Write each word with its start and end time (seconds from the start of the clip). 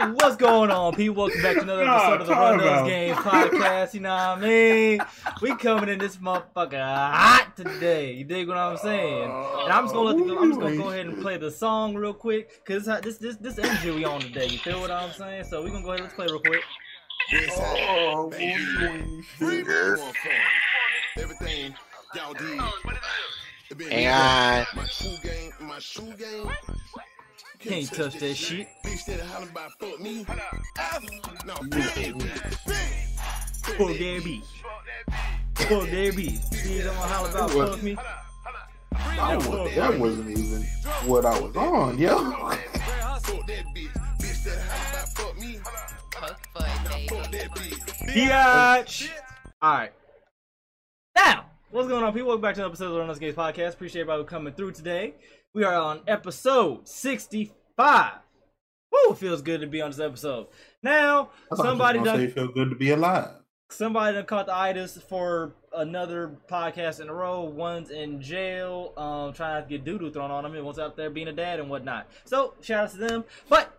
What's 0.00 0.36
going 0.36 0.70
on, 0.70 0.94
people? 0.94 1.24
Welcome 1.24 1.42
back 1.42 1.56
to 1.56 1.62
another 1.62 1.84
Nah, 1.84 1.96
episode 2.14 2.20
of 2.22 2.26
the 2.28 2.32
time 2.32 2.42
Run 2.42 2.58
Those 2.58 2.68
out. 2.68 2.86
Games 2.86 3.16
podcast. 3.18 3.92
You 3.92 4.00
know 4.00 4.08
what 4.08 4.20
I 4.20 4.40
mean? 4.40 5.00
We 5.42 5.54
coming 5.56 5.90
in 5.90 5.98
this 5.98 6.16
motherfucker 6.16 6.80
hot 6.80 7.52
today. 7.54 8.14
You 8.14 8.24
dig 8.24 8.48
what 8.48 8.56
I'm 8.56 8.78
saying? 8.78 9.24
And 9.24 9.70
I'm 9.70 9.84
just 9.84 9.94
gonna 9.94 10.16
let 10.16 10.26
the, 10.26 10.38
I'm 10.38 10.48
just 10.48 10.60
gonna 10.60 10.76
go 10.78 10.88
ahead 10.88 11.04
and 11.04 11.20
play 11.20 11.36
the 11.36 11.50
song 11.50 11.94
real 11.94 12.14
quick 12.14 12.62
because 12.64 12.86
this 13.02 13.18
this 13.18 13.36
this 13.36 13.58
energy 13.58 13.90
we 13.90 14.04
on 14.06 14.20
today. 14.22 14.46
You 14.46 14.56
feel 14.58 14.80
what 14.80 14.90
I'm 14.90 15.12
saying? 15.12 15.44
So 15.44 15.62
we 15.62 15.70
gonna 15.70 15.84
go 15.84 15.90
ahead 15.90 16.00
let's 16.00 16.14
play 16.14 16.26
real 16.26 16.40
quick. 16.40 16.62
Oh, 17.58 18.30
Everything 21.18 21.74
y'all 22.14 22.32
did. 22.32 22.60
It 23.70 23.78
been 23.78 23.92
And 23.92 24.66
my 24.74 24.86
shoe 24.86 25.16
game, 25.22 25.52
my 25.60 25.78
shoe 25.78 26.14
game. 26.14 26.50
Can't 27.60 27.86
touch 27.92 28.14
that 28.20 28.34
shit. 28.34 28.68
Bitch 28.82 29.04
that 29.04 29.20
hollering 29.20 29.50
about 29.50 29.72
fuck 29.78 30.00
me. 30.00 30.24
F. 30.78 31.04
No, 31.44 31.54
fuck 31.54 31.70
Fuck 33.62 33.88
that 33.88 34.22
beat. 34.24 34.44
Fuck 35.56 35.90
that 35.90 36.12
beat. 36.16 36.36
See, 36.54 36.82
don't 36.82 36.94
holler 36.96 37.28
about 37.30 37.54
What? 37.54 37.68
fuck 37.68 37.82
me. 37.82 37.96
that, 38.92 39.46
was, 39.46 39.74
that 39.74 39.98
wasn't 39.98 40.30
even 40.30 40.62
what 41.06 41.26
I 41.26 41.38
was 41.38 41.54
on, 41.54 41.98
yo. 41.98 42.30
Fuck 42.30 43.46
that 43.46 43.64
bitch. 43.74 43.92
Bitch 44.18 44.44
that 44.44 44.58
hollering 44.66 44.92
about 44.92 45.08
fuck 45.10 45.38
me. 45.38 45.58
Fuck 46.14 46.46
fun, 46.54 46.84
baby. 46.90 47.08
Fuck 47.08 47.30
that 47.30 47.50
bitch. 47.50 48.14
Biatch. 48.14 49.10
All 49.60 49.72
right. 49.74 49.92
Now, 51.14 51.44
what's 51.70 51.88
going 51.88 52.02
on, 52.02 52.12
people? 52.14 52.28
Welcome 52.28 52.42
back 52.42 52.54
to 52.54 52.60
another 52.62 52.70
episode 52.70 52.86
of 52.86 52.92
the 52.92 52.98
Run 53.00 53.08
Those 53.08 53.18
Games 53.18 53.36
podcast. 53.36 53.74
Appreciate 53.74 54.00
everybody 54.00 54.24
coming 54.24 54.54
through 54.54 54.72
today. 54.72 55.14
We 55.52 55.64
are 55.64 55.74
on 55.74 56.00
episode 56.06 56.88
65. 56.88 57.56
Woo, 58.92 59.14
feels 59.14 59.42
good 59.42 59.60
to 59.60 59.66
be 59.66 59.80
on 59.80 59.90
this 59.90 60.00
episode. 60.00 60.48
Now, 60.82 61.30
somebody 61.54 62.00
done 62.00 62.28
feel 62.30 62.48
good 62.48 62.70
to 62.70 62.76
be 62.76 62.90
alive. 62.90 63.28
somebody 63.70 64.16
done 64.16 64.26
caught 64.26 64.46
the 64.46 64.54
itis 64.54 64.98
for 65.08 65.52
another 65.76 66.32
podcast 66.48 67.00
in 67.00 67.08
a 67.08 67.14
row. 67.14 67.42
One's 67.42 67.90
in 67.90 68.20
jail, 68.20 68.92
um, 68.96 69.32
trying 69.32 69.62
to 69.62 69.68
get 69.68 69.84
doo 69.84 69.98
doo 69.98 70.10
thrown 70.10 70.30
on 70.30 70.44
him, 70.44 70.54
and 70.54 70.64
one's 70.64 70.78
out 70.80 70.96
there 70.96 71.08
being 71.10 71.28
a 71.28 71.32
dad 71.32 71.60
and 71.60 71.70
whatnot. 71.70 72.08
So 72.24 72.54
shout 72.60 72.84
out 72.86 72.90
to 72.90 72.96
them. 72.98 73.24
But 73.48 73.72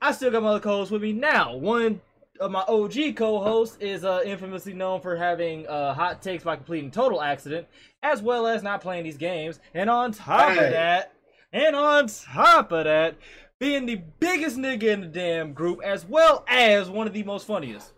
I 0.00 0.10
still 0.12 0.30
got 0.32 0.42
my 0.42 0.50
other 0.50 0.60
co-hosts 0.60 0.90
with 0.90 1.02
me 1.02 1.12
now. 1.12 1.54
One 1.56 2.00
of 2.40 2.50
my 2.50 2.64
OG 2.66 3.14
co-hosts 3.14 3.76
is 3.78 4.04
uh, 4.04 4.22
infamously 4.24 4.72
known 4.72 5.00
for 5.00 5.14
having 5.14 5.66
uh, 5.68 5.94
hot 5.94 6.20
takes 6.20 6.42
by 6.42 6.56
completing 6.56 6.90
total 6.90 7.22
accident, 7.22 7.68
as 8.02 8.20
well 8.20 8.48
as 8.48 8.64
not 8.64 8.80
playing 8.80 9.04
these 9.04 9.16
games. 9.16 9.60
And 9.74 9.88
on 9.88 10.10
top 10.12 10.50
Hey. 10.50 10.64
of 10.66 10.72
that, 10.72 11.12
and 11.52 11.76
on 11.76 12.06
top 12.06 12.72
of 12.72 12.84
that, 12.84 13.16
being 13.60 13.86
the 13.86 14.00
biggest 14.18 14.56
nigga 14.56 14.84
in 14.84 15.00
the 15.02 15.06
damn 15.06 15.52
group, 15.52 15.80
as 15.84 16.04
well 16.04 16.44
as 16.48 16.90
one 16.90 17.06
of 17.06 17.12
the 17.12 17.22
most 17.22 17.46
funniest. 17.46 17.92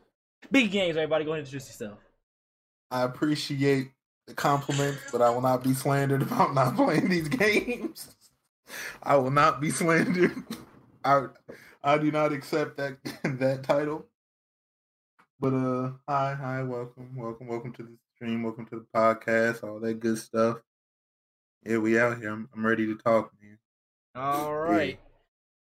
Big 0.50 0.70
games, 0.70 0.96
everybody. 0.96 1.24
Go 1.24 1.32
ahead 1.32 1.40
and 1.40 1.46
introduce 1.46 1.68
yourself. 1.68 1.98
I 2.90 3.02
appreciate 3.02 3.92
the 4.26 4.34
compliment, 4.34 4.98
but 5.10 5.22
I 5.22 5.30
will 5.30 5.40
not 5.40 5.64
be 5.64 5.74
slandered 5.74 6.22
about 6.22 6.54
not 6.54 6.76
playing 6.76 7.08
these 7.08 7.28
games. 7.28 8.14
I 9.02 9.16
will 9.16 9.30
not 9.30 9.60
be 9.60 9.70
slandered. 9.70 10.34
I 11.04 11.26
I 11.82 11.98
do 11.98 12.10
not 12.10 12.32
accept 12.32 12.76
that 12.78 12.98
that 13.24 13.62
title. 13.62 14.06
But 15.40 15.54
uh 15.54 15.92
hi, 16.08 16.34
hi, 16.34 16.62
welcome, 16.62 17.14
welcome, 17.16 17.46
welcome 17.46 17.72
to 17.74 17.82
the 17.82 17.96
stream, 18.14 18.42
welcome 18.42 18.66
to 18.66 18.76
the 18.76 18.86
podcast, 18.94 19.62
all 19.62 19.80
that 19.80 20.00
good 20.00 20.18
stuff. 20.18 20.58
Yeah, 21.64 21.78
we 21.78 21.98
out 21.98 22.18
here. 22.18 22.30
I'm, 22.30 22.48
I'm 22.54 22.64
ready 22.64 22.86
to 22.86 22.96
talk, 22.96 23.32
man. 23.42 23.58
All 24.14 24.54
right. 24.54 24.98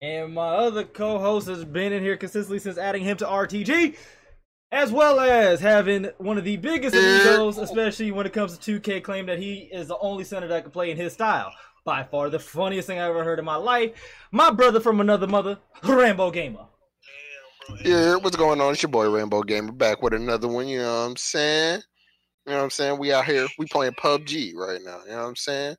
And 0.02 0.34
my 0.34 0.48
other 0.48 0.84
co-host 0.84 1.48
has 1.48 1.64
been 1.64 1.92
in 1.92 2.02
here 2.02 2.16
consistently 2.16 2.58
since 2.58 2.76
adding 2.76 3.02
him 3.02 3.16
to 3.16 3.24
RTG, 3.24 3.96
as 4.70 4.92
well 4.92 5.18
as 5.20 5.58
having 5.60 6.10
one 6.18 6.36
of 6.36 6.44
the 6.44 6.58
biggest 6.58 6.94
amigos, 6.94 7.56
especially 7.56 8.10
when 8.10 8.26
it 8.26 8.34
comes 8.34 8.58
to 8.58 8.80
2K, 8.80 9.02
claim 9.02 9.26
that 9.26 9.38
he 9.38 9.70
is 9.72 9.88
the 9.88 9.98
only 9.98 10.24
center 10.24 10.48
that 10.48 10.64
can 10.64 10.70
play 10.70 10.90
in 10.90 10.98
his 10.98 11.14
style. 11.14 11.50
By 11.84 12.02
far 12.02 12.28
the 12.28 12.38
funniest 12.38 12.88
thing 12.88 12.98
I 12.98 13.08
ever 13.08 13.24
heard 13.24 13.38
in 13.38 13.44
my 13.44 13.56
life. 13.56 13.92
My 14.32 14.50
brother 14.50 14.80
from 14.80 15.00
another 15.00 15.26
mother, 15.26 15.58
Rambo 15.84 16.30
Gamer. 16.30 16.66
yeah, 17.84 18.16
what's 18.16 18.36
going 18.36 18.60
on? 18.60 18.72
It's 18.72 18.82
your 18.82 18.90
boy 18.90 19.08
Rainbow 19.08 19.42
Gamer 19.42 19.72
back 19.72 20.02
with 20.02 20.12
another 20.12 20.48
one. 20.48 20.66
You 20.68 20.78
know 20.78 21.00
what 21.00 21.10
I'm 21.10 21.16
saying? 21.16 21.82
You 22.46 22.52
know 22.52 22.58
what 22.58 22.64
I'm 22.64 22.70
saying? 22.70 22.98
We 22.98 23.12
out 23.12 23.24
here, 23.24 23.48
we 23.58 23.66
playing 23.66 23.94
PUBG 23.94 24.54
right 24.54 24.80
now. 24.84 25.00
You 25.04 25.12
know 25.12 25.22
what 25.22 25.28
I'm 25.28 25.36
saying? 25.36 25.76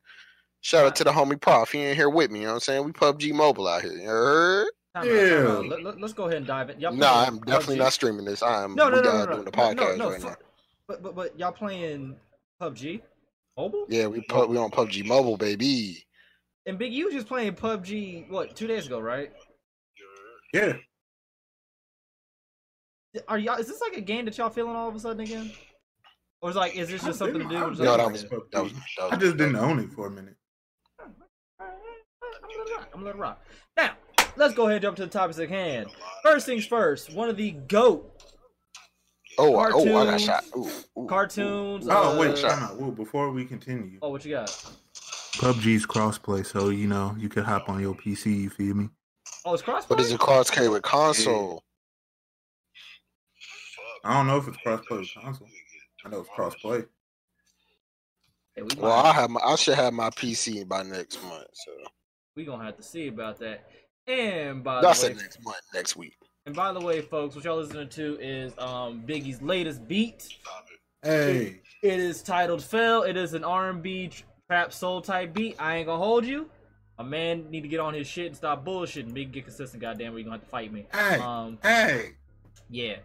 Shout 0.62 0.86
out 0.86 0.96
to 0.98 1.06
the 1.06 1.12
homie 1.12 1.40
Prof. 1.40 1.72
He 1.72 1.80
ain't 1.80 1.96
here 1.96 2.10
with 2.10 2.30
me. 2.30 2.40
You 2.40 2.46
know 2.46 2.52
what 2.52 2.56
I'm 2.56 2.60
saying? 2.62 2.84
We 2.84 2.92
PUBG 2.92 3.34
Mobile 3.34 3.68
out 3.68 3.84
here. 3.84 3.94
You 3.94 4.08
heard? 4.08 4.68
Time 4.94 5.04
out, 5.04 5.10
time 5.10 5.66
Yeah. 5.72 5.78
Let, 5.78 6.04
us 6.04 6.14
go 6.14 6.26
ahead 6.26 6.38
and 6.38 6.48
dive 6.48 6.70
in. 6.72 6.80
Y'all 6.82 6.94
Nah, 6.94 7.24
I'm 7.24 7.40
definitely 7.40 7.78
PUBG? 7.78 7.80
not 7.80 7.94
streaming 7.94 8.26
this. 8.26 8.44
I 8.44 8.64
am. 8.64 8.76
No, 8.76 8.90
no, 8.90 8.98
we 8.98 9.02
no, 9.02 9.04
got 9.04 9.14
no, 9.14 9.20
no, 9.20 9.32
doing 9.32 9.46
the 9.46 9.52
no, 9.52 9.64
podcast 9.64 9.98
no, 9.98 10.10
right 10.12 10.22
fu- 10.22 10.28
now. 10.28 10.36
But, 10.90 11.04
but, 11.04 11.16
but 11.16 11.40
y'all 11.40 11.52
playing 11.54 12.16
PUBG? 12.62 13.02
Mobile? 13.56 13.86
Yeah, 13.88 14.08
we 14.08 14.22
pu- 14.22 14.48
we 14.48 14.58
on 14.58 14.70
PUBG 14.70 15.06
Mobile, 15.06 15.38
baby. 15.38 16.06
And 16.66 16.78
Big, 16.78 16.92
you 16.92 17.10
just 17.14 17.28
playing 17.28 17.54
PUBG, 17.54 18.30
what, 18.30 18.56
two 18.58 18.68
days 18.68 18.88
ago, 18.88 19.00
right? 19.00 19.32
Yeah. 20.54 20.74
Are 23.28 23.40
y'all? 23.40 23.56
Is 23.58 23.68
this 23.68 23.80
like 23.80 23.96
a 23.98 24.02
game 24.02 24.26
that 24.26 24.38
y'all 24.38 24.50
feeling 24.50 24.76
all 24.76 24.90
of 24.90 24.96
a 24.96 25.00
sudden 25.00 25.22
again? 25.22 25.52
Or 26.42 26.50
is 26.52 26.56
like, 26.56 26.76
is 26.76 26.90
this 26.90 27.02
just 27.04 27.08
I've 27.08 27.16
something 27.34 27.48
to 27.48 27.50
do 27.50 27.58
I've 27.58 27.70
with? 27.70 27.78
been 27.80 27.86
No, 27.86 27.98
just- 28.10 28.30
that 28.30 28.38
was 28.40 28.50
that 28.52 28.64
was, 28.64 28.74
that 28.74 29.04
was 29.04 29.14
I 29.14 29.16
just 29.18 29.38
didn't 29.38 29.56
own 29.56 29.80
it 29.80 29.92
for 29.92 30.08
a 30.08 30.12
minute. 30.12 30.36
I'm 31.00 31.14
gonna 31.60 32.60
let 32.60 32.68
it 32.68 32.74
rock. 32.78 32.90
I'm 32.94 33.00
gonna 33.00 33.06
let 33.06 33.16
it 33.16 33.20
rock. 33.20 33.44
Now, 33.76 33.92
let's 34.36 34.54
go 34.54 34.64
ahead 34.64 34.76
and 34.76 34.82
jump 34.84 34.98
to 34.98 35.06
the 35.06 35.12
topics 35.12 35.40
at 35.40 35.50
hand. 35.50 35.90
First 36.24 36.46
things 36.46 36.66
first. 36.66 37.14
One 37.14 37.30
of 37.30 37.38
the 37.38 37.52
goat 37.52 38.14
Oh, 39.40 39.56
I- 39.58 39.70
oh, 39.72 39.96
I 39.98 40.06
got 40.06 40.22
shot. 40.22 40.44
Ooh, 40.56 40.68
ooh, 40.98 41.06
cartoons. 41.08 41.88
Oh 41.88 42.16
uh, 42.16 42.20
wait, 42.20 42.36
time 42.38 42.64
out. 42.64 42.78
Well, 42.78 42.90
before 42.90 43.30
we 43.32 43.46
continue, 43.46 44.00
Oh, 44.02 44.10
what 44.10 44.26
you 44.26 44.32
got? 44.32 44.48
PUBG's 45.36 45.86
crossplay, 45.86 46.44
so 46.44 46.70
you 46.70 46.88
know 46.88 47.16
you 47.20 47.30
could 47.30 47.44
hop 47.44 47.70
on 47.70 47.80
your 47.80 47.94
PC. 47.94 48.36
You 48.36 48.50
feel 48.50 48.74
me? 48.74 48.90
Oh, 49.46 49.54
it's 49.54 49.62
crossplay. 49.62 49.90
But 49.90 50.00
is 50.00 50.12
it 50.12 50.20
cross 50.20 50.50
carry 50.50 50.70
with 50.70 50.82
console? 50.82 51.64
I 54.04 54.14
don't 54.16 54.26
know 54.26 54.38
if 54.38 54.48
it's 54.48 54.58
crossplay 54.58 55.00
with 55.02 55.10
console. 55.22 55.48
I 56.06 56.10
know 56.10 56.20
it's 56.22 56.30
crossplay. 56.30 56.86
Hey, 58.56 58.62
we, 58.64 58.70
Well, 58.78 58.92
I 58.92 59.14
have 59.14 59.30
my, 59.30 59.40
I 59.44 59.56
should 59.56 59.76
have 59.76 59.94
my 59.94 60.10
PC 60.12 60.68
by 60.68 60.84
next 60.84 61.22
month. 61.24 61.48
So 61.54 61.72
we 62.36 62.46
gonna 62.46 62.64
have 62.64 62.78
to 62.78 62.84
see 62.84 63.08
about 63.08 63.40
that. 63.40 63.66
And 64.08 64.64
by 64.64 64.78
I 64.80 64.94
the 64.94 65.08
way, 65.08 65.14
next 65.14 65.44
month, 65.44 65.62
next 65.74 65.96
week. 65.96 66.16
and 66.46 66.56
by 66.56 66.72
the 66.72 66.80
way, 66.80 67.02
folks, 67.02 67.36
what 67.36 67.44
y'all 67.44 67.58
listening 67.58 67.90
to 67.90 68.18
is 68.22 68.54
um 68.58 69.04
Biggie's 69.06 69.42
latest 69.42 69.88
beat. 69.88 70.38
Hey, 71.04 71.62
It 71.84 72.00
is 72.00 72.24
titled 72.24 72.64
"Fell." 72.64 73.04
It 73.04 73.18
is 73.18 73.34
an 73.34 73.44
R&B 73.44 74.12
trap 74.50 74.74
soul 74.74 75.02
type 75.02 75.34
beat. 75.34 75.56
I 75.60 75.78
ain't 75.78 75.88
gonna 75.88 76.04
hold 76.04 76.26
you. 76.26 76.50
A 77.00 77.04
man 77.04 77.52
need 77.52 77.62
to 77.62 77.68
get 77.68 77.80
on 77.80 77.94
his 77.94 78.08
shit 78.08 78.28
and 78.28 78.36
stop 78.36 78.66
bullshitting. 78.66 79.14
Big, 79.14 79.32
get 79.32 79.44
consistent. 79.46 79.82
Goddamn, 79.82 80.16
or 80.16 80.18
you 80.18 80.24
gonna 80.24 80.38
have 80.38 80.44
to 80.44 80.50
fight 80.50 80.74
me. 80.74 80.88
hey, 80.92 81.20
Um, 81.20 81.60
hey! 81.62 82.16
yeah, 82.70 82.96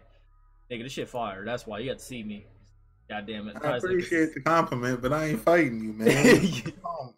nigga, 0.71 0.81
this 0.83 0.93
shit 0.93 1.07
fire. 1.09 1.45
That's 1.45 1.67
why 1.67 1.77
you 1.79 1.91
got 1.91 1.99
to 1.99 2.03
see 2.05 2.23
me. 2.23 2.45
Goddamn 3.13 3.49
it. 3.49 3.57
I 3.63 3.77
appreciate 3.77 4.33
the 4.33 4.41
compliment, 4.41 5.01
but 5.01 5.13
I 5.13 5.25
ain't 5.25 5.41
fighting 5.41 5.83
you, 5.83 5.93
man. 5.93 6.13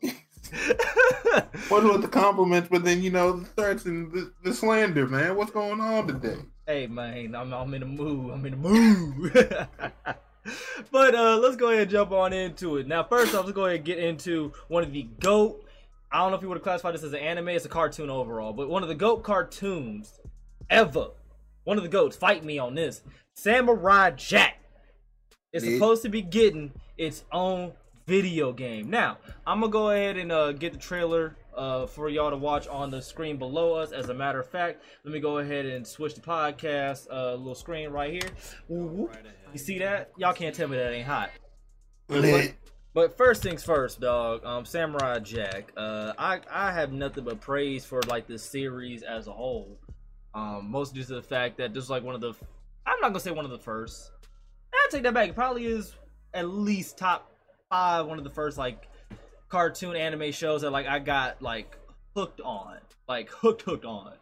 what 1.70 1.84
was 1.84 2.02
the 2.02 2.10
compliments, 2.10 2.68
but 2.70 2.84
then 2.84 3.02
you 3.02 3.12
know 3.12 3.32
the 3.40 3.46
threats 3.46 3.86
and 3.86 4.12
the, 4.12 4.34
the 4.44 4.54
slander, 4.54 5.08
man? 5.08 5.38
What's 5.38 5.52
going 5.52 5.80
on 5.80 6.08
today? 6.08 6.38
hey 6.68 6.88
man, 6.88 7.34
I'm, 7.34 7.54
I'm 7.54 7.74
in 7.74 7.80
the 7.80 7.86
mood. 7.86 8.34
I'm 8.34 8.46
in 8.46 8.62
the 8.62 8.70
mood. 8.70 9.34
but 10.92 11.16
uh, 11.16 11.38
let's 11.38 11.56
go 11.56 11.70
ahead 11.70 11.84
and 11.84 11.92
jump 11.92 12.12
on 12.12 12.34
into 12.34 12.76
it. 12.76 12.88
Now, 12.88 13.04
first 13.04 13.34
off, 13.34 13.46
let's 13.46 13.56
go 13.56 13.66
ahead 13.66 13.78
and 13.78 13.86
get 13.86 14.00
into 14.00 14.52
one 14.68 14.84
of 14.84 14.92
the 14.92 15.04
goat. 15.22 15.64
I 16.12 16.18
don't 16.20 16.32
know 16.32 16.38
if 16.38 16.42
you 16.42 16.50
would 16.50 16.58
have 16.58 16.64
classified 16.64 16.94
this 16.94 17.04
as 17.04 17.14
an 17.14 17.20
anime. 17.20 17.50
It's 17.50 17.66
a 17.66 17.70
cartoon 17.70 18.10
overall, 18.10 18.52
but 18.52 18.68
one 18.68 18.84
of 18.84 18.90
the 18.90 18.96
goat 18.96 19.24
cartoons 19.24 20.20
ever. 20.70 21.12
One 21.64 21.78
of 21.78 21.84
the 21.84 21.90
goats. 21.90 22.18
Fight 22.18 22.44
me 22.44 22.59
on 22.59 22.76
this. 22.76 23.02
Samurai 23.36 24.12
Jack 24.12 24.54
is 25.55 25.66
Yeah. 25.66 25.73
supposed 25.73 26.02
to 26.03 26.09
be 26.09 26.22
getting 26.22 26.72
its 26.97 27.23
own 27.31 27.72
video 28.05 28.52
game. 28.53 28.90
Now, 28.90 29.17
I'm 29.47 29.61
gonna 29.61 29.72
go 29.72 29.90
ahead 29.90 30.17
and 30.17 30.31
uh, 30.31 30.52
get 30.52 30.73
the 30.73 30.79
trailer 30.79 31.35
uh, 31.55 31.87
for 31.87 32.09
y'all 32.09 32.29
to 32.29 32.37
watch 32.37 32.67
on 32.67 32.91
the 32.91 33.02
screen 33.02 33.37
below 33.37 33.73
us. 33.73 33.91
As 33.91 34.09
a 34.09 34.13
matter 34.13 34.40
of 34.40 34.47
fact, 34.49 34.84
let 35.03 35.13
me 35.13 35.19
go 35.19 35.40
ahead 35.40 35.66
and 35.66 35.87
switch 35.87 36.13
the 36.13 36.22
podcast 36.22 37.07
uh, 37.09 37.34
little 37.35 37.55
screen 37.55 37.90
right 37.90 38.11
here. 38.11 38.29
Woo 38.67 38.85
woo. 38.85 39.09
You 39.53 39.57
see 39.59 39.79
that? 39.79 40.11
Y'all 40.17 40.34
can't 40.34 40.53
tell 40.53 40.67
me 40.67 40.78
that 40.78 40.91
ain't 40.93 41.07
hot. 41.07 41.31
Lit. 42.09 42.55
But 42.93 43.17
first 43.17 43.41
things 43.43 43.63
first, 43.63 43.99
dog. 43.99 44.46
Um, 44.46 44.63
Samurai 44.66 45.19
Jack. 45.19 45.72
Uh, 45.75 46.13
I 46.17 46.40
I 46.52 46.72
have 46.72 46.91
nothing 46.93 47.23
but 47.23 47.41
praise 47.41 47.84
for 47.85 48.02
like 48.03 48.28
this 48.28 48.43
series 48.43 49.03
as 49.03 49.28
a 49.28 49.31
whole. 49.34 49.78
Um, 50.34 50.69
mostly 50.69 50.99
due 51.02 51.07
to 51.07 51.16
the 51.16 51.22
fact 51.22 51.57
that 51.57 51.73
this 51.73 51.84
is 51.85 51.90
like 51.90 52.03
one 52.03 52.16
of 52.16 52.22
the. 52.22 52.34
I'm 52.85 52.99
not 53.02 53.09
gonna 53.09 53.19
say 53.19 53.31
one 53.31 53.46
of 53.46 53.52
the 53.52 53.57
first. 53.59 54.11
I 54.76 54.88
take 54.92 55.04
that 55.04 55.14
back. 55.14 55.30
It 55.30 55.36
probably 55.36 55.66
is 55.66 55.96
at 56.34 56.48
least 56.50 56.98
top 56.98 57.32
five. 57.70 58.06
One 58.08 58.18
of 58.18 58.24
the 58.24 58.30
first 58.30 58.58
like 58.58 58.88
cartoon 59.50 59.96
anime 59.96 60.32
shows 60.32 60.62
that 60.62 60.72
like 60.72 60.88
I 60.88 61.00
got 61.00 61.42
like 61.42 61.78
hooked 62.16 62.42
on, 62.42 62.78
like 63.08 63.30
hooked 63.30 63.62
hooked 63.64 63.86
on. 63.86 64.14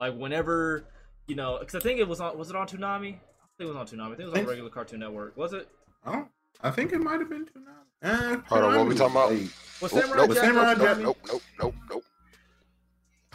Like 0.00 0.16
whenever, 0.16 0.84
you 1.26 1.36
know, 1.36 1.58
because 1.60 1.74
I 1.74 1.80
think 1.80 2.00
it 2.00 2.08
was 2.08 2.20
on. 2.20 2.36
Was 2.38 2.50
it 2.50 2.56
on 2.56 2.66
Toonami? 2.66 3.14
I 3.14 3.54
think 3.58 3.70
it 3.70 3.74
was 3.74 3.76
on 3.76 3.86
Toonami. 3.86 4.12
I 4.12 4.16
think 4.16 4.20
it 4.20 4.30
was 4.30 4.38
on 4.40 4.46
regular 4.46 4.70
Cartoon 4.70 5.00
Network. 5.00 5.36
Was 5.36 5.52
it? 5.52 5.68
Oh, 6.06 6.26
I 6.62 6.70
think 6.70 6.92
it 6.92 6.98
might 7.00 7.20
have 7.20 7.28
been 7.30 7.46
two 7.46 7.60
nine. 7.60 7.74
Eh, 8.02 8.36
Hold 8.48 8.62
on, 8.64 8.68
what 8.72 8.78
are 8.80 8.84
we 8.84 8.94
talking 8.96 9.14
about? 9.16 9.30
was 9.30 9.40
late. 9.40 9.52
Was 9.80 9.92
Nope, 9.92 10.02
Samurai 10.04 10.16
nope, 10.26 10.34
Jack 10.34 10.44
Samurai 10.44 10.70
on 10.72 10.78
Jack- 10.80 10.98
nope, 10.98 11.16
nope, 11.28 11.42
nope, 11.60 11.74
nope. 11.90 12.04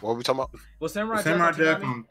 What 0.01 0.11
are 0.11 0.15
we 0.15 0.23
talking 0.23 0.39
about? 0.41 0.51
Was 0.81 0.93
Samurai, 0.93 1.21
Samurai 1.21 1.51
Jack 1.51 1.57
Jack 1.79 1.83
on 1.83 2.05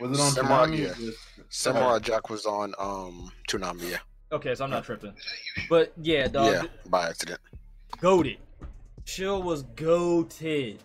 was 0.00 0.18
it 0.18 0.22
on 0.22 0.30
Samurai, 0.32 0.66
Konami? 0.66 0.78
yeah. 1.00 1.10
Or 1.52 1.54
just- 1.54 1.62
Samurai 1.62 1.98
Jack 1.98 2.30
was 2.30 2.46
on 2.46 2.74
um 2.78 3.30
Toonami, 3.48 3.90
yeah. 3.90 3.98
Okay, 4.32 4.54
so 4.54 4.64
I'm 4.64 4.70
not 4.70 4.84
tripping. 4.84 5.12
But 5.68 5.92
yeah, 6.00 6.26
dog. 6.28 6.52
yeah, 6.52 6.62
by 6.88 7.08
accident. 7.08 7.38
goated. 7.98 8.38
Chill 9.04 9.42
was 9.42 9.64
goated. 9.64 10.78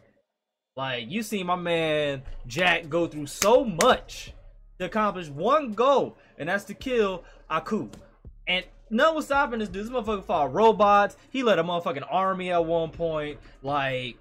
Like 0.75 1.09
you 1.09 1.23
see 1.23 1.43
my 1.43 1.55
man 1.55 2.21
Jack 2.45 2.89
go 2.89 3.07
through 3.07 3.27
so 3.27 3.63
much 3.63 4.33
to 4.79 4.85
accomplish 4.85 5.29
one 5.29 5.71
goal, 5.73 6.17
and 6.37 6.49
that's 6.49 6.65
to 6.65 6.73
kill 6.73 7.23
Aku. 7.49 7.89
And 8.47 8.65
none 8.89 9.15
was 9.15 9.25
stopping 9.25 9.59
this 9.59 9.69
dude. 9.69 9.85
This 9.85 9.91
motherfucker 9.91 10.23
fought 10.25 10.53
robots. 10.53 11.15
He 11.31 11.41
led 11.43 11.57
a 11.59 11.63
motherfucking 11.63 12.05
army 12.09 12.51
at 12.51 12.63
one 12.65 12.91
point. 12.91 13.39
Like 13.63 14.17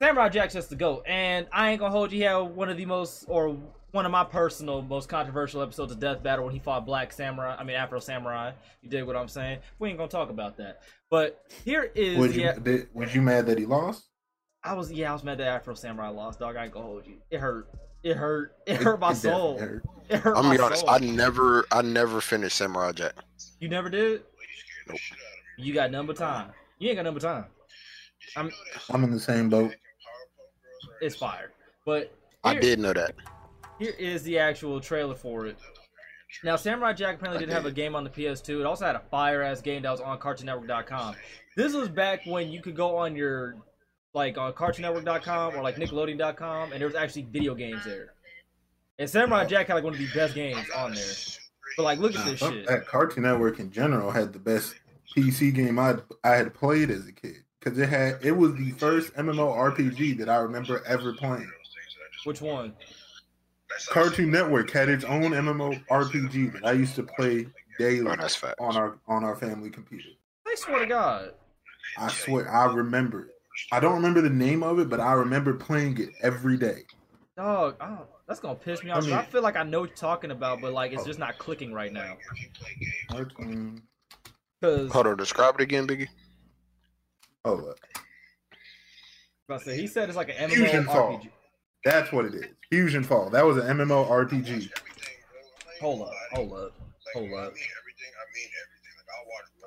Samurai 0.00 0.28
Jack's 0.28 0.54
just 0.54 0.70
the 0.70 0.76
goat. 0.76 1.02
And 1.06 1.46
I 1.52 1.70
ain't 1.70 1.80
gonna 1.80 1.90
hold 1.92 2.12
you. 2.12 2.18
He 2.18 2.24
had 2.24 2.36
one 2.36 2.68
of 2.68 2.76
the 2.76 2.86
most 2.86 3.24
or 3.28 3.56
one 3.92 4.04
of 4.04 4.12
my 4.12 4.24
personal 4.24 4.82
most 4.82 5.08
controversial 5.08 5.62
episodes 5.62 5.92
of 5.92 5.98
Death 6.00 6.22
Battle 6.22 6.44
when 6.44 6.52
he 6.54 6.60
fought 6.60 6.84
Black 6.86 7.12
Samurai. 7.12 7.56
I 7.58 7.64
mean 7.64 7.76
Afro 7.76 7.98
Samurai. 8.00 8.52
You 8.82 8.90
dig 8.90 9.04
what 9.04 9.16
I'm 9.16 9.28
saying? 9.28 9.60
We 9.78 9.88
ain't 9.88 9.98
gonna 9.98 10.10
talk 10.10 10.30
about 10.30 10.56
that. 10.58 10.82
But 11.10 11.42
here 11.64 11.90
is 11.94 12.18
Was 12.18 12.36
you, 12.36 12.42
yeah. 12.42 12.58
did, 12.58 12.88
was 12.92 13.14
you 13.14 13.22
mad 13.22 13.46
that 13.46 13.58
he 13.58 13.64
lost? 13.66 14.04
I 14.62 14.74
was 14.74 14.92
yeah, 14.92 15.10
I 15.10 15.12
was 15.14 15.24
mad 15.24 15.38
that 15.38 15.48
Afro 15.48 15.74
Samurai 15.74 16.08
lost, 16.08 16.40
dog. 16.40 16.56
I 16.56 16.64
ain't 16.64 16.72
gonna 16.72 16.84
hold 16.86 17.06
you. 17.06 17.16
It 17.30 17.38
hurt. 17.40 17.68
It 18.02 18.16
hurt. 18.16 18.56
It 18.66 18.74
It- 18.74 18.82
hurt 18.82 19.00
my 19.00 19.10
it 19.10 19.14
definitely 19.14 19.30
soul. 19.40 19.58
hurt. 19.58 19.84
It 20.10 20.16
hurt 20.20 20.36
I'm 20.36 20.44
my 20.46 20.56
gonna 20.56 20.58
be 20.58 20.64
honest, 20.64 20.80
soul. 20.82 20.90
I 20.90 20.98
never 20.98 21.66
I 21.72 21.82
never 21.82 22.20
finished 22.20 22.56
Samurai 22.56 22.92
Jack. 22.92 23.14
You 23.60 23.68
never 23.68 23.88
did? 23.88 24.22
Nope. 24.88 24.98
You 25.56 25.74
got 25.74 25.90
number 25.90 26.12
time. 26.14 26.50
You 26.78 26.88
ain't 26.90 26.96
got 26.96 27.02
number 27.04 27.20
time. 27.20 27.46
I'm 28.36 28.50
I'm 28.90 29.04
in 29.04 29.10
the 29.10 29.20
same 29.20 29.48
boat. 29.48 29.74
it's 31.00 31.16
fired. 31.16 31.52
But 31.86 32.12
I 32.44 32.54
did 32.58 32.78
know 32.78 32.92
that. 32.92 33.14
Here 33.78 33.94
is 33.98 34.22
the 34.22 34.38
actual 34.38 34.80
trailer 34.80 35.14
for 35.14 35.46
it. 35.46 35.56
Now, 36.44 36.56
Samurai 36.56 36.92
Jack 36.92 37.16
apparently 37.16 37.44
did 37.44 37.52
have 37.52 37.64
a 37.64 37.72
game 37.72 37.94
on 37.94 38.04
the 38.04 38.10
PS2. 38.10 38.60
It 38.60 38.66
also 38.66 38.84
had 38.84 38.96
a 38.96 39.02
fire 39.10 39.42
ass 39.42 39.60
game 39.60 39.82
that 39.82 39.90
was 39.90 40.00
on 40.00 40.18
CartoonNetwork.com. 40.18 41.14
This 41.56 41.74
was 41.74 41.88
back 41.88 42.20
when 42.26 42.50
you 42.50 42.60
could 42.60 42.76
go 42.76 42.96
on 42.96 43.16
your 43.16 43.56
like 44.14 44.36
on 44.36 44.52
CartoonNetwork.com 44.52 45.54
or 45.54 45.62
like 45.62 45.76
Nickelodeon.com, 45.76 46.72
and 46.72 46.80
there 46.80 46.88
was 46.88 46.96
actually 46.96 47.22
video 47.22 47.54
games 47.54 47.84
there. 47.84 48.14
And 48.98 49.08
Samurai 49.08 49.46
Jack 49.46 49.68
had 49.68 49.74
like 49.74 49.84
one 49.84 49.94
of 49.94 49.98
the 49.98 50.08
best 50.14 50.34
games 50.34 50.66
on 50.76 50.92
there. 50.94 51.04
But 51.76 51.84
like, 51.84 51.98
look 51.98 52.16
at 52.16 52.24
this 52.24 52.40
shit. 52.40 52.66
That 52.66 52.86
Cartoon 52.86 53.22
Network 53.22 53.60
in 53.60 53.70
general 53.70 54.10
had 54.10 54.32
the 54.32 54.38
best 54.38 54.74
PC 55.16 55.54
game 55.54 55.78
I 55.78 55.96
I 56.24 56.34
had 56.34 56.52
played 56.52 56.90
as 56.90 57.06
a 57.06 57.12
kid 57.12 57.36
because 57.58 57.78
it 57.78 57.88
had 57.88 58.18
it 58.22 58.32
was 58.32 58.54
the 58.54 58.72
first 58.72 59.14
MMORPG 59.14 60.18
that 60.18 60.28
I 60.28 60.36
remember 60.36 60.82
ever 60.86 61.12
playing. 61.12 61.50
Which 62.24 62.40
one? 62.40 62.74
Cartoon 63.88 64.30
Network 64.30 64.70
had 64.70 64.88
its 64.88 65.04
own 65.04 65.32
MMO 65.32 65.84
RPG 65.88 66.52
that 66.54 66.66
I 66.66 66.72
used 66.72 66.94
to 66.96 67.02
play 67.02 67.46
daily 67.78 68.06
Oh, 68.08 68.52
on 68.58 68.76
our 68.76 68.98
on 69.06 69.24
our 69.24 69.36
family 69.36 69.70
computer. 69.70 70.08
I 70.46 70.54
swear 70.56 70.80
to 70.80 70.86
God. 70.86 71.32
I 71.96 72.08
swear 72.08 72.50
I 72.50 72.72
remember 72.72 73.26
it. 73.26 73.34
I 73.72 73.80
don't 73.80 73.94
remember 73.94 74.20
the 74.20 74.30
name 74.30 74.62
of 74.62 74.78
it, 74.78 74.88
but 74.88 75.00
I 75.00 75.12
remember 75.12 75.54
playing 75.54 75.98
it 75.98 76.10
every 76.22 76.56
day. 76.56 76.82
Dog, 77.36 77.76
oh, 77.80 78.06
that's 78.26 78.40
gonna 78.40 78.54
piss 78.54 78.82
me 78.82 78.90
off. 78.90 79.06
I, 79.08 79.20
I 79.20 79.24
feel 79.24 79.42
like 79.42 79.56
I 79.56 79.62
know 79.62 79.80
what 79.80 79.90
you're 79.90 79.96
talking 79.96 80.30
about, 80.30 80.60
but 80.60 80.72
like 80.72 80.92
it's 80.92 81.02
oh. 81.02 81.06
just 81.06 81.18
not 81.18 81.38
clicking 81.38 81.72
right 81.72 81.92
now. 81.92 82.16
Cartoon. 83.10 83.82
Cause 84.62 84.90
Hold 84.90 85.06
on, 85.06 85.16
describe 85.16 85.54
it 85.54 85.62
again, 85.62 85.86
Biggie. 85.86 86.08
Oh, 87.44 87.58
uh, 87.58 87.74
I 89.50 89.58
said 89.58 89.78
he 89.78 89.86
said 89.86 90.08
it's 90.08 90.16
like 90.16 90.34
an 90.36 90.50
Fusion 90.50 90.84
Fall. 90.84 91.22
MMORPG. 91.84 91.90
that's 91.90 92.12
what 92.12 92.24
it 92.26 92.34
is. 92.34 92.46
Fusion 92.70 93.02
Fall. 93.04 93.30
That 93.30 93.44
was 93.44 93.56
an 93.56 93.76
MMO 93.78 94.08
RPG. 94.08 94.70
Hold 95.80 96.02
up, 96.02 96.12
hold 96.32 96.52
up, 96.52 96.72
hold 97.14 97.32
up. 97.34 97.52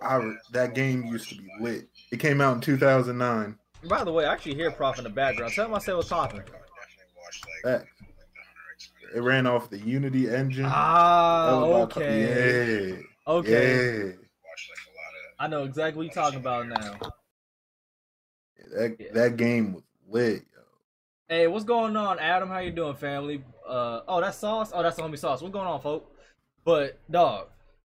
I 0.02 0.34
that 0.52 0.74
game 0.74 1.06
used 1.06 1.30
to 1.30 1.36
be 1.36 1.50
lit. 1.60 1.88
It 2.12 2.19
came 2.19 2.42
out 2.42 2.56
in 2.56 2.62
2009. 2.62 3.56
By 3.88 4.04
the 4.04 4.12
way, 4.12 4.25
I 4.25 4.34
actually 4.34 4.56
hear 4.56 4.72
Prof 4.72 4.98
in 4.98 5.04
the 5.04 5.10
background. 5.10 5.54
Tell 5.54 5.66
him 5.66 5.74
I 5.74 5.80
said 5.80 5.96
what's 5.96 6.10
popping. 6.10 6.42
Facts. 7.63 7.86
It 9.16 9.19
ran 9.22 9.46
off 9.46 9.69
the 9.69 9.78
Unity 9.80 10.30
engine. 10.34 10.66
Ah, 10.68 11.50
That 11.52 11.68
was 11.68 11.69
about- 11.94 11.98
okay. 11.98 12.90
Yeah. 12.90 12.96
Okay. 13.28 14.06
Yeah. 14.08 14.12
I 15.40 15.48
know 15.48 15.63
exactly 15.63 15.98
what 15.98 16.06
you're 16.06 16.24
talking 16.24 16.40
about 16.40 16.68
now. 16.68 16.98
That 18.74 18.96
Yeah. 19.00 19.08
that 19.13 19.38
game 19.38 19.74
was 19.74 19.84
lit. 20.08 20.44
Hey, 21.31 21.48
what's 21.48 21.63
going 21.63 21.95
on, 21.95 22.19
Adam? 22.19 22.50
How 22.50 22.60
you 22.60 22.72
doing, 22.72 22.94
family? 22.94 23.42
Uh, 23.66 24.01
oh, 24.06 24.19
that's 24.19 24.38
Sauce. 24.38 24.74
Oh, 24.75 24.83
that's 24.83 24.98
the 24.98 25.01
homie 25.01 25.18
Sauce. 25.18 25.42
What's 25.42 25.54
going 25.54 25.66
on, 25.66 25.80
folk? 25.80 26.13
But 26.66 27.00
dog, 27.10 27.48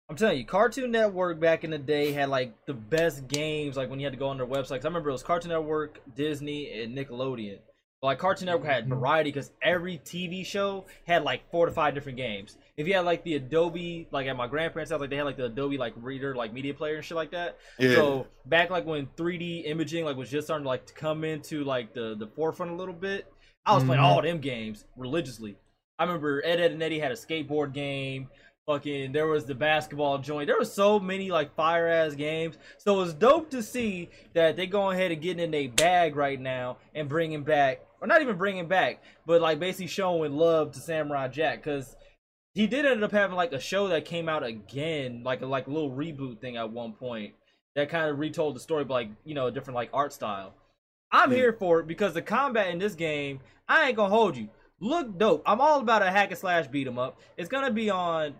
I'm 0.07 0.15
telling 0.15 0.37
you, 0.37 0.45
Cartoon 0.45 0.91
Network 0.91 1.39
back 1.39 1.63
in 1.63 1.71
the 1.71 1.79
day 1.79 2.11
had 2.11 2.29
like 2.29 2.53
the 2.67 2.75
best 2.75 3.27
games. 3.27 3.75
Like 3.75 3.89
when 3.89 3.99
you 3.99 4.05
had 4.05 4.13
to 4.13 4.19
go 4.19 4.27
on 4.27 4.37
their 4.37 4.45
websites. 4.45 4.85
I 4.85 4.87
remember 4.87 5.09
it 5.09 5.13
was 5.13 5.23
Cartoon 5.23 5.49
Network, 5.49 5.99
Disney, 6.15 6.79
and 6.79 6.95
Nickelodeon. 6.95 7.57
But 8.03 8.07
like 8.07 8.19
Cartoon 8.19 8.47
Network 8.47 8.65
had 8.67 8.89
variety 8.89 9.29
because 9.31 9.51
every 9.61 9.97
TV 9.99 10.45
show 10.45 10.83
had 11.07 11.23
like 11.23 11.49
four 11.49 11.67
to 11.67 11.71
five 11.71 11.93
different 11.93 12.17
games. 12.17 12.57
If 12.75 12.85
you 12.85 12.95
had 12.95 13.05
like 13.05 13.23
the 13.23 13.35
Adobe, 13.35 14.09
like 14.11 14.27
at 14.27 14.35
my 14.35 14.45
grandparents' 14.45 14.91
house, 14.91 14.99
like 14.99 15.09
they 15.09 15.15
had 15.15 15.23
like 15.23 15.37
the 15.37 15.45
Adobe 15.45 15.77
like 15.77 15.93
reader, 15.95 16.35
like 16.35 16.51
media 16.51 16.73
player 16.73 16.97
and 16.97 17.05
shit 17.05 17.15
like 17.15 17.31
that. 17.31 17.59
Yeah. 17.79 17.95
So 17.95 18.27
back 18.45 18.69
like 18.69 18.85
when 18.85 19.07
3D 19.15 19.67
imaging 19.67 20.03
like 20.03 20.17
was 20.17 20.29
just 20.29 20.47
starting 20.47 20.65
to 20.65 20.67
like 20.67 20.85
to 20.87 20.93
come 20.93 21.23
into 21.23 21.63
like 21.63 21.93
the 21.93 22.13
the 22.19 22.27
forefront 22.27 22.73
a 22.73 22.75
little 22.75 22.93
bit, 22.93 23.31
I 23.65 23.73
was 23.73 23.85
playing 23.85 24.01
Mhm. 24.01 24.05
all 24.05 24.21
them 24.21 24.39
games 24.39 24.83
religiously. 24.97 25.55
I 25.97 26.03
remember 26.03 26.41
Ed 26.43 26.59
Edd 26.59 26.71
and 26.73 26.83
Eddy 26.83 26.99
had 26.99 27.13
a 27.13 27.15
skateboard 27.15 27.71
game. 27.73 28.27
Fucking, 28.65 29.11
there 29.11 29.27
was 29.27 29.45
the 29.45 29.55
basketball 29.55 30.17
joint. 30.17 30.47
There 30.47 30.57
was 30.57 30.73
so 30.73 30.97
many 30.99 31.31
like 31.31 31.53
fire 31.55 31.87
ass 31.87 32.15
games. 32.15 32.57
So 32.77 33.01
it's 33.01 33.13
dope 33.13 33.49
to 33.51 33.61
see 33.63 34.09
that 34.33 34.55
they 34.57 34.67
going 34.67 34.97
ahead 34.97 35.11
and 35.11 35.21
getting 35.21 35.43
in 35.43 35.51
their 35.51 35.69
bag 35.69 36.15
right 36.17 36.39
now 36.39 36.77
and 36.95 37.07
bringing 37.09 37.43
back, 37.43 37.81
or 38.03 38.07
not 38.07 38.21
even 38.21 38.35
bringing 38.35 38.67
back, 38.67 39.01
but 39.25 39.41
like 39.41 39.59
basically 39.59 39.87
showing 39.87 40.33
love 40.33 40.73
to 40.73 40.79
Samurai 40.81 41.29
Jack 41.29 41.63
because 41.63 41.95
he 42.53 42.67
did 42.67 42.85
end 42.85 43.01
up 43.01 43.13
having 43.13 43.37
like 43.37 43.53
a 43.53 43.59
show 43.61 43.87
that 43.87 44.03
came 44.03 44.27
out 44.27 44.43
again, 44.43 45.23
like 45.23 45.41
a 45.41 45.45
like 45.45 45.69
little 45.69 45.89
reboot 45.89 46.41
thing 46.41 46.57
at 46.57 46.69
one 46.69 46.91
point 46.91 47.33
that 47.75 47.87
kind 47.87 48.09
of 48.09 48.19
retold 48.19 48.57
the 48.57 48.59
story, 48.59 48.83
but 48.83 48.93
like 48.93 49.09
you 49.23 49.33
know, 49.33 49.47
a 49.47 49.51
different 49.51 49.75
like 49.75 49.89
art 49.93 50.11
style. 50.11 50.53
I'm 51.13 51.31
here 51.31 51.53
for 51.53 51.79
it 51.79 51.87
because 51.87 52.13
the 52.13 52.21
combat 52.21 52.67
in 52.67 52.77
this 52.77 52.93
game, 52.93 53.39
I 53.69 53.87
ain't 53.87 53.95
gonna 53.95 54.13
hold 54.13 54.35
you. 54.35 54.49
Look 54.81 55.17
dope. 55.17 55.41
I'm 55.45 55.61
all 55.61 55.79
about 55.79 56.01
a 56.01 56.11
hack 56.11 56.31
and 56.31 56.37
slash 56.37 56.67
beat 56.67 56.87
'em 56.87 56.99
up. 56.99 57.21
It's 57.37 57.47
gonna 57.47 57.71
be 57.71 57.89
on 57.89 58.35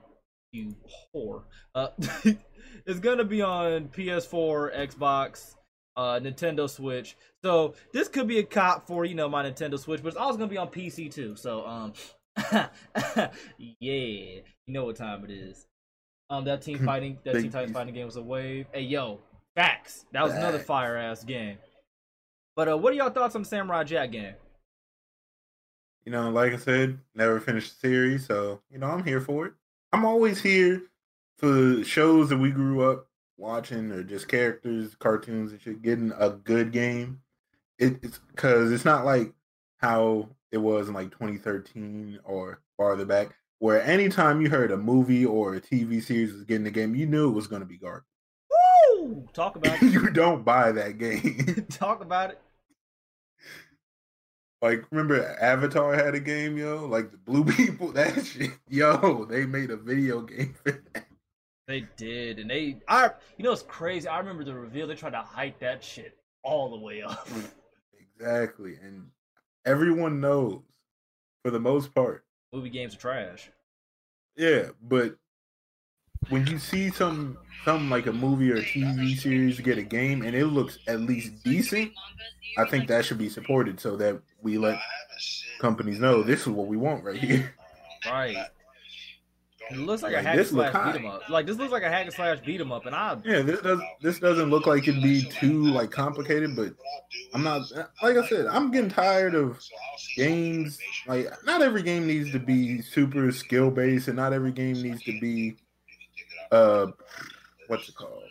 you 0.52 0.76
whore. 1.16 1.44
Uh, 1.74 1.88
it's 2.86 3.00
gonna 3.00 3.24
be 3.24 3.42
on 3.42 3.88
PS4, 3.88 4.76
Xbox, 4.90 5.56
uh, 5.96 6.20
Nintendo 6.20 6.70
Switch. 6.70 7.16
So 7.44 7.76
this 7.92 8.08
could 8.08 8.28
be 8.28 8.40
a 8.40 8.44
cop 8.44 8.88
for 8.88 9.06
you 9.06 9.16
know 9.16 9.30
my 9.30 9.44
Nintendo 9.44 9.80
Switch, 9.80 10.02
but 10.02 10.10
it's 10.10 10.18
also 10.18 10.38
gonna 10.38 10.50
be 10.50 10.58
on 10.58 10.68
PC 10.70 11.14
too. 11.14 11.36
So 11.36 11.66
um, 11.66 11.94
yeah, 13.58 13.70
you 13.80 14.44
know 14.68 14.86
what 14.86 14.96
time 14.96 15.24
it 15.26 15.32
is. 15.32 15.68
Um, 16.30 16.46
that 16.46 16.62
team 16.62 16.80
fighting, 16.86 17.20
that 17.24 17.36
Teen 17.36 17.52
Titans 17.52 17.74
fighting 17.74 17.94
game 17.94 18.06
was 18.06 18.16
a 18.16 18.24
wave. 18.24 18.68
Hey 18.74 18.82
yo, 18.82 19.20
facts. 19.56 20.06
That 20.12 20.24
was 20.24 20.34
another 20.34 20.60
fire 20.60 20.98
ass 20.98 21.24
game. 21.24 21.58
But 22.56 22.70
uh, 22.70 22.78
what 22.78 22.94
are 22.94 22.96
y'all 22.96 23.10
thoughts 23.10 23.36
on 23.36 23.42
the 23.44 23.48
Samurai 23.48 23.84
Jack 23.84 24.12
game? 24.12 24.34
You 26.06 26.12
know, 26.12 26.30
like 26.30 26.54
I 26.54 26.58
said, 26.58 27.00
never 27.16 27.40
finished 27.40 27.82
the 27.82 27.88
series, 27.88 28.26
so 28.26 28.62
you 28.70 28.78
know 28.78 28.88
I'm 28.88 29.04
here 29.04 29.22
for 29.22 29.48
it. 29.48 29.54
I'm 29.92 30.06
always 30.06 30.42
here 30.42 30.84
for 31.38 31.84
shows 31.84 32.30
that 32.30 32.38
we 32.38 32.52
grew 32.52 32.90
up 32.90 33.08
watching, 33.44 33.92
or 33.92 34.04
just 34.04 34.28
characters, 34.28 34.96
cartoons, 34.96 35.52
and 35.52 35.62
shit. 35.62 35.82
Getting 35.82 36.12
a 36.18 36.30
good 36.30 36.72
game, 36.72 37.20
it, 37.78 38.00
it's 38.02 38.20
because 38.32 38.72
it's 38.72 38.86
not 38.86 39.06
like 39.06 39.34
how 39.78 40.30
it 40.52 40.58
was 40.58 40.88
in 40.88 40.94
like 40.94 41.12
2013 41.12 42.20
or 42.24 42.62
farther 42.78 43.06
back, 43.06 43.36
where 43.60 43.84
anytime 43.84 44.42
you 44.42 44.50
heard 44.50 44.72
a 44.72 44.78
movie 44.78 45.26
or 45.26 45.56
a 45.56 45.62
TV 45.62 46.02
series 46.02 46.34
was 46.34 46.44
getting 46.46 46.68
a 46.68 46.72
game, 46.72 46.96
you 46.96 47.06
knew 47.06 47.30
it 47.30 47.34
was 47.34 47.48
going 47.48 47.62
to 47.62 47.68
be 47.68 47.78
garbage. 47.78 48.06
Woo! 48.50 49.28
Talk 49.34 49.56
about 49.58 49.76
it. 49.82 49.92
you 49.92 50.10
don't 50.10 50.44
buy 50.44 50.72
that 50.72 50.98
game. 50.98 51.68
Talk 51.70 52.02
about 52.02 52.32
it. 52.32 52.42
Like, 54.62 54.86
remember 54.92 55.36
Avatar 55.42 55.94
had 55.94 56.16
a 56.16 56.22
game, 56.22 56.58
yo? 56.58 56.86
Like 56.86 57.12
the 57.12 57.18
blue 57.18 57.44
people, 57.56 57.92
that 57.92 58.26
shit, 58.26 58.52
yo, 58.70 59.26
they 59.26 59.46
made 59.46 59.72
a 59.72 59.76
video 59.76 60.22
game 60.22 60.56
for 60.64 60.72
that. 60.94 61.06
They 61.68 61.86
did, 61.98 62.40
and 62.40 62.50
they. 62.50 62.78
I. 62.88 63.12
You 63.38 63.44
know, 63.46 63.52
it's 63.52 63.64
crazy. 63.64 64.08
I 64.08 64.20
remember 64.20 64.44
the 64.44 64.54
reveal. 64.54 64.88
They 64.88 64.96
tried 64.96 65.12
to 65.12 65.22
hype 65.22 65.60
that 65.60 65.84
shit 65.84 66.18
all 66.44 66.70
the 66.70 66.78
way 66.78 67.02
up. 67.02 67.28
Exactly. 68.16 68.76
And 68.82 69.08
everyone 69.66 70.22
knows 70.22 70.62
for 71.44 71.52
the 71.52 71.60
most 71.60 71.94
part. 71.94 72.24
Movie 72.54 72.70
games 72.70 72.96
are 72.96 73.00
trash. 73.00 73.50
Yeah, 74.38 74.70
but 74.82 75.16
when 76.30 76.48
you 76.48 76.58
see 76.58 76.90
some 76.90 77.38
something 77.66 77.90
like 77.90 78.06
a 78.06 78.14
movie 78.14 78.52
or 78.52 78.58
a 78.58 78.62
TV 78.62 79.18
series 79.18 79.60
get 79.60 79.78
a 79.78 79.84
game 79.84 80.22
and 80.22 80.36
it 80.36 80.46
looks 80.46 80.78
at 80.88 81.02
least 81.02 81.44
decent, 81.44 81.92
I 82.58 82.66
think 82.66 82.88
that 82.88 83.06
should 83.06 83.18
be 83.18 83.30
supported 83.30 83.80
so 83.80 83.98
that 83.98 84.22
we 84.42 84.58
let 84.58 84.80
companies 85.60 86.00
know 86.00 86.24
this 86.24 86.42
is 86.42 86.48
what 86.48 86.68
we 86.68 86.78
want 86.78 87.04
right 87.04 87.20
here. 87.20 87.56
Right. 88.06 88.48
It 89.72 89.78
looks 89.78 90.04
like, 90.04 90.14
Like, 90.14 90.22
a 90.24 90.28
hack 90.28 90.38
and 90.38 90.48
slash 90.48 90.74
beat. 90.74 90.96
'em 91.00 91.06
up. 91.06 91.30
Like 91.30 91.46
this 91.46 91.58
looks 91.58 91.72
like 91.72 91.84
a 91.84 91.90
hack 91.90 92.06
and 92.06 92.14
slash 92.14 92.40
beat 92.46 92.60
'em 92.62 92.72
up, 92.72 92.86
and 92.86 92.96
I 92.96 93.18
Yeah, 93.24 93.42
this 93.42 93.62
does 93.62 93.80
this 94.02 94.20
doesn't 94.20 94.50
look 94.50 94.68
like 94.68 94.88
it'd 94.88 95.02
be 95.02 95.24
too 95.24 95.64
like 95.72 95.90
complicated, 95.92 96.56
but 96.56 96.74
I'm 97.34 97.44
not 97.44 97.62
like 98.02 98.18
I 98.18 98.28
said, 98.28 98.46
I'm 98.48 98.72
getting 98.72 98.90
tired 98.90 99.36
of 99.36 99.60
games 100.18 100.80
like 101.08 101.28
not 101.46 101.62
every 101.62 101.82
game 101.82 102.06
needs 102.08 102.32
to 102.32 102.40
be 102.40 102.82
super 102.82 103.32
skill 103.32 103.72
based 103.72 104.08
and 104.08 104.18
not 104.18 104.34
every 104.34 104.52
game 104.52 104.82
needs 104.82 105.02
to 105.04 105.20
be 105.20 105.56
uh 106.52 106.88
what's 107.68 107.88
it 107.90 107.96
called? 107.96 108.24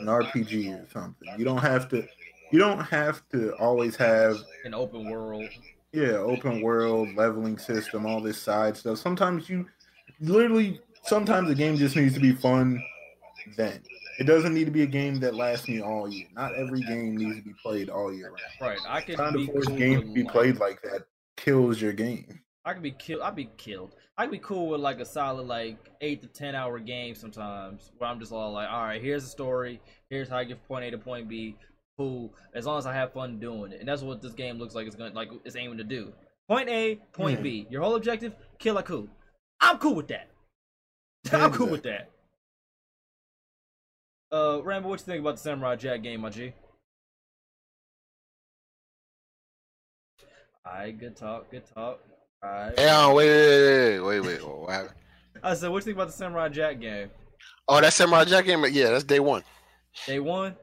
An 0.00 0.06
RPG 0.08 0.68
or 0.72 0.88
something. 0.90 1.28
You 1.38 1.44
don't 1.44 1.58
have 1.58 1.88
to 1.88 2.06
you 2.52 2.58
don't 2.58 2.80
have 2.84 3.26
to 3.30 3.52
always 3.54 3.96
have 3.96 4.36
an 4.64 4.74
open 4.74 5.08
world. 5.08 5.48
yeah, 5.92 6.12
open 6.12 6.60
world 6.60 7.14
leveling 7.16 7.58
system, 7.58 8.04
all 8.06 8.20
this 8.20 8.40
side 8.40 8.76
stuff. 8.76 8.98
Sometimes 8.98 9.48
you 9.48 9.66
literally 10.22 10.80
sometimes 11.04 11.50
a 11.50 11.54
game 11.54 11.76
just 11.76 11.96
needs 11.96 12.14
to 12.14 12.20
be 12.20 12.32
fun 12.32 12.82
then. 13.56 13.82
It 14.18 14.24
doesn't 14.24 14.54
need 14.54 14.66
to 14.66 14.70
be 14.70 14.82
a 14.82 14.86
game 14.86 15.18
that 15.20 15.34
lasts 15.34 15.68
me 15.68 15.80
all 15.80 16.08
year. 16.08 16.26
Not 16.34 16.54
every 16.54 16.80
game 16.82 17.16
needs 17.16 17.36
to 17.38 17.42
be 17.42 17.54
played 17.62 17.88
all 17.88 18.12
year 18.12 18.28
round. 18.28 18.38
Right. 18.60 18.78
I 18.86 19.00
can 19.00 19.16
Trying 19.16 19.32
be 19.34 19.46
to 19.46 19.52
force 19.52 19.66
cool 19.66 19.76
games 19.76 20.04
to 20.04 20.12
be 20.14 20.22
like- 20.22 20.32
played 20.32 20.58
like 20.58 20.82
that 20.82 21.02
kills 21.36 21.80
your 21.80 21.92
game. 21.92 22.40
I 22.64 22.74
could 22.74 22.82
be 22.82 22.92
killed. 22.92 23.22
I'd 23.22 23.34
be 23.34 23.50
killed. 23.56 23.96
I 24.16 24.24
could 24.24 24.30
be 24.32 24.38
cool 24.38 24.68
with 24.68 24.80
like 24.80 25.00
a 25.00 25.04
solid 25.04 25.48
like 25.48 25.78
eight 26.00 26.22
to 26.22 26.28
ten 26.28 26.54
hour 26.54 26.78
game 26.78 27.16
sometimes, 27.16 27.90
where 27.98 28.08
I'm 28.08 28.20
just 28.20 28.30
all 28.30 28.52
like, 28.52 28.68
all 28.70 28.84
right, 28.84 29.02
here's 29.02 29.24
the 29.24 29.30
story. 29.30 29.80
Here's 30.10 30.28
how 30.28 30.36
I 30.36 30.44
get 30.44 30.58
from 30.58 30.66
point 30.68 30.84
A 30.84 30.90
to 30.92 30.98
point 30.98 31.28
B. 31.28 31.56
Cool. 31.98 32.32
As 32.54 32.64
long 32.66 32.78
as 32.78 32.86
I 32.86 32.94
have 32.94 33.12
fun 33.12 33.40
doing 33.40 33.72
it, 33.72 33.80
and 33.80 33.88
that's 33.88 34.02
what 34.02 34.22
this 34.22 34.32
game 34.34 34.58
looks 34.58 34.74
like. 34.76 34.86
It's 34.86 34.94
gonna 34.94 35.12
like 35.12 35.30
it's 35.44 35.56
aiming 35.56 35.78
to 35.78 35.84
do. 35.84 36.12
Point 36.46 36.68
A, 36.68 36.96
point 37.12 37.38
Hmm. 37.38 37.42
B. 37.42 37.66
Your 37.68 37.82
whole 37.82 37.96
objective, 37.96 38.34
kill 38.60 38.78
Aku. 38.78 39.08
I'm 39.62 39.78
cool 39.78 39.94
with 39.94 40.08
that. 40.08 40.28
I'm 41.32 41.52
cool 41.52 41.68
with 41.68 41.84
that. 41.84 42.10
Uh, 44.30 44.60
Rambo, 44.62 44.88
what 44.88 45.00
you 45.00 45.06
think 45.06 45.20
about 45.20 45.36
the 45.36 45.40
Samurai 45.40 45.76
Jack 45.76 46.02
game, 46.02 46.20
my 46.20 46.30
G? 46.30 46.52
Alright, 50.66 50.98
good 50.98 51.16
talk, 51.16 51.50
good 51.50 51.64
talk. 51.74 52.00
Alright. 52.44 52.78
Hey, 52.78 52.88
on, 52.90 53.14
wait, 53.14 53.28
wait, 53.28 54.00
wait, 54.00 54.20
wait, 54.20 54.26
wait. 54.26 54.48
What 54.48 54.70
happened? 54.70 54.94
I 55.42 55.54
said, 55.54 55.70
what 55.70 55.78
you 55.78 55.82
think 55.82 55.96
about 55.96 56.08
the 56.08 56.12
Samurai 56.12 56.48
Jack 56.48 56.80
game? 56.80 57.10
Oh, 57.68 57.80
that 57.80 57.92
Samurai 57.92 58.24
Jack 58.24 58.44
game. 58.44 58.64
Yeah, 58.70 58.90
that's 58.90 59.04
day 59.04 59.20
one. 59.20 59.42
Day 60.06 60.18
one, 60.18 60.56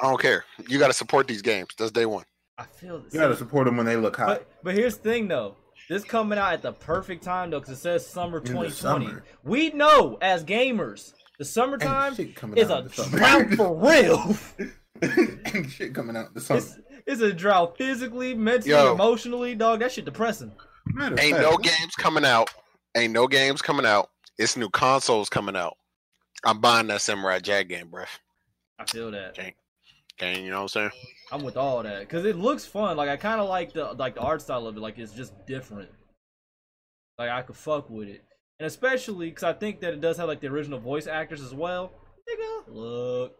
I 0.00 0.04
don't 0.08 0.20
care. 0.20 0.44
You 0.68 0.78
got 0.78 0.88
to 0.88 0.92
support 0.92 1.28
these 1.28 1.42
games. 1.42 1.68
That's 1.76 1.90
day 1.90 2.06
one. 2.06 2.24
I 2.58 2.64
feel 2.64 2.98
this. 2.98 3.14
You 3.14 3.20
gotta 3.20 3.36
support 3.36 3.66
them 3.66 3.76
when 3.76 3.86
they 3.86 3.94
look 3.94 4.16
hot. 4.16 4.26
But 4.26 4.48
but 4.64 4.74
here's 4.74 4.96
the 4.96 5.02
thing 5.02 5.28
though. 5.28 5.54
This 5.88 6.04
coming 6.04 6.38
out 6.38 6.52
at 6.52 6.62
the 6.62 6.72
perfect 6.72 7.22
time 7.24 7.50
though, 7.50 7.60
because 7.60 7.78
it 7.78 7.80
says 7.80 8.06
summer 8.06 8.40
2020. 8.40 8.70
summer. 9.06 9.24
We 9.42 9.70
know 9.70 10.18
as 10.20 10.44
gamers, 10.44 11.14
the 11.38 11.44
summertime 11.44 12.08
Ain't 12.08 12.16
shit 12.16 12.36
coming 12.36 12.58
is 12.58 12.68
a 12.70 12.78
in 12.78 12.84
the 12.88 12.92
summer. 12.92 13.18
drought 13.18 13.50
for 13.56 13.74
real. 13.74 14.36
Ain't 15.54 15.70
shit 15.70 15.94
coming 15.94 16.16
out 16.16 16.28
in 16.28 16.34
the 16.34 16.40
summer. 16.40 16.58
it's, 16.58 16.78
it's 17.06 17.20
a 17.22 17.32
drought 17.32 17.78
physically, 17.78 18.34
mentally, 18.34 18.70
Yo. 18.70 18.92
emotionally, 18.92 19.54
dog. 19.54 19.80
That 19.80 19.92
shit 19.92 20.04
depressing. 20.04 20.52
Matter 20.86 21.16
Ain't 21.20 21.36
fact, 21.36 21.50
no 21.50 21.56
games 21.56 21.94
coming 21.98 22.24
out. 22.24 22.50
Ain't 22.96 23.12
no 23.12 23.26
games 23.26 23.62
coming 23.62 23.86
out. 23.86 24.10
It's 24.38 24.56
new 24.56 24.68
consoles 24.70 25.28
coming 25.28 25.56
out. 25.56 25.76
I'm 26.44 26.60
buying 26.60 26.86
that 26.88 27.00
Samurai 27.00 27.38
Jack 27.40 27.68
game, 27.68 27.88
bruh. 27.88 28.06
I 28.78 28.84
feel 28.84 29.10
that. 29.10 29.30
Okay. 29.30 29.54
Okay, 30.20 30.42
you 30.42 30.50
know 30.50 30.62
what 30.62 30.62
I'm 30.62 30.90
saying? 30.90 30.90
I'm 31.30 31.44
with 31.44 31.56
all 31.56 31.82
that 31.84 32.00
because 32.00 32.24
it 32.24 32.36
looks 32.36 32.64
fun. 32.64 32.96
Like 32.96 33.08
I 33.08 33.16
kind 33.16 33.40
of 33.40 33.48
like 33.48 33.72
the 33.72 33.92
like 33.92 34.16
the 34.16 34.20
art 34.20 34.42
style 34.42 34.66
of 34.66 34.76
it. 34.76 34.80
Like 34.80 34.98
it's 34.98 35.12
just 35.12 35.32
different. 35.46 35.90
Like 37.18 37.30
I 37.30 37.42
could 37.42 37.56
fuck 37.56 37.88
with 37.88 38.08
it, 38.08 38.24
and 38.58 38.66
especially 38.66 39.28
because 39.28 39.44
I 39.44 39.52
think 39.52 39.80
that 39.80 39.92
it 39.92 40.00
does 40.00 40.16
have 40.16 40.26
like 40.26 40.40
the 40.40 40.48
original 40.48 40.80
voice 40.80 41.06
actors 41.06 41.40
as 41.40 41.54
well. 41.54 41.92
Nigga, 42.28 42.74
look, 42.74 43.36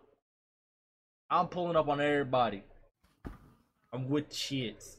I'm 1.31 1.49
pulling 1.49 1.77
up 1.77 1.89
on 1.89 2.01
everybody. 2.01 2.63
I'm 3.93 4.09
with 4.09 4.31
shits. 4.31 4.99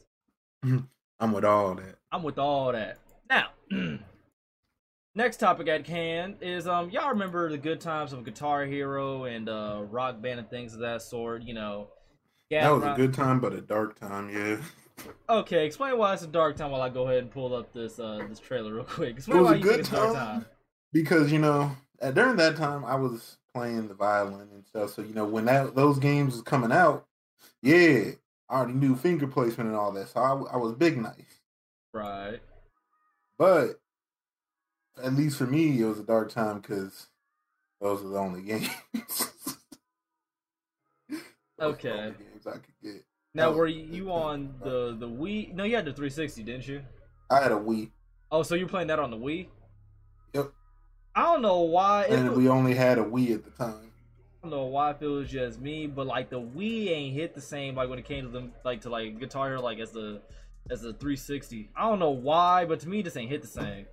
I'm 0.62 1.32
with 1.32 1.44
all 1.44 1.74
that. 1.76 1.96
I'm 2.12 2.22
with 2.22 2.38
all 2.38 2.72
that. 2.72 2.98
Now, 3.30 3.48
next 5.14 5.38
topic 5.38 5.68
at 5.68 5.86
hand 5.86 6.36
is 6.40 6.66
um 6.66 6.90
y'all 6.90 7.10
remember 7.10 7.50
the 7.50 7.58
good 7.58 7.80
times 7.80 8.12
of 8.12 8.24
Guitar 8.24 8.64
Hero 8.64 9.24
and 9.24 9.48
uh 9.48 9.82
Rock 9.90 10.20
Band 10.20 10.40
and 10.40 10.50
things 10.50 10.74
of 10.74 10.80
that 10.80 11.02
sort. 11.02 11.42
You 11.42 11.54
know, 11.54 11.88
That 12.50 12.70
was 12.70 12.84
a 12.84 12.94
good 12.94 13.14
time, 13.14 13.40
but 13.40 13.52
a 13.52 13.60
dark 13.60 13.98
time, 13.98 14.30
yeah. 14.30 14.58
Okay, 15.28 15.64
explain 15.64 15.96
why 15.96 16.12
it's 16.12 16.22
a 16.22 16.26
dark 16.26 16.56
time 16.56 16.70
while 16.72 16.82
I 16.82 16.90
go 16.90 17.08
ahead 17.08 17.22
and 17.22 17.30
pull 17.30 17.54
up 17.54 17.72
this 17.72 17.98
uh 17.98 18.24
this 18.28 18.38
trailer 18.40 18.74
real 18.74 18.84
quick. 18.84 19.18
It 19.28 19.36
was 19.36 19.44
why 19.44 19.54
a 19.54 19.56
you 19.56 19.62
good 19.62 19.70
think 19.70 19.80
it's 19.80 19.88
a 19.88 19.92
dark 19.92 20.12
time 20.12 20.40
time. 20.40 20.46
because 20.92 21.32
you 21.32 21.38
know 21.38 21.72
at, 22.00 22.14
during 22.14 22.36
that 22.36 22.56
time 22.56 22.84
I 22.84 22.94
was 22.96 23.38
playing 23.54 23.88
the 23.88 23.94
violin 23.94 24.48
and 24.52 24.64
stuff. 24.66 24.90
So 24.94 25.02
you 25.02 25.14
know 25.14 25.24
when 25.24 25.46
that 25.46 25.74
those 25.74 25.98
games 25.98 26.34
was 26.34 26.42
coming 26.42 26.72
out, 26.72 27.06
yeah, 27.62 28.10
I 28.48 28.54
already 28.56 28.74
knew 28.74 28.94
finger 28.96 29.26
placement 29.26 29.68
and 29.70 29.76
all 29.78 29.92
that. 29.92 30.08
So 30.08 30.20
I, 30.20 30.54
I 30.54 30.56
was 30.56 30.72
big 30.74 30.98
knife. 30.98 31.40
Right. 31.92 32.40
But 33.38 33.79
at 35.02 35.14
least 35.14 35.36
for 35.38 35.46
me, 35.46 35.80
it 35.80 35.84
was 35.84 35.98
a 35.98 36.04
dark 36.04 36.30
time 36.32 36.60
because 36.60 37.08
those 37.80 38.02
were 38.02 38.10
the 38.10 38.18
only 38.18 38.42
games. 38.46 38.70
Okay. 41.60 41.90
only 41.90 42.10
games 42.12 42.46
I 42.46 42.52
could 42.52 42.74
get. 42.82 43.04
Now 43.34 43.52
were 43.52 43.66
you 43.66 44.10
on 44.12 44.54
the 44.62 44.96
the 44.98 45.06
Wii? 45.08 45.54
No, 45.54 45.64
you 45.64 45.76
had 45.76 45.84
the 45.84 45.92
360, 45.92 46.42
didn't 46.42 46.66
you? 46.66 46.82
I 47.30 47.40
had 47.42 47.52
a 47.52 47.56
Wii, 47.56 47.90
Oh, 48.32 48.42
so 48.42 48.54
you're 48.54 48.68
playing 48.68 48.88
that 48.88 48.98
on 48.98 49.10
the 49.10 49.16
Wii? 49.16 49.48
Yep. 50.34 50.52
I 51.14 51.22
don't 51.24 51.42
know 51.42 51.60
why. 51.60 52.04
And 52.04 52.34
we 52.36 52.48
only 52.48 52.74
had 52.74 52.98
a 52.98 53.04
Wii 53.04 53.34
at 53.34 53.44
the 53.44 53.50
time. 53.50 53.90
I 54.42 54.48
don't 54.48 54.50
know 54.52 54.66
why 54.66 54.92
if 54.92 55.02
it 55.02 55.06
was 55.06 55.28
just 55.28 55.60
me, 55.60 55.86
but 55.86 56.06
like 56.06 56.30
the 56.30 56.40
Wii 56.40 56.90
ain't 56.90 57.14
hit 57.14 57.34
the 57.34 57.40
same 57.40 57.74
like 57.74 57.88
when 57.88 57.98
it 57.98 58.04
came 58.04 58.24
to 58.24 58.30
them 58.30 58.52
like 58.64 58.80
to 58.82 58.88
like 58.90 59.18
Guitar 59.20 59.48
Hero 59.48 59.60
like 59.60 59.78
as 59.78 59.90
the 59.90 60.22
as 60.70 60.80
the 60.82 60.92
360. 60.94 61.70
I 61.76 61.88
don't 61.88 61.98
know 61.98 62.10
why, 62.10 62.64
but 62.64 62.80
to 62.80 62.88
me 62.88 63.02
this 63.02 63.16
ain't 63.16 63.30
hit 63.30 63.42
the 63.42 63.48
same. 63.48 63.86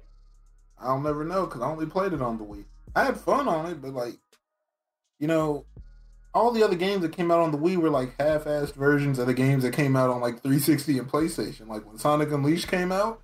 I'll 0.80 1.00
never 1.00 1.24
know 1.24 1.46
because 1.46 1.62
I 1.62 1.68
only 1.68 1.86
played 1.86 2.14
it 2.14 2.22
on 2.22 2.38
the 2.38 2.44
Wii. 2.44 2.66
I 2.96 3.06
had 3.06 3.18
fun 3.20 3.48
on 3.48 3.66
it, 3.72 3.82
but 3.82 3.94
like, 3.94 4.16
you 5.20 5.28
know, 5.28 5.66
all 6.34 6.52
the 6.52 6.64
other 6.64 6.76
games 6.76 7.02
that 7.02 7.14
came 7.14 7.32
out 7.32 7.40
on 7.40 7.52
the 7.52 7.58
Wii 7.58 7.78
were 7.78 7.90
like 7.90 8.16
half-assed 8.20 8.74
versions 8.76 9.18
of 9.20 9.28
the 9.28 9.34
games 9.34 9.64
that 9.64 9.74
came 9.74 9.96
out 9.96 10.10
on 10.10 10.22
like 10.22 10.42
360 10.42 11.00
and 11.00 11.10
PlayStation. 11.12 11.68
Like 11.68 11.86
when 11.88 11.98
Sonic 11.98 12.32
Unleashed 12.32 12.68
came 12.68 12.92
out, 12.92 13.22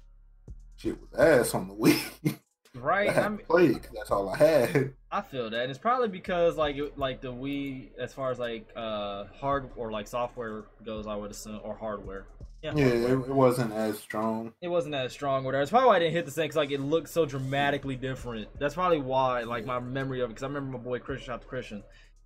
shit 0.76 1.00
was 1.00 1.14
ass 1.20 1.54
on 1.54 1.68
the 1.68 1.76
Wii. 1.76 2.38
Right? 2.76 3.08
I 3.16 3.26
I 3.26 3.30
mean, 3.30 3.38
to 3.38 3.44
play 3.46 3.66
it 3.68 3.84
'cause 3.84 3.92
that's 3.94 4.10
all 4.10 4.30
I 4.30 4.36
had. 4.38 4.94
I 5.14 5.22
feel 5.22 5.50
that. 5.50 5.62
And 5.62 5.70
it's 5.70 5.80
probably 5.80 6.08
because 6.08 6.58
like 6.58 6.76
it, 6.76 6.98
like 6.98 7.22
the 7.22 7.32
Wii, 7.32 7.90
as 8.00 8.14
far 8.14 8.32
as 8.32 8.40
like 8.40 8.68
uh 8.76 9.26
hard 9.40 9.70
or 9.76 9.92
like 9.92 10.08
software 10.08 10.64
goes, 10.86 11.06
I 11.08 11.16
would 11.16 11.32
assume, 11.32 11.60
or 11.64 11.76
hardware. 11.76 12.26
Yeah, 12.64 12.74
Yeah, 12.76 12.86
hardware. 12.90 13.14
it, 13.20 13.30
it 13.30 13.36
wasn't 13.36 13.74
as 13.74 14.00
strong. 14.00 14.54
it 14.62 14.70
wasn't 14.70 14.96
as 14.96 15.12
strong. 15.12 15.44
Whatever. 15.44 15.62
It's 15.62 15.72
probably 15.72 15.88
why 15.88 15.96
I 15.98 16.00
didn't 16.00 16.14
hit 16.14 16.26
the 16.26 16.32
same. 16.32 16.50
Cause 16.50 16.56
like 16.56 16.72
it 16.72 16.80
looked 16.80 17.10
so 17.10 17.26
dramatically 17.26 17.96
different. 17.96 18.48
That's 18.60 18.74
probably 18.74 19.02
why. 19.02 19.44
Like 19.44 19.66
my 19.66 19.80
memory 19.80 20.22
of 20.22 20.32
it. 20.32 20.34
Cause 20.36 20.44
I 20.44 20.48
remember 20.48 20.78
my 20.78 20.84
boy 20.84 21.00
Christian, 21.00 21.28
shout 21.28 21.36
out 21.36 21.42
to 21.42 21.48
Christian. 21.48 21.84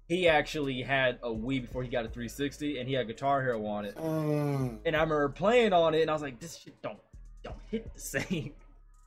He 0.07 0.29
actually 0.29 0.81
had 0.83 1.19
a 1.21 1.27
Wii 1.29 1.61
before 1.63 1.83
he 1.83 1.89
got 1.89 2.05
a 2.05 2.07
360, 2.07 2.79
and 2.79 2.87
he 2.87 2.95
had 2.95 3.07
Guitar 3.07 3.41
Hero 3.41 3.65
on 3.65 3.83
it. 3.83 3.97
Mm, 3.97 4.77
And 4.85 4.95
I 4.95 5.01
remember 5.01 5.27
playing 5.27 5.73
on 5.73 5.93
it, 5.93 5.99
and 6.01 6.09
I 6.09 6.13
was 6.13 6.21
like, 6.21 6.39
this 6.39 6.55
shit 6.57 6.81
don't 6.81 6.97
don't 7.43 7.57
hit 7.69 7.93
the 7.93 7.99
same. 7.99 8.53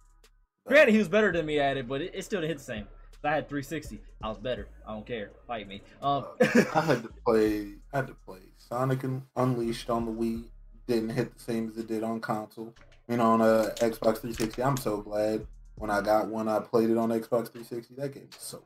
Granted, 0.66 0.92
he 0.92 0.98
was 0.98 1.08
better 1.08 1.32
than 1.32 1.46
me 1.46 1.58
at 1.58 1.78
it, 1.78 1.88
but 1.88 2.02
it, 2.02 2.10
it 2.14 2.22
still 2.26 2.40
didn't 2.42 2.50
hit 2.50 2.58
the 2.58 2.64
same. 2.64 2.86
I 3.22 3.34
had 3.34 3.48
360. 3.48 4.00
I 4.22 4.28
was 4.28 4.38
better. 4.38 4.68
I 4.86 4.92
don't 4.92 5.06
care. 5.06 5.30
Fight 5.46 5.68
me. 5.68 5.82
Um, 6.00 6.24
I 6.40 6.80
had 6.80 7.02
to 7.02 7.10
play. 7.26 7.74
I 7.92 7.98
had 7.98 8.06
to 8.06 8.14
play 8.14 8.40
Sonic 8.56 9.04
Un- 9.04 9.26
Unleashed 9.36 9.90
on 9.90 10.06
the 10.06 10.12
Wii. 10.12 10.44
Didn't 10.86 11.10
hit 11.10 11.34
the 11.34 11.40
same 11.40 11.68
as 11.68 11.76
it 11.76 11.86
did 11.86 12.02
on 12.02 12.20
console. 12.20 12.74
Know, 13.08 13.20
on 13.20 13.42
uh, 13.42 13.70
Xbox 13.76 14.18
360. 14.20 14.62
I'm 14.62 14.76
so 14.76 14.98
glad 14.98 15.46
when 15.74 15.90
I 15.90 16.00
got 16.00 16.28
one. 16.28 16.48
I 16.48 16.60
played 16.60 16.90
it 16.90 16.96
on 16.96 17.08
Xbox 17.10 17.50
360. 17.50 17.94
That 17.96 18.14
game 18.14 18.28
was 18.32 18.40
so 18.40 18.62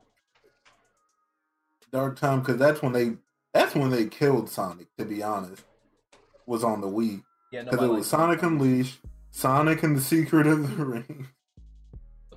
dark 1.91 2.19
time 2.19 2.41
because 2.41 2.59
that's 2.59 2.83
when 2.83 2.93
they 2.93 3.15
that's 3.55 3.75
when 3.75 3.91
they 3.91 4.07
killed 4.07 4.51
Sonic. 4.51 4.89
To 4.99 5.05
be 5.05 5.23
honest, 5.23 5.63
was 6.47 6.63
on 6.63 6.81
the 6.81 6.87
Wii 6.87 7.23
yeah, 7.53 7.63
because 7.63 7.83
it 7.83 7.89
was 7.89 8.07
Sonic 8.09 8.43
Unleashed, 8.43 8.99
Sonic 9.31 9.83
and 9.83 9.97
the 9.97 10.01
Secret 10.01 10.47
of 10.47 10.77
the 10.77 10.85
Ring. 10.85 11.29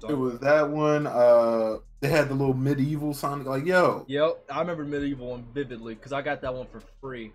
It 0.09 0.13
was 0.17 0.39
that 0.39 0.69
one. 0.69 1.07
Uh, 1.07 1.77
they 1.99 2.09
had 2.09 2.29
the 2.29 2.35
little 2.35 2.53
medieval 2.53 3.13
Sonic. 3.13 3.47
Like, 3.47 3.65
yo, 3.65 4.05
Yep, 4.07 4.45
I 4.51 4.59
remember 4.59 4.83
medieval 4.83 5.31
one 5.31 5.45
vividly 5.53 5.95
because 5.95 6.13
I 6.13 6.21
got 6.21 6.41
that 6.41 6.53
one 6.53 6.67
for 6.67 6.81
free. 7.01 7.31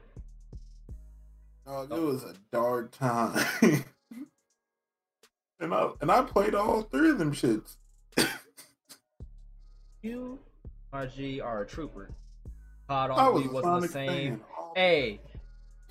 Dog, 1.67 1.93
it 1.93 2.01
was 2.01 2.25
a 2.25 2.35
dark 2.53 2.91
time. 2.93 3.45
and 5.61 5.75
I 5.75 5.91
and 6.01 6.11
I 6.11 6.23
played 6.23 6.55
all 6.55 6.83
three 6.83 7.11
of 7.11 7.19
them 7.19 7.33
shits. 7.33 7.77
You, 10.03 10.41
RG, 10.93 11.45
are 11.45 11.63
a 11.63 11.67
trooper. 11.67 12.11
I 12.89 13.07
on 13.09 13.35
was 13.35 13.47
wasn't 13.47 13.83
the 13.83 13.89
same. 13.89 14.09
fan. 14.09 14.41
Oh, 14.59 14.73
Hey, 14.75 15.21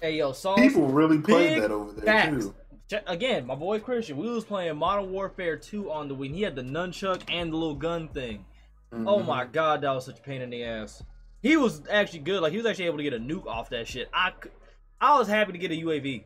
hey, 0.02 0.18
yo, 0.18 0.34
Sauce. 0.34 0.60
People 0.60 0.88
really 0.88 1.20
played 1.20 1.62
that 1.62 1.72
over 1.72 1.94
there 1.94 2.04
facts. 2.04 2.44
too. 2.46 2.56
Again, 2.94 3.46
my 3.46 3.56
boy 3.56 3.80
Christian, 3.80 4.18
we 4.18 4.30
was 4.30 4.44
playing 4.44 4.76
Modern 4.78 5.12
Warfare 5.12 5.58
2 5.58 5.92
on 5.92 6.08
the 6.08 6.16
Wii. 6.16 6.34
He 6.34 6.42
had 6.42 6.56
the 6.56 6.62
nunchuck 6.62 7.22
and 7.30 7.52
the 7.52 7.58
little 7.58 7.76
gun 7.76 8.08
thing. 8.10 8.46
Oh 8.92 9.20
Mhm. 9.20 9.26
my 9.28 9.46
god, 9.46 9.82
that 9.82 9.92
was 9.92 10.06
such 10.06 10.20
a 10.20 10.22
pain 10.22 10.42
in 10.42 10.50
the 10.50 10.64
ass. 10.64 11.02
He 11.42 11.56
was 11.58 11.82
actually 11.90 12.20
good. 12.20 12.42
Like 12.42 12.52
he 12.52 12.58
was 12.58 12.66
actually 12.66 12.86
able 12.86 12.98
to 12.98 13.04
get 13.04 13.14
a 13.14 13.20
nuke 13.20 13.46
off 13.48 13.70
that 13.70 13.88
shit. 13.88 14.10
I, 14.14 14.34
I 15.00 15.18
was 15.18 15.28
happy 15.28 15.54
to 15.54 15.58
get 15.58 15.72
a 15.72 15.76
UAV. 15.76 16.26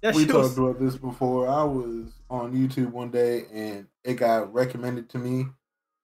That 0.00 0.14
we 0.16 0.24
shit 0.26 0.34
was, 0.34 0.48
talked 0.54 0.58
about 0.58 0.80
this 0.80 0.96
before. 0.96 1.48
I 1.48 1.62
was 1.62 2.12
on 2.28 2.52
YouTube 2.52 2.90
one 2.90 3.10
day 3.10 3.44
and 3.52 3.86
it 4.02 4.14
got 4.14 4.52
recommended 4.52 5.08
to 5.10 5.18
me, 5.18 5.46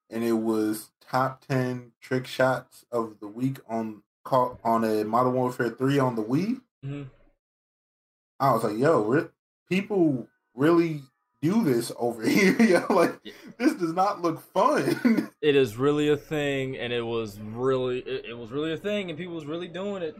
and 0.08 0.22
it 0.22 0.34
was 0.34 0.90
top 1.00 1.44
ten 1.44 1.90
trick 2.00 2.26
shots 2.26 2.84
of 2.92 3.18
the 3.20 3.26
week 3.26 3.58
on 3.68 4.02
on 4.30 4.84
a 4.84 5.04
Modern 5.04 5.32
Warfare 5.34 5.70
Three 5.70 5.98
on 5.98 6.14
the 6.14 6.22
Wii. 6.22 6.60
Mhm. 6.84 7.08
I 8.38 8.52
was 8.52 8.62
like, 8.62 8.76
"Yo, 8.78 9.28
people 9.70 10.28
really 10.54 11.02
do 11.42 11.62
this 11.64 11.92
over 11.98 12.22
here. 12.28 12.84
Like 12.90 13.18
Yeah. 13.22 13.32
this 13.58 13.74
does 13.74 13.92
not 13.94 14.22
look 14.22 14.40
fun." 14.52 15.30
It 15.40 15.54
is 15.54 15.76
really 15.76 16.08
a 16.08 16.16
thing, 16.16 16.76
and 16.76 16.92
it 16.92 17.02
was 17.06 17.38
really, 17.38 18.00
it, 18.00 18.24
it 18.30 18.36
was 18.36 18.50
really 18.50 18.72
a 18.72 18.76
thing, 18.76 19.08
and 19.08 19.16
people 19.16 19.34
was 19.36 19.46
really 19.46 19.68
doing 19.68 20.02
it. 20.02 20.16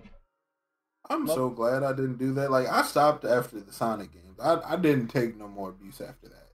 I'm 1.10 1.26
so 1.26 1.48
glad 1.50 1.82
I 1.82 1.92
didn't 1.92 2.18
do 2.18 2.32
that. 2.34 2.50
Like 2.52 2.68
I 2.68 2.82
stopped 2.82 3.24
after 3.24 3.58
the 3.60 3.72
Sonic 3.72 4.12
games. 4.12 4.38
I 4.40 4.60
I 4.74 4.76
didn't 4.76 5.08
take 5.08 5.36
no 5.36 5.48
more 5.48 5.70
abuse 5.70 6.00
after 6.00 6.28
that. 6.28 6.48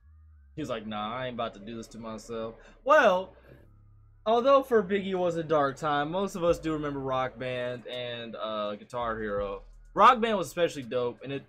He 0.55 0.63
was 0.63 0.71
like, 0.71 0.87
"Nah, 0.87 1.15
I 1.15 1.27
ain't 1.27 1.35
about 1.35 1.55
to 1.55 1.61
do 1.61 1.77
this 1.77 1.89
to 1.89 1.99
myself." 1.99 2.55
Well, 2.85 3.35
although 4.25 4.63
for 4.63 4.83
Biggie 4.83 5.15
was 5.15 5.37
a 5.37 5.43
dark 5.45 5.77
time, 5.77 6.11
most 6.11 6.37
of 6.37 6.45
us 6.45 6.59
do 6.59 6.73
remember 6.73 7.01
Rock 7.01 7.39
Band 7.39 7.87
and 7.87 8.37
uh, 8.37 8.77
Guitar 8.77 9.19
Hero. 9.21 9.63
Rock 9.93 10.21
Band 10.21 10.39
was 10.39 10.47
especially 10.47 10.85
dope, 10.85 11.21
and 11.23 11.33
it. 11.33 11.45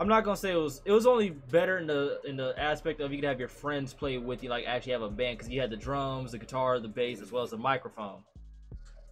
I'm 0.00 0.08
not 0.08 0.24
gonna 0.24 0.36
say 0.36 0.52
it 0.52 0.56
was. 0.56 0.82
It 0.84 0.92
was 0.92 1.06
only 1.06 1.30
better 1.30 1.78
in 1.78 1.86
the 1.86 2.20
in 2.24 2.36
the 2.36 2.54
aspect 2.58 3.00
of 3.00 3.12
you 3.12 3.18
could 3.20 3.28
have 3.28 3.38
your 3.38 3.48
friends 3.48 3.94
play 3.94 4.18
with 4.18 4.42
you, 4.42 4.50
like 4.50 4.64
actually 4.66 4.92
have 4.92 5.02
a 5.02 5.10
band, 5.10 5.38
because 5.38 5.50
you 5.50 5.60
had 5.60 5.70
the 5.70 5.76
drums, 5.76 6.32
the 6.32 6.38
guitar, 6.38 6.80
the 6.80 6.88
bass, 6.88 7.20
as 7.20 7.30
well 7.30 7.42
as 7.42 7.50
the 7.50 7.58
microphone. 7.58 8.22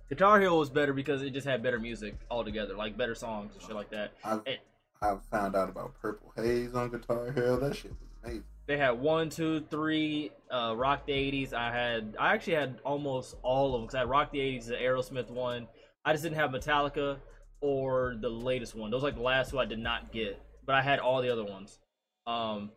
Guitar 0.08 0.40
Hero 0.40 0.58
was 0.58 0.68
better 0.70 0.92
because 0.92 1.22
it 1.22 1.30
just 1.30 1.46
had 1.46 1.62
better 1.62 1.78
music 1.78 2.16
altogether, 2.30 2.74
like 2.74 2.96
better 2.96 3.14
songs 3.14 3.52
and 3.54 3.62
shit 3.62 3.76
like 3.76 3.90
that. 3.90 4.12
I've 4.24 4.40
It- 4.46 4.60
I 5.02 5.16
found 5.30 5.56
out 5.56 5.68
about 5.70 5.94
Purple 6.02 6.32
Haze 6.36 6.74
on 6.74 6.90
Guitar 6.90 7.30
Hero. 7.32 7.56
That 7.58 7.74
shit 7.76 7.92
was 7.92 8.00
amazing. 8.24 8.44
They 8.66 8.76
had 8.76 8.90
one, 9.00 9.30
two, 9.30 9.60
three, 9.70 10.30
uh, 10.50 10.74
Rock 10.76 11.06
the 11.06 11.12
80s. 11.12 11.54
I 11.54 11.72
had, 11.72 12.16
I 12.20 12.34
actually 12.34 12.54
had 12.56 12.80
almost 12.84 13.36
all 13.42 13.68
of 13.68 13.72
them 13.72 13.82
because 13.82 13.94
I 13.94 13.98
had 14.00 14.10
Rock 14.10 14.30
the 14.32 14.40
80s, 14.40 14.66
the 14.66 14.74
Aerosmith 14.74 15.30
one. 15.30 15.68
I 16.04 16.12
just 16.12 16.22
didn't 16.24 16.36
have 16.36 16.50
Metallica 16.50 17.16
or 17.62 18.16
the 18.20 18.28
latest 18.28 18.74
one. 18.74 18.90
Those 18.90 19.02
like 19.02 19.14
the 19.14 19.22
last 19.22 19.50
two 19.52 19.58
I 19.58 19.64
did 19.64 19.78
not 19.78 20.12
get, 20.12 20.38
but 20.70 20.76
I 20.76 20.82
had 20.82 21.00
all 21.00 21.20
the 21.20 21.30
other 21.32 21.42
ones. 21.42 21.80
Um, 22.28 22.70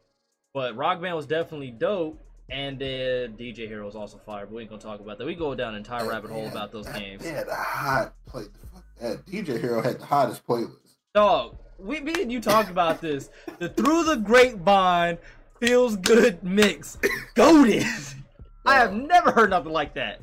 but 0.51 0.75
Rock 0.75 1.00
Band 1.00 1.15
was 1.15 1.27
definitely 1.27 1.69
dope, 1.69 2.19
and 2.50 2.79
then 2.79 3.38
DJ 3.38 3.67
Hero 3.67 3.85
was 3.85 3.95
also 3.95 4.17
fire. 4.17 4.47
But 4.47 4.55
we 4.55 4.62
ain't 4.62 4.71
gonna 4.71 4.81
talk 4.81 5.00
about 5.00 5.19
that. 5.19 5.27
We 5.27 5.35
go 5.35 5.53
down 5.53 5.73
an 5.73 5.77
entire 5.77 6.09
rabbit 6.09 6.31
hole 6.31 6.41
Man, 6.41 6.51
about 6.51 6.71
those 6.71 6.88
that- 6.88 6.97
games. 6.97 7.21
They 7.23 7.29
had 7.29 7.47
a 7.47 7.53
hot 7.53 8.15
play. 8.25 8.45
Fuck 8.73 8.83
that. 9.00 9.25
DJ 9.27 9.62
Hero 9.62 9.79
had 9.83 10.00
the 10.00 10.05
hottest 10.07 10.43
playlist. 10.47 10.95
Dog, 11.13 11.55
we 11.77 12.00
me 12.01 12.15
and 12.19 12.31
you 12.31 12.41
talked 12.41 12.71
about 12.71 13.00
this. 13.00 13.29
The 13.59 13.69
Through 13.69 14.05
the 14.05 14.15
Grapevine 14.15 15.19
feels 15.59 15.95
good 15.95 16.43
mix. 16.43 16.97
Goaded. 17.35 17.85
I 18.65 18.73
have 18.77 18.91
never 18.95 19.29
heard 19.32 19.51
nothing 19.51 19.71
like 19.71 19.93
that. 19.93 20.19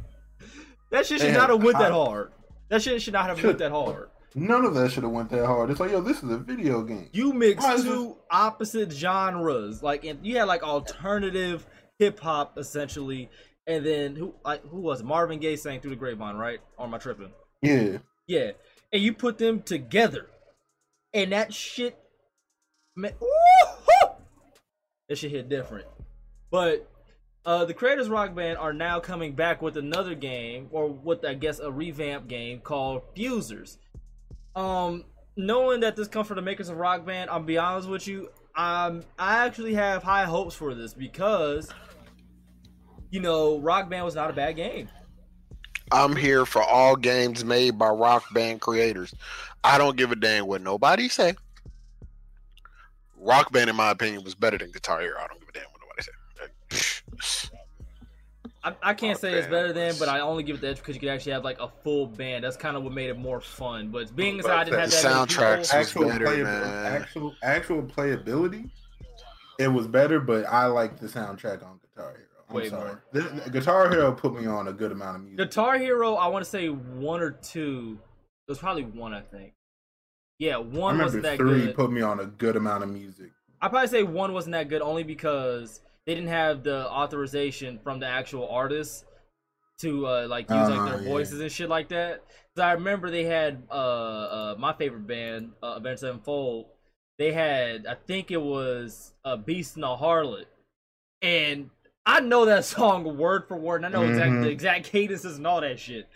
That 0.90 1.06
shit 1.06 1.20
should 1.20 1.28
They 1.28 1.34
not 1.34 1.42
had 1.42 1.50
have 1.50 1.62
went 1.62 1.78
that 1.78 1.92
hard. 1.92 2.32
That 2.68 2.82
shit 2.82 3.00
should 3.00 3.12
not 3.12 3.26
have 3.26 3.36
Should- 3.38 3.46
went 3.46 3.58
that 3.60 3.70
hard. 3.70 4.08
None 4.34 4.64
of 4.64 4.74
that 4.74 4.92
should 4.92 5.02
have 5.02 5.12
went 5.12 5.30
that 5.30 5.44
hard. 5.44 5.70
It's 5.70 5.80
like, 5.80 5.90
yo, 5.90 6.00
this 6.00 6.22
is 6.22 6.30
a 6.30 6.38
video 6.38 6.82
game. 6.82 7.08
You 7.12 7.32
mix 7.32 7.64
two 7.82 8.16
opposite 8.30 8.92
genres. 8.92 9.82
Like 9.82 10.04
and 10.04 10.24
you 10.24 10.38
had 10.38 10.44
like 10.44 10.62
alternative 10.62 11.66
hip 11.98 12.20
hop 12.20 12.56
essentially, 12.56 13.28
and 13.66 13.84
then 13.84 14.14
who 14.14 14.34
like 14.44 14.64
who 14.66 14.80
was 14.80 15.00
it? 15.00 15.06
Marvin 15.06 15.40
Gaye 15.40 15.56
sang 15.56 15.80
through 15.80 15.90
the 15.90 15.96
grapevine, 15.96 16.36
right? 16.36 16.60
Or 16.76 16.86
am 16.86 16.94
I 16.94 16.98
tripping? 16.98 17.32
Yeah. 17.62 17.98
Yeah, 18.26 18.52
and 18.92 19.02
you 19.02 19.12
put 19.12 19.38
them 19.38 19.60
together, 19.62 20.28
and 21.12 21.32
that 21.32 21.52
shit, 21.52 21.98
man, 22.94 23.12
that 25.08 25.18
shit 25.18 25.32
hit 25.32 25.48
different. 25.48 25.88
But 26.52 26.88
uh, 27.44 27.64
the 27.64 27.74
Creators 27.74 28.08
Rock 28.08 28.34
Band 28.36 28.58
are 28.58 28.72
now 28.72 29.00
coming 29.00 29.34
back 29.34 29.60
with 29.60 29.76
another 29.76 30.14
game, 30.14 30.68
or 30.70 30.88
with 30.88 31.24
I 31.24 31.34
guess 31.34 31.58
a 31.58 31.72
revamp 31.72 32.28
game 32.28 32.60
called 32.60 33.02
Fusers. 33.16 33.78
Um, 34.56 35.04
knowing 35.36 35.80
that 35.80 35.96
this 35.96 36.08
comes 36.08 36.26
from 36.26 36.36
the 36.36 36.42
makers 36.42 36.68
of 36.68 36.76
Rock 36.76 37.04
Band, 37.04 37.30
I'll 37.30 37.40
be 37.40 37.58
honest 37.58 37.88
with 37.88 38.06
you, 38.06 38.28
um, 38.56 39.02
I 39.18 39.46
actually 39.46 39.74
have 39.74 40.02
high 40.02 40.24
hopes 40.24 40.54
for 40.54 40.74
this 40.74 40.92
because, 40.92 41.70
you 43.10 43.20
know, 43.20 43.58
Rock 43.58 43.88
Band 43.88 44.04
was 44.04 44.14
not 44.14 44.30
a 44.30 44.32
bad 44.32 44.56
game. 44.56 44.88
I'm 45.92 46.14
here 46.14 46.46
for 46.46 46.62
all 46.62 46.94
games 46.94 47.44
made 47.44 47.78
by 47.78 47.88
rock 47.88 48.32
band 48.32 48.60
creators. 48.60 49.12
I 49.64 49.76
don't 49.76 49.96
give 49.96 50.12
a 50.12 50.16
damn 50.16 50.46
what 50.46 50.62
nobody 50.62 51.08
say. 51.08 51.34
Rock 53.16 53.52
band, 53.52 53.68
in 53.68 53.76
my 53.76 53.90
opinion, 53.90 54.22
was 54.22 54.34
better 54.34 54.56
than 54.56 54.70
Guitar 54.70 55.00
Hero. 55.00 55.18
I 55.20 55.26
don't 55.26 55.40
give 55.40 55.48
a 55.48 55.52
damn 55.52 55.64
what 55.64 55.80
nobody 55.82 56.02
say. 56.70 57.49
I, 58.62 58.74
I 58.82 58.94
can't 58.94 59.18
say 59.18 59.32
it's 59.32 59.46
better 59.48 59.72
than, 59.72 59.94
but 59.98 60.08
I 60.08 60.20
only 60.20 60.42
give 60.42 60.56
it 60.56 60.60
the 60.60 60.68
edge 60.68 60.76
because 60.78 60.94
you 60.94 61.00
could 61.00 61.08
actually 61.08 61.32
have 61.32 61.44
like 61.44 61.58
a 61.60 61.68
full 61.82 62.06
band. 62.06 62.44
That's 62.44 62.56
kind 62.58 62.76
of 62.76 62.82
what 62.82 62.92
made 62.92 63.08
it 63.08 63.18
more 63.18 63.40
fun. 63.40 63.88
But 63.88 64.14
being 64.14 64.38
as 64.38 64.46
I 64.46 64.64
didn't 64.64 64.80
have 64.80 64.90
The 64.90 64.96
that 64.96 65.04
many 65.04 65.16
soundtracks 65.26 65.56
people- 65.56 65.58
was 65.58 65.72
Actual 65.74 66.08
better, 66.08 66.24
playab- 66.26 66.44
man. 66.44 67.02
actual 67.02 67.34
actual 67.42 67.82
playability. 67.82 68.70
It 69.58 69.68
was 69.68 69.86
better, 69.86 70.20
but 70.20 70.44
I 70.46 70.66
like 70.66 70.98
the 70.98 71.06
soundtrack 71.06 71.64
on 71.64 71.80
Guitar 71.80 72.12
Hero. 72.16 72.26
I'm 72.48 72.56
Way 72.56 72.68
sorry. 72.68 72.84
more. 72.84 73.04
The, 73.12 73.20
the 73.44 73.50
Guitar 73.50 73.88
Hero 73.90 74.12
put 74.12 74.34
me 74.38 74.46
on 74.46 74.68
a 74.68 74.72
good 74.72 74.92
amount 74.92 75.16
of 75.16 75.22
music. 75.22 75.38
Guitar 75.38 75.78
Hero, 75.78 76.14
I 76.14 76.26
want 76.28 76.44
to 76.44 76.50
say 76.50 76.68
one 76.68 77.20
or 77.22 77.30
two. 77.30 77.98
It 78.46 78.50
was 78.50 78.58
probably 78.58 78.84
one, 78.84 79.14
I 79.14 79.20
think. 79.20 79.54
Yeah, 80.38 80.56
I 80.56 80.58
one 80.58 80.94
remember 80.94 81.04
wasn't 81.04 81.22
that 81.24 81.36
three 81.36 81.66
good. 81.66 81.74
put 81.76 81.92
me 81.92 82.00
on 82.02 82.20
a 82.20 82.26
good 82.26 82.56
amount 82.56 82.82
of 82.82 82.90
music. 82.90 83.30
I 83.62 83.68
probably 83.68 83.88
say 83.88 84.02
one 84.02 84.32
wasn't 84.32 84.52
that 84.52 84.68
good 84.68 84.80
only 84.82 85.02
because 85.02 85.80
they 86.10 86.16
didn't 86.16 86.30
have 86.30 86.64
the 86.64 86.88
authorization 86.90 87.78
from 87.84 88.00
the 88.00 88.06
actual 88.06 88.48
artists 88.48 89.04
to 89.78 90.08
uh, 90.08 90.26
like 90.28 90.50
use 90.50 90.68
like 90.68 90.80
Uh, 90.80 90.84
their 90.86 91.02
yeah. 91.02 91.08
voices 91.08 91.40
and 91.40 91.52
shit 91.52 91.68
like 91.68 91.88
that. 91.90 92.24
Cause 92.56 92.64
I 92.64 92.72
remember 92.72 93.10
they 93.12 93.22
had 93.22 93.62
uh, 93.70 93.74
uh 93.74 94.54
my 94.58 94.72
favorite 94.72 95.06
band, 95.06 95.52
uh, 95.62 95.74
Avenged 95.76 96.00
Sevenfold. 96.00 96.66
They 97.20 97.30
had 97.32 97.86
I 97.86 97.94
think 97.94 98.32
it 98.32 98.42
was 98.42 99.12
a 99.24 99.36
Beast 99.36 99.76
and 99.76 99.84
a 99.84 99.96
Harlot, 99.96 100.46
and 101.22 101.70
I 102.04 102.18
know 102.18 102.44
that 102.46 102.64
song 102.76 103.16
word 103.16 103.44
for 103.46 103.56
word, 103.56 103.84
and 103.84 103.86
I 103.86 103.88
know 103.90 104.04
exactly 104.08 104.38
Mhm. 104.38 104.42
the 104.42 104.50
exact 104.50 104.86
cadences 104.86 105.36
and 105.36 105.46
all 105.46 105.60
that 105.60 105.78
shit. 105.78 106.08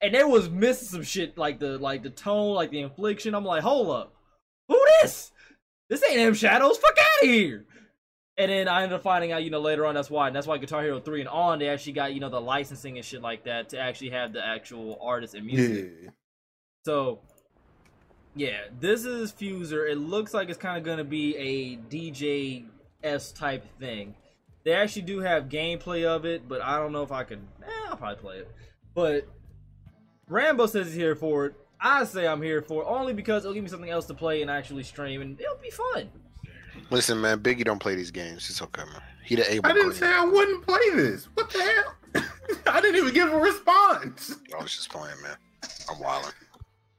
And 0.00 0.14
they 0.14 0.24
was 0.24 0.48
missing 0.48 0.88
some 0.88 1.02
shit 1.02 1.36
like 1.36 1.58
the 1.58 1.76
like 1.76 2.02
the 2.02 2.08
tone, 2.08 2.54
like 2.54 2.70
the 2.70 2.80
infliction. 2.80 3.34
I'm 3.34 3.44
like, 3.44 3.62
hold 3.62 3.90
up, 3.90 4.14
who 4.68 4.82
this? 5.02 5.32
This 5.90 6.02
ain't 6.08 6.18
M 6.18 6.32
Shadows. 6.32 6.78
Fuck 6.78 6.96
out 6.98 7.24
of 7.24 7.28
here. 7.28 7.66
And 8.36 8.50
then 8.50 8.66
I 8.66 8.82
ended 8.82 8.96
up 8.96 9.02
finding 9.02 9.30
out, 9.30 9.44
you 9.44 9.50
know, 9.50 9.60
later 9.60 9.86
on 9.86 9.94
that's 9.94 10.10
why. 10.10 10.26
And 10.26 10.34
that's 10.34 10.46
why 10.46 10.58
Guitar 10.58 10.82
Hero 10.82 10.98
3 10.98 11.20
and 11.20 11.28
on, 11.28 11.60
they 11.60 11.68
actually 11.68 11.92
got, 11.92 12.14
you 12.14 12.20
know, 12.20 12.28
the 12.28 12.40
licensing 12.40 12.96
and 12.96 13.04
shit 13.04 13.22
like 13.22 13.44
that 13.44 13.68
to 13.70 13.78
actually 13.78 14.10
have 14.10 14.32
the 14.32 14.44
actual 14.44 14.98
artists 15.00 15.36
and 15.36 15.46
music. 15.46 15.92
Yeah. 16.02 16.10
So, 16.84 17.20
yeah, 18.34 18.62
this 18.80 19.04
is 19.04 19.32
Fuser. 19.32 19.88
It 19.88 19.96
looks 19.96 20.34
like 20.34 20.48
it's 20.48 20.58
kind 20.58 20.76
of 20.76 20.84
going 20.84 20.98
to 20.98 21.04
be 21.04 21.36
a 21.36 21.76
DJ 21.76 22.64
S 23.04 23.30
type 23.30 23.64
thing. 23.78 24.14
They 24.64 24.72
actually 24.72 25.02
do 25.02 25.20
have 25.20 25.48
gameplay 25.48 26.04
of 26.04 26.24
it, 26.24 26.48
but 26.48 26.60
I 26.60 26.78
don't 26.78 26.90
know 26.90 27.02
if 27.02 27.12
I 27.12 27.22
can. 27.22 27.46
Eh, 27.62 27.88
I'll 27.88 27.96
probably 27.96 28.16
play 28.16 28.36
it. 28.38 28.50
But 28.94 29.28
Rambo 30.28 30.66
says 30.66 30.88
he's 30.88 30.96
here 30.96 31.14
for 31.14 31.46
it. 31.46 31.54
I 31.80 32.04
say 32.04 32.26
I'm 32.26 32.42
here 32.42 32.62
for 32.62 32.82
it 32.82 32.86
only 32.88 33.12
because 33.12 33.44
it'll 33.44 33.54
give 33.54 33.62
me 33.62 33.68
something 33.68 33.90
else 33.90 34.06
to 34.06 34.14
play 34.14 34.40
and 34.42 34.50
actually 34.50 34.82
stream, 34.84 35.20
and 35.20 35.38
it'll 35.38 35.56
be 35.56 35.70
fun. 35.70 36.10
Listen, 36.94 37.20
man, 37.20 37.40
Biggie 37.40 37.64
don't 37.64 37.80
play 37.80 37.96
these 37.96 38.12
games. 38.12 38.48
It's 38.48 38.62
okay, 38.62 38.84
man. 38.84 39.02
He 39.24 39.34
the 39.34 39.52
able. 39.52 39.68
I 39.68 39.72
didn't 39.72 39.88
queen. 39.90 40.00
say 40.00 40.12
I 40.12 40.24
wouldn't 40.24 40.64
play 40.64 40.90
this. 40.94 41.24
What 41.34 41.50
the 41.50 41.60
hell? 41.60 42.24
I 42.66 42.80
didn't 42.80 42.96
even 43.00 43.12
give 43.12 43.32
a 43.32 43.36
response. 43.36 44.36
I 44.56 44.62
was 44.62 44.76
just 44.76 44.90
playing, 44.90 45.20
man. 45.22 45.36
I'm 45.90 45.98
wilding. 45.98 46.30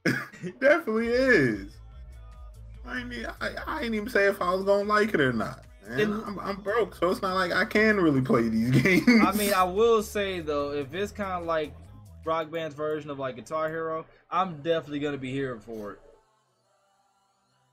It 0.42 0.60
definitely 0.60 1.08
is. 1.08 1.72
I 2.86 3.00
ain't, 3.00 3.12
e- 3.12 3.24
I, 3.40 3.50
I 3.66 3.80
ain't 3.82 3.94
even 3.94 4.08
say 4.08 4.26
if 4.26 4.40
I 4.40 4.54
was 4.54 4.64
gonna 4.64 4.84
like 4.84 5.14
it 5.14 5.20
or 5.20 5.32
not. 5.32 5.64
Man. 5.88 6.22
I'm, 6.24 6.38
I'm 6.38 6.56
broke, 6.56 6.94
so 6.94 7.10
it's 7.10 7.22
not 7.22 7.34
like 7.34 7.52
I 7.52 7.64
can 7.64 7.96
really 7.96 8.20
play 8.20 8.48
these 8.48 8.70
games. 8.82 9.24
I 9.24 9.32
mean, 9.32 9.52
I 9.52 9.64
will 9.64 10.02
say 10.04 10.38
though, 10.40 10.72
if 10.72 10.94
it's 10.94 11.10
kind 11.10 11.32
of 11.32 11.44
like 11.44 11.74
Rock 12.24 12.50
Band's 12.52 12.76
version 12.76 13.10
of 13.10 13.18
like 13.18 13.34
Guitar 13.34 13.68
Hero, 13.68 14.04
I'm 14.30 14.62
definitely 14.62 15.00
gonna 15.00 15.18
be 15.18 15.32
here 15.32 15.58
for 15.58 15.92
it. 15.92 16.00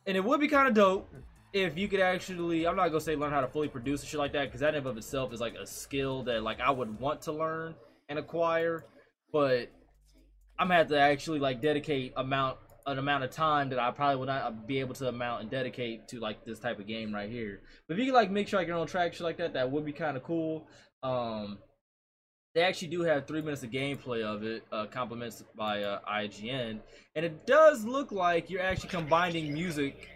And 0.07 0.17
it 0.17 0.23
would 0.23 0.39
be 0.39 0.47
kind 0.47 0.67
of 0.67 0.73
dope 0.73 1.13
if 1.53 1.77
you 1.77 1.87
could 1.87 1.99
actually, 1.99 2.67
I'm 2.67 2.75
not 2.75 2.87
gonna 2.87 2.99
say 2.99 3.15
learn 3.15 3.31
how 3.31 3.41
to 3.41 3.47
fully 3.47 3.67
produce 3.67 4.01
and 4.01 4.09
shit 4.09 4.19
like 4.19 4.33
that, 4.33 4.45
because 4.45 4.61
that 4.61 4.75
in 4.75 4.85
of 4.85 4.97
itself 4.97 5.31
is 5.31 5.39
like 5.39 5.53
a 5.55 5.67
skill 5.67 6.23
that 6.23 6.43
like 6.43 6.59
I 6.59 6.71
would 6.71 6.99
want 6.99 7.21
to 7.23 7.31
learn 7.31 7.75
and 8.09 8.17
acquire, 8.17 8.85
but 9.31 9.69
I'm 10.57 10.67
gonna 10.67 10.79
have 10.79 10.87
to 10.89 10.99
actually 10.99 11.39
like 11.39 11.61
dedicate 11.61 12.13
amount 12.17 12.57
an 12.85 12.97
amount 12.99 13.23
of 13.23 13.31
time 13.31 13.69
that 13.69 13.79
I 13.79 13.91
probably 13.91 14.17
would 14.17 14.27
not 14.27 14.67
be 14.67 14.79
able 14.79 14.93
to 14.95 15.07
amount 15.07 15.41
and 15.41 15.49
dedicate 15.49 16.07
to 16.09 16.19
like 16.19 16.43
this 16.43 16.59
type 16.59 16.79
of 16.79 16.87
game 16.87 17.13
right 17.13 17.29
here. 17.29 17.61
But 17.87 17.93
if 17.93 17.99
you 17.99 18.05
could 18.07 18.15
like 18.15 18.29
make 18.29 18.47
sure 18.47 18.59
like 18.59 18.67
your 18.67 18.77
own 18.77 18.87
track 18.87 19.13
shit 19.13 19.21
like 19.21 19.37
that, 19.37 19.53
that 19.53 19.71
would 19.71 19.85
be 19.85 19.93
kind 19.93 20.17
of 20.17 20.23
cool. 20.23 20.67
Um, 21.01 21.59
they 22.55 22.61
actually 22.61 22.89
do 22.89 23.01
have 23.01 23.25
three 23.25 23.41
minutes 23.41 23.63
of 23.63 23.71
gameplay 23.71 24.23
of 24.23 24.43
it, 24.43 24.63
uh, 24.71 24.85
compliments 24.87 25.43
by 25.55 25.83
uh, 25.83 25.99
IGN, 26.07 26.79
and 27.15 27.25
it 27.25 27.47
does 27.47 27.83
look 27.83 28.11
like 28.11 28.49
you're 28.49 28.61
actually 28.61 28.89
combining 28.89 29.53
music. 29.53 30.09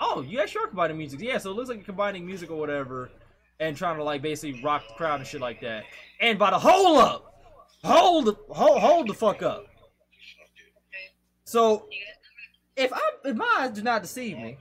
Oh, 0.00 0.22
you 0.22 0.40
actually 0.40 0.64
are 0.64 0.68
combining 0.68 0.98
music, 0.98 1.20
yeah. 1.20 1.38
So 1.38 1.50
it 1.50 1.54
looks 1.54 1.68
like 1.68 1.78
you're 1.78 1.84
combining 1.84 2.26
music 2.26 2.50
or 2.50 2.56
whatever, 2.58 3.10
and 3.60 3.76
trying 3.76 3.96
to 3.96 4.04
like 4.04 4.22
basically 4.22 4.62
rock 4.62 4.82
the 4.88 4.94
crowd 4.94 5.20
and 5.20 5.26
shit 5.26 5.40
like 5.40 5.60
that. 5.60 5.84
And 6.20 6.38
by 6.38 6.50
the 6.50 6.58
hold 6.58 6.98
up, 6.98 7.34
hold 7.84 8.24
the 8.26 8.36
hold, 8.50 8.80
hold 8.80 9.08
the 9.08 9.14
fuck 9.14 9.42
up. 9.42 9.66
So 11.44 11.86
if 12.76 12.92
I 12.92 13.00
if 13.24 13.36
my 13.36 13.56
eyes 13.60 13.70
do 13.70 13.82
not 13.82 14.02
deceive 14.02 14.36
me, 14.38 14.56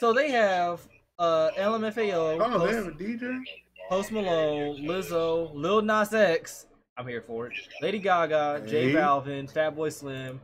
so 0.00 0.12
they 0.12 0.30
have 0.30 0.80
uh 1.18 1.50
LMFAO, 1.58 2.40
Oh, 2.40 2.58
Post, 2.58 2.66
they 2.70 2.74
have 2.76 2.86
a 2.86 2.90
DJ. 2.90 3.40
Post 3.88 4.12
Malone, 4.12 4.82
Lizzo, 4.84 5.50
Lil 5.54 5.82
Nas 5.82 6.14
X. 6.14 6.66
I'm 6.96 7.06
here 7.06 7.22
for 7.26 7.46
it. 7.46 7.52
Lady 7.80 7.98
Gaga, 7.98 8.64
J 8.66 8.90
Hey. 8.90 8.94
Balvin, 8.98 9.52
Fatboy 9.52 9.92
Slim, 9.92 10.40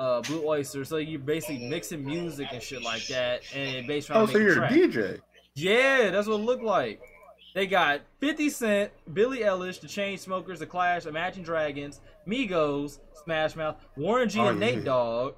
uh, 0.00 0.20
Blue 0.22 0.44
Oyster. 0.46 0.84
So 0.84 0.96
you're 0.96 1.20
basically 1.20 1.68
mixing 1.68 2.04
music 2.04 2.48
and 2.52 2.62
shit 2.62 2.82
like 2.82 3.06
that, 3.08 3.42
and 3.54 3.86
basically 3.86 4.14
trying 4.14 4.22
Oh, 4.22 4.26
to 4.26 4.32
so 4.54 4.60
make 4.60 4.72
a 4.72 4.78
you're 4.78 5.04
a. 5.04 5.14
DJ. 5.14 5.20
Yeah, 5.54 6.10
that's 6.10 6.26
what 6.26 6.34
it 6.40 6.44
looked 6.44 6.62
like. 6.64 7.00
They 7.54 7.66
got 7.66 8.00
50 8.20 8.48
Cent, 8.50 8.92
Billie 9.12 9.40
Eilish, 9.40 9.80
The 9.80 9.88
Chainsmokers, 9.88 10.58
The 10.58 10.66
Clash, 10.66 11.06
Imagine 11.06 11.42
Dragons, 11.42 12.00
Migos, 12.26 13.00
Smash 13.24 13.56
Mouth, 13.56 13.76
Warren 13.96 14.28
G 14.28 14.38
Oh, 14.40 14.48
and 14.48 14.60
Nate 14.60 14.78
yeah. 14.78 14.84
Dogg. 14.84 15.34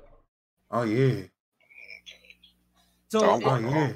Oh 0.70 0.83
yeah. 0.83 1.22
So, 3.09 3.18
So 3.20 3.31
I'm 3.31 3.40
it, 3.40 3.44
going 3.44 3.68
yeah. 3.68 3.92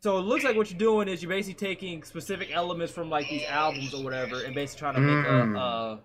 so 0.00 0.18
it 0.18 0.22
looks 0.22 0.44
like 0.44 0.56
what 0.56 0.70
you're 0.70 0.78
doing 0.78 1.08
is 1.08 1.22
you're 1.22 1.28
basically 1.30 1.66
taking 1.66 2.02
specific 2.02 2.50
elements 2.52 2.92
from 2.92 3.08
like 3.10 3.28
these 3.28 3.44
albums 3.44 3.94
or 3.94 4.02
whatever, 4.04 4.42
and 4.44 4.54
basically 4.54 4.80
trying 4.80 4.94
to 4.94 5.00
make 5.00 5.26
Mm. 5.26 5.56
a. 5.56 5.60
Uh, 5.60 5.98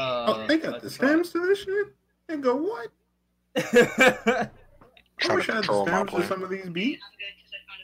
uh, 0.00 0.24
Oh, 0.28 0.46
they 0.46 0.56
got 0.58 0.78
a 0.78 0.80
the 0.80 0.90
stems 0.90 1.30
to 1.30 1.46
this 1.46 1.58
shit. 1.60 1.88
They 2.26 2.36
go 2.36 2.56
what? 2.56 2.88
I 3.56 5.34
wish 5.34 5.48
I 5.48 5.54
had 5.54 5.64
the 5.64 5.66
control 5.66 5.86
my 5.86 5.92
stems 5.92 6.10
to 6.10 6.16
plan. 6.16 6.28
some 6.28 6.42
of 6.42 6.50
these 6.50 6.68
beats. 6.68 7.02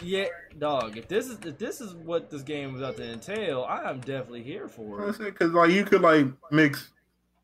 yeah, 0.02 0.26
dog. 0.58 0.96
If 0.96 1.08
this 1.08 1.26
is 1.26 1.38
if 1.44 1.58
this 1.58 1.80
is 1.80 1.94
what 1.94 2.30
this 2.30 2.42
game 2.42 2.72
was 2.72 2.82
about 2.82 2.96
to 2.96 3.12
entail, 3.12 3.66
I 3.68 3.88
am 3.90 4.00
definitely 4.00 4.42
here 4.42 4.68
for 4.68 5.08
it. 5.08 5.18
Because 5.18 5.52
like 5.52 5.70
you 5.70 5.84
could 5.84 6.02
like 6.02 6.26
mix. 6.50 6.90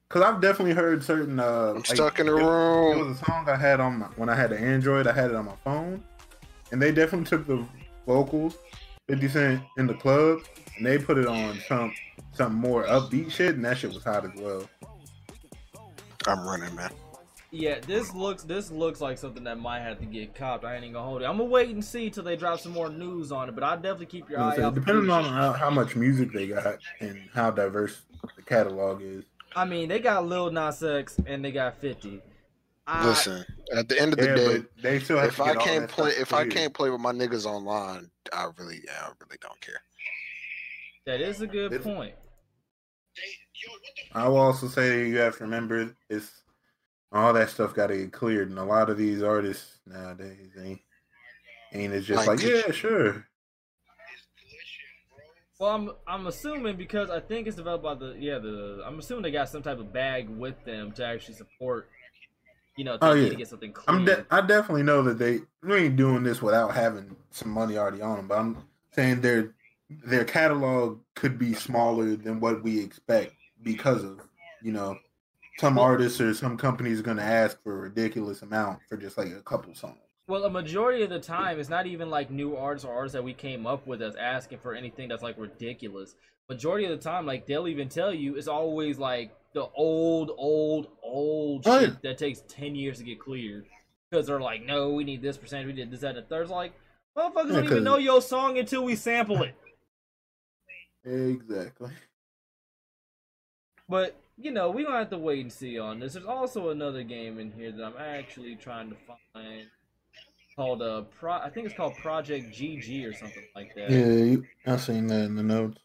Because 0.08 0.22
I've 0.22 0.40
definitely 0.42 0.74
heard 0.74 1.02
certain. 1.02 1.40
Uh, 1.40 1.70
I'm 1.70 1.76
like, 1.76 1.86
stuck 1.86 2.18
in 2.18 2.26
the 2.26 2.34
room. 2.34 2.98
It 2.98 3.04
was 3.04 3.20
a 3.20 3.24
song 3.24 3.48
I 3.48 3.56
had 3.56 3.80
on 3.80 3.98
my, 4.00 4.06
when 4.16 4.28
I 4.28 4.34
had 4.34 4.50
the 4.50 4.58
Android. 4.58 5.06
I 5.06 5.12
had 5.12 5.30
it 5.30 5.36
on 5.36 5.46
my 5.46 5.56
phone, 5.64 6.04
and 6.70 6.80
they 6.82 6.92
definitely 6.92 7.26
took 7.26 7.46
the 7.46 7.64
vocals, 8.06 8.58
Fifty 9.08 9.28
Cent 9.28 9.62
in 9.78 9.86
the 9.86 9.94
club, 9.94 10.40
and 10.76 10.84
they 10.84 10.98
put 10.98 11.16
it 11.16 11.26
on 11.26 11.58
some 11.66 11.94
some 12.32 12.54
more 12.54 12.84
upbeat 12.84 13.30
shit, 13.30 13.54
and 13.54 13.64
that 13.64 13.78
shit 13.78 13.92
was 13.92 14.04
hot 14.04 14.24
as 14.24 14.38
well. 14.38 14.68
I'm 16.26 16.46
running, 16.46 16.74
man. 16.74 16.90
Yeah, 17.54 17.80
this 17.80 18.14
looks 18.14 18.44
this 18.44 18.70
looks 18.70 19.02
like 19.02 19.18
something 19.18 19.44
that 19.44 19.58
might 19.60 19.80
have 19.80 19.98
to 19.98 20.06
get 20.06 20.34
copped. 20.34 20.64
I 20.64 20.74
ain't 20.74 20.84
even 20.84 20.94
gonna 20.94 21.06
hold 21.06 21.20
it. 21.20 21.26
I'm 21.26 21.36
gonna 21.36 21.50
wait 21.50 21.68
and 21.68 21.84
see 21.84 22.08
till 22.08 22.22
they 22.24 22.34
drop 22.34 22.60
some 22.60 22.72
more 22.72 22.88
news 22.88 23.30
on 23.30 23.50
it, 23.50 23.54
but 23.54 23.62
I'll 23.62 23.76
definitely 23.76 24.06
keep 24.06 24.30
your 24.30 24.38
You 24.38 24.44
know 24.46 24.50
eye 24.52 24.54
I'm 24.56 24.64
out. 24.64 24.74
Depending 24.74 25.10
on 25.10 25.24
how, 25.24 25.52
how 25.52 25.68
much 25.68 25.94
music 25.94 26.32
they 26.32 26.46
got 26.46 26.78
and 27.00 27.28
how 27.34 27.50
diverse 27.50 28.00
the 28.36 28.42
catalog 28.42 29.02
is. 29.02 29.24
I 29.54 29.66
mean, 29.66 29.90
they 29.90 29.98
got 30.00 30.24
Lil 30.26 30.50
Nas 30.50 30.82
X 30.82 31.20
and 31.26 31.44
they 31.44 31.52
got 31.52 31.76
50. 31.78 32.22
I, 32.86 33.06
Listen, 33.06 33.44
at 33.76 33.86
the 33.86 34.00
end 34.00 34.14
of 34.14 34.18
the 34.18 34.26
Yeah, 34.28 34.34
day, 34.34 34.64
they 34.80 34.98
still 35.00 35.18
have 35.18 35.28
if 35.28 35.40
I 35.40 35.54
can't 35.54 35.86
play, 35.88 36.10
if 36.12 36.32
I 36.32 36.38
cleared. 36.44 36.50
can't 36.54 36.74
play 36.74 36.88
with 36.88 37.02
my 37.02 37.12
niggas 37.12 37.44
online, 37.44 38.10
I 38.32 38.48
really, 38.58 38.80
I 38.90 39.08
really 39.20 39.36
don't 39.42 39.60
care. 39.60 39.82
that 41.04 41.20
is 41.20 41.42
a 41.42 41.46
good 41.46 41.70
It's- 41.74 41.84
point. 41.84 42.14
I 44.14 44.26
will 44.26 44.38
also 44.38 44.68
say 44.68 45.06
you 45.08 45.18
have 45.18 45.36
to 45.36 45.44
remember 45.44 45.94
it's 46.08 46.41
all 47.12 47.32
that 47.32 47.50
stuff 47.50 47.74
got 47.74 47.88
to 47.88 47.96
get 47.96 48.12
cleared, 48.12 48.48
and 48.48 48.58
a 48.58 48.64
lot 48.64 48.90
of 48.90 48.96
these 48.96 49.22
artists 49.22 49.78
nowadays 49.86 50.50
ain't 50.62 50.80
ain't 51.72 51.92
it's 51.92 52.06
just 52.06 52.26
Like, 52.26 52.28
like, 52.28 52.38
could 52.40 52.64
yeah, 52.66 52.72
sure. 52.72 53.26
Well, 55.58 55.70
I'm 55.70 55.90
I'm 56.08 56.26
assuming 56.26 56.76
because 56.76 57.08
I 57.10 57.20
think 57.20 57.46
it's 57.46 57.56
developed 57.56 57.84
by 57.84 57.94
the 57.94 58.16
yeah 58.18 58.38
the 58.38 58.82
I'm 58.84 58.98
assuming 58.98 59.22
they 59.22 59.30
got 59.30 59.48
some 59.48 59.62
type 59.62 59.78
of 59.78 59.92
bag 59.92 60.28
with 60.28 60.64
them 60.64 60.92
to 60.92 61.06
actually 61.06 61.34
support. 61.34 61.88
You 62.76 62.84
know, 62.84 62.94
if 62.94 62.98
Oh, 63.02 63.12
yeah. 63.12 63.28
to 63.28 63.34
get 63.36 63.48
something 63.48 63.72
clear. 63.72 63.96
I'm 63.96 64.04
de- 64.04 64.26
I 64.30 64.40
definitely 64.40 64.82
know 64.82 65.02
that 65.02 65.18
they 65.18 65.40
they 65.62 65.84
ain't 65.84 65.96
doing 65.96 66.22
this 66.24 66.40
without 66.40 66.74
having 66.74 67.14
some 67.30 67.50
money 67.50 67.76
already 67.76 68.00
on 68.00 68.16
them, 68.16 68.28
but 68.28 68.38
I'm 68.38 68.64
saying 68.92 69.20
their 69.20 69.54
their 70.04 70.24
catalog 70.24 71.00
could 71.14 71.38
be 71.38 71.52
smaller 71.52 72.16
than 72.16 72.40
what 72.40 72.62
we 72.62 72.80
expect 72.80 73.34
because 73.62 74.02
of 74.02 74.20
you 74.62 74.72
know 74.72 74.98
some 75.62 75.78
artists 75.78 76.20
or 76.20 76.34
some 76.34 76.56
companies 76.56 76.98
are 76.98 77.04
going 77.04 77.16
to 77.16 77.22
ask 77.22 77.62
for 77.62 77.72
a 77.72 77.80
ridiculous 77.82 78.42
amount 78.42 78.80
for 78.88 78.96
just 78.96 79.16
like 79.16 79.28
a 79.28 79.40
couple 79.42 79.72
songs. 79.76 79.96
Well, 80.26 80.44
a 80.44 80.50
majority 80.50 81.04
of 81.04 81.10
the 81.10 81.20
time, 81.20 81.60
it's 81.60 81.68
not 81.68 81.86
even 81.86 82.10
like 82.10 82.30
new 82.30 82.56
artists 82.56 82.84
or 82.84 82.92
artists 82.92 83.14
that 83.14 83.22
we 83.22 83.32
came 83.32 83.64
up 83.64 83.86
with 83.86 84.02
as 84.02 84.16
asking 84.16 84.58
for 84.58 84.74
anything 84.74 85.08
that's 85.08 85.22
like 85.22 85.38
ridiculous. 85.38 86.16
Majority 86.48 86.86
of 86.86 86.90
the 86.90 87.02
time, 87.02 87.26
like 87.26 87.46
they'll 87.46 87.68
even 87.68 87.88
tell 87.88 88.12
you, 88.12 88.36
it's 88.36 88.48
always 88.48 88.98
like 88.98 89.30
the 89.54 89.68
old, 89.76 90.32
old, 90.36 90.88
old 91.02 91.64
shit 91.64 92.02
that 92.02 92.18
takes 92.18 92.42
ten 92.48 92.74
years 92.74 92.98
to 92.98 93.04
get 93.04 93.20
cleared. 93.20 93.64
Because 94.10 94.26
they're 94.26 94.40
like, 94.40 94.66
no, 94.66 94.90
we 94.90 95.04
need 95.04 95.22
this 95.22 95.36
percentage, 95.36 95.66
we 95.66 95.72
did 95.74 95.92
this, 95.92 96.00
that, 96.00 96.16
and 96.16 96.18
the 96.18 96.22
third. 96.22 96.42
It's 96.42 96.50
like, 96.50 96.72
motherfuckers 97.16 97.50
Yeah, 97.50 97.54
don't 97.54 97.64
even 97.64 97.84
know 97.84 97.98
your 97.98 98.20
song 98.20 98.58
until 98.58 98.84
we 98.84 98.96
sample 98.96 99.42
it. 99.42 99.54
Exactly. 101.04 101.90
But 103.88 104.16
you 104.42 104.50
know, 104.50 104.70
we 104.70 104.82
don't 104.82 104.92
have 104.92 105.10
to 105.10 105.18
wait 105.18 105.40
and 105.40 105.52
see 105.52 105.78
on 105.78 106.00
this. 106.00 106.14
There's 106.14 106.26
also 106.26 106.70
another 106.70 107.02
game 107.02 107.38
in 107.38 107.50
here 107.52 107.72
that 107.72 107.84
I'm 107.84 107.96
actually 107.98 108.56
trying 108.56 108.90
to 108.90 108.96
find 109.32 109.66
called 110.56 110.82
uh 110.82 111.02
Pro. 111.18 111.32
I 111.32 111.50
think 111.50 111.66
it's 111.66 111.76
called 111.76 111.94
Project 111.96 112.54
GG 112.54 113.08
or 113.08 113.12
something 113.14 113.44
like 113.54 113.74
that. 113.74 113.90
Yeah, 113.90 114.06
you, 114.06 114.44
I 114.66 114.76
seen 114.76 115.06
that 115.08 115.24
in 115.24 115.34
the 115.36 115.42
notes. 115.42 115.78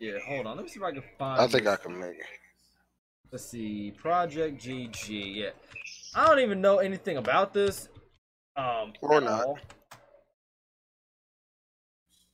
Yeah, 0.00 0.18
hold 0.26 0.46
on. 0.46 0.56
Let 0.56 0.64
me 0.64 0.68
see 0.70 0.78
if 0.80 0.84
I 0.84 0.92
can 0.92 1.02
find. 1.18 1.40
I 1.40 1.46
think 1.46 1.66
I 1.66 1.76
can 1.76 1.98
make 1.98 2.10
it. 2.18 2.26
Let's 3.30 3.46
see, 3.46 3.92
Project 3.92 4.62
GG. 4.62 5.34
Yeah, 5.34 5.50
I 6.14 6.26
don't 6.26 6.40
even 6.40 6.60
know 6.60 6.78
anything 6.78 7.16
about 7.16 7.54
this. 7.54 7.88
Um, 8.56 8.92
Or 9.00 9.20
not. 9.20 9.44
all. 9.44 9.58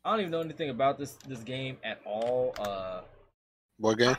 I 0.05 0.13
don't 0.13 0.21
even 0.21 0.33
know 0.33 0.41
anything 0.41 0.71
about 0.71 0.99
this 0.99 1.13
this 1.29 1.41
game 1.41 1.77
at 1.85 2.01
all. 2.05 2.55
Uh, 2.59 3.03
What 3.79 3.99
game? 3.99 4.17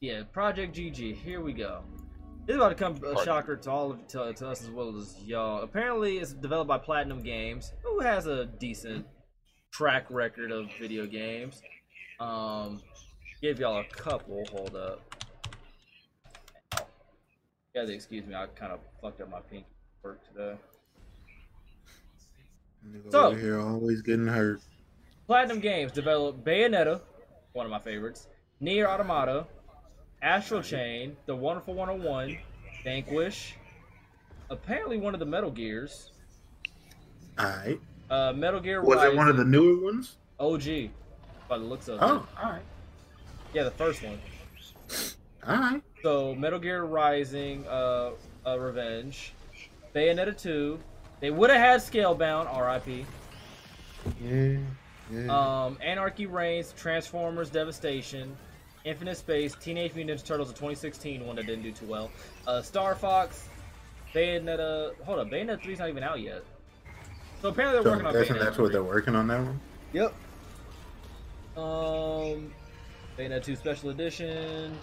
Yeah, 0.00 0.22
Project 0.32 0.76
GG. 0.76 1.16
Here 1.16 1.40
we 1.40 1.52
go. 1.52 1.82
This 2.46 2.54
is 2.54 2.56
about 2.56 2.68
to 2.68 2.74
come 2.74 2.96
a 2.96 2.98
Project. 3.00 3.24
shocker 3.24 3.56
to 3.56 3.70
all 3.70 3.92
of 3.92 4.06
to, 4.08 4.32
to 4.34 4.48
us 4.48 4.62
as 4.62 4.70
well 4.70 4.96
as 4.96 5.16
y'all. 5.24 5.62
Apparently, 5.62 6.18
it's 6.18 6.32
developed 6.32 6.68
by 6.68 6.78
Platinum 6.78 7.22
Games, 7.22 7.72
who 7.82 8.00
has 8.00 8.26
a 8.26 8.46
decent 8.46 9.06
track 9.72 10.06
record 10.10 10.52
of 10.52 10.66
video 10.78 11.06
games. 11.06 11.62
Um, 12.20 12.80
give 13.42 13.58
y'all 13.58 13.80
a 13.80 13.84
couple. 13.84 14.44
Hold 14.52 14.76
up. 14.76 15.02
You 17.74 17.80
guys, 17.82 17.90
excuse 17.90 18.24
me. 18.26 18.34
I 18.34 18.46
kind 18.46 18.72
of 18.72 18.80
fucked 19.02 19.20
up 19.20 19.30
my 19.30 19.40
pink 19.40 19.66
work 20.02 20.20
today. 20.28 20.54
So- 23.10 23.28
over 23.28 23.38
here 23.38 23.60
always 23.60 24.02
getting 24.02 24.26
hurt. 24.28 24.60
Platinum 25.26 25.58
Games 25.58 25.90
developed 25.90 26.44
Bayonetta, 26.44 27.00
one 27.52 27.66
of 27.66 27.72
my 27.72 27.80
favorites, 27.80 28.28
Nier 28.60 28.86
Automata, 28.86 29.44
Astral 30.26 30.60
Chain, 30.60 31.16
The 31.26 31.36
Wonderful 31.36 31.72
101, 31.74 32.36
Vanquish, 32.82 33.54
apparently 34.50 34.98
one 34.98 35.14
of 35.14 35.20
the 35.20 35.26
Metal 35.26 35.52
Gears, 35.52 36.10
Alright. 37.38 37.78
uh, 38.10 38.32
Metal 38.34 38.58
Gear 38.58 38.82
Was 38.82 38.96
Rising, 38.96 39.12
it 39.12 39.16
one 39.16 39.28
of 39.28 39.36
the 39.36 39.44
newer 39.44 39.84
ones? 39.84 40.16
OG, 40.40 40.90
by 41.48 41.58
the 41.58 41.64
looks 41.64 41.86
of 41.86 41.98
it. 41.98 42.02
Oh, 42.02 42.26
alright. 42.42 42.64
Yeah, 43.54 43.62
the 43.62 43.70
first 43.70 44.02
one. 44.02 44.18
Alright. 45.48 45.84
So 46.02 46.34
Metal 46.34 46.58
Gear 46.58 46.82
Rising, 46.82 47.64
uh, 47.68 48.10
uh 48.44 48.58
Revenge, 48.58 49.32
Bayonetta 49.94 50.36
2. 50.36 50.76
They 51.20 51.30
would 51.30 51.50
have 51.50 51.60
had 51.60 51.80
Scalebound, 51.80 52.52
R.I.P. 52.52 53.06
Yeah. 54.20 54.56
Yeah. 55.08 55.64
Um, 55.66 55.78
Anarchy 55.80 56.26
Reigns, 56.26 56.72
Transformers 56.72 57.48
Devastation, 57.48 58.36
Infinite 58.86 59.16
Space, 59.16 59.54
Teenage 59.56 59.94
Mutant 59.94 60.20
Ninja 60.20 60.24
Turtles 60.24 60.48
of 60.48 60.54
2016, 60.54 61.26
one 61.26 61.36
that 61.36 61.46
didn't 61.46 61.64
do 61.64 61.72
too 61.72 61.86
well. 61.86 62.10
Uh, 62.46 62.62
Star 62.62 62.94
Fox, 62.94 63.48
Bayonetta. 64.14 64.94
Hold 65.04 65.18
up, 65.18 65.28
Bayonetta 65.28 65.60
3's 65.60 65.80
not 65.80 65.88
even 65.88 66.04
out 66.04 66.20
yet. 66.20 66.44
So 67.42 67.48
apparently 67.48 67.74
they're 67.76 67.82
So 67.82 67.90
working 67.90 68.06
I'm 68.06 68.14
on 68.14 68.20
guessing 68.20 68.36
Bayonetta 68.36 68.44
that's 68.44 68.58
what 68.58 68.72
they're 68.72 68.84
working 68.84 69.16
on 69.16 69.26
that 69.26 69.40
one. 69.40 69.60
Yep. 69.92 70.14
Um, 71.56 72.52
Bayonetta 73.18 73.42
2 73.42 73.56
Special 73.56 73.90
Edition. 73.90 74.78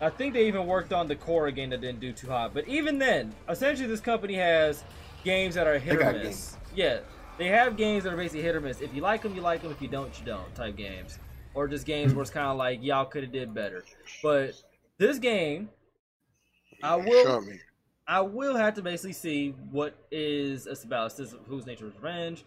I 0.00 0.08
think 0.08 0.32
they 0.32 0.46
even 0.48 0.66
worked 0.66 0.92
on 0.92 1.06
the 1.06 1.16
core 1.16 1.50
game 1.50 1.70
that 1.70 1.82
didn't 1.82 2.00
do 2.00 2.12
too 2.12 2.28
hot. 2.28 2.54
But 2.54 2.66
even 2.66 2.98
then, 2.98 3.34
essentially, 3.48 3.86
this 3.88 4.00
company 4.00 4.34
has 4.34 4.84
games 5.22 5.54
that 5.54 5.66
are 5.66 5.78
hit 5.78 5.96
or 5.96 6.12
miss. 6.12 6.22
games. 6.22 6.56
Yeah, 6.74 6.98
they 7.36 7.48
have 7.48 7.76
games 7.76 8.04
that 8.04 8.12
are 8.12 8.16
basically 8.16 8.42
hit 8.42 8.56
or 8.56 8.60
miss. 8.60 8.80
If 8.80 8.94
you 8.94 9.02
like 9.02 9.22
them, 9.22 9.34
you 9.34 9.42
like 9.42 9.60
them. 9.62 9.70
If 9.70 9.82
you 9.82 9.88
don't, 9.88 10.18
you 10.18 10.24
don't. 10.26 10.52
Type 10.54 10.76
games, 10.76 11.18
or 11.54 11.68
just 11.68 11.86
games 11.86 12.14
where 12.14 12.22
it's 12.22 12.30
kind 12.30 12.48
of 12.48 12.56
like 12.56 12.82
y'all 12.82 13.04
could 13.04 13.22
have 13.22 13.32
did 13.32 13.54
better. 13.54 13.84
But 14.22 14.54
this 14.98 15.18
game, 15.18 15.70
I 16.82 16.96
will. 16.96 17.24
Show 17.24 17.40
me. 17.40 17.58
I 18.06 18.20
will 18.20 18.54
have 18.54 18.74
to 18.74 18.82
basically 18.82 19.14
see 19.14 19.54
what 19.70 19.94
is 20.10 20.66
it's 20.66 20.84
about. 20.84 21.12
Is 21.12 21.16
this 21.16 21.34
whose 21.48 21.64
nature 21.64 21.86
is 21.86 21.94
revenge? 21.94 22.44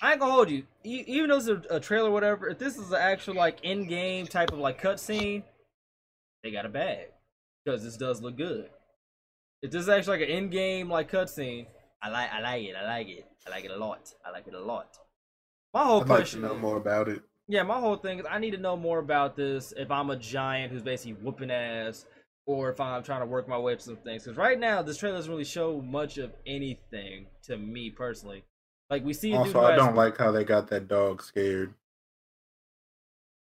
I 0.00 0.12
ain't 0.12 0.20
gonna 0.20 0.32
hold 0.32 0.50
you. 0.50 0.64
E- 0.84 1.04
even 1.06 1.28
though 1.28 1.36
it's 1.36 1.48
a, 1.48 1.62
a 1.70 1.80
trailer, 1.80 2.08
or 2.08 2.12
whatever. 2.12 2.48
If 2.48 2.58
this 2.58 2.78
is 2.78 2.90
an 2.90 3.00
actual 3.00 3.34
like 3.34 3.58
in-game 3.62 4.26
type 4.26 4.52
of 4.52 4.58
like 4.58 4.80
cutscene, 4.80 5.42
they 6.42 6.50
got 6.50 6.66
a 6.66 6.70
bag 6.70 7.08
because 7.64 7.84
this 7.84 7.96
does 7.96 8.22
look 8.22 8.36
good. 8.36 8.70
If 9.62 9.70
this 9.70 9.82
is 9.82 9.88
actually 9.88 10.18
like 10.18 10.28
an 10.28 10.34
in-game 10.34 10.90
like 10.90 11.10
cutscene, 11.10 11.66
I 12.02 12.08
like 12.08 12.32
I 12.32 12.40
like 12.40 12.64
it. 12.64 12.74
I 12.74 12.84
like 12.84 13.08
it. 13.08 13.26
I 13.46 13.50
like 13.50 13.64
it 13.64 13.70
a 13.70 13.76
lot. 13.76 14.12
I 14.24 14.30
like 14.30 14.46
it 14.46 14.54
a 14.54 14.60
lot. 14.60 14.96
My 15.74 15.84
whole 15.84 16.02
I'd 16.02 16.08
like 16.08 16.26
to 16.28 16.38
know 16.38 16.56
more 16.56 16.78
about 16.78 17.08
it. 17.08 17.22
Yeah, 17.48 17.62
my 17.62 17.78
whole 17.78 17.96
thing 17.96 18.18
is 18.18 18.26
I 18.28 18.38
need 18.38 18.52
to 18.52 18.58
know 18.58 18.76
more 18.76 18.98
about 18.98 19.36
this 19.36 19.72
if 19.76 19.90
I'm 19.90 20.10
a 20.10 20.16
giant 20.16 20.72
who's 20.72 20.82
basically 20.82 21.14
whooping 21.14 21.50
ass, 21.50 22.06
or 22.46 22.70
if 22.70 22.80
I'm 22.80 23.02
trying 23.02 23.20
to 23.20 23.26
work 23.26 23.48
my 23.48 23.58
way 23.58 23.72
up 23.72 23.80
some 23.80 23.96
things. 23.96 24.24
Because 24.24 24.36
right 24.36 24.58
now, 24.58 24.82
this 24.82 24.98
trailer 24.98 25.16
doesn't 25.16 25.30
really 25.30 25.44
show 25.44 25.80
much 25.80 26.18
of 26.18 26.32
anything 26.46 27.26
to 27.44 27.56
me 27.56 27.90
personally. 27.90 28.44
Like 28.90 29.04
we 29.04 29.14
see 29.14 29.34
Also, 29.34 29.60
I 29.60 29.74
don't 29.74 29.96
like 29.96 30.18
how 30.18 30.32
they 30.32 30.44
got 30.44 30.68
that 30.68 30.88
dog 30.88 31.22
scared. 31.22 31.72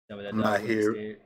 Tell 0.09 0.19
me 0.19 0.25
that 0.25 0.33
I'm 0.33 0.41
not 0.41 0.61
here. 0.61 0.93
scared. 0.93 1.21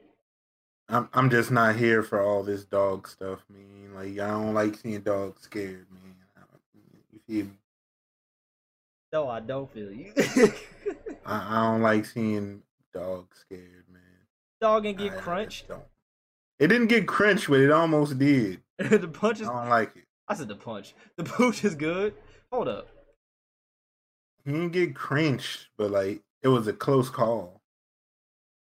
I'm 0.89 1.09
I'm 1.13 1.31
just 1.31 1.51
not 1.51 1.77
here 1.77 2.03
for 2.03 2.23
all 2.23 2.43
this 2.43 2.65
dog 2.65 3.09
stuff, 3.09 3.41
man. 3.49 3.95
Like 3.95 4.13
I 4.19 4.31
don't 4.31 4.55
like 4.55 4.77
seeing 4.77 5.01
dogs 5.01 5.43
scared, 5.43 5.87
man. 5.91 6.15
I 6.37 6.43
You 7.13 7.21
feel 7.27 7.45
me? 7.47 7.59
No, 9.13 9.29
I 9.29 9.41
don't 9.41 9.73
feel 9.73 9.91
you. 9.91 10.13
I, 11.33 11.59
I 11.59 11.63
don't 11.73 11.83
like 11.83 12.05
seeing 12.05 12.63
dogs 12.93 13.39
scared, 13.41 13.85
man. 13.93 14.03
dog 14.61 14.87
and 14.87 14.97
get 14.99 15.13
I 15.13 15.17
crunched. 15.17 15.69
don't. 15.69 15.83
It 16.59 16.69
didn't 16.69 16.89
get 16.89 17.07
crunched, 17.09 17.49
but 17.49 17.61
it 17.61 17.71
almost 17.73 18.19
did. 18.19 18.63
the 18.79 19.09
punch 19.09 19.41
I 19.43 19.47
don't 19.47 19.69
like 19.69 19.97
it. 19.97 20.05
I 20.29 20.35
said 20.35 20.49
the 20.49 20.55
punch. 20.57 20.95
The 21.17 21.25
pooch 21.25 21.65
is 21.65 21.75
good. 21.75 22.15
Hold 22.53 22.69
up. 22.69 22.89
He 24.45 24.53
didn't 24.53 24.71
get 24.71 24.95
crunched, 24.95 25.69
but 25.79 25.91
like 25.91 26.23
it 26.43 26.49
was 26.49 26.67
a 26.67 26.73
close 26.73 27.09
call 27.11 27.61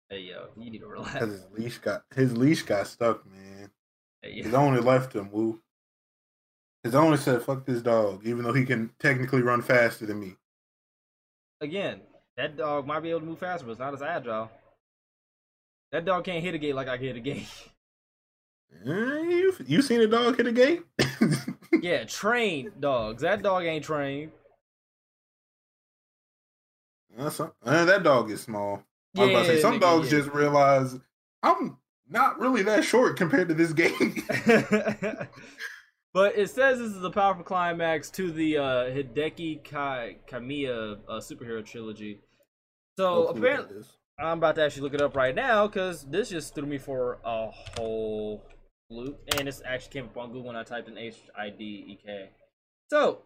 Hey 0.10 0.22
yo, 0.22 0.48
you 0.58 0.72
need 0.72 0.80
to 0.80 0.88
relax. 0.88 1.14
because 1.14 1.30
his 1.34 1.46
leash 1.52 1.78
got 1.78 2.04
his 2.16 2.36
leash 2.38 2.64
got 2.64 2.88
stuck, 2.88 3.26
man. 3.30 3.70
Hey, 4.22 4.42
His 4.42 4.52
yo. 4.52 4.58
owner 4.58 4.82
left 4.82 5.14
him, 5.16 5.32
woo. 5.32 5.62
His 6.84 6.96
owner 6.96 7.16
said, 7.18 7.42
"Fuck 7.44 7.66
this 7.66 7.82
dog," 7.82 8.26
even 8.26 8.44
though 8.44 8.54
he 8.54 8.66
can 8.66 8.92
technically 9.00 9.42
run 9.42 9.62
faster 9.62 10.06
than 10.06 10.20
me. 10.20 10.36
Again, 11.62 12.02
that 12.40 12.56
dog 12.56 12.88
might 12.88 13.02
be 13.02 13.10
able 13.10 13.20
to 13.20 13.26
move 13.26 13.38
faster, 13.38 13.66
but 13.66 13.72
it's 13.72 13.82
not 13.82 13.94
as 13.94 14.02
agile. 14.02 14.50
That 15.92 16.06
dog 16.06 16.24
can't 16.24 16.42
hit 16.42 16.56
a 16.56 16.58
gate 16.58 16.74
like 16.74 16.88
I 16.88 16.96
can 16.96 17.08
hit 17.08 17.18
a 17.18 17.20
gate. 17.20 17.48
Eh, 18.86 18.90
You 18.90 19.54
you 19.68 19.82
seen 19.82 20.00
a 20.00 20.08
dog 20.08 20.38
hit 20.38 20.48
a 20.48 20.52
gate? 20.54 20.84
yeah, 21.82 22.06
trained 22.06 22.80
dogs. 22.80 23.24
That 23.24 23.42
dog 23.42 23.66
ain't 23.66 23.84
trained. 23.84 24.32
That's 27.18 27.42
a- 27.42 27.52
uh, 27.66 27.84
that 27.86 28.04
dog 28.04 28.32
is 28.32 28.42
small. 28.42 28.84
I 29.18 29.22
was 29.22 29.30
about 29.32 29.40
to 29.42 29.46
say 29.48 29.60
some 29.62 29.76
nigga, 29.76 29.82
dogs 29.82 30.10
yeah. 30.10 30.20
just 30.20 30.30
realize 30.30 30.98
I'm 31.44 31.78
not 32.08 32.40
really 32.40 32.62
that 32.64 32.86
short 32.86 33.18
compared 33.18 33.50
to 33.50 33.54
this 33.54 33.74
game. 33.74 34.24
but 36.14 36.38
it 36.38 36.50
says 36.52 36.80
this 36.80 36.94
is 36.94 37.04
a 37.04 37.10
powerful 37.10 37.44
climax 37.44 38.10
to 38.12 38.32
the 38.32 38.60
uh, 38.60 38.64
Hideki 38.86 39.62
Kai 39.66 40.18
Kamiya 40.30 41.00
uh, 41.10 41.20
superhero 41.20 41.66
trilogy. 41.66 42.22
So 43.00 43.28
apparently. 43.28 43.84
I'm 44.20 44.40
about 44.40 44.56
to 44.56 44.64
actually 44.66 44.82
look 44.82 44.94
it 44.94 45.02
up 45.02 45.16
right 45.16 45.34
now 45.34 45.66
because 45.68 46.04
this 46.04 46.30
just 46.30 46.54
threw 46.54 46.66
me 46.66 46.78
for 46.78 47.20
a 47.24 47.50
whole 47.50 48.44
loop, 48.90 49.18
and 49.38 49.48
this 49.48 49.62
actually 49.64 49.94
came 49.94 50.06
up 50.06 50.18
on 50.18 50.28
Google 50.28 50.48
when 50.48 50.58
I 50.58 50.64
typed 50.64 50.90
in 50.90 50.98
H 50.98 51.16
I 51.38 51.50
D 51.50 51.64
E 51.64 52.00
K. 52.06 52.30
So, 52.92 53.20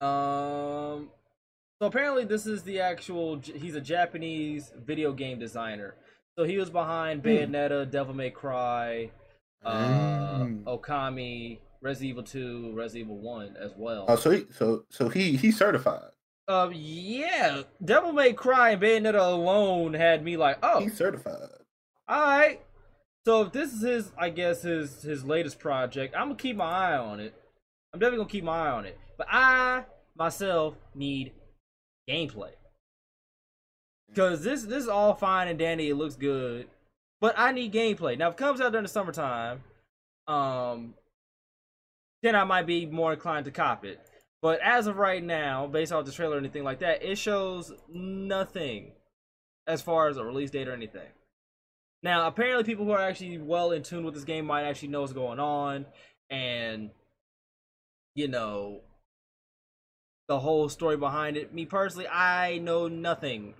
um, 0.00 1.10
so 1.80 1.88
apparently 1.88 2.24
this 2.24 2.46
is 2.46 2.62
the 2.62 2.78
actual. 2.80 3.40
He's 3.40 3.74
a 3.74 3.80
Japanese 3.80 4.70
video 4.84 5.12
game 5.12 5.40
designer. 5.40 5.96
So 6.38 6.44
he 6.44 6.58
was 6.58 6.70
behind 6.70 7.22
Hmm. 7.22 7.28
Bayonetta, 7.28 7.90
Devil 7.90 8.14
May 8.14 8.30
Cry, 8.30 9.10
uh, 9.64 10.44
Mm. 10.44 10.62
Okami, 10.64 11.58
Resident 11.82 12.10
Evil 12.10 12.22
2, 12.22 12.72
Resident 12.76 13.06
Evil 13.06 13.20
1 13.20 13.56
as 13.56 13.72
well. 13.76 14.04
Oh, 14.06 14.14
so 14.14 14.30
he, 14.30 14.44
so 14.52 14.84
so 14.90 15.08
he 15.08 15.36
he's 15.36 15.58
certified. 15.58 16.10
Um, 16.48 16.72
yeah, 16.74 17.62
Devil 17.84 18.12
May 18.12 18.32
Cry 18.32 18.70
and 18.70 18.80
Bayonetta 18.82 19.18
alone 19.18 19.94
had 19.94 20.22
me 20.22 20.36
like, 20.36 20.58
oh, 20.62 20.80
He's 20.80 20.96
certified. 20.96 21.48
all 22.08 22.20
right. 22.22 22.60
So 23.24 23.42
if 23.42 23.52
this 23.52 23.72
is 23.72 23.82
his, 23.82 24.12
I 24.16 24.30
guess 24.30 24.62
his 24.62 25.02
his 25.02 25.24
latest 25.24 25.58
project, 25.58 26.14
I'm 26.16 26.28
gonna 26.28 26.36
keep 26.36 26.56
my 26.56 26.64
eye 26.70 26.96
on 26.96 27.18
it. 27.18 27.34
I'm 27.92 27.98
definitely 27.98 28.18
gonna 28.18 28.30
keep 28.30 28.44
my 28.44 28.68
eye 28.68 28.70
on 28.70 28.84
it. 28.86 28.98
But 29.18 29.26
I 29.30 29.84
myself 30.16 30.76
need 30.94 31.32
gameplay 32.08 32.52
because 34.08 34.44
this 34.44 34.62
this 34.62 34.84
is 34.84 34.88
all 34.88 35.14
fine 35.14 35.48
and 35.48 35.58
dandy. 35.58 35.88
It 35.90 35.96
looks 35.96 36.14
good, 36.14 36.68
but 37.20 37.34
I 37.36 37.50
need 37.50 37.72
gameplay. 37.72 38.16
Now 38.16 38.28
if 38.28 38.34
it 38.34 38.38
comes 38.38 38.60
out 38.60 38.70
during 38.70 38.84
the 38.84 38.88
summertime, 38.88 39.64
um, 40.28 40.94
then 42.22 42.36
I 42.36 42.44
might 42.44 42.66
be 42.66 42.86
more 42.86 43.14
inclined 43.14 43.46
to 43.46 43.50
cop 43.50 43.84
it. 43.84 43.98
But 44.42 44.60
as 44.60 44.86
of 44.86 44.96
right 44.96 45.22
now, 45.22 45.66
based 45.66 45.92
off 45.92 46.04
the 46.04 46.12
trailer 46.12 46.36
or 46.36 46.38
anything 46.38 46.64
like 46.64 46.80
that, 46.80 47.02
it 47.02 47.16
shows 47.18 47.72
nothing 47.88 48.92
as 49.66 49.82
far 49.82 50.08
as 50.08 50.16
a 50.16 50.24
release 50.24 50.50
date 50.50 50.68
or 50.68 50.72
anything. 50.72 51.08
Now, 52.02 52.26
apparently, 52.26 52.64
people 52.64 52.84
who 52.84 52.92
are 52.92 53.00
actually 53.00 53.38
well 53.38 53.72
in 53.72 53.82
tune 53.82 54.04
with 54.04 54.14
this 54.14 54.24
game 54.24 54.46
might 54.46 54.64
actually 54.64 54.88
know 54.88 55.00
what's 55.00 55.12
going 55.12 55.40
on, 55.40 55.86
and 56.30 56.90
you 58.14 58.28
know 58.28 58.82
the 60.28 60.38
whole 60.38 60.68
story 60.68 60.96
behind 60.96 61.36
it. 61.36 61.54
Me 61.54 61.64
personally, 61.64 62.08
I 62.08 62.58
know 62.58 62.88
nothing. 62.88 63.54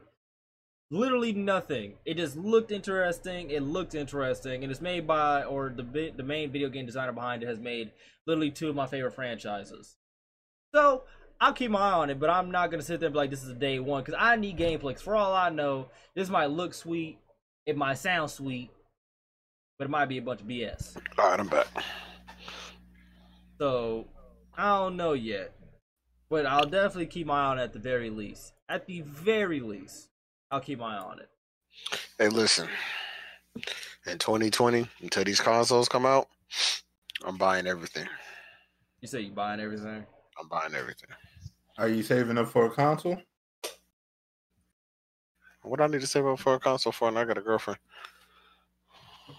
Literally 0.90 1.32
nothing. 1.32 1.94
It 2.04 2.18
just 2.18 2.36
looked 2.36 2.70
interesting. 2.70 3.50
It 3.50 3.62
looked 3.62 3.94
interesting, 3.94 4.62
and 4.62 4.70
it's 4.70 4.80
made 4.80 5.06
by 5.06 5.42
or 5.42 5.70
the 5.70 6.12
the 6.16 6.22
main 6.22 6.52
video 6.52 6.68
game 6.68 6.86
designer 6.86 7.12
behind 7.12 7.42
it 7.42 7.48
has 7.48 7.58
made 7.58 7.90
literally 8.26 8.50
two 8.50 8.68
of 8.68 8.76
my 8.76 8.86
favorite 8.86 9.14
franchises. 9.14 9.96
So 10.76 11.04
I'll 11.40 11.54
keep 11.54 11.70
my 11.70 11.80
eye 11.80 11.92
on 11.92 12.10
it, 12.10 12.20
but 12.20 12.28
I'm 12.28 12.50
not 12.50 12.70
gonna 12.70 12.82
sit 12.82 13.00
there 13.00 13.06
and 13.06 13.14
be 13.14 13.16
like, 13.16 13.30
"This 13.30 13.42
is 13.42 13.48
a 13.48 13.54
day 13.54 13.78
one," 13.78 14.02
because 14.02 14.20
I 14.20 14.36
need 14.36 14.58
gameplay. 14.58 14.92
'Cause 14.92 15.00
for 15.00 15.16
all 15.16 15.32
I 15.32 15.48
know, 15.48 15.90
this 16.14 16.28
might 16.28 16.50
look 16.50 16.74
sweet, 16.74 17.18
it 17.64 17.78
might 17.78 17.94
sound 17.94 18.30
sweet, 18.30 18.70
but 19.78 19.86
it 19.86 19.90
might 19.90 20.04
be 20.04 20.18
a 20.18 20.22
bunch 20.22 20.42
of 20.42 20.46
BS. 20.46 20.98
All 21.16 21.30
right, 21.30 21.40
I'm 21.40 21.48
back. 21.48 21.66
So 23.58 24.06
I 24.52 24.64
don't 24.64 24.98
know 24.98 25.14
yet, 25.14 25.54
but 26.28 26.44
I'll 26.44 26.66
definitely 26.66 27.06
keep 27.06 27.26
my 27.26 27.40
eye 27.40 27.46
on 27.46 27.58
it 27.58 27.62
at 27.62 27.72
the 27.72 27.78
very 27.78 28.10
least. 28.10 28.52
At 28.68 28.84
the 28.84 29.00
very 29.00 29.60
least, 29.60 30.10
I'll 30.50 30.60
keep 30.60 30.78
my 30.78 30.98
eye 30.98 31.00
on 31.00 31.20
it. 31.20 31.30
Hey, 32.18 32.28
listen. 32.28 32.68
In 34.04 34.18
2020, 34.18 34.90
until 35.00 35.24
these 35.24 35.40
consoles 35.40 35.88
come 35.88 36.04
out, 36.04 36.28
I'm 37.24 37.38
buying 37.38 37.66
everything. 37.66 38.10
You 39.00 39.08
say 39.08 39.20
you 39.20 39.32
buying 39.32 39.60
everything? 39.60 40.06
I'm 40.38 40.48
buying 40.48 40.74
everything. 40.74 41.10
Are 41.78 41.88
you 41.88 42.02
saving 42.02 42.38
up 42.38 42.48
for 42.48 42.66
a 42.66 42.70
console? 42.70 43.20
What 45.62 45.80
I 45.80 45.88
need 45.88 46.00
to 46.00 46.06
save 46.06 46.26
up 46.26 46.38
for 46.38 46.54
a 46.54 46.60
console 46.60 46.92
for? 46.92 47.08
And 47.08 47.18
I 47.18 47.24
got 47.24 47.38
a 47.38 47.42
girlfriend. 47.42 47.78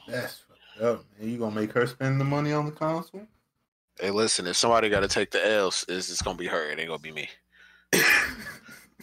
That's 0.08 0.44
up. 0.82 1.06
You 1.20 1.38
gonna 1.38 1.56
make 1.56 1.72
her 1.72 1.88
spend 1.88 2.20
the 2.20 2.26
money 2.26 2.52
on 2.52 2.66
the 2.66 2.72
console? 2.72 3.26
Hey, 4.00 4.12
listen. 4.12 4.46
If 4.46 4.58
somebody 4.58 4.90
got 4.90 5.00
to 5.00 5.08
take 5.08 5.32
the 5.32 5.46
L's, 5.46 5.86
it's, 5.88 6.12
it's 6.12 6.22
gonna 6.22 6.38
be 6.38 6.48
her. 6.48 6.70
It 6.70 6.80
ain't 6.80 6.90
gonna 6.90 7.00
be 7.00 7.12
me. 7.12 7.30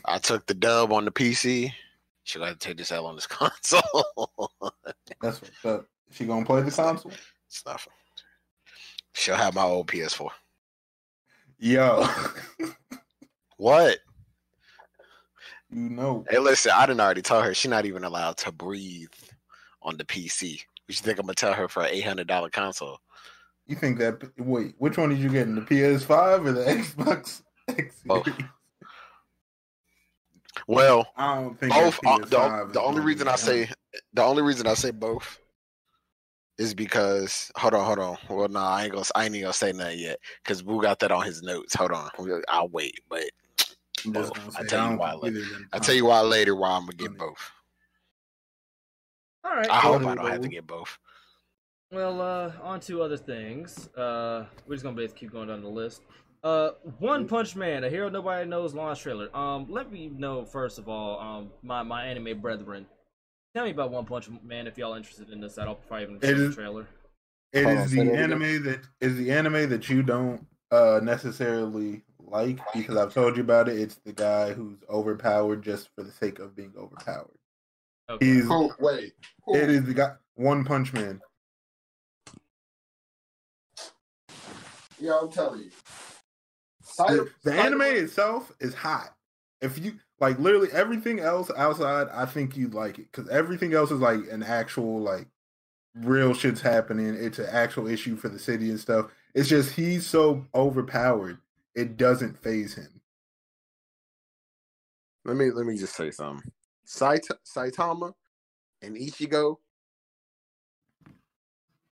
I 0.04 0.18
took 0.18 0.46
the 0.46 0.54
dub 0.54 0.92
on 0.92 1.04
the 1.04 1.10
PC. 1.10 1.72
She 2.24 2.38
got 2.38 2.48
to 2.48 2.56
take 2.56 2.76
this 2.76 2.92
L 2.92 3.06
on 3.06 3.14
this 3.14 3.26
console. 3.28 3.82
That's 5.20 5.40
up. 5.64 5.86
She 6.10 6.26
gonna 6.26 6.44
play 6.44 6.62
the 6.62 6.70
console? 6.70 7.12
it's 7.48 7.64
not. 7.66 7.84
She'll 9.14 9.36
have 9.36 9.54
my 9.54 9.62
old 9.62 9.86
PS4. 9.86 10.28
Yo, 11.64 12.06
What? 13.56 13.96
you 15.70 15.88
know. 15.88 16.22
Hey, 16.28 16.38
listen. 16.38 16.72
I 16.76 16.84
didn't 16.84 17.00
already 17.00 17.22
tell 17.22 17.40
her 17.40 17.54
she's 17.54 17.70
not 17.70 17.86
even 17.86 18.04
allowed 18.04 18.36
to 18.38 18.52
breathe 18.52 19.08
on 19.80 19.96
the 19.96 20.04
PC. 20.04 20.58
What 20.58 20.60
You 20.88 20.94
think 20.96 21.18
I'm 21.18 21.24
gonna 21.24 21.32
tell 21.34 21.54
her 21.54 21.66
for 21.66 21.82
an 21.84 21.88
eight 21.90 22.04
hundred 22.04 22.26
dollar 22.26 22.50
console? 22.50 22.98
You 23.66 23.76
think 23.76 23.98
that? 23.98 24.20
Wait, 24.36 24.74
which 24.76 24.98
one 24.98 25.08
did 25.08 25.20
you 25.20 25.30
get 25.30 25.48
in 25.48 25.54
the 25.54 25.62
PS5 25.62 26.44
or 26.46 26.52
the 26.52 26.64
Xbox 26.64 27.40
X 27.68 28.02
Both. 28.04 28.28
Well, 30.68 31.06
I 31.16 31.40
don't 31.40 31.58
think 31.58 31.72
both. 31.72 31.98
uh, 32.04 32.18
PS5 32.18 32.28
the, 32.28 32.72
the 32.74 32.82
only 32.82 33.00
reason 33.00 33.26
I 33.26 33.36
say 33.36 33.70
the 34.12 34.22
only 34.22 34.42
reason 34.42 34.66
I 34.66 34.74
say 34.74 34.90
both 34.90 35.38
is 36.58 36.74
because 36.74 37.50
hold 37.56 37.74
on, 37.74 37.84
hold 37.84 37.98
on. 37.98 38.16
Well, 38.28 38.48
no, 38.48 38.60
I 38.60 38.84
ain't 38.84 38.92
gonna. 38.92 39.04
I 39.14 39.24
ain't 39.24 39.34
even 39.34 39.44
gonna 39.44 39.52
say 39.52 39.72
nothing 39.72 39.98
yet 39.98 40.18
because 40.42 40.62
Boo 40.62 40.80
got 40.80 40.98
that 41.00 41.12
on 41.12 41.24
his 41.24 41.42
notes. 41.42 41.74
Hold 41.74 41.92
on, 41.92 42.10
I'll 42.48 42.68
wait. 42.68 43.00
But 43.08 43.24
I'm 44.04 44.12
just 44.12 44.32
both. 44.32 44.34
gonna 44.34 44.50
I 44.56 44.62
say, 44.62 44.66
tell 44.68 44.82
you 44.82 44.88
don't 44.90 44.98
why 44.98 45.10
think 45.10 45.22
later. 45.22 45.36
either 45.36 45.46
of 45.46 45.52
them 45.52 45.68
I'll 45.72 45.80
tell 45.80 45.94
you 45.94 46.04
why 46.06 46.20
later. 46.20 46.54
Why 46.56 46.70
I'm 46.70 46.82
gonna 46.82 46.92
get 46.92 47.18
both. 47.18 47.50
All 49.44 49.54
right. 49.54 49.70
I 49.70 49.80
hope 49.80 50.04
I 50.06 50.14
don't 50.14 50.30
have 50.30 50.40
to 50.40 50.48
get 50.48 50.66
both. 50.66 50.98
Well, 51.92 52.20
uh, 52.20 52.52
on 52.62 52.80
to 52.80 53.02
other 53.02 53.16
things. 53.16 53.88
Uh, 53.96 54.46
we're 54.66 54.74
just 54.74 54.84
gonna 54.84 54.96
basically 54.96 55.20
keep 55.20 55.32
going 55.32 55.48
down 55.48 55.62
the 55.62 55.68
list. 55.68 56.02
Uh, 56.42 56.72
One 56.98 57.26
Punch 57.26 57.56
Man, 57.56 57.84
a 57.84 57.90
hero 57.90 58.10
nobody 58.10 58.48
knows 58.48 58.74
launch 58.74 59.00
trailer. 59.00 59.34
Um, 59.34 59.66
let 59.70 59.90
me 59.90 60.08
know 60.08 60.44
first 60.44 60.78
of 60.78 60.88
all, 60.88 61.18
um, 61.20 61.50
my 61.62 61.82
my 61.82 62.04
anime 62.04 62.40
brethren, 62.40 62.86
tell 63.54 63.64
me 63.64 63.70
about 63.70 63.90
One 63.90 64.04
Punch 64.04 64.28
Man 64.42 64.66
if 64.66 64.76
y'all 64.76 64.94
interested 64.94 65.30
in 65.30 65.40
this. 65.40 65.58
I'll 65.58 65.76
probably 65.76 66.04
even 66.04 66.16
It 66.16 66.22
show 66.36 66.48
the 66.48 66.54
trailer. 66.54 66.86
It 67.52 67.64
Hold 67.64 67.78
is 67.78 67.82
on, 67.84 67.88
the 67.90 67.96
that 67.96 68.10
again. 68.10 68.22
anime 68.24 68.62
that 68.64 68.80
is 69.00 69.16
the 69.16 69.30
anime 69.30 69.68
that 69.70 69.88
you 69.88 70.02
don't 70.02 70.46
uh 70.70 71.00
necessarily 71.02 72.02
like 72.18 72.58
because 72.74 72.96
I've 72.96 73.14
told 73.14 73.36
you 73.36 73.42
about 73.42 73.68
it. 73.68 73.78
It's 73.78 73.96
the 73.96 74.12
guy 74.12 74.52
who's 74.52 74.78
overpowered 74.90 75.62
just 75.62 75.88
for 75.94 76.02
the 76.02 76.10
sake 76.10 76.38
of 76.40 76.56
being 76.56 76.72
overpowered. 76.76 77.38
Okay. 78.10 78.26
He's 78.26 78.44
Who? 78.44 78.72
Wait. 78.80 79.12
Who? 79.46 79.54
it 79.56 79.70
is 79.70 79.84
the 79.84 79.94
guy 79.94 80.14
One 80.34 80.64
Punch 80.64 80.92
Man. 80.92 81.20
Yeah, 84.98 85.18
I'm 85.20 85.30
telling 85.30 85.60
you. 85.64 85.70
The, 86.98 87.28
the 87.42 87.52
anime 87.52 87.82
itself 87.82 88.52
is 88.60 88.74
hot. 88.74 89.14
If 89.60 89.78
you 89.78 89.94
like 90.24 90.38
literally 90.38 90.70
everything 90.72 91.20
else 91.20 91.50
outside, 91.54 92.08
I 92.10 92.24
think 92.24 92.56
you'd 92.56 92.72
like 92.72 92.98
it 92.98 93.12
because 93.12 93.28
everything 93.28 93.74
else 93.74 93.90
is 93.90 94.00
like 94.00 94.20
an 94.30 94.42
actual 94.42 95.00
like 95.00 95.26
real 95.96 96.32
shit's 96.32 96.62
happening. 96.62 97.14
It's 97.14 97.38
an 97.38 97.48
actual 97.50 97.86
issue 97.86 98.16
for 98.16 98.30
the 98.30 98.38
city 98.38 98.70
and 98.70 98.80
stuff. 98.80 99.10
It's 99.34 99.50
just 99.50 99.72
he's 99.74 100.06
so 100.06 100.46
overpowered, 100.54 101.38
it 101.74 101.98
doesn't 101.98 102.38
phase 102.42 102.74
him. 102.74 102.88
Let 105.26 105.36
me 105.36 105.50
let 105.50 105.66
me 105.66 105.76
just 105.76 105.94
say 105.94 106.10
something. 106.10 106.50
Sait- 106.86 107.28
Saitama 107.44 108.14
and 108.80 108.96
Ichigo, 108.96 109.56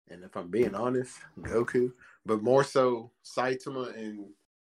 and 0.08 0.24
if 0.24 0.34
I'm 0.36 0.48
being 0.48 0.74
honest, 0.74 1.18
Goku, 1.40 1.92
but 2.24 2.42
more 2.42 2.64
so 2.64 3.10
Saitama 3.24 3.94
and 3.94 4.24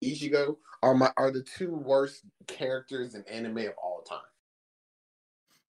Ichigo 0.03 0.57
are 0.81 0.93
my 0.93 1.11
are 1.17 1.31
the 1.31 1.43
two 1.43 1.73
worst 1.73 2.23
characters 2.47 3.15
in 3.15 3.23
anime 3.25 3.57
of 3.57 3.73
all 3.81 4.01
time. 4.07 4.19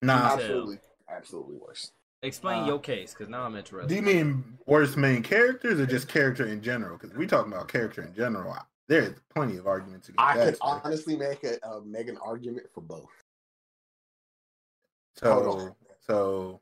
Nah, 0.01 0.13
Absolutely. 0.13 0.45
Absolutely, 0.47 0.79
absolutely 1.09 1.55
worst. 1.57 1.93
Explain 2.23 2.63
Uh, 2.63 2.67
your 2.67 2.79
case, 2.79 3.13
because 3.13 3.29
now 3.29 3.43
I'm 3.43 3.55
interested. 3.55 3.89
do 3.89 3.95
you 3.95 4.01
mean 4.01 4.57
worst 4.67 4.95
main 4.95 5.23
characters 5.23 5.79
or 5.79 5.85
just 5.85 6.07
character 6.07 6.45
in 6.45 6.61
general? 6.61 6.97
Because 6.97 7.15
we 7.15 7.25
talking 7.27 7.51
about 7.51 7.67
character 7.67 8.03
in 8.03 8.13
general. 8.13 8.55
There's 8.87 9.15
plenty 9.33 9.57
of 9.57 9.67
arguments 9.67 10.09
against 10.09 10.19
I 10.23 10.37
that. 10.37 10.45
could 10.45 10.55
stuff. 10.57 10.81
honestly 10.83 11.15
make 11.15 11.43
a 11.43 11.65
uh, 11.65 11.81
make 11.83 12.07
an 12.07 12.17
argument 12.17 12.67
for 12.73 12.81
both. 12.81 13.09
So, 15.15 15.75
so, 16.05 16.61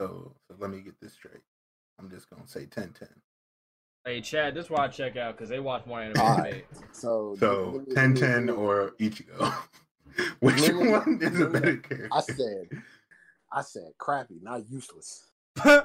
so, 0.00 0.34
so, 0.48 0.56
let 0.58 0.70
me 0.70 0.80
get 0.80 1.00
this 1.00 1.12
straight. 1.14 1.42
I'm 1.98 2.10
just 2.10 2.28
gonna 2.30 2.46
say 2.46 2.66
10 2.66 2.92
10. 2.92 3.08
Hey, 4.08 4.22
Chad, 4.22 4.54
this 4.54 4.64
is 4.64 4.70
why 4.70 4.84
I 4.86 4.88
check 4.88 5.18
out 5.18 5.36
because 5.36 5.50
they 5.50 5.60
watch 5.60 5.84
more 5.84 6.00
anime. 6.00 6.18
All 6.18 6.36
than 6.36 6.44
right. 6.44 6.66
So 6.92 7.36
So 7.38 7.72
let 7.76 7.88
me- 7.88 7.94
10 7.94 8.04
let 8.04 8.14
me- 8.14 8.20
10 8.20 8.48
or 8.48 8.92
Ichigo. 8.98 9.52
Which 10.40 10.60
Let 10.62 10.76
one 10.76 11.18
is 11.20 11.38
a 11.38 11.46
better 11.46 11.76
character? 11.76 12.08
I 12.10 12.20
said, 12.22 12.68
I 13.52 13.60
said 13.60 13.92
crappy, 13.98 14.38
not 14.40 14.66
useless. 14.70 15.28
Sorry, 15.62 15.82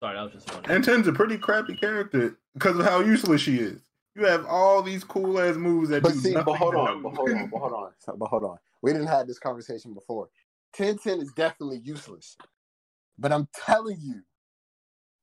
that 0.00 0.22
was 0.22 0.32
just 0.32 0.50
funny. 0.50 0.66
10 0.66 0.82
10's 0.82 1.06
a 1.06 1.12
pretty 1.12 1.38
crappy 1.38 1.76
character 1.76 2.36
because 2.54 2.76
of 2.80 2.84
how 2.84 2.98
useless 2.98 3.40
she 3.40 3.58
is. 3.58 3.80
You 4.16 4.26
have 4.26 4.44
all 4.46 4.82
these 4.82 5.04
cool 5.04 5.38
ass 5.38 5.54
moves 5.54 5.90
that 5.90 6.02
But 6.02 6.14
do 6.14 6.18
see, 6.18 6.32
but 6.34 6.40
nothing 6.46 6.56
hold 6.56 6.74
to 6.74 6.80
on, 6.80 7.02
but 7.02 7.14
hold 7.14 7.30
on, 7.30 7.48
but 7.48 7.58
hold 7.60 7.72
on, 7.74 7.90
so- 8.00 8.16
but 8.16 8.26
hold 8.26 8.42
on. 8.42 8.58
We 8.82 8.92
didn't 8.92 9.06
have 9.06 9.28
this 9.28 9.38
conversation 9.38 9.94
before. 9.94 10.28
Ten 10.72 10.98
ten 10.98 11.20
is 11.20 11.32
definitely 11.34 11.78
useless, 11.78 12.36
but 13.20 13.30
I'm 13.30 13.46
telling 13.54 13.98
you, 14.00 14.22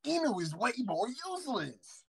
Ino 0.08 0.40
is 0.40 0.56
way 0.56 0.72
more 0.86 1.08
useless. 1.10 2.06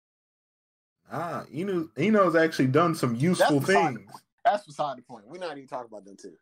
Ah, 1.12 1.44
Ino, 1.54 1.90
Ino's 1.98 2.36
actually 2.36 2.68
done 2.68 2.96
some 2.96 3.16
useful 3.16 3.60
That's 3.60 3.68
beside 3.68 3.94
the 3.94 4.00
things. 4.00 4.12
That's 4.44 4.66
beside 4.66 4.98
the 4.98 5.02
point. 5.02 5.26
We're 5.28 5.40
not 5.40 5.58
even 5.58 5.68
talking 5.68 5.90
about 5.92 6.06
them 6.06 6.18
two. 6.20 6.34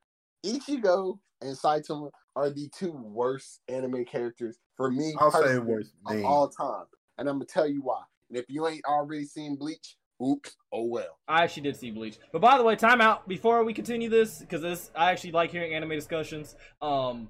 Ichigo 0.45 1.19
and 1.41 1.57
Saitama 1.57 2.09
are 2.35 2.49
the 2.49 2.69
two 2.77 2.91
worst 2.91 3.61
anime 3.67 4.05
characters 4.05 4.57
for 4.75 4.91
me. 4.91 5.13
I'll 5.19 5.31
say 5.31 5.57
worst 5.59 5.93
of 6.05 6.15
name. 6.15 6.25
all 6.25 6.49
time, 6.49 6.85
and 7.17 7.29
I'm 7.29 7.35
gonna 7.35 7.45
tell 7.45 7.67
you 7.67 7.81
why. 7.81 8.01
And 8.29 8.37
if 8.37 8.45
you 8.49 8.67
ain't 8.67 8.83
already 8.85 9.25
seen 9.25 9.55
Bleach, 9.55 9.97
oops, 10.21 10.55
oh 10.71 10.85
well. 10.85 11.19
I 11.27 11.43
actually 11.43 11.63
did 11.63 11.77
see 11.77 11.91
Bleach. 11.91 12.17
But 12.31 12.41
by 12.41 12.57
the 12.57 12.63
way, 12.63 12.75
time 12.75 13.01
out 13.01 13.27
before 13.27 13.63
we 13.63 13.73
continue 13.73 14.09
this 14.09 14.39
because 14.39 14.61
this 14.61 14.91
I 14.95 15.11
actually 15.11 15.31
like 15.31 15.51
hearing 15.51 15.73
anime 15.73 15.91
discussions. 15.91 16.55
Um, 16.81 17.29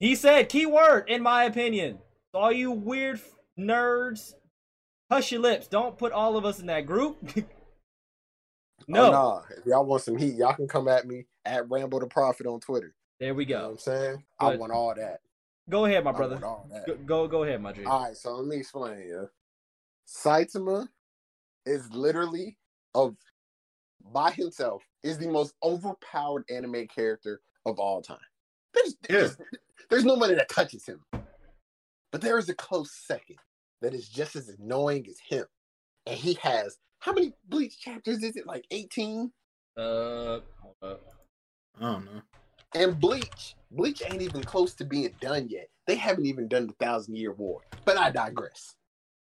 he 0.00 0.14
said 0.14 0.48
keyword 0.48 1.08
in 1.08 1.22
my 1.22 1.44
opinion. 1.44 1.98
All 2.34 2.52
you 2.52 2.70
weird 2.70 3.16
f- 3.16 3.30
nerds, 3.58 4.34
hush 5.10 5.32
your 5.32 5.40
lips. 5.40 5.66
Don't 5.68 5.96
put 5.98 6.12
all 6.12 6.36
of 6.36 6.44
us 6.44 6.58
in 6.60 6.66
that 6.66 6.86
group. 6.86 7.16
no, 8.88 9.08
Oh, 9.08 9.10
nah. 9.10 9.42
If 9.56 9.66
y'all 9.66 9.84
want 9.84 10.02
some 10.02 10.16
heat, 10.16 10.34
y'all 10.34 10.54
can 10.54 10.68
come 10.68 10.88
at 10.88 11.06
me 11.06 11.26
at 11.44 11.68
Rambo 11.70 12.00
the 12.00 12.06
Prophet 12.06 12.46
on 12.46 12.60
Twitter. 12.60 12.94
there 13.20 13.34
we 13.34 13.44
You 13.44 13.54
know 13.54 13.60
what 13.60 13.66
go. 13.66 13.70
I'm 13.72 13.78
saying? 13.78 14.24
I 14.40 14.56
want 14.56 14.72
all 14.72 14.94
that. 14.94 15.20
Go 15.68 15.84
ahead, 15.84 16.04
my 16.04 16.10
I 16.10 16.14
brother. 16.14 16.34
want 16.36 16.44
all 16.44 16.66
that. 16.70 16.86
Go 16.86 16.96
go, 16.96 17.28
go 17.28 17.42
ahead, 17.44 17.60
my 17.60 17.72
G. 17.72 17.84
All 17.84 18.04
right, 18.04 18.16
so 18.16 18.34
let 18.36 18.46
me 18.46 18.56
explain 18.56 19.00
you. 19.00 19.28
Saitama 20.06 20.88
is 21.66 21.92
literally 21.92 22.56
of 22.94 23.14
by 24.12 24.30
himself 24.30 24.82
is 25.02 25.18
the 25.18 25.28
most 25.28 25.54
overpowered 25.62 26.44
anime 26.50 26.86
character 26.86 27.42
of 27.66 27.78
all 27.78 28.00
time. 28.00 28.16
There's 28.72 28.96
there's, 29.06 29.36
there's 29.90 30.04
nobody 30.04 30.34
that 30.34 30.48
touches 30.48 30.86
him. 30.86 31.00
But 32.10 32.22
there 32.22 32.38
is 32.38 32.48
a 32.48 32.54
close 32.54 32.90
second 32.90 33.36
that 33.82 33.94
is 33.94 34.08
just 34.08 34.36
as 34.36 34.48
annoying 34.48 35.06
as 35.08 35.18
him. 35.28 35.44
And 36.06 36.16
he 36.16 36.34
has 36.42 36.78
how 37.00 37.12
many 37.12 37.32
bleach 37.48 37.78
chapters 37.80 38.22
is 38.22 38.36
it? 38.36 38.46
Like 38.46 38.64
18? 38.70 39.30
Uh, 39.76 40.40
hold 40.60 40.74
up. 40.82 41.00
I 41.80 41.92
don't 41.92 42.04
know. 42.06 42.22
And 42.74 42.98
Bleach, 43.00 43.54
Bleach 43.70 44.02
ain't 44.04 44.20
even 44.20 44.42
close 44.42 44.74
to 44.74 44.84
being 44.84 45.14
done 45.20 45.48
yet. 45.48 45.68
They 45.86 45.94
haven't 45.94 46.26
even 46.26 46.48
done 46.48 46.66
the 46.66 46.74
Thousand 46.74 47.16
Year 47.16 47.32
War. 47.32 47.62
But 47.84 47.96
I 47.96 48.10
digress. 48.10 48.74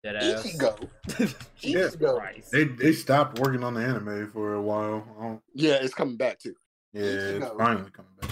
Dead 0.03 0.17
ass. 0.17 0.43
Ichigo, 0.43 0.89
Yeah. 1.61 1.89
Ichigo, 1.89 2.51
They 2.51 2.65
they 2.65 2.93
stopped 2.93 3.39
working 3.39 3.63
on 3.63 3.75
the 3.75 3.81
anime 3.83 4.31
for 4.33 4.55
a 4.55 4.63
while. 4.63 5.43
Yeah, 5.55 5.75
it's 5.75 5.95
coming 5.95 6.17
back 6.17 6.39
too. 6.39 6.55
yeah, 6.93 7.03
it's 7.03 7.49
finally 7.57 7.91
coming 7.91 8.11
back. 8.21 8.31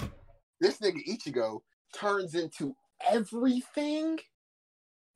This 0.59 0.79
nigga 0.79 0.99
Ichigo 1.07 1.59
turns 1.93 2.35
into 2.35 2.75
everything 3.09 4.19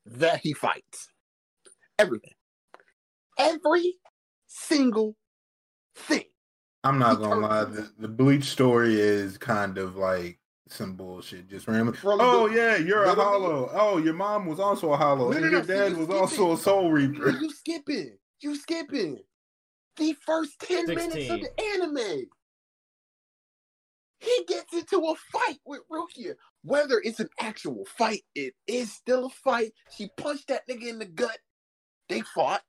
that 0.06 0.40
he 0.42 0.54
fights. 0.54 1.10
Everything. 1.98 2.34
Every 3.38 3.96
single 4.48 5.16
thing. 5.96 6.24
I'm 6.84 6.98
not 7.00 7.18
He 7.18 7.24
gonna 7.24 7.46
lie. 7.48 7.64
The, 7.66 7.92
the 8.00 8.08
Bleach 8.08 8.46
story 8.46 9.00
is 9.00 9.38
kind 9.38 9.78
of 9.78 9.96
like 9.98 10.40
some 10.70 10.94
bullshit. 10.96 11.50
Just 11.50 11.68
random. 11.68 11.94
From 11.94 12.22
oh 12.22 12.48
the- 12.48 12.56
yeah, 12.56 12.78
you're 12.78 13.04
a 13.04 13.14
hollow. 13.14 13.70
Oh, 13.74 13.98
your 13.98 14.14
mom 14.14 14.46
was 14.46 14.60
also 14.60 14.94
a 14.94 14.98
hollow, 14.98 15.32
No, 15.32 15.38
and 15.38 15.52
your 15.52 15.62
no, 15.62 15.62
dad 15.64 15.92
you 15.92 15.98
was 15.98 16.06
skipping. 16.06 16.22
also 16.22 16.54
a 16.54 16.58
Soul 16.58 16.92
Reaper. 16.92 17.32
You 17.32 17.52
skipping. 17.52 18.18
You 18.42 18.56
skipping. 18.56 19.18
The 19.98 20.16
first 20.26 20.58
10 20.62 20.86
minutes 20.88 21.30
of 21.30 21.42
the 21.42 21.52
anime. 21.76 22.26
He 24.22 24.44
gets 24.48 24.74
into 24.74 24.98
a 25.00 25.16
fight 25.32 25.60
with 25.66 25.82
Rukia. 25.92 26.36
Whether 26.64 27.02
it's 27.04 27.20
an 27.20 27.30
actual 27.40 27.86
fight, 27.86 28.24
it 28.36 28.54
is 28.68 28.92
still 28.92 29.26
a 29.26 29.30
fight. 29.30 29.72
She 29.96 30.10
punched 30.18 30.48
that 30.50 30.68
nigga 30.68 30.88
in 30.88 31.00
the 31.00 31.06
gut. 31.06 31.38
They 32.10 32.22
fought. 32.22 32.62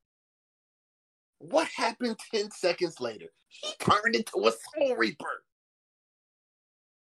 What 1.38 1.68
happened 1.74 2.16
10 2.32 2.50
seconds 2.50 3.00
later? 3.00 3.26
He 3.48 3.72
turned 3.80 4.14
into 4.14 4.46
a 4.46 4.52
Soul 4.52 4.96
Reaper. 4.96 5.42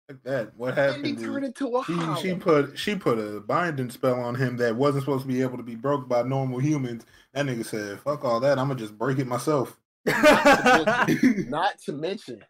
Like 0.09 0.23
that. 0.23 0.57
What 0.57 0.77
happened? 0.77 1.19
turned 1.19 1.47
into 1.47 1.77
a 1.79 1.85
She, 1.85 2.29
she 2.29 2.35
put 2.35 2.79
she 2.79 2.95
put 2.95 3.19
a 3.19 3.41
binding 3.41 3.91
spell 3.91 4.21
on 4.21 4.37
him 4.37 4.57
that 4.59 4.77
wasn't 4.77 5.03
supposed 5.03 5.23
to 5.23 5.29
be 5.29 5.43
able 5.43 5.57
to 5.57 5.65
be 5.65 5.75
broke 5.75 6.09
by 6.09 6.23
normal 6.23 6.61
humans. 6.61 7.05
That 7.33 7.47
nigga 7.47 7.67
said, 7.67 7.99
"Fuck 8.01 8.25
all 8.25 8.39
that. 8.41 8.59
I'm 8.59 8.69
gonna 8.69 8.79
just 8.79 8.97
break 8.97 9.19
it 9.19 9.27
myself." 9.27 9.81
Not 10.07 11.81
to 11.87 11.93
mention, 11.93 12.45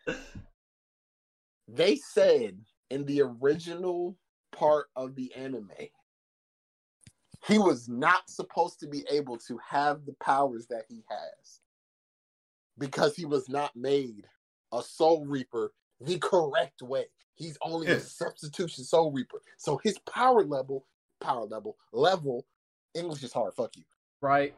they 1.66 1.96
said 1.96 2.58
in 2.90 3.06
the 3.06 3.22
original 3.22 4.18
part 4.56 4.86
of 4.96 5.14
the 5.16 5.34
anime, 5.34 5.70
he 7.48 7.58
was 7.58 7.88
not 7.88 8.28
supposed 8.30 8.80
to 8.80 8.88
be 8.88 9.04
able 9.10 9.38
to 9.38 9.58
have 9.68 10.06
the 10.06 10.14
powers 10.20 10.66
that 10.68 10.84
he 10.88 11.04
has 11.08 11.60
because 12.78 13.16
he 13.16 13.24
was 13.24 13.48
not 13.48 13.76
made 13.76 14.26
a 14.72 14.82
soul 14.82 15.26
reaper 15.26 15.72
the 16.00 16.18
correct 16.18 16.82
way. 16.82 17.06
He's 17.34 17.58
only 17.62 17.88
Yeah. 17.88 17.94
a 17.94 18.00
substitution 18.00 18.84
soul 18.84 19.12
reaper. 19.12 19.42
So 19.58 19.78
his 19.78 19.98
power 20.00 20.44
level, 20.44 20.86
power 21.20 21.44
level, 21.46 21.78
level, 21.92 22.46
English 22.94 23.22
is 23.22 23.32
hard, 23.32 23.54
fuck 23.54 23.76
you, 23.76 23.84
Right. 24.20 24.54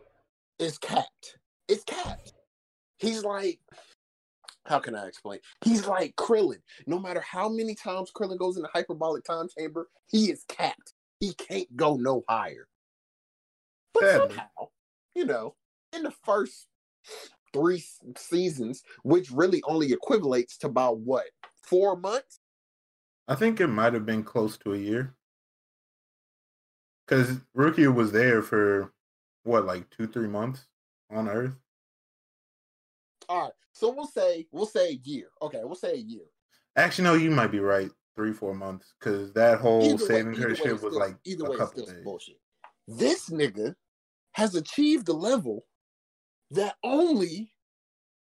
is 0.59 0.79
capped. 0.79 1.39
It's 1.69 1.85
capped. 1.85 2.35
He's 2.99 3.25
like, 3.25 3.61
how 4.69 4.79
can 4.79 4.95
I 4.95 5.07
explain? 5.07 5.41
He's 5.65 5.87
like 5.87 6.15
Krillin. 6.17 6.61
No 6.87 6.99
matter 6.99 7.21
how 7.21 7.49
many 7.49 7.75
times 7.75 8.11
Krillin 8.15 8.39
goes 8.39 8.57
in 8.57 8.63
the 8.63 8.71
hyperbolic 8.73 9.25
time 9.25 9.49
chamber, 9.57 9.89
he 10.07 10.31
is 10.31 10.45
capped. 10.49 10.95
He 11.21 11.33
can't 11.35 11.75
go 11.77 11.97
no 11.97 12.23
higher. 12.29 12.69
But 13.95 14.03
Sadly. 14.03 14.29
somehow, 14.29 14.69
you 15.15 15.25
know, 15.25 15.55
in 15.93 16.03
the 16.03 16.13
first 16.25 16.67
three 17.53 17.83
seasons, 18.17 18.83
which 19.03 19.31
really 19.31 19.63
only 19.65 19.91
equivalates 19.91 20.59
to 20.59 20.67
about 20.67 20.99
what 20.99 21.25
four 21.63 21.97
months. 21.97 22.41
I 23.27 23.35
think 23.35 23.61
it 23.61 23.67
might 23.67 23.95
have 23.95 24.07
been 24.07 24.23
close 24.23 24.57
to 24.59 24.75
a 24.75 24.79
year. 24.79 25.15
Because 27.07 27.39
Rukia 27.57 27.93
was 27.93 28.13
there 28.13 28.43
for 28.43 28.93
what, 29.45 29.65
like 29.65 29.89
two, 29.91 30.07
three 30.07 30.29
months 30.29 30.67
on 31.11 31.29
Earth? 31.29 31.57
All 33.29 33.43
right, 33.43 33.53
so 33.73 33.91
we'll 33.91 34.07
say 34.07 34.47
we'll 34.53 34.67
say 34.67 34.91
a 34.91 35.01
year. 35.05 35.27
Okay, 35.43 35.61
we'll 35.65 35.75
say 35.75 35.93
a 35.93 35.97
year. 35.97 36.25
Actually, 36.77 37.05
no, 37.05 37.15
you 37.15 37.31
might 37.31 37.51
be 37.53 37.61
right. 37.61 37.91
Three, 38.17 38.33
four 38.33 38.55
months. 38.55 38.95
Because 38.99 39.33
that 39.35 39.59
whole 39.61 39.83
Either 39.85 39.99
saving 39.99 40.35
her 40.35 40.55
shit 40.55 40.73
was 40.73 40.81
still- 40.81 40.99
like 40.99 41.17
either 41.25 41.47
a 41.47 41.51
way, 41.51 41.57
couple 41.57 41.83
still 41.85 41.95
days. 41.95 42.05
bullshit. 42.05 42.41
This 42.89 43.29
nigga 43.29 43.75
has 44.33 44.55
achieved 44.55 45.09
a 45.09 45.13
level 45.13 45.67
that 46.51 46.77
only 46.83 47.53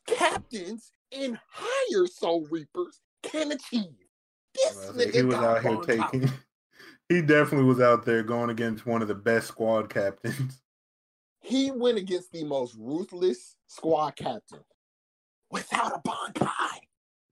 captains 0.08 0.92
and 1.12 1.38
higher 1.50 2.08
soul 2.08 2.48
reapers 2.50 3.00
can 3.24 3.52
achieve. 3.52 3.96
This 4.54 4.76
Well, 4.76 4.94
nigga 4.94 5.14
he 5.14 5.24
was 5.24 5.36
out 5.36 5.62
here 5.64 5.78
taking. 5.82 6.32
He 7.08 7.22
definitely 7.22 7.68
was 7.68 7.80
out 7.80 8.04
there 8.04 8.24
going 8.24 8.50
against 8.50 8.88
one 8.88 9.04
of 9.04 9.08
the 9.08 9.14
best 9.14 9.48
squad 9.48 9.90
captains. 9.92 10.60
He 11.40 11.70
went 11.70 12.00
against 12.00 12.32
the 12.32 12.44
most 12.44 12.74
ruthless 12.80 13.58
squad 13.68 14.16
captain 14.16 14.62
without 15.56 15.94
a 15.96 16.00
bankai. 16.08 16.80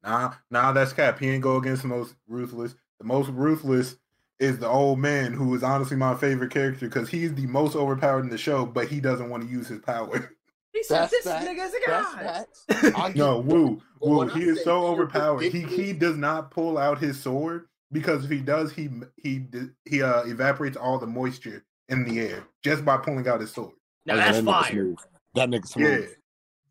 Nah, 0.04 0.34
nah, 0.50 0.72
that's 0.72 0.94
cap. 0.94 1.20
He 1.20 1.30
ain't 1.30 1.44
go 1.44 1.58
against 1.58 1.82
the 1.84 1.88
most 1.88 2.16
ruthless. 2.28 2.76
The 3.00 3.06
most 3.06 3.30
ruthless 3.30 3.98
is 4.40 4.58
the 4.60 4.68
old 4.68 5.00
man, 5.00 5.34
who 5.34 5.54
is 5.56 5.64
honestly 5.64 5.96
my 5.98 6.16
favorite 6.16 6.52
character 6.52 6.88
because 6.88 7.10
he's 7.10 7.34
the 7.36 7.46
most 7.48 7.76
overpowered 7.76 8.22
in 8.22 8.30
the 8.30 8.38
show, 8.38 8.66
but 8.66 8.88
he 8.88 9.00
doesn't 9.00 9.30
want 9.30 9.44
to 9.44 9.50
use 9.50 9.68
his 9.68 9.80
power. 9.80 10.32
He 10.74 10.82
said 10.84 11.02
That's 11.04 11.12
this 11.12 11.24
facts. 11.26 11.46
nigga 11.46 11.68
a 11.68 11.72
That's 11.88 12.16
god. 12.16 12.48
facts. 12.90 13.14
No, 13.16 13.38
you- 13.38 13.42
woo, 13.44 13.82
But 14.02 14.08
woo. 14.10 14.30
I 14.30 14.34
He 14.40 14.44
is 14.46 14.64
so 14.64 14.88
overpowered. 14.88 15.44
He 15.44 15.62
he 15.62 15.94
does 15.94 16.18
not 16.18 16.50
pull 16.52 16.78
out 16.80 16.98
his 17.00 17.20
sword 17.20 17.68
because 17.92 18.26
if 18.26 18.32
he 18.32 18.40
does, 18.40 18.72
he 18.74 18.90
he 19.22 19.46
he 19.86 20.02
uh 20.02 20.24
evaporates 20.24 20.76
all 20.76 20.98
the 20.98 21.06
moisture 21.08 21.64
in 21.90 22.04
the 22.06 22.20
air 22.20 22.44
just 22.64 22.84
by 22.84 22.98
pulling 22.98 23.28
out 23.28 23.40
his 23.40 23.52
sword. 23.52 23.74
Now 24.08 24.16
that's 24.16 24.38
that 24.40 24.44
nigga 24.44 24.62
fire. 24.62 24.72
smooth. 24.72 24.98
That 25.36 25.50
nigga 25.50 25.68
smooth. 25.68 26.02
yeah. 26.02 26.08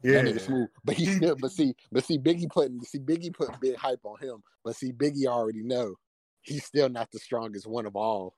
That 0.03 0.25
nigga 0.25 0.41
smooth. 0.41 0.69
But 0.85 0.97
he 0.97 1.07
still, 1.07 1.37
but 1.37 1.53
see, 1.53 1.75
but 1.91 2.05
see, 2.05 2.19
Biggie 2.19 2.51
putting, 2.51 2.81
see, 2.83 2.99
Biggie 2.99 3.33
put 3.33 3.59
big 3.61 3.77
hype 3.77 4.01
on 4.05 4.19
him. 4.19 4.43
But 4.65 4.77
see, 4.77 4.93
Biggie 4.93 5.27
already 5.27 5.63
know 5.63 5.95
he's 6.43 6.65
still 6.65 6.89
not 6.89 7.11
the 7.11 7.19
strongest 7.19 7.67
one 7.67 7.87
of 7.87 7.97
all. 7.97 8.35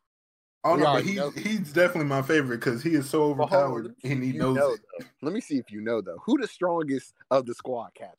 Oh 0.62 0.74
We 0.74 0.80
no, 0.80 0.84
but 0.84 0.92
already 0.92 1.08
he's 1.08 1.18
know. 1.18 1.30
he's 1.30 1.72
definitely 1.72 2.08
my 2.08 2.22
favorite 2.22 2.58
because 2.58 2.82
he 2.82 2.94
is 2.94 3.08
so 3.08 3.34
But 3.34 3.48
hold 3.48 3.64
on, 3.64 3.70
overpowered 3.70 3.84
let 3.84 3.90
me 3.90 3.96
see 4.02 4.12
and 4.12 4.22
if 4.22 4.24
he 4.24 4.32
you 4.32 4.38
knows 4.38 4.56
know, 4.56 4.72
it. 4.72 4.80
though. 4.98 5.06
Let 5.22 5.32
me 5.34 5.40
see 5.40 5.58
if 5.58 5.70
you 5.70 5.80
know 5.80 6.00
though. 6.00 6.18
Who 6.24 6.38
the 6.40 6.46
strongest 6.46 7.12
of 7.30 7.46
the 7.46 7.54
squad 7.54 7.90
captain? 7.94 8.18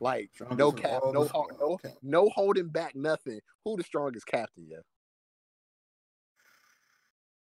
Like 0.00 0.30
Strongest 0.34 0.58
no 0.58 0.72
cap, 0.72 1.02
no, 1.12 1.24
squad 1.26 1.46
no, 1.60 1.76
captains. 1.76 1.98
no 2.02 2.28
holding 2.30 2.68
back 2.68 2.94
nothing. 2.94 3.40
Who 3.64 3.76
the 3.76 3.82
strongest 3.84 4.26
captain? 4.26 4.66
Yeah, 4.68 4.78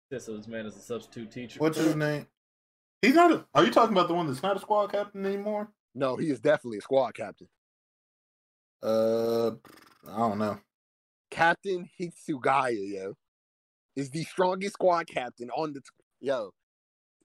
This 0.10 0.28
was 0.28 0.48
man 0.48 0.66
is 0.66 0.76
a 0.76 0.80
substitute 0.82 1.32
teacher. 1.32 1.60
What's 1.60 1.78
his 1.78 1.96
name? 1.96 2.28
He's 3.02 3.16
not. 3.16 3.32
A, 3.32 3.45
are 3.54 3.64
you 3.66 3.72
talking 3.72 3.95
about 3.95 4.08
the 4.08 4.14
one 4.14 4.28
that's 4.28 4.43
not 4.43 4.58
a 4.58 4.60
squad 4.60 4.91
captain 4.91 5.26
anymore? 5.26 5.70
no, 5.95 6.16
he 6.16 6.30
is 6.30 6.39
definitely 6.39 6.78
a 6.80 6.82
squad 6.82 7.14
captain. 7.16 7.48
Uh, 8.84 9.52
I 10.08 10.18
don't 10.18 10.38
know. 10.38 10.60
Captain 11.32 11.89
Hitsugaya, 12.00 12.93
yo, 12.93 13.14
is 13.95 14.10
the 14.12 14.24
strongest 14.24 14.74
squad 14.74 15.08
captain 15.08 15.50
on 15.52 15.74
the. 15.74 15.82
T- 15.82 15.88
yo, 16.22 16.52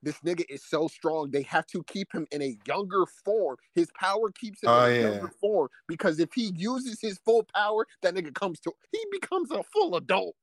this 0.02 0.16
nigga 0.26 0.44
is 0.48 0.64
so 0.66 0.88
strong. 0.88 1.30
They 1.30 1.42
have 1.42 1.66
to 1.68 1.82
keep 1.84 2.08
him 2.12 2.26
in 2.32 2.42
a 2.42 2.56
younger 2.66 3.04
form. 3.24 3.56
His 3.74 3.88
power 3.98 4.30
keeps 4.32 4.62
him 4.62 4.70
Oh, 4.70 4.86
in 4.86 4.92
a 4.92 4.94
yeah. 4.94 5.00
younger 5.10 5.30
form 5.40 5.68
because 5.86 6.18
if 6.18 6.30
he 6.34 6.52
uses 6.56 6.98
his 7.00 7.18
full 7.24 7.46
power, 7.54 7.86
that 8.02 8.14
nigga 8.14 8.34
comes 8.34 8.58
to. 8.60 8.72
He 8.90 9.04
becomes 9.12 9.50
a 9.50 9.62
full 9.72 9.96
adult. 9.96 10.34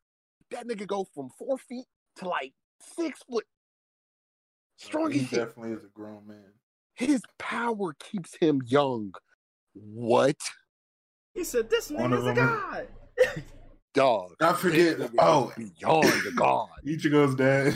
That 0.51 0.67
nigga 0.67 0.88
goes 0.88 1.07
from 1.13 1.30
four 1.38 1.57
feet 1.57 1.86
to 2.17 2.27
like 2.30 2.53
six 2.95 3.19
foot. 3.30 3.45
Strong 4.80 5.11
he 5.11 5.19
definitely 5.19 5.73
is 5.73 5.84
a 5.84 5.89
grown 5.93 6.25
man. 6.25 6.53
His 6.93 7.21
power 7.38 7.93
keeps 7.99 8.36
him 8.39 8.61
young. 8.65 9.13
What? 9.73 10.38
He 11.34 11.43
said 11.43 11.69
this 11.69 11.91
One 11.91 12.11
nigga's 12.11 12.27
a 12.27 12.34
god. 12.34 12.88
Dog. 13.93 14.36
I 14.39 14.53
forget. 14.53 14.97
This 14.97 15.11
Oh, 15.19 15.51
is 15.57 15.69
beyond 15.71 16.07
the 16.23 16.32
god. 16.34 16.69
Ichigo's 16.88 17.36
dad. 17.36 17.75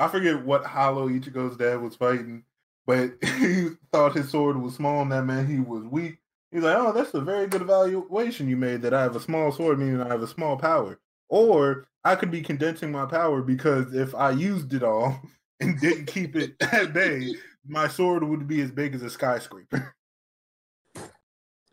I 0.00 0.08
forget 0.08 0.44
what 0.44 0.64
hollow 0.64 1.08
Ichigo's 1.08 1.56
dad 1.56 1.80
was 1.80 1.94
fighting, 1.94 2.42
but 2.86 3.12
he 3.38 3.68
thought 3.92 4.16
his 4.16 4.28
sword 4.28 4.60
was 4.60 4.74
small 4.74 5.02
and 5.02 5.12
that 5.12 5.22
meant 5.24 5.48
he 5.48 5.60
was 5.60 5.84
weak. 5.84 6.18
He's 6.50 6.64
like, 6.64 6.76
oh, 6.76 6.90
that's 6.92 7.14
a 7.14 7.20
very 7.20 7.46
good 7.46 7.62
evaluation 7.62 8.48
you 8.48 8.56
made 8.56 8.82
that 8.82 8.92
I 8.92 9.02
have 9.02 9.14
a 9.14 9.20
small 9.20 9.52
sword, 9.52 9.78
meaning 9.78 10.00
I 10.00 10.08
have 10.08 10.22
a 10.22 10.26
small 10.26 10.56
power. 10.56 10.98
Or 11.28 11.86
I 12.04 12.16
could 12.16 12.32
be 12.32 12.42
condensing 12.42 12.90
my 12.90 13.06
power 13.06 13.42
because 13.42 13.94
if 13.94 14.12
I 14.12 14.32
used 14.32 14.74
it 14.74 14.82
all 14.82 15.22
and 15.62 15.80
didn't 15.80 16.06
keep 16.06 16.36
it 16.36 16.54
at 16.60 16.92
bay, 16.92 17.34
my 17.66 17.88
sword 17.88 18.24
would 18.24 18.46
be 18.46 18.60
as 18.60 18.70
big 18.70 18.94
as 18.94 19.02
a 19.02 19.10
skyscraper. 19.10 19.94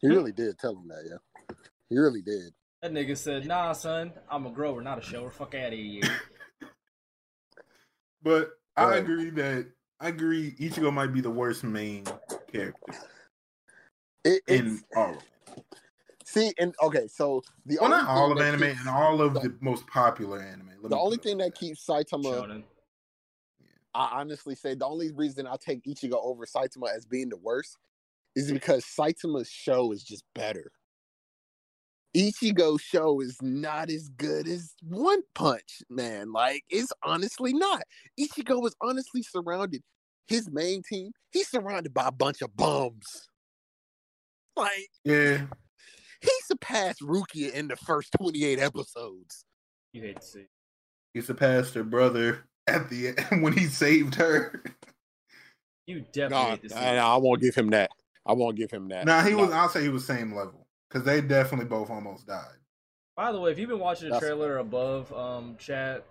He 0.01 0.07
really 0.07 0.31
did 0.31 0.57
tell 0.57 0.71
him 0.77 0.87
that, 0.87 1.03
yeah. 1.09 1.55
He 1.89 1.97
really 1.97 2.21
did. 2.21 2.53
That 2.81 2.93
nigga 2.93 3.17
said, 3.17 3.45
"Nah, 3.45 3.73
son, 3.73 4.13
I'm 4.29 4.45
a 4.45 4.51
grower, 4.51 4.81
not 4.81 4.97
a 4.97 5.01
shower. 5.01 5.29
Fuck 5.29 5.55
out 5.55 5.73
of 5.73 5.79
here." 5.79 6.03
But 8.21 8.51
I 8.77 8.85
Right. 8.85 9.03
agree 9.03 9.29
that 9.31 9.67
I 9.99 10.07
agree 10.07 10.55
Ichigo 10.55 10.93
might 10.93 11.07
be 11.11 11.19
the 11.19 11.29
worst 11.29 11.65
main 11.65 12.05
character 12.47 12.93
It, 14.23 14.41
in 14.47 14.67
it's, 14.67 14.83
all 14.95 15.15
of 15.17 15.23
it. 15.57 15.65
see, 16.23 16.53
and 16.57 16.73
okay, 16.81 17.07
so 17.07 17.41
the 17.65 17.77
Well, 17.81 17.91
only 17.91 18.03
not 18.03 18.09
all 18.09 18.31
of 18.31 18.39
anime, 18.39 18.61
keeps- 18.69 18.79
and 18.79 18.87
all 18.87 19.21
of 19.21 19.33
the 19.33 19.57
most 19.59 19.85
popular 19.87 20.39
anime. 20.41 20.69
The 20.83 20.97
only 20.97 21.17
thing 21.17 21.37
like 21.39 21.53
that 21.55 21.59
keeps 21.59 21.85
Saitama, 21.85 22.23
Shonen. 22.47 22.63
I 23.93 24.19
honestly 24.19 24.55
say, 24.55 24.75
the 24.75 24.85
only 24.85 25.11
reason 25.11 25.47
I 25.47 25.55
take 25.59 25.83
Ichigo 25.83 26.13
over 26.23 26.45
Saitama 26.45 26.95
as 26.95 27.05
being 27.05 27.29
the 27.29 27.37
worst 27.37 27.77
is 28.35 28.51
because 28.51 28.85
Saitama's 28.85 29.49
show 29.49 29.91
is 29.91 30.03
just 30.03 30.23
better. 30.35 30.71
Ichigo's 32.15 32.81
show 32.81 33.21
is 33.21 33.37
not 33.41 33.89
as 33.89 34.09
good 34.09 34.47
as 34.47 34.73
One 34.81 35.21
Punch, 35.35 35.81
man. 35.89 36.31
Like, 36.31 36.63
it's 36.69 36.91
honestly 37.03 37.53
not. 37.53 37.83
Ichigo 38.19 38.65
is 38.65 38.75
honestly 38.81 39.21
surrounded, 39.23 39.81
his 40.27 40.49
main 40.51 40.81
team, 40.81 41.11
he's 41.31 41.49
surrounded 41.49 41.93
by 41.93 42.07
a 42.07 42.11
bunch 42.11 42.41
of 42.41 42.55
bums. 42.55 43.27
Like, 44.55 44.89
Yeah, 45.03 45.45
he 46.21 46.31
surpassed 46.45 47.01
Rukia 47.01 47.51
in 47.53 47.67
the 47.67 47.75
first 47.75 48.09
28 48.19 48.59
episodes. 48.59 49.45
You 49.93 50.01
hate 50.01 50.19
to 50.21 50.25
see. 50.27 50.45
he 51.13 51.21
surpassed 51.21 51.73
her 51.75 51.83
brother 51.83 52.45
at 52.69 52.89
the 52.89 53.09
end 53.09 53.25
when 53.43 53.53
he 53.53 53.65
saved 53.65 54.15
her. 54.15 54.63
You 55.87 56.01
definitely 56.11 56.29
Nah, 56.45 56.49
hate 56.51 56.61
to 56.63 56.69
see. 56.69 56.75
I, 56.75 56.97
I 56.97 57.17
won't 57.17 57.41
give 57.41 57.55
him 57.55 57.69
that. 57.71 57.89
I 58.25 58.33
won't 58.33 58.55
give 58.55 58.69
him 58.71 58.89
that. 58.89 59.05
Nah, 59.05 59.23
he 59.23 59.33
was. 59.33 59.51
I'll 59.51 59.69
say 59.69 59.81
he 59.81 59.89
was 59.89 60.05
same 60.05 60.33
level 60.35 60.67
because 60.87 61.03
they 61.05 61.21
definitely 61.21 61.65
both 61.65 61.89
almost 61.89 62.27
died. 62.27 62.45
By 63.15 63.31
the 63.31 63.39
way, 63.39 63.51
if 63.51 63.57
you've 63.59 63.69
been 63.69 63.79
watching 63.79 64.09
the 64.09 64.13
That's- 64.13 64.29
trailer 64.29 64.57
above, 64.57 65.11
um, 65.13 65.55
chat, 65.59 66.05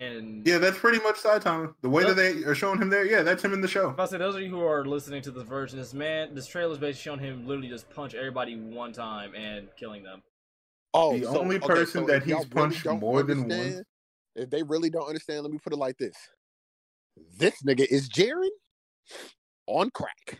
and 0.00 0.44
Yeah, 0.46 0.56
that's 0.58 0.78
pretty 0.78 0.98
much 0.98 1.16
Saitama. 1.16 1.74
The 1.82 1.90
way 1.90 2.04
that 2.04 2.16
they 2.16 2.42
are 2.44 2.54
showing 2.54 2.80
him 2.80 2.88
there, 2.88 3.04
yeah, 3.04 3.22
that's 3.22 3.44
him 3.44 3.52
in 3.52 3.60
the 3.60 3.68
show. 3.68 3.90
If 3.90 4.00
I 4.00 4.06
say 4.06 4.16
those 4.18 4.34
of 4.36 4.40
you 4.40 4.48
who 4.48 4.62
are 4.64 4.84
listening 4.86 5.20
to 5.22 5.30
this 5.30 5.42
version, 5.44 5.78
this 5.78 5.92
man, 5.92 6.34
this 6.34 6.46
trailer 6.46 6.72
is 6.72 6.78
basically 6.78 7.02
showing 7.02 7.20
him 7.20 7.46
literally 7.46 7.68
just 7.68 7.90
punch 7.90 8.14
everybody 8.14 8.56
one 8.56 8.92
time 8.94 9.34
and 9.34 9.68
killing 9.76 10.02
them. 10.02 10.22
Oh, 10.94 11.16
The 11.18 11.24
so- 11.26 11.40
only 11.40 11.56
okay, 11.56 11.66
person 11.66 12.06
so 12.06 12.12
that 12.12 12.22
he's 12.24 12.44
punched 12.46 12.84
don't 12.84 13.00
more 13.00 13.22
than 13.22 13.40
once- 13.42 13.52
understand- 13.52 13.84
If 14.36 14.50
they 14.50 14.62
really 14.62 14.90
don't 14.90 15.06
understand, 15.06 15.42
let 15.42 15.52
me 15.52 15.58
put 15.58 15.72
it 15.72 15.76
like 15.78 15.98
this: 15.98 16.16
This 17.38 17.62
nigga 17.62 17.86
is 17.90 18.08
Jaren 18.08 18.48
on 19.66 19.90
crack. 19.90 20.38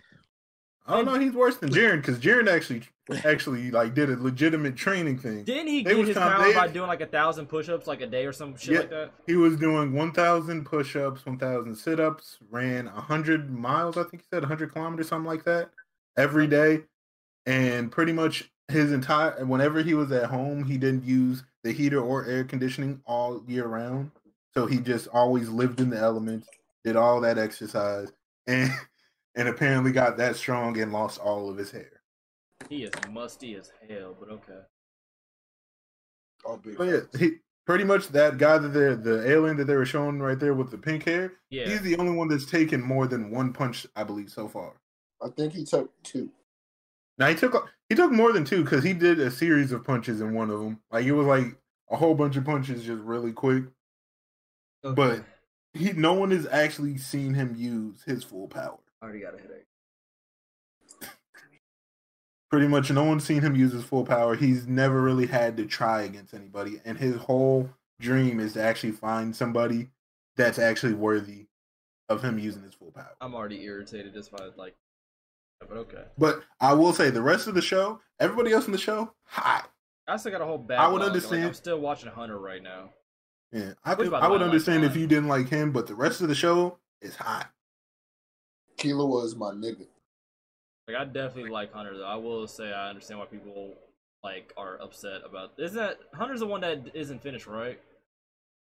Oh 0.87 1.03
no, 1.03 1.19
he's 1.19 1.33
worse 1.33 1.57
than 1.59 1.71
Jaren 1.71 1.97
because 1.97 2.19
Jaren 2.19 2.49
actually 2.49 2.83
actually 3.25 3.71
like 3.71 3.95
did 3.95 4.09
a 4.11 4.17
legitimate 4.17 4.77
training 4.77 5.19
thing. 5.19 5.45
Didn't 5.45 5.67
he 5.69 5.83
They 5.83 5.95
get 5.95 6.07
his 6.07 6.17
kinda- 6.17 6.31
power 6.37 6.45
they- 6.45 6.55
by 6.55 6.69
doing 6.69 6.89
like 6.89 7.01
a 7.01 7.07
thousand 7.07 7.47
push-ups 7.49 7.87
like 7.87 8.01
a 8.01 8.07
day 8.07 8.25
or 8.27 8.33
some 8.33 8.57
shit 8.57 8.73
Yeah. 8.75 8.81
like 8.81 8.91
that? 8.91 9.13
He 9.27 9.37
was 9.37 9.57
doing 9.57 9.93
1,000 9.93 10.65
push-ups, 10.65 11.27
1,000 11.27 11.75
sit-ups, 11.77 12.39
ran 12.51 12.87
100 12.89 13.51
miles. 13.51 13.97
I 13.99 14.05
think 14.05 14.23
he 14.23 14.29
said 14.33 14.43
100 14.43 14.73
kilometers, 14.73 15.09
something 15.09 15.29
like 15.29 15.45
that, 15.45 15.71
every 16.17 16.47
day, 16.47 16.85
and 17.47 17.91
pretty 17.93 18.13
much 18.13 18.51
his 18.69 18.91
entire 18.93 19.45
whenever 19.45 19.83
he 19.83 19.95
was 19.95 20.11
at 20.13 20.31
home, 20.31 20.65
he 20.65 20.79
didn't 20.79 21.05
use 21.05 21.45
the 21.63 21.73
heater 21.73 22.01
or 22.01 22.27
air 22.27 22.45
conditioning 22.45 23.01
all 23.07 23.43
year 23.47 23.67
round. 23.67 24.11
So 24.55 24.67
he 24.67 24.79
just 24.79 25.09
always 25.09 25.49
lived 25.49 25.81
in 25.81 25.91
the 25.91 25.99
elements, 25.99 26.49
did 26.85 26.97
all 26.97 27.21
that 27.21 27.39
exercise, 27.39 28.11
and 28.47 28.71
and 29.35 29.49
apparently 29.49 29.93
got 29.93 30.17
that 30.17 30.37
strong 30.37 30.79
and 30.81 30.93
lost 30.93 31.21
all 31.21 31.49
of 31.49 31.57
his 31.57 31.71
hair. 31.71 32.01
He 32.69 32.85
is 32.85 32.93
musty 33.11 33.57
as 33.57 33.73
hell, 33.89 34.17
but 34.19 34.29
okay. 34.31 34.61
Oh, 36.45 36.57
big 36.57 36.77
But 36.77 36.85
yeah, 36.85 37.01
he 37.19 37.33
pretty 37.67 37.85
much 37.85 38.09
that 38.09 38.39
guy 38.39 38.59
that 38.59 38.73
they're 38.73 38.97
the 38.97 39.31
alien 39.31 39.57
that 39.57 39.67
they 39.67 39.77
were 39.77 39.87
showing 39.87 40.19
right 40.19 40.39
there 40.39 40.55
with 40.55 40.71
the 40.71 40.79
pink 40.79 41.05
hair. 41.05 41.35
Yeah. 41.51 41.69
He's 41.69 41.83
the 41.83 41.97
only 41.97 42.13
one 42.13 42.29
that's 42.29 42.47
taken 42.47 42.81
more 42.81 43.07
than 43.07 43.31
one 43.31 43.53
punch, 43.53 43.87
I 43.95 44.05
believe, 44.05 44.31
so 44.31 44.49
far. 44.49 44.73
I 45.23 45.29
think 45.29 45.53
he 45.53 45.65
took 45.65 45.91
two. 46.03 46.31
Now 47.21 47.29
he 47.29 47.35
took 47.35 47.69
he 47.91 47.95
took 47.95 48.11
more 48.11 48.33
than 48.33 48.47
two 48.47 48.65
because 48.65 48.83
he 48.83 48.95
did 48.95 49.21
a 49.21 49.31
series 49.31 49.73
of 49.73 49.85
punches 49.85 50.23
in 50.23 50.33
one 50.33 50.51
of 50.51 50.59
them. 50.59 50.81
Like 50.91 51.05
it 51.05 51.13
was 51.13 51.27
like 51.27 51.55
a 51.91 51.97
whole 51.97 52.15
bunch 52.15 52.37
of 52.37 52.47
punches 52.47 52.83
just 52.83 53.03
really 53.03 53.33
quick. 53.33 53.65
Okay. 54.83 54.95
But 54.95 55.25
he 55.75 55.93
no 55.93 56.15
one 56.15 56.31
has 56.31 56.47
actually 56.51 56.97
seen 56.97 57.35
him 57.35 57.55
use 57.57 58.03
his 58.05 58.25
full 58.25 58.49
power. 58.49 58.79
I 59.03 59.05
already 59.05 59.21
got 59.21 59.35
a 59.35 59.39
headache. 59.39 59.67
Pretty 62.51 62.67
much 62.67 62.91
no 62.91 63.05
one's 63.05 63.25
seen 63.25 63.43
him 63.43 63.55
use 63.55 63.73
his 63.73 63.85
full 63.85 64.05
power. 64.05 64.35
He's 64.35 64.67
never 64.67 65.01
really 65.01 65.27
had 65.27 65.59
to 65.59 65.67
try 65.67 66.03
against 66.03 66.33
anybody, 66.35 66.81
and 66.85 66.99
his 66.99 67.17
whole 67.17 67.69
dream 68.01 68.41
is 68.41 68.55
to 68.55 68.63
actually 68.63 68.93
find 68.93 69.37
somebody 69.37 69.91
that's 70.37 70.59
actually 70.59 70.95
worthy 70.95 71.47
of 72.09 72.25
him 72.25 72.39
using 72.39 72.63
his 72.63 72.75
full 72.75 72.91
power. 72.91 73.15
I'm 73.21 73.35
already 73.35 73.63
irritated 73.63 74.15
just 74.15 74.33
by 74.33 74.49
like, 74.57 74.75
but 75.69 75.77
okay. 75.77 76.05
But 76.19 76.43
I 76.61 76.73
will 76.75 76.93
say 76.93 77.11
the 77.11 77.23
rest 77.23 77.47
of 77.47 77.55
the 77.55 77.63
show, 77.63 78.01
everybody 78.19 78.53
else 78.53 78.67
in 78.67 78.73
the 78.73 78.79
show, 78.79 79.13
hot. 79.25 79.71
I 80.09 80.17
still 80.17 80.33
got 80.33 80.41
a 80.41 80.45
whole 80.45 80.59
I 80.59 80.67
backlog. 80.67 80.93
would 80.93 80.99
like, 81.01 81.07
understand- 81.09 81.45
I'm 81.45 81.55
still 81.55 81.79
watching 81.81 82.11
Hunter 82.11 82.39
right 82.39 82.63
now. 82.63 82.91
Yeah, 83.53 83.73
I 83.85 83.95
could, 83.97 84.13
I 84.15 84.29
would 84.29 84.43
understand 84.43 84.85
if 84.85 84.95
you 84.97 85.09
didn't 85.09 85.29
like 85.29 85.49
him, 85.49 85.73
but 85.73 85.89
the 85.89 85.95
rest 85.95 86.21
of 86.21 86.29
the 86.29 86.37
show 86.37 86.79
is 87.03 87.17
hot. 87.17 87.51
Killua 88.79 89.09
was 89.09 89.35
my 89.35 89.51
nigga. 89.51 89.87
Like 90.87 90.97
I 90.97 91.05
definitely 91.05 91.51
like 91.51 91.73
Hunter 91.73 91.97
though. 91.99 92.05
I 92.07 92.15
will 92.15 92.47
say 92.47 92.73
I 92.73 92.89
understand 92.91 93.19
why 93.19 93.27
people 93.27 93.75
like 94.23 94.53
are 94.57 94.81
upset 94.81 95.23
about. 95.25 95.53
Isn't 95.59 95.77
that 95.77 95.99
Hunter's 96.15 96.41
the 96.41 96.47
one 96.47 96.61
that 96.61 96.93
isn't 96.95 97.23
finished, 97.23 97.47
right? 97.49 97.81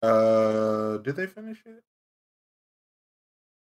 Uh, 0.03 0.99
did 0.99 1.14
they 1.14 1.26
finish 1.28 1.62
it? 1.64 1.82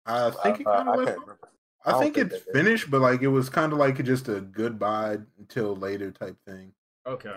I 0.05 0.29
think 0.29 0.61
it 0.61 0.67
Uh, 0.67 0.75
kind 0.83 0.89
of 0.89 1.05
can't 1.07 1.27
left. 1.27 1.39
Remember. 1.85 1.97
I, 1.97 1.99
I 1.99 1.99
think, 1.99 2.15
think 2.15 2.31
it's 2.31 2.45
they 2.45 2.51
did. 2.51 2.65
finished, 2.65 2.91
but 2.91 3.01
like 3.01 3.21
it 3.21 3.27
was 3.27 3.49
kind 3.49 3.73
of 3.73 3.79
like 3.79 4.03
just 4.03 4.27
a 4.29 4.41
goodbye 4.41 5.17
until 5.37 5.75
later 5.75 6.11
type 6.11 6.37
thing. 6.45 6.73
Okay. 7.07 7.35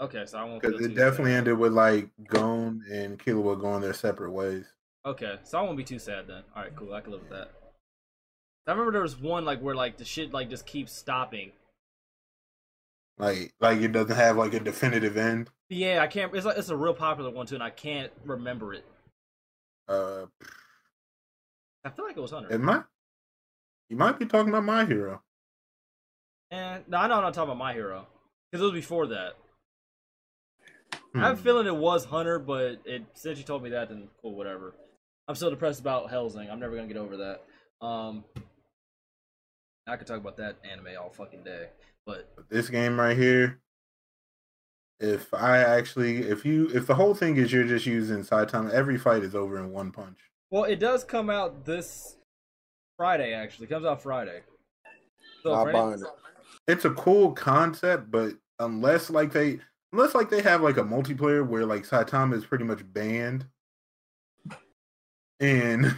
Okay, 0.00 0.24
so 0.26 0.38
I 0.38 0.44
won't. 0.44 0.60
Because 0.60 0.80
it 0.84 0.94
definitely 0.94 1.30
sad. 1.32 1.38
ended 1.38 1.58
with 1.58 1.72
like 1.72 2.08
Gon 2.26 2.82
and 2.90 3.18
Killua 3.18 3.60
going 3.60 3.82
their 3.82 3.92
separate 3.92 4.32
ways. 4.32 4.66
Okay, 5.06 5.36
so 5.44 5.58
I 5.58 5.62
won't 5.62 5.76
be 5.76 5.84
too 5.84 5.98
sad 5.98 6.26
then. 6.26 6.42
All 6.56 6.62
right, 6.62 6.74
cool. 6.74 6.94
I 6.94 7.00
can 7.00 7.12
live 7.12 7.22
with 7.22 7.30
that. 7.30 7.50
I 8.66 8.70
remember 8.70 8.92
there 8.92 9.02
was 9.02 9.18
one 9.18 9.44
like 9.44 9.60
where 9.60 9.74
like 9.74 9.96
the 9.96 10.04
shit 10.04 10.32
like 10.32 10.48
just 10.48 10.66
keeps 10.66 10.92
stopping. 10.92 11.52
Like, 13.18 13.52
like 13.60 13.80
it 13.80 13.92
doesn't 13.92 14.16
have 14.16 14.36
like 14.36 14.54
a 14.54 14.60
definitive 14.60 15.16
end. 15.16 15.50
Yeah, 15.68 16.00
I 16.02 16.06
can't. 16.06 16.34
It's 16.34 16.46
like 16.46 16.58
it's 16.58 16.68
a 16.68 16.76
real 16.76 16.94
popular 16.94 17.30
one 17.30 17.46
too, 17.46 17.54
and 17.56 17.62
I 17.62 17.70
can't 17.70 18.10
remember 18.24 18.74
it. 18.74 18.84
Uh, 19.88 20.26
I 21.84 21.90
feel 21.90 22.04
like 22.04 22.16
it 22.16 22.20
was 22.20 22.30
Hunter. 22.30 22.52
it 22.52 22.60
might. 22.60 22.84
You 23.92 23.98
might 23.98 24.18
be 24.18 24.24
talking 24.24 24.48
about 24.48 24.64
my 24.64 24.86
hero. 24.86 25.20
And 26.50 26.82
no, 26.88 26.96
I 26.96 27.08
know 27.08 27.16
I'm 27.16 27.24
not 27.24 27.34
talking 27.34 27.50
about 27.50 27.58
my 27.58 27.74
hero 27.74 28.06
because 28.50 28.62
it 28.62 28.64
was 28.64 28.72
before 28.72 29.08
that. 29.08 29.32
I 31.14 31.18
have 31.18 31.32
a 31.34 31.36
Hmm. 31.36 31.42
feeling 31.42 31.66
it 31.66 31.76
was 31.76 32.06
Hunter, 32.06 32.38
but 32.38 32.80
it 32.86 33.02
since 33.12 33.36
you 33.36 33.44
told 33.44 33.62
me 33.62 33.68
that, 33.68 33.90
then 33.90 34.08
cool, 34.22 34.34
whatever. 34.34 34.74
I'm 35.28 35.34
still 35.34 35.50
depressed 35.50 35.80
about 35.80 36.08
Hellsing. 36.08 36.50
I'm 36.50 36.58
never 36.58 36.74
gonna 36.74 36.88
get 36.88 36.96
over 36.96 37.18
that. 37.18 37.86
Um, 37.86 38.24
I 39.86 39.98
could 39.98 40.06
talk 40.06 40.16
about 40.16 40.38
that 40.38 40.56
anime 40.64 40.88
all 40.98 41.10
fucking 41.10 41.44
day, 41.44 41.68
but 42.06 42.34
But 42.34 42.48
this 42.48 42.70
game 42.70 42.98
right 42.98 43.14
here, 43.14 43.60
if 45.00 45.34
I 45.34 45.58
actually, 45.58 46.22
if 46.22 46.46
you, 46.46 46.70
if 46.72 46.86
the 46.86 46.94
whole 46.94 47.12
thing 47.14 47.36
is 47.36 47.52
you're 47.52 47.64
just 47.64 47.84
using 47.84 48.20
Saitama, 48.22 48.70
every 48.70 48.96
fight 48.96 49.22
is 49.22 49.34
over 49.34 49.58
in 49.58 49.70
one 49.70 49.92
punch. 49.92 50.30
well, 50.50 50.64
it 50.64 50.76
does 50.80 51.04
come 51.04 51.28
out 51.28 51.66
this 51.66 52.16
Friday. 52.96 53.32
Actually, 53.34 53.66
it 53.66 53.70
comes 53.70 53.86
out 53.86 54.02
Friday. 54.02 54.40
So 55.42 55.50
Not 55.54 55.62
for 55.64 55.70
any- 55.70 55.78
buying 55.78 56.00
it. 56.00 56.06
It's 56.68 56.84
a 56.84 56.90
cool 56.90 57.32
concept, 57.32 58.10
but 58.10 58.34
unless 58.60 59.10
like 59.10 59.32
they, 59.32 59.58
unless 59.92 60.14
like 60.14 60.30
they 60.30 60.42
have 60.42 60.60
like 60.62 60.76
a 60.76 60.82
multiplayer 60.84 61.46
where 61.46 61.66
like 61.66 61.82
Saitama 61.86 62.34
is 62.34 62.44
pretty 62.44 62.64
much 62.64 62.80
banned, 62.92 63.46
and 65.40 65.94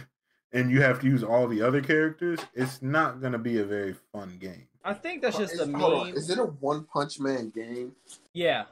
and 0.53 0.71
you 0.71 0.81
have 0.81 0.99
to 1.01 1.07
use 1.07 1.23
all 1.23 1.47
the 1.47 1.61
other 1.61 1.81
characters, 1.81 2.39
it's 2.53 2.81
not 2.81 3.21
gonna 3.21 3.37
be 3.37 3.59
a 3.59 3.63
very 3.65 3.93
fun 4.13 4.37
game. 4.39 4.67
I 4.83 4.93
think 4.93 5.21
that's 5.21 5.37
just 5.37 5.53
Is- 5.53 5.59
a 5.61 5.67
meme. 5.67 6.15
Is 6.15 6.29
it 6.29 6.39
a 6.39 6.45
One 6.45 6.85
Punch 6.85 7.19
Man 7.19 7.49
game? 7.49 7.93
Yeah, 8.33 8.65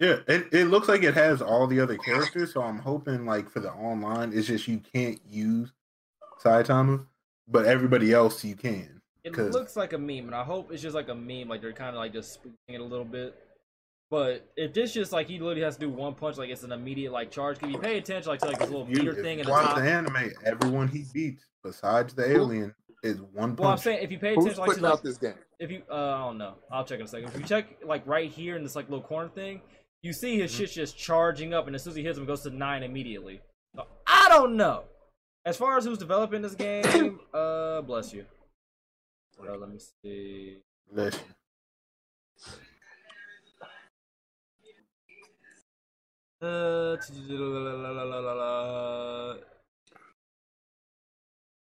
Yeah, 0.00 0.16
it, 0.26 0.48
it 0.52 0.64
looks 0.66 0.88
like 0.88 1.02
it 1.02 1.14
has 1.14 1.40
all 1.42 1.66
the 1.66 1.80
other 1.80 1.96
characters, 1.98 2.52
so 2.52 2.62
I'm 2.62 2.78
hoping 2.78 3.24
like 3.26 3.48
for 3.50 3.60
the 3.60 3.72
online, 3.72 4.32
it's 4.32 4.46
just 4.48 4.68
you 4.68 4.80
can't 4.92 5.20
use 5.28 5.72
Saitama, 6.42 7.04
but 7.48 7.64
everybody 7.66 8.12
else 8.12 8.44
you 8.44 8.54
can. 8.54 9.00
it 9.24 9.32
'Cause- 9.34 9.52
looks 9.52 9.76
like 9.76 9.92
a 9.92 9.98
meme, 9.98 10.26
and 10.26 10.34
I 10.34 10.42
hope 10.44 10.72
it's 10.72 10.80
just 10.82 10.94
like 10.94 11.08
a 11.08 11.14
meme. 11.14 11.48
Like 11.48 11.60
they're 11.60 11.72
kind 11.72 11.90
of 11.90 11.96
like 11.96 12.12
just 12.12 12.32
spoofing 12.34 12.56
it 12.68 12.80
a 12.80 12.84
little 12.84 13.04
bit. 13.04 13.34
But 14.10 14.48
if 14.56 14.72
this 14.72 14.94
just 14.94 15.12
like 15.12 15.26
he 15.26 15.38
literally 15.38 15.60
has 15.62 15.74
to 15.76 15.80
do 15.80 15.90
one 15.90 16.14
punch, 16.14 16.38
like 16.38 16.48
it's 16.48 16.62
an 16.62 16.72
immediate 16.72 17.12
like 17.12 17.30
charge. 17.30 17.62
If 17.62 17.68
you 17.70 17.78
pay 17.78 17.98
attention, 17.98 18.30
like 18.30 18.40
to 18.40 18.46
like 18.46 18.58
this 18.58 18.70
little 18.70 18.88
You, 18.88 18.96
meter 18.96 19.10
if 19.10 19.16
thing 19.18 19.34
you 19.38 19.40
in 19.40 19.46
the 19.46 19.52
watch 19.52 19.74
the 19.76 19.82
anime, 19.82 20.30
everyone 20.44 20.88
he 20.88 21.04
beats 21.12 21.44
besides 21.62 22.14
the 22.14 22.30
alien 22.30 22.74
is 23.02 23.20
one 23.20 23.50
punch. 23.50 23.58
Well, 23.58 23.70
I'm 23.72 23.76
saying 23.78 24.02
if 24.02 24.10
you 24.10 24.18
pay 24.18 24.34
Who's 24.34 24.44
attention, 24.46 24.60
like, 24.60 24.66
to, 24.68 24.70
putting 24.76 24.84
like 24.84 24.92
out 24.94 25.02
this 25.02 25.18
game? 25.18 25.34
if 25.58 25.70
you, 25.70 25.82
uh, 25.90 25.94
I 25.94 26.18
don't 26.24 26.38
know, 26.38 26.54
I'll 26.70 26.84
check 26.84 27.00
in 27.00 27.04
a 27.04 27.08
second. 27.08 27.28
If 27.28 27.38
you 27.38 27.44
check 27.44 27.66
like 27.84 28.06
right 28.06 28.30
here 28.30 28.56
in 28.56 28.62
this 28.62 28.74
like 28.76 28.88
little 28.88 29.04
corner 29.04 29.28
thing, 29.28 29.60
you 30.02 30.14
see 30.14 30.38
his 30.38 30.52
Mhm. 30.52 30.56
shit's 30.56 30.72
just 30.74 30.96
charging 30.96 31.52
up, 31.52 31.66
and 31.66 31.76
as 31.76 31.82
soon 31.82 31.90
as 31.90 31.96
he 31.96 32.02
hits 32.02 32.16
him, 32.16 32.24
it 32.24 32.28
goes 32.28 32.42
to 32.44 32.50
nine 32.50 32.82
immediately. 32.84 33.42
So, 33.76 33.86
I 34.06 34.28
don't 34.30 34.56
know. 34.56 34.84
As 35.44 35.56
far 35.56 35.78
as 35.78 35.84
who's 35.84 35.98
developing 35.98 36.42
this 36.42 36.54
game, 36.54 37.20
uh, 37.34 37.80
bless 37.82 38.12
you. 38.12 38.24
Uh, 39.40 39.56
let 39.56 39.70
me 39.70 39.78
see. 39.78 40.58
Bless 40.92 41.14
you. 41.14 41.20
Uh, 46.40 46.96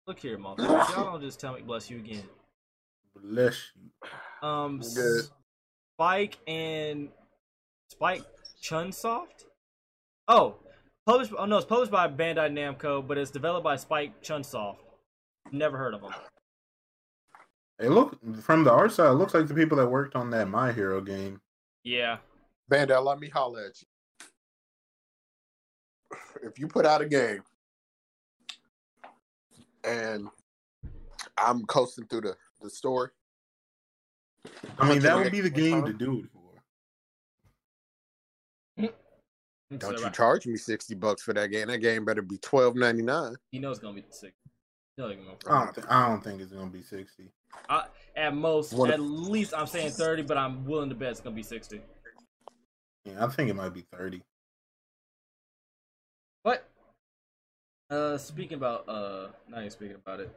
look 0.06 0.18
here, 0.18 0.38
motherfucker. 0.38 0.94
Y'all 0.94 1.04
don't 1.12 1.20
just 1.20 1.38
tell 1.38 1.52
me 1.52 1.60
bless 1.60 1.90
you 1.90 1.98
again. 1.98 2.24
Bless 3.14 3.72
you. 3.76 4.48
Um, 4.48 4.80
Good. 4.80 5.24
Spike 5.94 6.38
and 6.46 7.10
Spike 7.88 8.24
Chunsoft. 8.62 9.44
Oh, 10.26 10.56
published. 11.06 11.32
Oh 11.38 11.44
no, 11.44 11.56
it's 11.56 11.66
published 11.66 11.92
by 11.92 12.08
Bandai 12.08 12.50
Namco, 12.50 13.06
but 13.06 13.18
it's 13.18 13.30
developed 13.30 13.64
by 13.64 13.76
Spike 13.76 14.22
Chunsoft. 14.22 14.76
Never 15.50 15.76
heard 15.76 15.94
of 15.94 16.02
them. 16.02 16.12
It 17.78 17.90
look 17.90 18.16
from 18.42 18.64
the 18.64 18.72
art 18.72 18.92
side, 18.92 19.10
it 19.10 19.14
looks 19.14 19.34
like 19.34 19.48
the 19.48 19.54
people 19.54 19.76
that 19.78 19.88
worked 19.88 20.14
on 20.14 20.30
that 20.30 20.48
My 20.48 20.72
Hero 20.72 21.00
game. 21.00 21.40
Yeah, 21.84 22.18
Bandai, 22.70 23.04
let 23.04 23.18
me 23.18 23.28
holler 23.28 23.66
at 23.66 23.80
you. 23.80 23.88
If 26.44 26.58
you 26.58 26.66
put 26.66 26.84
out 26.84 27.00
a 27.00 27.06
game 27.06 27.42
and 29.84 30.26
I'm 31.38 31.64
coasting 31.66 32.04
through 32.06 32.22
the, 32.22 32.36
the 32.60 32.68
story, 32.68 33.10
I 34.78 34.88
mean, 34.88 35.00
that 35.00 35.16
would 35.16 35.30
be 35.30 35.40
the 35.40 35.50
game 35.50 35.84
to 35.84 35.92
do 35.92 36.18
it 36.18 36.24
for. 36.32 36.41
Don't 39.78 39.92
So, 39.92 39.98
you 39.98 40.04
right. 40.04 40.14
charge 40.14 40.46
me 40.46 40.56
sixty 40.56 40.94
bucks 40.94 41.22
for 41.22 41.32
that 41.34 41.48
game? 41.50 41.68
That 41.68 41.78
game 41.78 42.04
better 42.04 42.22
be 42.22 42.38
twelve 42.38 42.76
ninety 42.76 43.02
nine. 43.02 43.36
He 43.50 43.58
knows 43.58 43.76
it's 43.76 43.82
gonna 43.84 43.94
be 43.94 44.04
sick. 44.10 44.34
He 44.96 45.02
knows 45.02 45.12
it's 45.12 45.20
gonna 45.46 45.60
I 45.60 45.64
don't, 45.64 45.74
th- 45.74 45.86
I 45.88 46.08
don't 46.08 46.22
think 46.22 46.40
it's 46.40 46.52
gonna 46.52 46.70
be 46.70 46.82
sixty. 46.82 47.30
At 48.16 48.34
most, 48.34 48.72
What 48.72 48.88
if- 48.90 48.94
at 48.94 49.00
least 49.00 49.54
I'm 49.54 49.66
saying 49.66 49.92
30, 49.92 50.22
but 50.22 50.36
I'm 50.36 50.64
willing 50.66 50.88
to 50.90 50.94
bet 50.94 51.10
it's 51.12 51.20
gonna 51.20 51.34
be 51.36 51.42
60. 51.42 51.80
Yeah, 53.04 53.24
I 53.24 53.28
think 53.28 53.50
it 53.50 53.54
might 53.54 53.72
be 53.74 53.84
thirty. 53.92 54.22
But 56.44 56.68
uh 57.90 58.16
speaking 58.18 58.56
about 58.56 58.88
uh 58.88 59.28
not 59.48 59.60
even 59.60 59.70
speaking 59.70 59.96
about 59.96 60.20
it. 60.20 60.34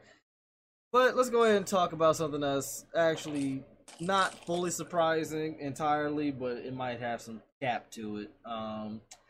But 0.91 1.15
let's 1.15 1.29
go 1.29 1.43
ahead 1.43 1.57
and 1.57 1.67
talk 1.67 1.91
about 1.93 2.15
something 2.15 2.39
that's 2.41 2.85
actually 2.95 3.63
not 3.99 4.33
fully 4.45 4.71
surprising 4.71 5.57
entirely, 5.59 6.31
but 6.31 6.57
it 6.57 6.73
might 6.73 6.99
have 6.99 7.21
some 7.21 7.41
cap 7.61 7.89
to 7.91 8.17
it. 8.17 8.31
Um, 8.45 9.01
My 9.11 9.24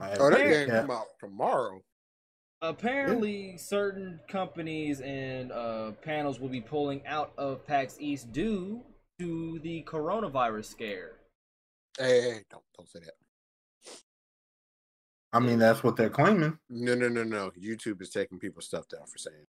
Oh, 0.00 0.30
that 0.30 0.38
game 0.38 0.68
Yeah. 0.68 0.80
come 0.82 0.90
out 0.90 1.06
tomorrow. 1.20 1.82
apparently, 2.62 3.56
certain 3.58 4.18
companies 4.28 5.00
and 5.00 5.52
uh, 5.52 5.92
panels 6.02 6.40
will 6.40 6.48
be 6.48 6.60
pulling 6.60 7.06
out 7.06 7.32
of 7.38 7.66
PAX 7.66 7.96
East 8.00 8.32
due 8.32 8.82
to 9.18 9.58
the 9.60 9.82
coronavirus 9.84 10.66
scare. 10.66 11.12
Hey, 11.98 12.20
hey, 12.20 12.30
hey, 12.32 12.40
don't 12.50 12.62
don't 12.76 12.88
say 12.88 13.00
that. 13.00 13.14
I 15.32 15.38
mean, 15.40 15.58
that's 15.58 15.82
what 15.82 15.96
they're 15.96 16.08
claiming. 16.10 16.58
No, 16.70 16.94
no, 16.94 17.08
no, 17.08 17.22
no. 17.24 17.50
YouTube 17.60 18.00
is 18.00 18.10
taking 18.10 18.38
people's 18.38 18.66
stuff 18.66 18.88
down 18.88 19.06
for 19.06 19.18
saying 19.18 19.44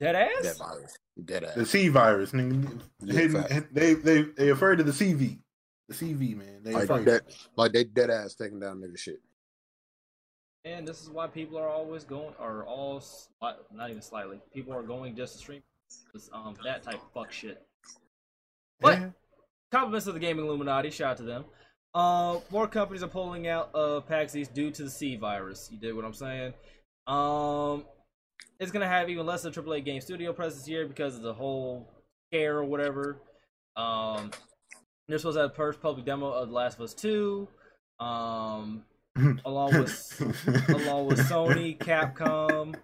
Dead 0.00 0.14
ass? 0.14 0.42
that 0.42 0.58
virus. 0.58 0.96
Dead 1.24 1.44
ass. 1.44 1.54
The. 1.56 1.66
C 1.66 1.88
virus, 1.88 2.32
nigga. 2.32 2.80
Yeah, 3.02 3.12
Hidden- 3.20 3.68
they 3.72 3.94
they 3.94 4.22
they 4.22 4.48
afraid 4.50 4.80
of 4.80 4.86
the 4.86 4.92
CV. 4.92 5.38
The 5.88 5.94
CV, 5.94 6.36
man. 6.36 6.60
They 6.62 6.72
Like 6.72 6.84
afraid. 6.84 7.06
that, 7.06 7.22
like 7.56 7.72
they 7.72 7.84
dead 7.84 8.10
ass 8.10 8.34
taking 8.34 8.60
down 8.60 8.80
nigga 8.80 8.98
shit. 8.98 9.20
And 10.64 10.86
this 10.86 11.02
is 11.02 11.08
why 11.08 11.26
people 11.26 11.56
are 11.58 11.68
always 11.68 12.04
going, 12.04 12.34
or 12.38 12.64
all, 12.64 13.02
not 13.72 13.90
even 13.90 14.02
slightly, 14.02 14.40
people 14.52 14.74
are 14.74 14.82
going 14.82 15.16
just 15.16 15.34
to 15.34 15.38
stream 15.38 15.62
um, 16.32 16.56
that 16.64 16.82
type 16.82 16.96
of 16.96 17.12
fuck 17.12 17.32
shit. 17.32 17.62
But 18.80 18.98
Yeah. 18.98 19.10
compliments 19.70 20.06
of 20.06 20.14
the 20.14 20.20
gaming 20.20 20.44
Illuminati, 20.44 20.90
shout 20.90 21.12
out 21.12 21.16
to 21.18 21.22
them. 21.22 21.44
Uh, 21.94 22.40
more 22.50 22.68
companies 22.68 23.02
are 23.02 23.08
pulling 23.08 23.48
out 23.48 23.74
of 23.74 24.06
PAX 24.06 24.36
East 24.36 24.52
due 24.52 24.70
to 24.70 24.84
the 24.84 24.90
C 24.90 25.16
virus. 25.16 25.68
You 25.72 25.78
dig 25.78 25.94
what 25.94 26.04
I'm 26.04 26.12
saying? 26.12 26.52
Um, 27.06 27.86
it's 28.60 28.70
gonna 28.70 28.88
have 28.88 29.08
even 29.08 29.24
less 29.24 29.44
of 29.44 29.54
AAA 29.54 29.80
game 29.80 30.00
studio 30.00 30.32
presence 30.32 30.66
here 30.66 30.86
because 30.86 31.16
of 31.16 31.22
the 31.22 31.32
whole 31.32 31.88
scare 32.28 32.58
or 32.58 32.64
whatever. 32.64 33.20
Um, 33.76 34.30
they're 35.06 35.18
supposed 35.18 35.36
to 35.36 35.42
have 35.42 35.56
first 35.56 35.80
public 35.80 36.04
demo 36.04 36.30
of 36.30 36.48
The 36.48 36.54
Last 36.54 36.74
of 36.74 36.82
Us 36.82 36.94
Two. 36.94 37.48
Um, 37.98 38.84
along 39.44 39.78
with 39.78 40.68
along 40.68 41.06
with 41.06 41.18
Sony, 41.28 41.76
Capcom 41.78 42.74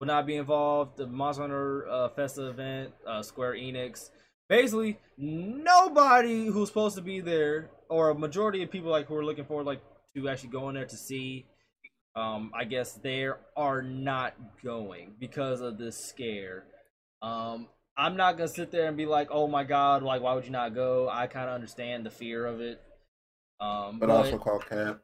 will 0.00 0.06
not 0.06 0.26
be 0.26 0.36
involved. 0.36 0.96
The 0.96 1.06
Monster 1.06 1.42
Hunter 1.42 1.88
uh, 1.88 2.08
Festa 2.10 2.48
event, 2.48 2.92
uh, 3.06 3.22
Square 3.22 3.54
Enix. 3.54 4.10
Basically, 4.48 4.98
nobody 5.16 6.46
who's 6.46 6.68
supposed 6.68 6.96
to 6.96 7.02
be 7.02 7.20
there, 7.20 7.70
or 7.88 8.10
a 8.10 8.14
majority 8.14 8.62
of 8.62 8.70
people 8.70 8.90
like 8.90 9.06
who 9.06 9.16
are 9.16 9.24
looking 9.24 9.44
forward 9.44 9.64
like 9.64 9.80
to 10.16 10.28
actually 10.28 10.50
go 10.50 10.68
in 10.68 10.74
there 10.74 10.86
to 10.86 10.96
see. 10.96 11.46
Um, 12.14 12.50
I 12.54 12.64
guess 12.64 12.92
they 12.92 13.28
are 13.56 13.80
not 13.80 14.34
going 14.62 15.14
because 15.18 15.62
of 15.62 15.78
this 15.78 15.96
scare. 15.96 16.64
Um, 17.22 17.68
I'm 17.96 18.16
not 18.16 18.36
gonna 18.36 18.48
sit 18.48 18.70
there 18.70 18.88
and 18.88 18.96
be 18.96 19.06
like, 19.06 19.28
"Oh 19.30 19.46
my 19.46 19.64
god, 19.64 20.02
like 20.02 20.20
why 20.20 20.34
would 20.34 20.44
you 20.44 20.50
not 20.50 20.74
go?" 20.74 21.08
I 21.08 21.26
kind 21.26 21.48
of 21.48 21.54
understand 21.54 22.04
the 22.04 22.10
fear 22.10 22.44
of 22.44 22.60
it. 22.60 22.82
Um, 23.60 23.98
but 23.98 24.10
also 24.10 24.38
call 24.38 24.58
cap. 24.58 25.00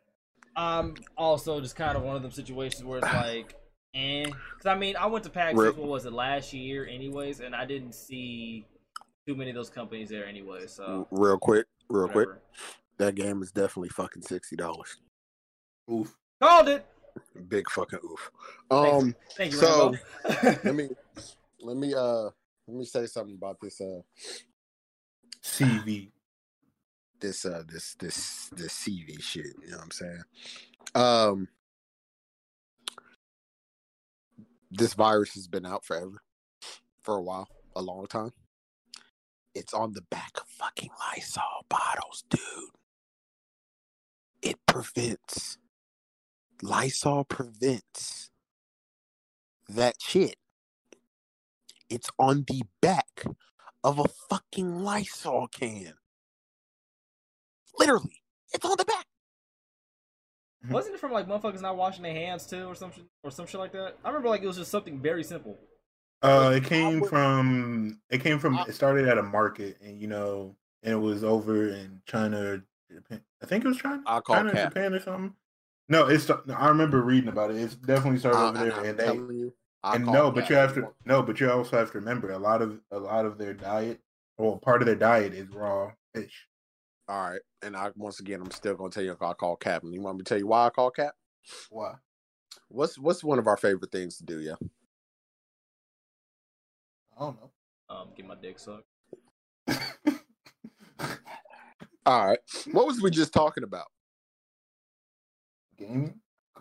I'm 0.56 0.94
also 1.16 1.60
just 1.60 1.76
kind 1.76 1.96
of 1.96 2.02
one 2.02 2.16
of 2.16 2.22
them 2.22 2.30
situations 2.30 2.84
where 2.84 2.98
it's 2.98 3.12
like, 3.12 3.54
eh. 3.94 4.24
Because 4.24 4.66
I 4.66 4.74
mean, 4.76 4.96
I 4.96 5.06
went 5.06 5.24
to 5.24 5.30
PAX, 5.30 5.56
Rip. 5.56 5.76
what 5.76 5.88
was 5.88 6.06
it, 6.06 6.12
last 6.12 6.52
year, 6.52 6.86
anyways, 6.86 7.40
and 7.40 7.54
I 7.54 7.64
didn't 7.64 7.94
see 7.94 8.66
too 9.26 9.36
many 9.36 9.50
of 9.50 9.56
those 9.56 9.70
companies 9.70 10.08
there 10.08 10.26
anyway. 10.26 10.66
So 10.66 11.06
real 11.10 11.38
quick, 11.38 11.66
real 11.88 12.08
quick. 12.08 12.28
That 12.98 13.14
game 13.14 13.42
is 13.42 13.52
definitely 13.52 13.90
fucking 13.90 14.22
sixty 14.22 14.56
dollars. 14.56 14.96
Oof. 15.90 16.14
called 16.40 16.68
it. 16.68 16.86
Big 17.48 17.68
fucking 17.70 18.00
oof. 18.04 18.30
Thank 18.70 18.94
Um, 18.94 19.16
Thank 19.36 19.52
you, 19.52 19.58
So, 19.58 19.94
let 20.42 20.74
me 20.74 20.88
let 21.60 21.76
me 21.76 21.94
uh 21.94 22.24
let 22.66 22.76
me 22.76 22.84
say 22.84 23.06
something 23.06 23.34
about 23.34 23.58
this 23.60 23.80
uh 23.80 24.00
CV. 25.42 26.10
This 27.20 27.44
uh 27.44 27.62
this 27.68 27.94
this 27.98 28.48
this 28.56 28.72
CV 28.72 29.22
shit. 29.22 29.46
You 29.62 29.70
know 29.70 29.76
what 29.78 29.84
I'm 29.84 29.90
saying? 29.90 30.22
Um, 30.94 31.48
this 34.70 34.94
virus 34.94 35.34
has 35.34 35.48
been 35.48 35.66
out 35.66 35.84
forever, 35.84 36.22
for 37.02 37.16
a 37.16 37.22
while, 37.22 37.48
a 37.76 37.82
long 37.82 38.06
time. 38.06 38.32
It's 39.54 39.74
on 39.74 39.92
the 39.92 40.02
back 40.02 40.32
of 40.40 40.48
fucking 40.48 40.90
Lysol 41.00 41.66
bottles, 41.68 42.24
dude. 42.30 42.40
It 44.42 44.58
prevents. 44.66 45.58
Lysol 46.62 47.24
prevents 47.24 48.30
that 49.68 49.96
shit. 50.00 50.36
It's 51.88 52.10
on 52.18 52.44
the 52.46 52.62
back 52.80 53.24
of 53.84 53.98
a 53.98 54.08
fucking 54.28 54.80
Lysol 54.80 55.48
can. 55.48 55.94
Literally, 57.78 58.22
it's 58.52 58.64
on 58.64 58.74
the 58.76 58.84
back. 58.84 59.06
Wasn't 60.70 60.94
it 60.94 60.98
from 61.00 61.12
like 61.12 61.26
motherfuckers 61.26 61.62
not 61.62 61.76
washing 61.76 62.02
their 62.02 62.12
hands 62.14 62.46
too, 62.46 62.64
or 62.66 62.74
some 62.74 62.90
something, 62.90 63.08
or 63.22 63.30
some 63.30 63.46
shit 63.46 63.60
like 63.60 63.72
that? 63.72 63.94
I 64.04 64.08
remember 64.08 64.28
like 64.28 64.42
it 64.42 64.46
was 64.46 64.56
just 64.56 64.70
something 64.70 65.00
very 65.00 65.22
simple. 65.22 65.56
Uh, 66.20 66.52
it 66.56 66.64
came 66.64 67.04
from 67.04 68.00
it 68.10 68.20
came 68.22 68.38
from 68.38 68.58
it 68.66 68.74
started 68.74 69.06
at 69.08 69.18
a 69.18 69.22
market, 69.22 69.78
and 69.80 70.00
you 70.00 70.08
know, 70.08 70.56
and 70.82 70.94
it 70.94 70.98
was 70.98 71.22
over 71.22 71.68
in 71.68 72.00
China, 72.06 72.60
Japan. 72.92 73.22
I 73.42 73.46
think 73.46 73.64
it 73.64 73.68
was 73.68 73.78
China, 73.78 74.02
I 74.04 74.20
call 74.20 74.36
China, 74.36 74.50
or 74.50 74.52
cap. 74.52 74.68
Japan, 74.74 74.94
or 74.94 75.00
something. 75.00 75.34
No, 75.88 76.08
it's 76.08 76.28
I 76.28 76.68
remember 76.68 77.02
reading 77.02 77.28
about 77.28 77.50
it. 77.52 77.58
It's 77.58 77.76
definitely 77.76 78.18
started 78.18 78.38
Uh, 78.38 78.48
over 78.48 78.58
there, 78.58 78.72
I'm 78.74 78.84
and 78.84 78.98
they 78.98 79.14
you, 79.14 79.54
I 79.84 79.94
and 79.94 80.06
no, 80.06 80.30
but 80.32 80.42
cap. 80.42 80.50
you 80.50 80.56
have 80.56 80.74
to 80.74 80.88
no, 81.04 81.22
but 81.22 81.38
you 81.38 81.50
also 81.50 81.78
have 81.78 81.92
to 81.92 81.98
remember 81.98 82.32
a 82.32 82.38
lot 82.38 82.62
of 82.62 82.80
a 82.90 82.98
lot 82.98 83.24
of 83.24 83.38
their 83.38 83.54
diet, 83.54 84.00
well, 84.36 84.56
part 84.56 84.82
of 84.82 84.86
their 84.86 84.96
diet 84.96 85.32
is 85.34 85.48
raw 85.50 85.92
fish. 86.14 86.46
All 87.08 87.30
right, 87.30 87.40
and 87.62 87.76
I 87.76 87.90
once 87.96 88.20
again, 88.20 88.40
I'm 88.42 88.50
still 88.52 88.74
gonna 88.76 88.90
tell 88.90 89.04
you 89.04 89.16
I 89.20 89.34
call 89.34 89.56
cap. 89.56 89.84
And 89.84 89.94
you 89.94 90.02
want 90.02 90.18
me 90.18 90.24
to 90.24 90.28
tell 90.28 90.38
you 90.38 90.48
why 90.48 90.66
I 90.66 90.70
call 90.70 90.90
cap? 90.90 91.14
Why? 91.70 91.94
What's 92.68 92.98
what's 92.98 93.22
one 93.24 93.38
of 93.38 93.46
our 93.46 93.56
favorite 93.58 93.92
things 93.92 94.16
to 94.18 94.24
do? 94.24 94.40
Yeah, 94.40 94.54
I 97.16 97.20
don't 97.20 97.40
know. 97.40 97.50
Um, 97.90 98.08
get 98.16 98.26
my 98.26 98.34
dick 98.36 98.58
sucked. 98.58 98.84
All 102.06 102.26
right. 102.26 102.38
What 102.72 102.86
was 102.86 103.00
we 103.02 103.10
just 103.10 103.32
talking 103.32 103.64
about 103.64 103.86
Gaming, 105.78 106.20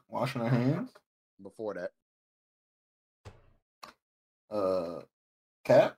washing 0.10 0.42
our 0.42 0.50
hands, 0.50 0.92
before 1.42 1.74
that? 1.76 1.92
uh, 4.52 5.02
cap. 5.66 5.98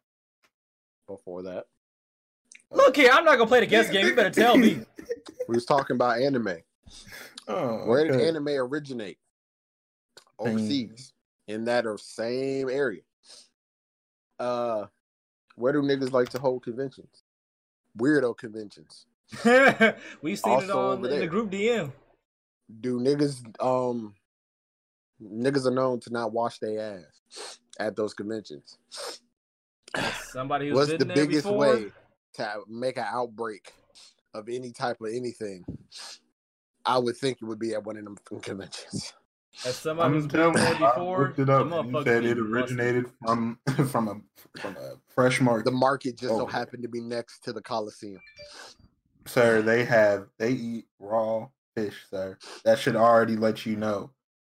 Before 1.08 1.44
that, 1.44 1.66
Look 2.72 2.96
here, 2.96 3.12
I'm 3.12 3.26
not 3.26 3.38
gonna 3.38 3.48
play 3.48 3.62
the 3.62 3.66
guest 3.66 3.92
game. 3.92 4.06
You 4.06 4.16
better 4.16 4.30
tell 4.30 4.58
me. 4.58 4.80
we 5.48 5.56
was 5.56 5.66
talking 5.66 5.96
about 5.96 6.22
anime. 6.22 6.58
Oh, 7.48 7.86
Where 7.88 8.04
did 8.06 8.16
okay. 8.16 8.28
anime 8.28 8.50
originate? 8.50 9.18
Overseas, 10.38 11.14
in 11.48 11.66
that 11.66 11.86
same 12.00 12.70
area. 12.70 13.02
Uh, 14.40 14.86
where 15.56 15.74
do 15.74 15.82
niggas 15.82 16.12
like 16.14 16.30
to 16.30 16.40
hold 16.40 16.64
conventions? 16.64 17.24
Weirdo 17.98 18.38
conventions. 18.38 19.06
We've 20.22 20.40
seen 20.40 20.54
it 20.54 20.70
Also 20.70 20.80
on 20.80 20.98
over 21.00 21.10
in 21.10 21.20
the 21.20 21.28
group 21.28 21.52
DM. 21.52 21.92
Do 22.80 23.00
niggas 23.00 23.44
um 23.64 24.14
niggas 25.22 25.66
are 25.66 25.72
known 25.72 26.00
to 26.02 26.12
not 26.12 26.32
wash 26.32 26.60
their 26.60 27.04
ass 27.04 27.60
at 27.80 27.96
those 27.96 28.14
conventions? 28.14 28.78
Somebody 30.32 30.70
who's 30.70 30.76
What's 30.76 30.92
been 30.92 31.00
the 31.00 31.06
there 31.06 31.16
biggest 31.16 31.44
before. 31.44 31.58
way 31.58 31.92
to 32.36 32.62
make 32.68 32.98
an 32.98 33.06
outbreak 33.08 33.74
of 34.34 34.50
any 34.50 34.72
type 34.72 35.02
of 35.02 35.08
anything? 35.14 35.66
I 36.86 36.98
would 36.98 37.18
think 37.18 37.40
it 37.42 37.46
would 37.46 37.60
be 37.60 37.74
at 37.74 37.84
one 37.84 37.98
of 37.98 38.04
them 38.04 38.18
conventions. 38.42 39.14
As 39.66 39.76
somebody 39.76 40.08
I'm 40.08 40.14
who's 40.14 40.28
been 40.28 40.40
telling 40.54 40.58
you, 40.58 40.64
there 40.64 40.88
I 40.88 40.92
before, 40.96 41.20
looked 41.28 41.40
it 41.40 41.50
up. 41.50 41.70
them 41.70 41.94
you 41.94 42.04
said 42.04 42.24
be 42.24 42.30
it 42.30 42.36
busted. 42.38 42.52
originated 42.52 43.06
from 43.26 43.60
from 43.90 44.08
a 44.08 44.60
from 44.60 44.78
a 44.78 44.94
fresh 45.10 45.42
market. 45.42 45.66
The 45.66 45.72
market 45.72 46.18
just 46.18 46.36
so 46.36 46.44
Oh. 46.44 46.46
happened 46.46 46.84
to 46.84 46.90
be 46.90 47.02
next 47.02 47.44
to 47.44 47.54
the 47.54 47.62
Coliseum. 47.62 48.22
sir, 49.26 49.62
they 49.62 49.84
have 49.86 50.28
they 50.38 50.52
eat 50.52 50.86
raw 51.00 51.48
fish, 51.76 52.06
sir. 52.10 52.38
That 52.64 52.80
should 52.80 52.96
already 52.96 53.36
let 53.36 53.66
you 53.66 53.76
know. 53.76 54.12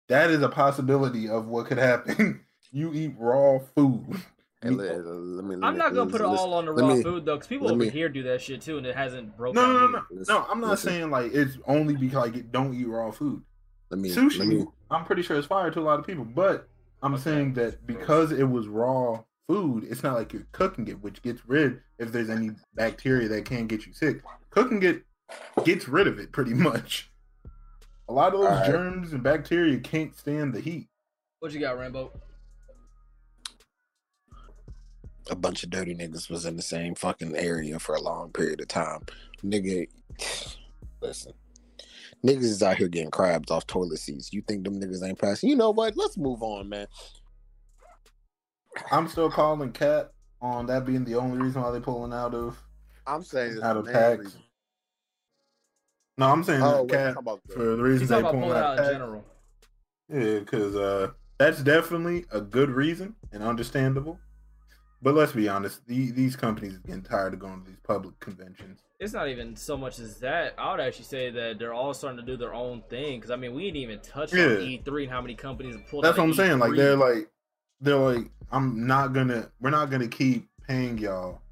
That 0.09 0.31
is 0.31 0.43
a 0.43 0.49
possibility 0.49 1.29
of 1.29 1.47
what 1.49 1.67
could 1.67 1.79
happen. 1.79 2.41
you 2.73 2.93
eat 2.95 3.15
raw 3.19 3.59
food. 3.77 4.23
And 4.65 4.77
let, 4.79 4.91
oh. 4.93 4.99
let 5.01 5.45
me, 5.45 5.57
let 5.57 5.65
I'm 5.65 5.75
me- 5.75 5.79
not 5.79 5.95
gonna 5.95 6.11
put 6.11 6.21
it 6.21 6.25
all 6.27 6.55
on 6.55 6.65
the 6.67 6.73
raw 6.73 6.95
me- 6.95 7.03
food 7.03 7.25
though, 7.25 7.35
because 7.37 7.47
people 7.49 7.69
over 7.71 7.77
me- 7.77 7.91
here 7.91 8.09
do 8.09 8.23
that 8.25 8.41
shit 8.41 8.61
too, 8.63 8.79
and 8.79 8.87
it 8.87 8.97
hasn't 8.97 9.37
broken. 9.37 9.57
no, 9.61 9.73
no, 9.73 9.87
no, 9.89 10.03
no, 10.11 10.23
no. 10.29 10.47
I'm 10.51 10.61
not 10.61 10.71
listen. 10.71 10.91
saying 10.91 11.11
like 11.11 11.33
it's 11.35 11.59
only 11.67 11.95
because 11.97 12.27
like 12.27 12.37
it 12.37 12.51
don't 12.53 12.75
eat 12.75 12.87
raw 12.89 13.11
food. 13.11 13.43
Let 13.91 14.01
me, 14.01 14.09
Sushi, 14.11 14.39
let 14.39 14.49
me, 14.49 14.65
I'm 14.91 15.05
pretty 15.05 15.23
sure 15.23 15.37
it's 15.37 15.47
fire 15.47 15.71
to 15.71 15.81
a 15.81 15.83
lot 15.83 15.99
of 16.01 16.07
people, 16.07 16.25
but 16.25 16.69
I'm 17.03 17.15
Okay. 17.15 17.23
saying 17.23 17.55
that 17.55 17.87
because 17.87 18.33
it 18.33 18.45
was 18.49 18.67
raw 18.67 19.23
food, 19.47 19.87
it's 19.89 20.03
not 20.03 20.15
like 20.15 20.33
you're 20.33 20.47
cooking 20.53 20.89
it, 20.89 21.03
which 21.03 21.21
gets 21.23 21.47
rid 21.47 21.81
if 21.99 22.11
there's 22.11 22.31
any 22.31 22.53
bacteria 22.75 23.29
that 23.29 23.45
can 23.45 23.67
get 23.67 23.87
you 23.87 23.93
sick. 23.93 24.23
Cooking 24.51 24.83
it 24.83 25.05
gets 25.65 25.87
rid 25.89 26.07
of 26.07 26.19
it 26.19 26.33
pretty 26.33 26.55
much. 26.71 27.11
A 28.09 28.13
lot 28.13 28.35
of 28.35 28.41
those 28.41 28.49
Alright. 28.51 28.71
germs 28.71 29.13
and 29.13 29.23
bacteria 29.23 29.79
can't 29.79 30.17
stand 30.17 30.55
the 30.55 30.61
heat. 30.61 30.89
What 31.41 31.53
you 31.53 31.61
got, 31.61 31.79
Rambo? 31.79 32.11
A 35.31 35.37
bunch 35.37 35.63
of 35.65 35.71
dirty 35.71 35.95
niggas 35.95 36.29
was 36.31 36.45
in 36.45 36.57
the 36.57 36.63
same 36.63 36.95
fucking 36.95 37.35
area 37.37 37.79
for 37.79 37.95
a 37.95 38.01
long 38.01 38.31
period 38.31 38.61
of 38.61 38.69
time. 38.69 39.01
Nigga, 39.43 39.87
listen. 41.01 41.33
Niggas 42.25 42.43
is 42.45 42.63
out 42.63 42.77
here 42.79 42.89
getting 42.89 43.11
crabs 43.11 43.51
off 43.51 43.67
toilet 43.67 43.99
seats. 43.99 44.33
You 44.33 44.43
think 44.43 44.65
them 44.65 44.81
niggas 44.81 45.07
ain't 45.07 45.19
passing? 45.19 45.51
You 45.51 45.57
know 45.57 45.71
what? 45.71 45.97
Let's 45.97 46.17
move 46.17 46.43
on, 46.43 46.69
man. 46.69 46.87
I'm 48.91 49.09
still 49.09 49.31
calling 49.31 49.73
Cat 49.73 50.13
on 50.41 50.67
that 50.67 50.85
being 50.85 51.05
the 51.05 51.15
only 51.17 51.39
reason 51.39 51.63
why 51.63 51.71
they're 51.71 51.81
pulling 51.81 52.13
out 52.13 52.35
of 52.35 52.63
I'm 53.07 53.23
saying 53.23 53.61
out 53.63 53.77
of 53.77 53.87
the 53.87 53.93
main 53.93 54.19
PAX. 54.19 54.37
No, 56.17 56.27
I'm 56.27 56.45
saying 56.45 56.63
Oh, 56.63 56.87
that 56.87 56.91
Cat 56.91 57.15
how 57.15 57.21
about 57.21 57.41
that? 57.47 57.55
for 57.55 57.77
the 57.77 57.83
reasons 57.83 58.11
they 58.11 58.21
pulling 58.21 58.41
pulling 58.41 58.57
out 58.57 58.79
out 58.79 58.79
in 58.79 58.85
of 58.85 58.91
general. 58.93 59.25
Yeah, 60.09 60.39
because 60.41 60.77
uh, 60.77 61.11
that's 61.39 61.63
definitely 61.63 62.25
a 62.33 62.41
good 62.41 62.71
reason 62.71 63.15
and 63.33 63.43
understandable. 63.43 64.19
But 65.05 65.15
let's 65.15 65.33
be 65.33 65.49
honest, 65.49 65.87
the, 65.87 66.11
these 66.13 66.35
companies 66.35 66.77
are 66.77 66.79
getting 66.79 67.03
tired 67.03 67.35
of 67.35 67.39
going 67.39 67.63
to 67.63 67.71
these 67.71 67.79
public 67.85 68.19
conventions. 68.21 68.81
It's 68.99 69.13
not 69.13 69.29
even 69.29 69.55
so 69.55 69.77
much 69.77 69.99
as 69.99 70.19
that. 70.21 70.55
I 70.57 70.71
would 70.71 70.81
actually 70.81 71.05
say 71.05 71.31
that 71.31 71.59
they're 71.59 71.75
all 71.75 71.93
starting 71.93 72.19
to 72.19 72.25
do 72.25 72.39
their 72.39 72.55
own 72.55 72.83
thing. 72.89 73.21
Because 73.21 73.31
I 73.31 73.37
mean, 73.37 73.55
we 73.55 73.65
didn't 73.65 73.83
even 73.83 74.01
touch 74.01 74.33
on 74.33 74.39
E3 74.39 75.03
and 75.03 75.13
how 75.13 75.21
many 75.21 75.35
companies 75.35 75.75
have 75.77 75.87
pulled. 75.89 76.05
That's 76.05 76.19
out 76.19 76.23
what 76.23 76.25
I'm 76.25 76.31
of 76.31 76.37
saying. 76.37 76.59
Like 76.59 76.75
they're 76.75 76.97
like 76.97 77.29
they're 77.83 77.97
like, 77.97 78.31
I'm 78.51 78.87
not 78.87 79.13
gonna 79.13 79.51
we're 79.61 79.71
not 79.71 79.91
gonna 79.91 80.09
keep 80.09 80.49
paying 80.67 80.97
y'all 80.97 81.43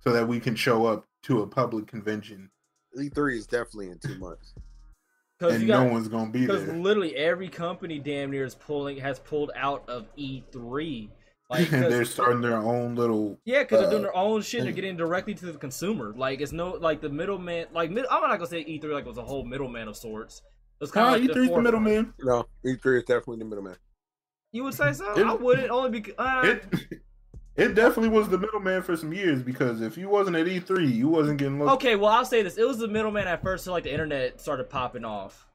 so 0.00 0.12
that 0.12 0.26
we 0.26 0.40
can 0.40 0.56
show 0.56 0.86
up 0.86 1.04
to 1.24 1.42
a 1.42 1.46
public 1.46 1.86
convention 1.86 2.50
E3 2.96 3.36
is 3.36 3.46
definitely 3.46 3.90
in 3.90 3.98
two 3.98 4.18
months. 4.18 4.54
and 5.40 5.60
you 5.60 5.68
got 5.68 5.84
no 5.84 5.92
one's 5.92 6.08
gonna 6.08 6.30
be 6.30 6.40
because 6.46 6.66
there. 6.66 6.76
literally 6.76 7.14
every 7.16 7.48
company 7.48 7.98
damn 7.98 8.30
near 8.30 8.44
is 8.44 8.54
pulling 8.54 8.96
has 8.98 9.18
pulled 9.18 9.50
out 9.54 9.88
of 9.88 10.06
E3. 10.16 11.08
Like, 11.50 11.68
'cause- 11.70 11.80
they're 11.88 12.04
starting 12.04 12.40
their 12.40 12.58
own 12.58 12.94
little 12.94 13.40
Yeah, 13.44 13.62
because 13.62 13.78
they're 13.80 13.88
uh, 13.88 13.90
doing 13.90 14.02
their 14.02 14.16
own 14.16 14.42
shit. 14.42 14.62
They're 14.64 14.72
getting 14.72 14.96
directly 14.96 15.34
to 15.34 15.46
the 15.46 15.54
consumer. 15.58 16.12
Like 16.16 16.40
it's 16.40 16.52
no 16.52 16.72
like 16.72 17.00
the 17.00 17.08
middleman. 17.08 17.66
Like 17.72 17.90
mid, 17.90 18.04
I'm 18.10 18.20
not 18.22 18.36
gonna 18.38 18.46
say 18.46 18.64
E3 18.64 18.84
like 18.92 19.04
it 19.04 19.08
was 19.08 19.18
a 19.18 19.22
whole 19.24 19.44
middleman 19.44 19.88
of 19.88 19.96
sorts. 19.96 20.38
It 20.80 20.84
was 20.84 20.90
kind 20.90 21.06
Nah, 21.06 21.14
of 21.14 21.20
like 21.22 21.30
E3's 21.30 21.34
the 21.34 21.46
forefront. 21.46 21.64
middleman. 21.64 22.14
No, 22.20 22.46
E3 22.64 22.98
is 22.98 23.04
definitely 23.04 23.38
the 23.38 23.44
middleman. 23.46 23.76
You 24.52 24.64
would 24.64 24.74
say 24.74 24.92
so? 24.92 25.12
It- 25.14 25.26
I 25.26 25.34
wouldn't 25.34 25.70
only 25.70 25.90
because 25.90 26.14
uh, 26.18 26.42
It 26.44 26.64
it 27.56 27.74
definitely 27.74 28.10
was 28.10 28.28
the 28.28 28.38
middleman 28.38 28.82
for 28.82 28.96
some 28.96 29.12
years 29.12 29.42
because 29.42 29.80
if 29.80 29.96
you 29.98 30.08
wasn't 30.08 30.36
at 30.36 30.46
E3, 30.46 30.94
you 30.94 31.08
wasn't 31.08 31.38
getting 31.38 31.58
looked. 31.58 31.72
okay. 31.82 31.96
Well, 31.96 32.10
I'll 32.10 32.24
say 32.24 32.42
this: 32.42 32.56
it 32.58 32.66
was 32.68 32.78
the 32.78 32.88
middleman 32.88 33.26
at 33.26 33.42
first, 33.42 33.64
so 33.64 33.72
like 33.72 33.84
the 33.84 33.92
internet 33.92 34.40
started 34.40 34.68
popping 34.70 35.04
off. 35.04 35.47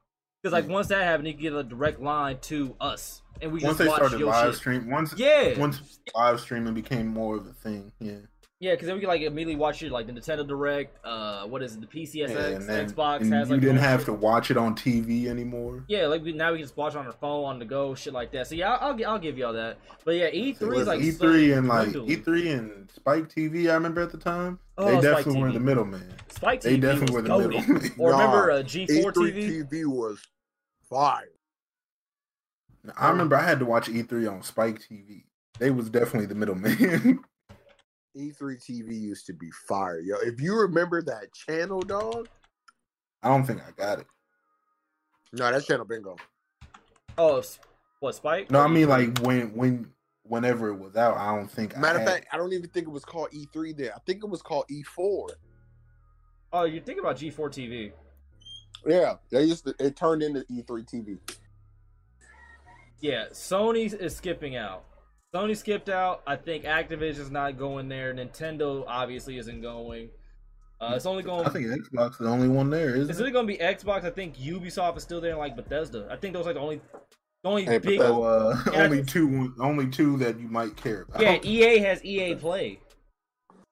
Because 0.44 0.52
like 0.52 0.68
once 0.68 0.88
that 0.88 1.02
happened, 1.04 1.26
you 1.26 1.32
could 1.32 1.40
get 1.40 1.52
a 1.54 1.62
direct 1.62 2.00
line 2.02 2.36
to 2.42 2.76
us, 2.78 3.22
and 3.40 3.50
we 3.50 3.60
once 3.60 3.64
just 3.64 3.78
they 3.78 3.86
watch 3.88 3.96
started 3.96 4.18
your 4.20 4.28
live 4.28 4.48
shit. 4.48 4.56
stream, 4.56 4.90
once 4.90 5.14
Yeah, 5.16 5.58
once 5.58 5.98
live 6.14 6.38
streaming 6.38 6.74
became 6.74 7.06
more 7.06 7.36
of 7.36 7.46
a 7.46 7.52
thing, 7.54 7.90
yeah. 7.98 8.16
yeah, 8.60 8.72
because 8.72 8.86
then 8.88 8.96
we 8.96 9.00
could 9.00 9.08
like 9.08 9.22
immediately 9.22 9.56
watch 9.56 9.82
it 9.82 9.90
like 9.90 10.06
the 10.06 10.12
Nintendo 10.12 10.46
Direct. 10.46 10.98
Uh, 11.02 11.46
what 11.46 11.62
is 11.62 11.76
it? 11.76 11.80
The 11.80 11.86
PCSX, 11.86 12.28
Yeah, 12.28 12.36
and 12.56 12.68
then 12.68 12.90
Xbox 12.90 13.22
and 13.22 13.32
has 13.32 13.48
you 13.48 13.54
like 13.54 13.62
didn't 13.62 13.78
have 13.78 14.00
shit. 14.00 14.06
to 14.08 14.12
watch 14.12 14.50
it 14.50 14.58
on 14.58 14.74
TV 14.76 15.28
anymore. 15.28 15.82
Yeah, 15.88 16.08
like 16.08 16.22
we 16.22 16.32
now 16.34 16.52
we 16.52 16.58
can 16.58 16.64
just 16.66 16.76
watch 16.76 16.92
it 16.94 16.98
on 16.98 17.06
our 17.06 17.12
phone 17.12 17.46
on 17.46 17.58
the 17.58 17.64
go, 17.64 17.94
shit 17.94 18.12
like 18.12 18.30
that. 18.32 18.46
So 18.46 18.54
yeah, 18.54 18.72
I'll, 18.74 18.92
I'll, 18.92 19.06
I'll 19.12 19.18
give 19.18 19.38
y'all 19.38 19.54
that. 19.54 19.78
But 20.04 20.16
yeah, 20.16 20.28
E3 20.30 20.58
So 20.58 20.72
is 20.72 20.86
like 20.86 21.00
E3 21.00 21.56
and 21.56 21.68
like. 21.68 21.88
E3 21.88 22.52
and 22.58 22.90
Spike 22.94 23.30
TV. 23.30 23.70
I 23.70 23.74
remember 23.74 24.02
at 24.02 24.10
the 24.12 24.18
time 24.18 24.58
Oh, 24.76 24.84
they 24.86 24.92
Spike 25.00 25.02
definitely 25.24 25.40
were 25.42 25.48
TV. 25.48 25.54
the 25.54 25.60
middleman. 25.60 26.14
Spike 26.28 26.60
TV 26.60 26.62
They 26.64 26.76
definitely 26.76 27.14
was 27.16 27.22
were 27.30 27.40
the 27.40 27.48
middleman. 27.48 27.92
Or 27.98 28.10
remember 28.10 28.46
Nah, 28.52 28.54
uh, 28.58 28.62
G4 28.62 29.12
TV? 29.14 29.70
TV 29.70 29.86
was 29.86 30.20
fire. 30.88 31.28
I 32.96 33.10
remember 33.10 33.36
I 33.36 33.42
had 33.42 33.58
to 33.60 33.64
watch 33.64 33.88
E3 33.88 34.30
on 34.30 34.42
Spike 34.42 34.80
TV. 34.80 35.24
They 35.58 35.70
was 35.70 35.88
definitely 35.88 36.26
the 36.26 36.34
middleman. 36.34 37.20
E3 38.16 38.40
TV 38.40 39.00
used 39.00 39.26
to 39.26 39.32
be 39.32 39.50
fire, 39.66 40.00
yo. 40.00 40.16
If 40.22 40.40
you 40.40 40.56
remember 40.56 41.02
that 41.02 41.32
channel, 41.32 41.80
dog. 41.80 42.28
I 43.22 43.28
don't 43.28 43.44
think 43.44 43.60
I 43.66 43.70
got 43.72 44.00
it. 44.00 44.06
No, 45.32 45.50
that 45.50 45.64
channel 45.64 45.84
been 45.84 46.02
gone. 46.02 46.16
Oh, 47.18 47.42
what 48.00 48.14
Spike? 48.14 48.50
No, 48.50 48.60
I 48.60 48.68
mean 48.68 48.88
like 48.88 49.18
when 49.20 49.54
when 49.54 49.92
whenever 50.22 50.68
it 50.68 50.76
was 50.76 50.96
out, 50.96 51.16
I 51.16 51.34
don't 51.34 51.50
think. 51.50 51.76
Matter 51.76 51.98
of 51.98 52.06
had 52.08 52.14
fact, 52.14 52.26
I 52.32 52.36
don't 52.36 52.52
even 52.52 52.68
think 52.70 52.86
it 52.86 52.90
was 52.90 53.04
called 53.04 53.30
E3 53.30 53.76
there. 53.76 53.94
I 53.94 53.98
think 54.06 54.22
it 54.22 54.28
was 54.28 54.42
called 54.42 54.66
E4. 54.70 55.28
Oh, 56.52 56.64
you're 56.64 56.82
thinking 56.82 57.00
about 57.04 57.16
G4 57.16 57.36
TV? 57.50 57.92
Yeah, 58.86 59.14
they 59.30 59.44
used 59.44 59.64
to. 59.66 59.74
It 59.78 59.96
turned 59.96 60.22
into 60.22 60.40
E3 60.50 60.66
TV. 60.88 61.18
Yeah, 63.00 63.26
Sony 63.32 63.92
is 63.92 64.16
skipping 64.16 64.56
out. 64.56 64.84
Sony 65.34 65.56
skipped 65.56 65.88
out. 65.88 66.22
I 66.26 66.36
think 66.36 66.64
Activision's 66.64 67.30
not 67.30 67.58
going 67.58 67.88
there. 67.88 68.14
Nintendo 68.14 68.84
obviously 68.86 69.36
isn't 69.38 69.60
going. 69.62 70.10
Uh, 70.80 70.92
it's 70.96 71.06
only 71.06 71.22
going. 71.22 71.44
I 71.46 71.50
think 71.50 71.66
Xbox 71.66 72.12
is 72.12 72.18
the 72.18 72.28
only 72.28 72.48
one 72.48 72.70
there. 72.70 72.94
Isn't 72.94 73.14
really 73.16 73.30
it? 73.30 73.32
going 73.32 73.46
to 73.46 73.52
be 73.52 73.58
Xbox. 73.58 74.04
I 74.04 74.10
think 74.10 74.36
Ubisoft 74.36 74.96
is 74.96 75.02
still 75.02 75.20
there, 75.20 75.30
and 75.30 75.38
like 75.38 75.56
Bethesda. 75.56 76.08
I 76.10 76.16
think 76.16 76.34
those 76.34 76.44
are 76.46 76.50
like 76.50 76.54
the 76.56 76.60
only, 76.60 76.76
the 77.42 77.48
only 77.48 77.64
Hey, 77.64 77.78
big. 77.78 77.98
Bethesda- 77.98 78.06
So 78.08 78.22
uh, 78.22 78.62
Yeah, 78.72 78.82
only 78.84 79.02
two, 79.04 79.54
only 79.60 79.88
two 79.88 80.16
that 80.18 80.38
you 80.38 80.48
might 80.48 80.76
care 80.76 81.02
about. 81.02 81.20
Yeah, 81.20 81.38
EA 81.42 81.78
has 81.78 82.04
EA 82.04 82.34
Play. 82.36 82.80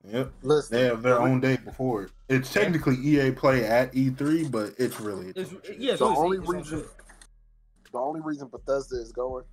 Yep. 0.05 0.33
Listen, 0.43 0.77
They 0.77 0.85
have 0.87 1.03
their 1.03 1.21
own 1.21 1.41
day 1.41 1.57
before 1.57 2.05
it. 2.05 2.11
It's 2.29 2.53
technically 2.53 2.97
EA 2.97 3.31
Play 3.31 3.65
at 3.65 3.93
E3, 3.93 4.51
but 4.51 4.73
it's 4.79 4.99
really 5.01 5.29
its 5.29 5.39
It's, 5.39 5.53
own 5.53 5.61
shit. 5.65 5.79
yeah, 5.79 5.97
the 5.97 6.05
only 6.07 6.39
reason, 6.41 6.85
the 7.93 7.99
only 7.99 8.21
reason 8.21 8.49
Bethesda 8.49 8.97
is 8.97 9.13
going 9.13 9.45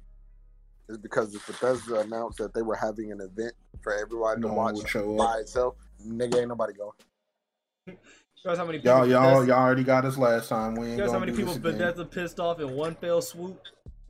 is 0.87 0.97
because 0.97 1.35
if 1.35 1.45
Bethesda 1.45 1.99
announced 1.99 2.39
that 2.39 2.53
they 2.55 2.63
were 2.63 2.75
having 2.75 3.11
an 3.11 3.21
event 3.21 3.53
for 3.81 3.93
everybody 3.93 4.41
No 4.41 4.47
to 4.47 4.53
watch 4.55 4.87
show 4.89 5.15
by 5.15 5.25
up. 5.25 5.39
itself, 5.41 5.75
nigga, 6.07 6.39
ain't 6.39 6.47
nobody 6.47 6.73
going. 6.73 7.97
Shows 8.43 8.57
how 8.57 8.65
many 8.65 8.77
Y'all, 8.79 9.05
y'all, 9.05 9.21
Bethesda, 9.33 9.47
y'all 9.51 9.59
already 9.63 9.83
got 9.83 10.05
us 10.05 10.17
last 10.17 10.47
time. 10.47 10.73
We 10.75 10.87
ain't 10.87 10.97
shows 10.99 11.11
how 11.11 11.19
many 11.19 11.33
do 11.33 11.37
people 11.37 11.53
this 11.55 11.63
again. 11.63 11.77
Bethesda 11.77 12.05
pissed 12.05 12.39
off 12.39 12.59
in 12.61 12.71
one 12.73 12.95
fell 12.95 13.21
swoop. 13.21 13.61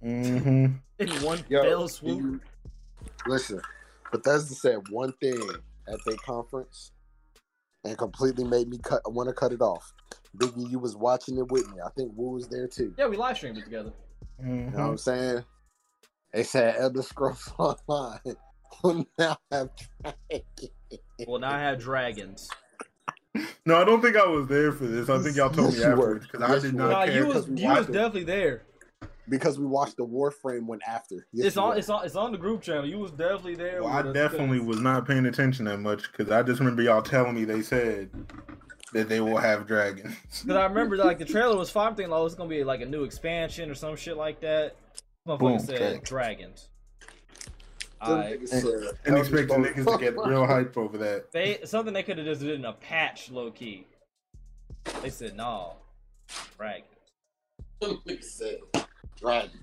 Mm-hmm. 0.06 0.76
In 1.00 1.10
one 1.24 1.44
Yo, 1.50 1.64
fell 1.64 1.88
swoop. 1.90 2.18
you- 2.22 2.40
listen, 3.26 3.60
Bethesda 4.12 4.54
said 4.54 4.78
one 4.90 5.12
thing 5.14 5.42
at 5.92 6.00
their 6.06 6.16
conference 6.26 6.92
and 7.84 7.98
completely 7.98 8.44
made 8.44 8.68
me 8.70 8.78
cut. 8.84 9.02
I 9.06 9.10
want 9.10 9.30
to 9.30 9.34
cut 9.34 9.52
it 9.52 9.62
off. 9.62 9.94
Biggie, 10.38 10.70
you 10.70 10.80
was 10.80 10.96
watching 10.96 11.38
it 11.38 11.52
with 11.52 11.68
me. 11.70 11.78
I 11.86 11.90
think 11.98 12.12
Wu 12.16 12.32
was 12.32 12.48
there 12.50 12.68
too. 12.68 12.94
Yeah, 12.98 13.08
we 13.08 13.18
live 13.18 13.38
streamed 13.38 13.58
it 13.58 13.64
together. 13.66 13.92
You 14.42 14.46
know 14.46 14.54
Mm-hmm. 14.54 14.78
what 14.82 14.90
I'm 14.90 14.98
saying? 14.98 15.44
They 16.34 16.44
said 16.44 16.76
Elder 16.78 17.02
Scrolls 17.02 17.52
Online 17.58 18.20
will 18.84 19.06
now 19.18 19.38
have 19.52 19.70
Well, 21.28 21.40
now 21.40 21.52
have 21.58 21.80
dragons. 21.80 22.50
No, 23.66 23.80
I 23.82 23.84
don't 23.84 24.02
think 24.02 24.16
I 24.16 24.26
was 24.28 24.48
there 24.48 24.72
for 24.72 24.86
this. 24.86 25.10
I 25.10 25.20
think 25.20 25.36
y'all 25.36 25.50
told 25.50 25.74
Yes, 25.74 25.78
me 25.78 25.84
you 25.84 25.96
were. 25.96 26.16
afterwards 26.16 26.28
because 26.28 26.42
I 26.42 26.60
did 26.60 26.74
not 26.76 26.84
were. 26.84 26.90
Nah, 26.92 27.06
care. 27.06 27.16
you 27.16 27.26
was 27.28 27.36
'cause 27.36 27.48
we 27.50 27.62
you 27.62 27.70
was 27.70 27.86
definitely 27.88 28.24
there. 28.24 28.64
Because 29.30 29.60
we 29.60 29.66
watched 29.66 29.98
the 29.98 30.06
Warframe 30.06 30.66
one 30.66 30.80
after. 30.88 31.28
Yes, 31.32 31.48
It's 31.48 31.58
on 31.58 31.70
were. 31.70 31.78
it's 31.78 31.90
on 31.90 32.06
it's 32.06 32.16
on 32.16 32.32
the 32.32 32.38
group 32.38 32.62
channel. 32.62 32.86
You 32.86 33.00
was 33.00 33.12
definitely 33.12 33.56
there. 33.56 33.84
Well, 33.84 33.92
I 33.92 34.02
definitely 34.02 34.60
us, 34.60 34.66
was 34.66 34.80
not 34.80 35.08
paying 35.08 35.26
attention 35.26 35.66
that 35.66 35.80
much 35.80 36.12
because 36.12 36.32
I 36.32 36.44
just 36.44 36.60
remember 36.60 36.82
y'all 36.82 37.02
telling 37.02 37.36
me 37.36 37.46
they 37.46 37.62
said 37.62 38.10
that 38.94 39.08
they 39.08 39.22
will 39.22 39.38
have 39.38 39.68
dragons. 39.68 40.16
Cause 40.48 40.56
I 40.56 40.66
remember 40.66 40.98
like 40.98 41.20
the 41.20 41.26
trailer 41.26 41.58
was 41.58 41.70
fine. 41.70 41.90
I'm 41.90 41.96
thinking, 41.96 42.14
oh, 42.14 42.26
it's 42.26 42.36
gonna 42.36 42.50
be 42.50 42.64
like 42.64 42.82
a 42.82 42.86
new 42.86 43.04
expansion 43.04 43.70
or 43.70 43.76
some 43.76 43.96
shit 43.96 44.18
like 44.18 44.42
that. 44.42 44.76
Motherfucker 45.28 45.40
Boom, 45.40 45.60
said 45.60 45.82
okay. 45.82 46.02
dragons. 46.04 46.70
Them 48.02 48.12
Alright. 48.12 48.42
niggas 48.42 48.48
said 48.48 48.64
and 49.06 49.16
Elder 49.16 49.20
expecting 49.20 49.64
niggas 49.64 49.92
to 49.92 49.98
get 50.00 50.18
real 50.26 50.46
hype 50.46 50.78
over 50.78 50.98
that. 50.98 51.32
They 51.32 51.60
something 51.66 51.94
they 51.94 52.04
could 52.04 52.18
have 52.18 52.26
just 52.26 52.42
did 52.42 52.52
in 52.52 52.66
a 52.66 52.74
patch, 52.74 53.30
low 53.30 53.52
key. 53.52 53.86
They 55.02 55.10
said 55.10 55.36
no, 55.36 55.74
dragons. 56.58 56.86
Them 59.22 59.30
niggas 59.30 59.50
said 59.50 59.50
Dragon. 59.50 59.60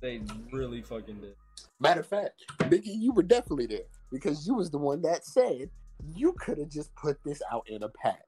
They 0.00 0.20
really 0.52 0.82
fucking 0.82 1.20
did. 1.20 1.34
Matter 1.80 2.00
of 2.00 2.06
fact, 2.06 2.42
Biggie, 2.58 2.82
you 2.84 3.12
were 3.12 3.22
definitely 3.22 3.66
there 3.66 3.86
because 4.10 4.46
you 4.46 4.54
was 4.54 4.70
the 4.70 4.78
one 4.78 5.02
that 5.02 5.24
said 5.24 5.70
you 6.14 6.32
could 6.38 6.58
have 6.58 6.68
just 6.68 6.94
put 6.94 7.18
this 7.24 7.42
out 7.52 7.66
in 7.68 7.82
a 7.82 7.88
pack. 7.88 8.22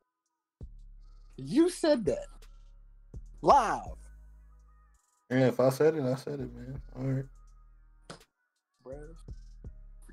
You 1.36 1.68
said 1.68 2.04
that 2.06 2.26
live. 3.42 3.80
Yeah, 5.30 5.48
if 5.48 5.58
I 5.58 5.70
said 5.70 5.96
it, 5.96 6.02
I 6.04 6.14
said 6.14 6.40
it, 6.40 6.54
man. 6.54 6.80
All 6.96 7.04
right. 7.04 7.24
bruh. 8.84 9.14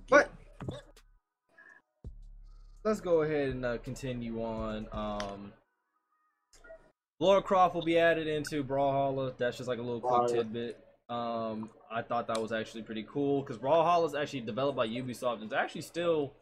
But 0.10 0.32
let's 2.84 3.02
go 3.02 3.22
ahead 3.22 3.50
and 3.50 3.66
uh, 3.66 3.78
continue 3.80 4.42
on. 4.42 4.88
Um, 4.92 5.54
Lara 7.22 7.42
Croft 7.44 7.76
will 7.76 7.84
be 7.84 8.00
added 8.00 8.28
into 8.28 8.64
Brawlhalla. 8.64 9.38
That's 9.38 9.56
just 9.56 9.70
like 9.70 9.78
a 9.78 9.82
little 9.82 10.02
quick 10.02 10.32
tidbit. 10.32 10.84
Um, 11.08 11.70
I 11.92 12.02
thought 12.02 12.26
that 12.28 12.42
was 12.42 12.52
actually 12.52 12.82
pretty 12.82 13.06
cool 13.08 13.44
because 13.44 13.60
Brawlhalla 13.60 14.08
is 14.08 14.16
actually 14.16 14.42
developed 14.42 14.76
by 14.76 14.88
Ubisoft 14.88 15.36
and 15.36 15.44
it's 15.44 15.54
actually 15.54 15.82
still 15.82 16.34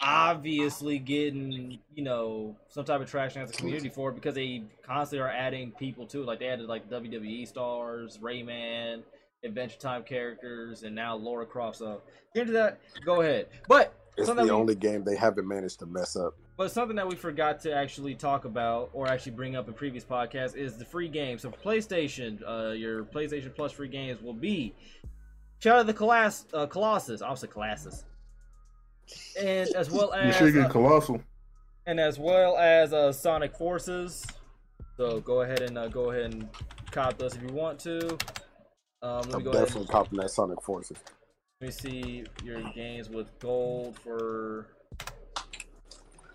obviously 0.00 0.98
getting 0.98 1.78
you 1.94 2.02
know 2.02 2.56
some 2.70 2.86
type 2.86 3.02
of 3.02 3.10
traction 3.10 3.42
as 3.42 3.50
a 3.50 3.52
community 3.52 3.90
for 3.90 4.08
it 4.08 4.14
because 4.14 4.34
they 4.34 4.62
constantly 4.82 5.22
are 5.22 5.30
adding 5.30 5.72
people 5.72 6.06
to 6.06 6.22
it. 6.22 6.26
Like 6.26 6.38
they 6.38 6.48
added 6.48 6.68
like 6.68 6.88
WWE 6.88 7.46
stars, 7.46 8.16
Rayman, 8.16 9.02
Adventure 9.44 9.78
Time 9.78 10.04
characters, 10.04 10.84
and 10.84 10.94
now 10.94 11.16
Lara 11.16 11.44
Croft. 11.44 11.76
So 11.76 12.00
get 12.34 12.42
into 12.42 12.54
that. 12.54 12.80
Go 13.04 13.20
ahead. 13.20 13.48
But 13.68 13.92
It's 14.16 14.28
the 14.28 14.48
only 14.48 14.74
game 14.74 15.04
they 15.04 15.16
haven't 15.16 15.46
managed 15.46 15.80
to 15.80 15.86
mess 15.86 16.16
up. 16.16 16.34
But 16.58 16.72
something 16.72 16.96
that 16.96 17.06
we 17.08 17.14
forgot 17.14 17.60
to 17.60 17.72
actually 17.72 18.16
talk 18.16 18.44
about 18.44 18.90
or 18.92 19.06
actually 19.06 19.32
bring 19.32 19.54
up 19.54 19.68
in 19.68 19.74
previous 19.74 20.04
podcasts 20.04 20.56
is 20.56 20.76
the 20.76 20.84
free 20.84 21.08
games. 21.08 21.42
So 21.42 21.50
PlayStation, 21.52 22.42
uh, 22.46 22.72
your 22.72 23.04
PlayStation 23.04 23.54
Plus 23.54 23.70
free 23.70 23.86
games 23.88 24.20
will 24.20 24.34
be 24.34 24.74
Shadow 25.60 25.80
of 25.82 25.86
the 25.86 25.94
Colossus, 25.94 26.46
uh, 26.52 26.66
Colossus, 26.66 27.22
I 27.22 27.32
say 27.36 27.46
Colossus, 27.46 28.04
and 29.40 29.68
as 29.76 29.88
well 29.90 30.10
You 30.14 30.20
as 30.30 30.36
should 30.36 30.52
get 30.52 30.66
uh, 30.66 30.68
colossal. 30.68 31.22
and 31.86 31.98
as 32.00 32.18
well 32.18 32.56
as 32.58 32.92
uh, 32.92 33.12
Sonic 33.12 33.56
Forces. 33.56 34.26
So 34.96 35.20
go 35.20 35.42
ahead 35.42 35.62
and 35.62 35.78
uh, 35.78 35.86
go 35.88 36.10
ahead 36.10 36.34
and 36.34 36.48
cop 36.90 37.18
those 37.18 37.36
if 37.36 37.42
you 37.42 37.54
want 37.54 37.78
to. 37.80 38.18
Um, 39.00 39.20
let 39.20 39.26
me 39.28 39.34
I'm 39.34 39.42
go 39.44 39.50
ahead. 39.50 39.66
definitely 39.66 39.88
copying 39.92 40.20
that 40.22 40.30
Sonic 40.30 40.60
Forces. 40.62 40.98
Let 41.60 41.68
me 41.68 41.72
see 41.72 42.24
your 42.44 42.60
games 42.74 43.08
with 43.08 43.26
gold 43.38 43.96
for, 43.98 44.66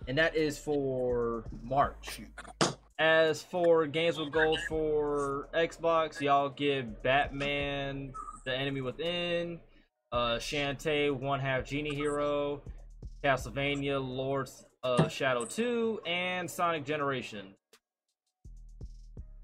and 0.07 0.17
that 0.17 0.35
is 0.35 0.57
for 0.57 1.45
March. 1.63 2.21
As 2.99 3.41
for 3.41 3.87
games 3.87 4.17
with 4.17 4.31
gold 4.31 4.59
for 4.69 5.49
Xbox, 5.53 6.21
y'all 6.21 6.49
give 6.49 7.01
Batman: 7.01 8.13
The 8.45 8.55
Enemy 8.55 8.81
Within, 8.81 9.59
uh, 10.11 10.35
Shantae: 10.35 11.11
One 11.11 11.39
Half 11.39 11.65
Genie 11.65 11.95
Hero, 11.95 12.61
Castlevania: 13.23 13.99
Lords 14.05 14.65
of 14.83 15.11
Shadow 15.11 15.45
2, 15.45 16.01
and 16.05 16.49
Sonic 16.49 16.85
Generation. 16.85 17.55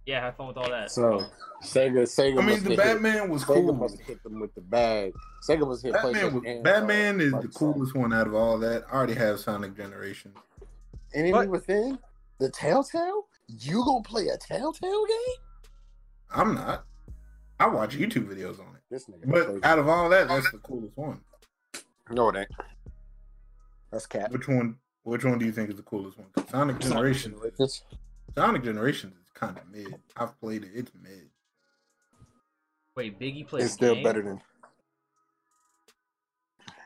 Yeah, 0.05 0.21
have 0.21 0.35
fun 0.37 0.47
with 0.47 0.57
all 0.57 0.69
that. 0.69 0.91
So 0.91 1.25
Sega, 1.63 2.03
Sega. 2.03 2.41
I 2.41 2.45
mean, 2.45 2.47
the 2.47 2.53
have 2.53 2.63
hit- 2.63 2.77
Batman 2.77 3.29
was 3.29 3.43
Sega 3.43 3.53
cool. 3.65 3.73
must 3.73 3.97
have 3.99 4.07
hit 4.07 4.23
them 4.23 4.39
with 4.39 4.53
the 4.55 4.61
bag. 4.61 5.13
Sega 5.47 5.67
was 5.67 5.81
hit 5.81 5.93
Batman, 5.93 6.33
was, 6.33 6.43
Batman 6.63 7.21
uh, 7.21 7.23
is 7.23 7.31
the 7.33 7.47
coolest 7.49 7.95
one 7.95 8.13
out 8.13 8.27
of 8.27 8.33
all 8.33 8.57
that. 8.59 8.85
I 8.89 8.95
already 8.95 9.13
have 9.15 9.39
Sonic 9.39 9.75
Generation. 9.75 10.33
Enemy 11.13 11.31
But- 11.31 11.49
Within, 11.49 11.99
the 12.39 12.49
Telltale. 12.49 13.27
You 13.47 13.83
gonna 13.83 14.03
play 14.03 14.27
a 14.27 14.37
Telltale 14.37 15.05
game? 15.05 15.37
I'm 16.31 16.53
not. 16.55 16.85
I 17.59 17.67
watch 17.67 17.97
YouTube 17.97 18.27
videos 18.27 18.59
on 18.59 18.75
it. 18.75 18.81
This 18.89 19.05
nigga. 19.07 19.29
But 19.31 19.45
plays- 19.47 19.63
out 19.63 19.79
of 19.79 19.89
all 19.89 20.07
that, 20.09 20.27
that's 20.27 20.51
the 20.51 20.59
coolest 20.59 20.95
one. 20.97 21.21
no, 22.11 22.29
it 22.29 22.37
ain't. 22.37 22.51
That's 23.91 24.05
cat. 24.05 24.31
Which 24.31 24.47
one? 24.47 24.77
Which 25.03 25.25
one 25.25 25.39
do 25.39 25.45
you 25.45 25.51
think 25.51 25.69
is 25.71 25.75
the 25.77 25.81
coolest 25.83 26.17
one? 26.19 26.27
Sonic 26.49 26.79
Generation. 26.79 27.33
It's- 27.43 27.81
Sonic 28.35 28.63
Generations 28.63 29.15
is 29.17 29.31
kind 29.33 29.57
of 29.57 29.67
mid. 29.69 29.95
I've 30.15 30.39
played 30.39 30.63
it. 30.63 30.71
It's 30.75 30.91
mid. 31.01 31.29
Wait, 32.95 33.19
Biggie 33.19 33.47
plays. 33.47 33.65
It's 33.65 33.73
still 33.73 33.95
game? 33.95 34.03
better 34.03 34.21
than. 34.21 34.41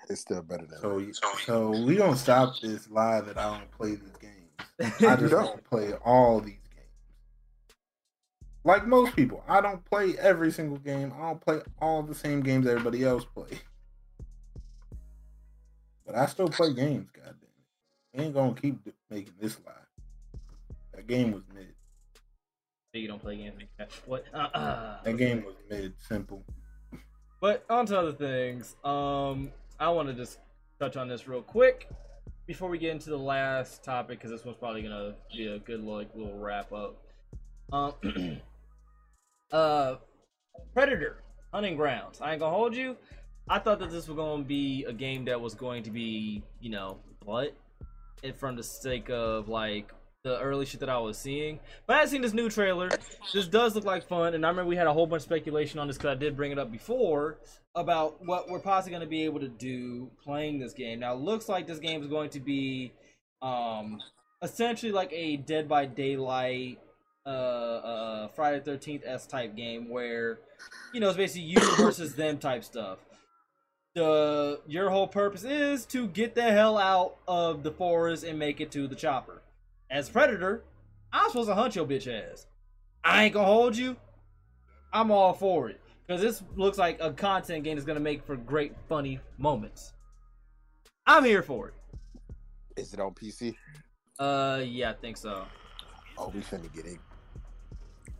It's 0.10 0.22
still 0.22 0.42
better 0.42 0.66
than. 0.66 0.80
So, 0.80 1.12
so 1.46 1.70
we 1.84 1.96
gonna 1.96 2.16
stop 2.16 2.60
this 2.62 2.90
lie 2.90 3.22
that 3.22 3.38
I 3.38 3.58
don't 3.58 3.72
play 3.72 3.92
these 3.92 4.00
games. 4.00 4.13
I 4.80 4.86
just 4.90 5.00
don't. 5.02 5.32
don't 5.32 5.64
play 5.64 5.94
all 6.06 6.40
these 6.40 6.54
games. 6.76 7.76
Like 8.64 8.88
most 8.88 9.16
people, 9.16 9.44
I 9.48 9.62
don't 9.62 9.84
play 9.86 10.16
every 10.20 10.52
single 10.52 10.78
game. 10.78 11.14
I 11.18 11.28
don't 11.28 11.42
play 11.42 11.62
all 11.82 12.04
the 12.04 12.16
same 12.16 12.42
games 12.42 12.68
everybody 12.68 13.04
else 13.04 13.26
play. 13.26 13.60
But 16.06 16.16
I 16.16 16.26
still 16.26 16.50
play 16.50 16.74
games. 16.74 17.10
Goddamn 17.14 17.36
it! 17.36 18.18
We 18.18 18.24
ain't 18.26 18.34
gonna 18.34 18.54
keep 18.54 18.80
making 19.10 19.34
this 19.40 19.58
lie. 19.66 19.74
That 20.94 21.08
game 21.08 21.32
was 21.32 21.44
mid. 21.54 21.74
You 22.94 23.08
don't 23.08 23.22
play 23.22 23.38
games. 23.38 23.64
What? 24.06 24.26
Uh, 24.34 24.38
uh. 24.54 24.98
That 25.04 25.18
game 25.18 25.44
was 25.44 25.56
mid. 25.70 25.94
Simple. 26.08 26.44
But 27.42 27.66
on 27.70 27.86
to 27.88 28.00
other 28.00 28.14
things. 28.14 28.76
Um, 28.84 29.52
I 29.80 29.90
want 29.90 30.08
to 30.10 30.14
just 30.14 30.40
touch 30.80 30.96
on 30.96 31.08
this 31.08 31.28
real 31.28 31.42
quick 31.42 31.90
before 32.46 32.70
we 32.70 32.78
get 32.78 32.92
into 32.92 33.10
the 33.10 33.18
last 33.18 33.84
topic 33.84 34.20
because 34.20 34.32
this 34.32 34.46
one's 34.46 34.58
probably 34.58 34.82
gonna 34.82 35.16
be 35.36 35.48
a 35.48 35.60
good 35.60 35.84
like 35.84 36.10
little 36.16 36.38
wrap 36.38 36.72
up. 36.72 36.98
Um, 37.72 37.94
uh, 39.52 39.96
Predator 40.74 41.18
Hunting 41.54 41.76
Grounds. 41.76 42.20
I 42.22 42.32
ain't 42.32 42.40
gonna 42.40 42.56
hold 42.56 42.76
you. 42.76 42.98
I 43.48 43.60
thought 43.60 43.80
that 43.80 43.92
this 43.92 44.08
was 44.08 44.18
gonna 44.18 44.44
be 44.44 44.86
a 44.86 44.94
game 44.94 45.26
that 45.26 45.40
was 45.40 45.54
going 45.54 45.84
to 45.84 45.92
be, 45.92 46.44
you 46.60 46.70
know, 46.70 46.98
what? 47.24 47.56
And 48.24 48.36
from 48.36 48.56
the 48.56 48.64
sake 48.64 49.10
of 49.10 49.50
like 49.50 49.94
the 50.24 50.40
early 50.40 50.66
shit 50.66 50.80
that 50.80 50.90
I 50.90 50.98
was 51.00 51.18
seeing. 51.18 51.60
But 51.86 51.98
I 51.98 52.00
had 52.00 52.10
seen 52.10 52.22
this 52.22 52.34
new 52.34 52.50
trailer. 52.50 52.90
This 53.34 53.48
does 53.48 53.76
look 53.76 53.84
like 53.84 54.08
fun, 54.08 54.34
and 54.34 54.46
I 54.46 54.50
remember 54.50 54.70
we 54.70 54.78
had 54.78 54.88
a 54.88 54.94
whole 54.94 55.06
bunch 55.06 55.20
of 55.20 55.24
speculation 55.24 55.80
on 55.80 55.88
this 55.88 55.98
because 55.98 56.12
I 56.12 56.16
did 56.16 56.38
bring 56.38 56.54
it 56.54 56.58
up 56.58 56.72
before 56.72 57.40
about 57.76 58.24
what 58.26 58.50
we're 58.50 58.60
possibly 58.60 58.92
going 58.92 59.02
to 59.02 59.10
be 59.10 59.26
able 59.26 59.42
to 59.42 59.50
do 59.50 60.10
playing 60.24 60.60
this 60.60 60.72
game. 60.74 61.02
Now, 61.02 61.14
it 61.14 61.20
looks 61.20 61.50
like 61.50 61.68
this 61.68 61.80
game 61.80 62.02
is 62.02 62.08
going 62.08 62.30
to 62.32 62.40
be 62.40 62.94
um, 63.42 64.00
essentially 64.42 64.94
like 64.94 65.12
a 65.12 65.38
Dead 65.38 65.68
by 65.68 65.86
Daylight, 65.86 66.80
uh, 67.26 67.30
uh, 67.30 68.28
Friday 68.30 68.62
Thirteenth 68.64 69.04
s 69.06 69.28
type 69.28 69.58
game 69.58 69.90
where 69.90 70.40
you 70.94 71.02
know 71.02 71.10
it's 71.10 71.18
basically 71.18 71.50
you 71.50 71.60
versus 71.78 72.16
them 72.16 72.38
type 72.38 72.64
stuff. 72.64 73.00
The 73.94 74.62
your 74.68 74.90
whole 74.90 75.08
purpose 75.08 75.44
is 75.44 75.86
to 75.88 76.08
get 76.08 76.34
the 76.34 76.44
hell 76.44 76.78
out 76.78 77.18
of 77.28 77.64
the 77.64 77.72
forest 77.72 78.24
and 78.24 78.40
make 78.40 78.62
it 78.62 78.72
to 78.72 78.88
the 78.88 78.96
chopper. 78.96 79.43
As 79.94 80.10
Predator, 80.10 80.64
I'm 81.14 81.30
supposed 81.30 81.50
to 81.50 81.54
hunt 81.54 81.76
your 81.76 81.86
bitch 81.86 82.08
ass. 82.08 82.48
I 83.04 83.26
ain't 83.26 83.36
gonna 83.36 83.46
hold 83.46 83.78
you. 83.78 83.96
I'm 84.92 85.12
all 85.12 85.34
for 85.34 85.70
it. 85.70 85.80
Because 86.08 86.20
this 86.20 86.42
looks 86.56 86.80
like 86.80 86.98
a 87.00 87.14
content 87.14 87.64
game 87.64 87.76
that's 87.76 87.86
gonna 87.86 88.00
make 88.00 88.26
for 88.26 88.36
great 88.36 88.74
funny 88.90 89.20
moments. 89.38 89.94
I'm 91.06 91.24
here 91.24 91.44
for 91.44 91.68
it. 91.68 91.74
Is 92.76 92.92
it 92.92 93.00
on 93.00 93.14
PC? 93.14 93.54
Uh 94.18 94.64
yeah, 94.66 94.90
I 94.90 94.94
think 94.94 95.16
so. 95.16 95.46
Oh, 96.18 96.32
we 96.34 96.42
finna 96.42 96.74
get 96.74 96.88
it. 96.88 96.98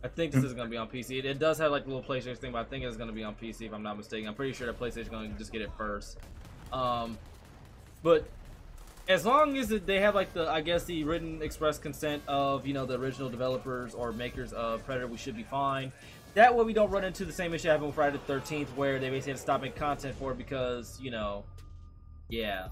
I 0.04 0.08
think 0.08 0.30
this 0.30 0.44
is 0.44 0.54
gonna 0.54 0.70
be 0.70 0.76
on 0.76 0.88
PC. 0.88 1.18
It, 1.18 1.24
it 1.24 1.40
does 1.40 1.58
have 1.58 1.72
like 1.72 1.86
a 1.86 1.88
little 1.88 2.04
PlayStation 2.04 2.38
thing, 2.38 2.52
but 2.52 2.58
I 2.58 2.64
think 2.64 2.84
it's 2.84 2.96
gonna 2.96 3.10
be 3.10 3.24
on 3.24 3.34
PC 3.34 3.62
if 3.62 3.74
I'm 3.74 3.82
not 3.82 3.96
mistaken. 3.96 4.28
I'm 4.28 4.36
pretty 4.36 4.52
sure 4.52 4.68
that 4.68 4.78
PlayStation's 4.78 5.08
gonna 5.08 5.28
just 5.30 5.50
get 5.50 5.60
it 5.60 5.72
first. 5.76 6.18
Um, 6.72 7.18
but 8.04 8.28
as 9.08 9.26
long 9.26 9.56
as 9.56 9.68
they 9.68 10.00
have 10.00 10.14
like 10.14 10.32
the, 10.32 10.48
I 10.48 10.60
guess 10.60 10.84
the 10.84 11.04
written 11.04 11.42
express 11.42 11.78
consent 11.78 12.22
of 12.26 12.66
you 12.66 12.72
know 12.72 12.86
the 12.86 12.98
original 12.98 13.28
developers 13.28 13.94
or 13.94 14.12
makers 14.12 14.52
of 14.52 14.84
Predator, 14.84 15.06
we 15.06 15.16
should 15.16 15.36
be 15.36 15.42
fine. 15.42 15.92
That 16.34 16.54
way 16.54 16.64
we 16.64 16.72
don't 16.72 16.90
run 16.90 17.04
into 17.04 17.24
the 17.24 17.32
same 17.32 17.54
issue 17.54 17.68
happened 17.68 17.86
with 17.86 17.94
Friday 17.94 18.18
the 18.26 18.32
13th, 18.32 18.66
where 18.74 18.98
they 18.98 19.10
basically 19.10 19.32
had 19.32 19.36
to 19.36 19.42
stop 19.42 19.60
making 19.62 19.78
content 19.78 20.16
for 20.16 20.32
it 20.32 20.38
because 20.38 20.98
you 21.00 21.10
know, 21.10 21.44
yeah. 22.28 22.68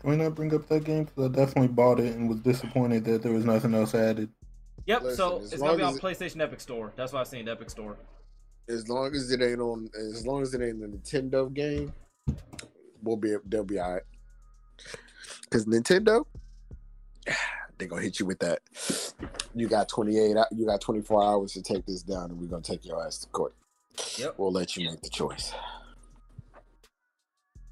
Can 0.00 0.10
we 0.10 0.16
not 0.16 0.34
bring 0.34 0.54
up 0.54 0.68
that 0.68 0.84
game? 0.84 1.04
Because 1.04 1.24
I 1.26 1.28
definitely 1.28 1.68
bought 1.68 1.98
it 1.98 2.14
and 2.14 2.28
was 2.28 2.40
disappointed 2.40 3.04
that 3.04 3.22
there 3.22 3.32
was 3.32 3.44
nothing 3.44 3.74
else 3.74 3.94
added. 3.94 4.28
Yep. 4.86 5.02
Listen, 5.02 5.16
so 5.16 5.36
it's 5.38 5.56
gonna 5.56 5.76
be 5.76 5.82
on 5.82 5.94
as 5.94 6.00
PlayStation 6.00 6.40
Epic 6.40 6.60
Store. 6.60 6.92
That's 6.96 7.12
why 7.12 7.20
I 7.20 7.24
seen 7.24 7.48
Epic 7.48 7.70
Store. 7.70 7.96
As 8.68 8.88
long 8.88 9.14
as 9.14 9.30
it 9.30 9.40
ain't 9.40 9.60
on, 9.60 9.88
as 9.98 10.26
long 10.26 10.42
as 10.42 10.52
it 10.52 10.62
ain't 10.62 10.82
a 10.82 10.88
Nintendo 10.88 11.52
game, 11.52 11.92
we'll 13.02 13.16
be 13.16 13.36
they'll 13.46 13.64
be 13.64 13.80
alright. 13.80 14.02
Because 15.42 15.66
Nintendo, 15.66 16.24
they're 17.78 17.88
gonna 17.88 18.02
hit 18.02 18.20
you 18.20 18.26
with 18.26 18.38
that. 18.40 18.60
You 19.54 19.68
got 19.68 19.88
twenty 19.88 20.18
eight. 20.18 20.36
You 20.52 20.66
got 20.66 20.80
twenty 20.80 21.00
four 21.00 21.22
hours 21.22 21.52
to 21.52 21.62
take 21.62 21.86
this 21.86 22.02
down, 22.02 22.30
and 22.30 22.40
we're 22.40 22.48
gonna 22.48 22.62
take 22.62 22.84
your 22.84 23.04
ass 23.04 23.18
to 23.18 23.28
court. 23.28 23.54
Yep. 24.16 24.34
We'll 24.38 24.52
let 24.52 24.76
you 24.76 24.88
make 24.88 25.00
the 25.02 25.08
choice. 25.08 25.52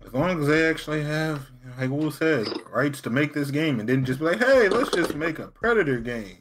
As 0.04 0.12
long 0.12 0.40
as 0.40 0.46
they 0.46 0.68
actually 0.68 1.02
have, 1.02 1.48
like 1.78 1.90
Will 1.90 2.12
said, 2.12 2.46
rights 2.72 3.00
to 3.02 3.10
make 3.10 3.34
this 3.34 3.50
game 3.50 3.80
and 3.80 3.88
then 3.88 4.04
just 4.04 4.20
be 4.20 4.26
like, 4.26 4.38
hey, 4.38 4.68
let's 4.68 4.90
just 4.90 5.16
make 5.16 5.40
a 5.40 5.48
Predator 5.48 5.98
game. 5.98 6.38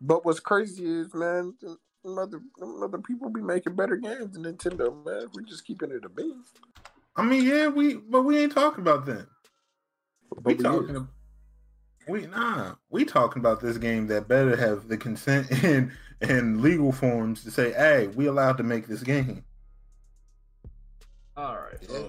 But 0.00 0.24
what's 0.24 0.40
crazy 0.40 0.86
is, 0.86 1.12
man, 1.12 1.54
other 2.06 2.40
other 2.82 2.98
people 2.98 3.28
be 3.28 3.42
making 3.42 3.76
better 3.76 3.96
games 3.96 4.32
than 4.32 4.44
Nintendo, 4.44 5.04
man. 5.04 5.26
We're 5.34 5.42
just 5.42 5.66
keeping 5.66 5.90
it 5.90 6.04
a 6.04 6.08
bean. 6.08 6.44
I 7.16 7.24
mean, 7.24 7.44
yeah, 7.44 7.68
we 7.68 7.94
but 7.94 8.22
we 8.22 8.38
ain't 8.38 8.52
talking 8.52 8.80
about 8.80 9.04
them. 9.04 9.26
We 10.30 10.36
But 10.42 10.44
we 10.44 10.62
talking 10.62 10.96
about 10.96 11.08
we 12.06 12.26
nah. 12.26 12.74
We 12.90 13.04
talking 13.04 13.40
about 13.40 13.60
this 13.60 13.78
game 13.78 14.06
that 14.08 14.28
better 14.28 14.56
have 14.56 14.88
the 14.88 14.96
consent 14.96 15.50
in 15.64 15.92
in 16.20 16.62
legal 16.62 16.92
forms 16.92 17.44
to 17.44 17.50
say, 17.50 17.72
hey, 17.72 18.08
we 18.08 18.26
allowed 18.26 18.56
to 18.58 18.62
make 18.62 18.86
this 18.86 19.02
game. 19.02 19.44
All 21.36 21.56
right. 21.56 21.78
Yeah. 21.88 22.08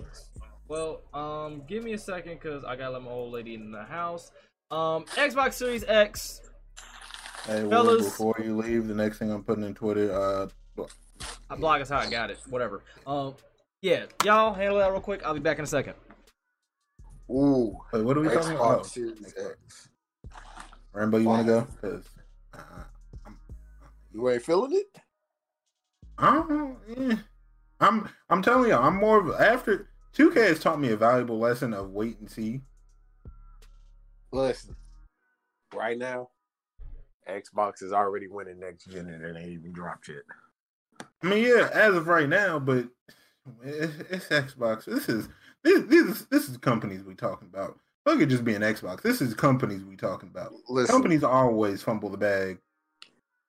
Well, 0.67 1.01
um, 1.13 1.63
give 1.67 1.83
me 1.83 1.93
a 1.93 1.97
second 1.97 2.39
because 2.41 2.63
I 2.63 2.75
gotta 2.75 2.93
let 2.93 3.03
my 3.03 3.11
old 3.11 3.33
lady 3.33 3.55
in 3.55 3.71
the 3.71 3.83
house. 3.83 4.31
Um, 4.71 5.05
Xbox 5.05 5.53
Series 5.53 5.83
X. 5.87 6.41
Hey, 7.45 7.63
Will, 7.63 7.69
Fellas. 7.69 8.05
before 8.05 8.35
you 8.43 8.57
leave, 8.57 8.87
the 8.87 8.95
next 8.95 9.19
thing 9.19 9.31
I'm 9.31 9.43
putting 9.43 9.63
in 9.63 9.75
Twitter, 9.75 10.11
uh, 10.11 10.83
I 11.49 11.55
blog 11.55 11.81
is 11.81 11.89
how 11.89 11.99
I 11.99 12.09
got 12.09 12.31
it. 12.31 12.39
Whatever. 12.49 12.83
Um, 13.05 13.35
yeah, 13.81 14.05
y'all 14.23 14.53
handle 14.53 14.79
that 14.79 14.91
real 14.91 14.99
quick. 14.99 15.21
I'll 15.23 15.35
be 15.35 15.39
back 15.39 15.59
in 15.59 15.63
a 15.63 15.67
second. 15.67 15.93
Ooh, 17.29 17.77
wait, 17.91 18.03
what 18.03 18.17
are 18.17 18.21
we 18.21 18.29
talking 18.29 18.55
about? 18.55 18.85
Series 18.85 19.33
X. 19.37 19.89
Rambo, 20.93 21.17
you 21.17 21.27
want 21.27 21.45
to 21.47 21.53
go? 21.53 21.67
Because 21.81 22.05
uh, 22.53 22.83
I'm, 23.25 23.37
You 24.13 24.29
ain't 24.29 24.43
feeling 24.43 24.73
it? 24.73 25.01
I 26.17 26.33
don't, 26.35 26.77
eh. 26.97 27.15
I'm 27.81 28.07
I'm 28.29 28.41
telling 28.41 28.69
you, 28.69 28.75
I'm 28.75 28.95
more 28.95 29.19
of 29.19 29.41
after 29.41 29.89
2K 30.13 30.35
has 30.47 30.59
taught 30.59 30.79
me 30.79 30.91
a 30.91 30.97
valuable 30.97 31.37
lesson 31.39 31.73
of 31.73 31.89
wait 31.91 32.19
and 32.19 32.29
see 32.29 32.61
Listen, 34.31 34.75
right 35.73 35.97
now, 35.97 36.29
Xbox 37.29 37.81
is 37.83 37.91
already 37.91 38.27
winning 38.27 38.59
next 38.59 38.85
gen 38.85 39.07
and 39.07 39.23
it 39.23 39.35
ain't 39.37 39.49
even 39.49 39.73
dropped 39.73 40.07
yet. 40.07 40.23
I 41.23 41.27
mean, 41.27 41.43
yeah, 41.43 41.69
as 41.73 41.95
of 41.95 42.07
right 42.07 42.29
now, 42.29 42.59
but 42.59 42.87
it- 43.63 44.07
it's 44.09 44.27
Xbox. 44.27 44.85
This 44.85 45.09
is 45.09 45.27
this 45.65 45.83
this 45.87 46.05
is 46.05 46.25
this 46.27 46.47
is 46.47 46.57
companies 46.57 47.03
we 47.03 47.15
talking 47.15 47.49
about. 47.51 47.77
Look 48.05 48.21
at 48.21 48.29
just 48.29 48.45
being 48.45 48.61
Xbox. 48.61 49.01
This 49.01 49.19
is 49.19 49.33
companies 49.33 49.83
we 49.83 49.95
talking 49.95 50.29
about. 50.29 50.53
Listen, 50.69 50.93
Companies 50.93 51.23
always 51.23 51.81
fumble 51.81 52.09
the 52.09 52.17
bag. 52.17 52.59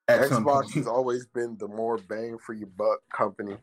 Xbox 0.09 0.73
has 0.73 0.87
always 0.87 1.27
been 1.27 1.57
the 1.59 1.67
more 1.67 1.97
bang 1.97 2.37
for 2.39 2.53
your 2.53 2.67
buck 2.67 2.99
company. 3.13 3.57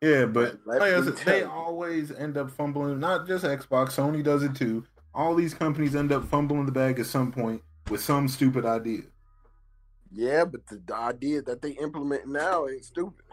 Yeah, 0.00 0.26
but 0.26 0.60
like 0.64 0.80
said, 0.80 1.16
they 1.26 1.42
always 1.42 2.12
end 2.12 2.36
up 2.36 2.50
fumbling. 2.50 3.00
Not 3.00 3.26
just 3.26 3.44
Xbox, 3.44 3.96
Sony 3.96 4.22
does 4.22 4.42
it 4.42 4.54
too. 4.54 4.84
All 5.14 5.34
these 5.34 5.52
companies 5.52 5.96
end 5.96 6.12
up 6.12 6.24
fumbling 6.24 6.66
the 6.66 6.72
bag 6.72 7.00
at 7.00 7.06
some 7.06 7.32
point 7.32 7.60
with 7.90 8.00
some 8.00 8.28
stupid 8.28 8.64
idea. 8.64 9.02
Yeah, 10.12 10.44
but 10.44 10.66
the, 10.68 10.80
the 10.86 10.94
idea 10.94 11.42
that 11.42 11.60
they 11.60 11.72
implement 11.72 12.28
now 12.28 12.68
ain't 12.68 12.84
stupid. 12.84 13.24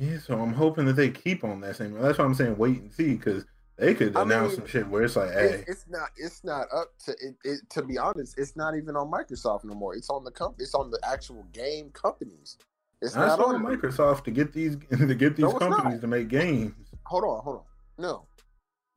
Yeah, 0.00 0.18
so 0.18 0.40
I'm 0.40 0.54
hoping 0.54 0.86
that 0.86 0.94
they 0.94 1.10
keep 1.10 1.44
on 1.44 1.60
that 1.60 1.76
same. 1.76 1.92
That's 1.92 2.16
why 2.16 2.24
I'm 2.24 2.34
saying 2.34 2.56
wait 2.56 2.80
and 2.80 2.90
see 2.90 3.16
because 3.16 3.44
they 3.76 3.94
could 3.94 4.16
I 4.16 4.22
announce 4.22 4.52
mean, 4.52 4.60
some 4.60 4.66
shit 4.66 4.88
where 4.88 5.02
it's 5.02 5.14
like, 5.14 5.30
hey, 5.30 5.40
It, 5.40 5.64
it's 5.68 5.84
not. 5.90 6.08
It's 6.16 6.42
not 6.42 6.68
up 6.74 6.88
to 7.04 7.12
it, 7.12 7.36
it. 7.44 7.60
To 7.70 7.82
be 7.82 7.98
honest, 7.98 8.38
it's 8.38 8.56
not 8.56 8.74
even 8.76 8.96
on 8.96 9.10
Microsoft 9.10 9.64
no 9.64 9.74
more. 9.74 9.94
It's 9.94 10.08
on 10.08 10.24
the 10.24 10.30
comp. 10.30 10.56
It's 10.58 10.74
on 10.74 10.90
the 10.90 10.98
actual 11.06 11.44
game 11.52 11.90
companies. 11.90 12.56
It's 13.02 13.14
I 13.14 13.26
not 13.26 13.40
on 13.40 13.62
Microsoft 13.62 14.24
to 14.24 14.30
get 14.30 14.54
these 14.54 14.78
to 14.90 15.14
get 15.14 15.36
these 15.36 15.44
No, 15.44 15.52
companies 15.52 15.94
not. 15.94 16.00
to 16.00 16.06
make 16.06 16.28
games. 16.28 16.72
hold 17.04 17.24
on, 17.24 17.42
hold 17.44 17.56
on. 17.56 17.62
No, 17.98 18.26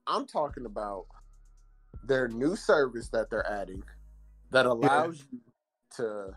I'm 0.07 0.25
talking 0.25 0.65
about 0.65 1.07
their 2.05 2.29
new 2.29 2.55
service 2.55 3.09
that 3.09 3.29
they're 3.29 3.49
adding 3.49 3.83
that 4.51 4.65
allows 4.65 5.25
you 5.33 5.39
to 5.97 6.29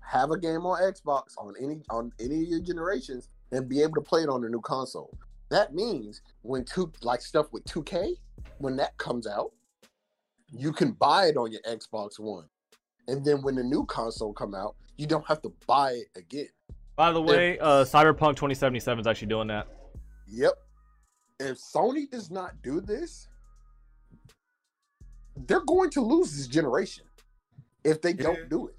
have 0.00 0.32
a 0.32 0.38
game 0.38 0.66
on 0.66 0.80
Xbox 0.82 1.36
on 1.38 1.54
any 1.60 1.82
on 1.90 2.10
any 2.18 2.42
of 2.42 2.48
your 2.48 2.60
generations 2.60 3.28
and 3.52 3.68
be 3.68 3.82
able 3.82 3.94
to 3.94 4.00
play 4.00 4.22
it 4.22 4.28
on 4.28 4.40
the 4.42 4.48
new 4.48 4.60
console. 4.60 5.16
That 5.50 5.74
means 5.74 6.22
when 6.42 6.64
two 6.64 6.92
like 7.02 7.20
stuff 7.20 7.46
with 7.52 7.64
2K, 7.64 8.14
when 8.58 8.76
that 8.76 8.96
comes 8.98 9.26
out, 9.26 9.52
you 10.52 10.72
can 10.72 10.92
buy 10.92 11.26
it 11.26 11.36
on 11.36 11.50
your 11.52 11.62
Xbox 11.62 12.18
One. 12.18 12.48
And 13.08 13.24
then 13.24 13.42
when 13.42 13.56
the 13.56 13.64
new 13.64 13.84
console 13.86 14.32
come 14.32 14.54
out, 14.54 14.76
you 14.96 15.06
don't 15.06 15.26
have 15.26 15.42
to 15.42 15.52
buy 15.66 15.92
it 15.92 16.08
again. 16.16 16.48
By 16.96 17.12
the 17.12 17.22
way, 17.22 17.58
uh, 17.58 17.84
Cyberpunk 17.84 18.36
2077 18.36 19.00
is 19.00 19.06
actually 19.06 19.28
doing 19.28 19.48
that. 19.48 19.66
Yep. 20.28 20.52
If 21.40 21.56
Sony 21.58 22.08
does 22.10 22.30
not 22.30 22.60
do 22.62 22.80
this, 22.80 23.28
they're 25.46 25.64
going 25.64 25.90
to 25.90 26.02
lose 26.02 26.36
this 26.36 26.46
generation 26.46 27.06
if 27.82 28.02
they 28.02 28.10
Yeah. 28.12 28.22
don't 28.24 28.48
do 28.50 28.68
it. 28.68 28.76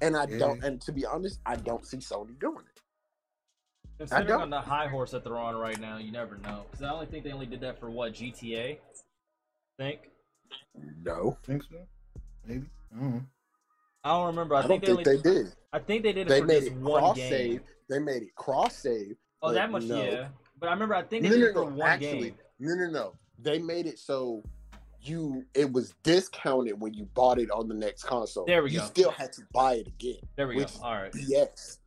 And 0.00 0.16
I 0.16 0.24
Yeah. 0.24 0.38
don't 0.38 0.64
and 0.64 0.80
to 0.82 0.92
be 0.92 1.04
honest, 1.04 1.40
I 1.44 1.56
don't 1.56 1.84
see 1.84 1.98
Sony 1.98 2.38
doing 2.38 2.64
it. 2.64 2.79
Considering 4.00 4.28
don't. 4.28 4.40
on 4.42 4.50
the 4.50 4.60
high 4.60 4.86
horse 4.86 5.10
that 5.10 5.22
they're 5.24 5.36
on 5.36 5.54
right 5.56 5.78
now, 5.78 5.98
you 5.98 6.10
never 6.10 6.38
know. 6.38 6.64
Because 6.70 6.82
I 6.86 6.90
only 6.90 7.04
think 7.04 7.22
they 7.22 7.32
only 7.32 7.44
did 7.44 7.60
that 7.60 7.78
for 7.78 7.90
what 7.90 8.14
GTA. 8.14 8.78
Think 9.78 10.08
No. 11.04 11.36
Think 11.44 11.62
so? 11.64 11.76
Maybe. 12.46 12.64
I 12.96 12.98
don't. 13.00 13.26
I 14.02 14.08
don't 14.12 14.26
remember. 14.28 14.54
I, 14.54 14.60
I, 14.60 14.66
think, 14.66 14.82
don't 14.84 14.96
they, 14.96 15.04
think 15.04 15.18
only, 15.26 15.34
they 15.34 15.42
did. 15.42 15.52
I 15.74 15.78
think 15.80 16.02
they 16.02 16.12
did 16.14 16.26
it 16.26 16.28
They 16.30 16.40
for 16.40 16.46
made 16.46 16.60
just 16.60 16.66
it 16.72 16.76
one 16.78 17.00
cross 17.02 17.16
game. 17.16 17.30
save. 17.30 17.60
They 17.90 17.98
made 17.98 18.22
it 18.22 18.34
cross 18.34 18.74
save. 18.74 19.16
Oh, 19.42 19.48
but 19.48 19.52
that 19.54 19.70
much, 19.70 19.82
no. 19.84 20.02
yeah. 20.02 20.28
But 20.58 20.68
I 20.70 20.72
remember 20.72 20.94
I 20.94 21.02
think 21.02 21.22
they 21.24 21.28
No, 21.28 21.34
did 21.36 21.40
no, 21.42 21.46
it 21.48 21.52
for 21.52 21.70
no. 21.70 21.76
one 21.76 21.88
Actually, 21.88 22.20
game. 22.30 22.34
no, 22.58 22.74
no, 22.74 22.90
no. 22.90 23.12
They 23.38 23.58
made 23.58 23.86
it 23.86 23.98
so 23.98 24.42
you 25.02 25.44
it 25.54 25.70
was 25.70 25.94
discounted 26.02 26.78
when 26.80 26.94
you 26.94 27.04
bought 27.14 27.38
it 27.38 27.50
on 27.50 27.68
the 27.68 27.74
next 27.74 28.04
console. 28.04 28.46
There 28.46 28.62
we 28.62 28.70
you 28.70 28.78
go. 28.78 28.84
still 28.86 29.10
had 29.10 29.32
to 29.34 29.42
buy 29.52 29.74
it 29.74 29.86
again. 29.88 30.20
There 30.36 30.48
we 30.48 30.56
which 30.56 30.78
go. 30.78 30.84
All 30.84 30.94
right. 30.94 31.12
BS. 31.12 31.78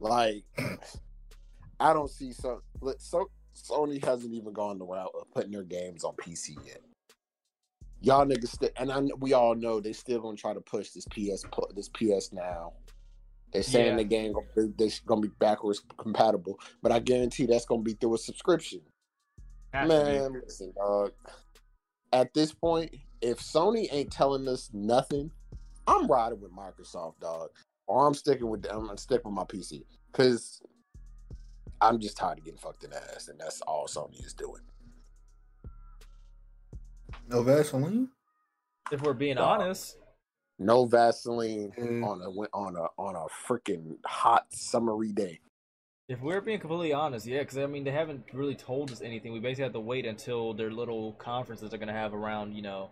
Like, 0.00 0.44
I 1.80 1.92
don't 1.92 2.10
see 2.10 2.32
so. 2.32 2.62
So 2.98 3.30
Sony 3.54 4.04
hasn't 4.04 4.34
even 4.34 4.52
gone 4.52 4.78
the 4.78 4.84
route 4.84 5.12
of 5.18 5.30
putting 5.32 5.52
their 5.52 5.62
games 5.62 6.04
on 6.04 6.14
PC 6.16 6.56
yet. 6.66 6.80
Y'all 8.00 8.26
niggas, 8.26 8.48
st- 8.48 8.72
and 8.76 8.92
I, 8.92 9.00
we 9.18 9.32
all 9.32 9.54
know 9.54 9.80
they 9.80 9.92
still 9.92 10.20
gonna 10.20 10.36
try 10.36 10.52
to 10.52 10.60
push 10.60 10.90
this 10.90 11.06
PS, 11.06 11.44
this 11.74 11.88
PS 11.88 12.32
now. 12.32 12.72
They're 13.52 13.62
saying 13.62 13.92
Yeah. 13.92 13.96
the 13.96 14.04
game 14.04 14.34
they're 14.76 14.88
gonna 15.06 15.20
be 15.22 15.28
backwards 15.38 15.80
compatible, 15.96 16.58
but 16.82 16.92
I 16.92 16.98
guarantee 16.98 17.46
that's 17.46 17.64
gonna 17.64 17.82
be 17.82 17.94
through 17.94 18.14
a 18.16 18.18
subscription. 18.18 18.80
Has 19.72 19.88
to 19.88 19.96
be. 19.96 20.02
Man, 20.02 20.32
listen, 20.44 20.72
dog. 20.76 21.12
At 22.12 22.34
this 22.34 22.52
point, 22.52 22.94
if 23.20 23.38
Sony 23.38 23.88
ain't 23.90 24.12
telling 24.12 24.48
us 24.48 24.70
nothing, 24.72 25.30
I'm 25.86 26.06
riding 26.06 26.40
with 26.40 26.52
Microsoft, 26.52 27.20
dog. 27.20 27.50
Or 27.86 28.06
I'm 28.06 28.14
sticking 28.14 28.48
with 28.48 28.66
I'm 28.70 28.86
gonna 28.86 28.96
stick 28.98 29.22
with 29.24 29.34
my 29.34 29.44
PC 29.44 29.82
because 30.10 30.62
I'm 31.80 31.98
just 32.00 32.16
tired 32.16 32.38
of 32.38 32.44
getting 32.44 32.58
fucked 32.58 32.84
in 32.84 32.90
the 32.90 32.96
ass, 33.14 33.28
and 33.28 33.38
that's 33.38 33.60
all 33.62 33.86
Sony 33.86 34.24
is 34.24 34.32
doing. 34.32 34.62
No 37.28 37.42
Vaseline. 37.42 38.08
If 38.92 39.02
we're 39.02 39.12
being 39.14 39.36
Dog. 39.36 39.60
honest, 39.60 39.96
No 40.58 40.84
Vaseline 40.86 41.72
Mm. 41.72 42.04
on 42.06 42.20
a 42.22 42.30
on 42.56 42.76
a 42.76 42.86
on 43.00 43.16
a 43.16 43.26
freaking 43.46 43.98
hot 44.06 44.46
summery 44.52 45.12
day. 45.12 45.40
if 46.08 46.20
we're 46.20 46.42
being 46.42 46.60
completely 46.60 46.92
honest, 46.92 47.26
yeah, 47.26 47.40
because 47.40 47.56
I 47.58 47.66
mean 47.66 47.82
they 47.84 47.90
haven't 47.90 48.24
really 48.32 48.54
told 48.54 48.90
us 48.92 49.00
anything. 49.02 49.32
We 49.32 49.40
basically 49.40 49.64
have 49.64 49.72
to 49.72 49.80
wait 49.80 50.04
until 50.06 50.52
their 50.54 50.70
little 50.70 51.14
conferences 51.14 51.70
they're 51.70 51.78
gonna 51.78 51.92
have 51.92 52.12
around, 52.14 52.54
you 52.54 52.62
know, 52.62 52.90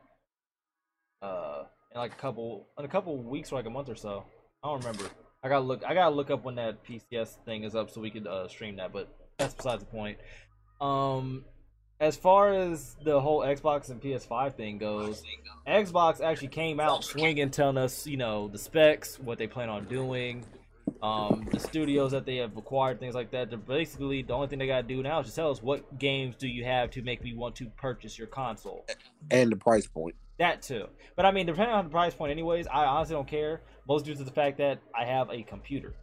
uh, 1.23 1.65
in 1.93 1.99
like 2.01 2.13
a 2.13 2.17
couple 2.17 2.69
in 2.79 2.85
a 2.85 2.89
couple 2.89 3.17
weeks 3.23 3.53
or 3.53 3.57
like 3.57 3.67
a 3.67 3.71
month 3.71 3.89
or 3.91 3.95
so. 3.97 4.25
I 4.63 4.69
don't 4.69 4.79
remember. 4.79 5.05
I 5.43 5.49
gotta 5.49 5.65
look. 5.65 5.83
I 5.85 5.95
gotta 5.95 6.15
look 6.15 6.31
up 6.31 6.45
when 6.45 6.55
that 6.57 6.85
PCS 6.85 7.37
thing 7.45 7.65
is 7.65 7.75
up 7.75 7.91
so 7.91 8.01
we 8.01 8.11
could 8.11 8.27
uh, 8.27 8.47
stream 8.49 8.77
that. 8.77 8.93
But 8.93 9.09
that's 9.39 9.55
besides 9.55 9.83
the 9.83 9.91
point. 9.91 10.19
Um, 10.81 11.45
as 12.01 12.17
far 12.17 12.53
as 12.53 12.97
the 13.05 13.21
whole 13.21 13.41
Xbox 13.41 13.91
and 13.91 14.01
PS5 14.01 14.55
thing 14.55 14.79
goes, 14.79 15.23
Xbox 15.67 16.21
actually 16.21 16.49
came 16.49 16.81
out 16.81 17.05
swinging, 17.05 17.51
telling 17.51 17.79
us, 17.79 18.07
you 18.07 18.17
know, 18.17 18.49
the 18.49 18.59
specs, 18.59 19.19
what 19.21 19.39
they 19.39 19.47
plan 19.47 19.69
on 19.69 19.85
doing, 19.85 20.45
um, 21.03 21.49
the 21.51 21.59
studios 21.59 22.13
that 22.13 22.25
they 22.25 22.37
have 22.37 22.57
acquired, 22.57 23.01
things 23.01 23.15
like 23.15 23.33
that. 23.33 23.51
They're 23.51 23.59
basically 23.59 24.23
the 24.23 24.33
only 24.33 24.47
thing 24.47 24.61
they 24.61 24.69
gotta 24.69 24.87
do 24.87 25.03
now 25.03 25.19
is 25.21 25.27
just 25.27 25.37
tell 25.37 25.51
us 25.51 25.61
what 25.61 25.99
games 25.99 26.37
do 26.37 26.47
you 26.47 26.65
have 26.65 26.91
to 26.93 27.03
make 27.03 27.23
me 27.25 27.35
want 27.35 27.57
to 27.57 27.67
purchase 27.77 28.17
your 28.17 28.29
console. 28.29 28.87
And 29.31 29.51
the 29.51 29.57
price 29.57 29.87
point. 29.87 30.15
That 30.39 30.63
too. 30.63 30.87
But 31.17 31.27
I 31.27 31.33
mean, 31.33 31.47
depending 31.47 31.75
on 31.75 31.85
the 31.85 31.91
price 31.91 32.15
point, 32.15 32.31
anyways, 32.31 32.67
I 32.69 32.85
honestly 32.85 33.15
don't 33.15 33.29
care. 33.29 33.63
Most 33.89 34.05
due 34.05 34.15
to 34.15 34.23
the 34.23 34.31
fact 34.31 34.59
that 34.59 34.79
I 34.95 35.05
have 35.05 35.29
a 35.31 35.43
computer. 35.43 35.95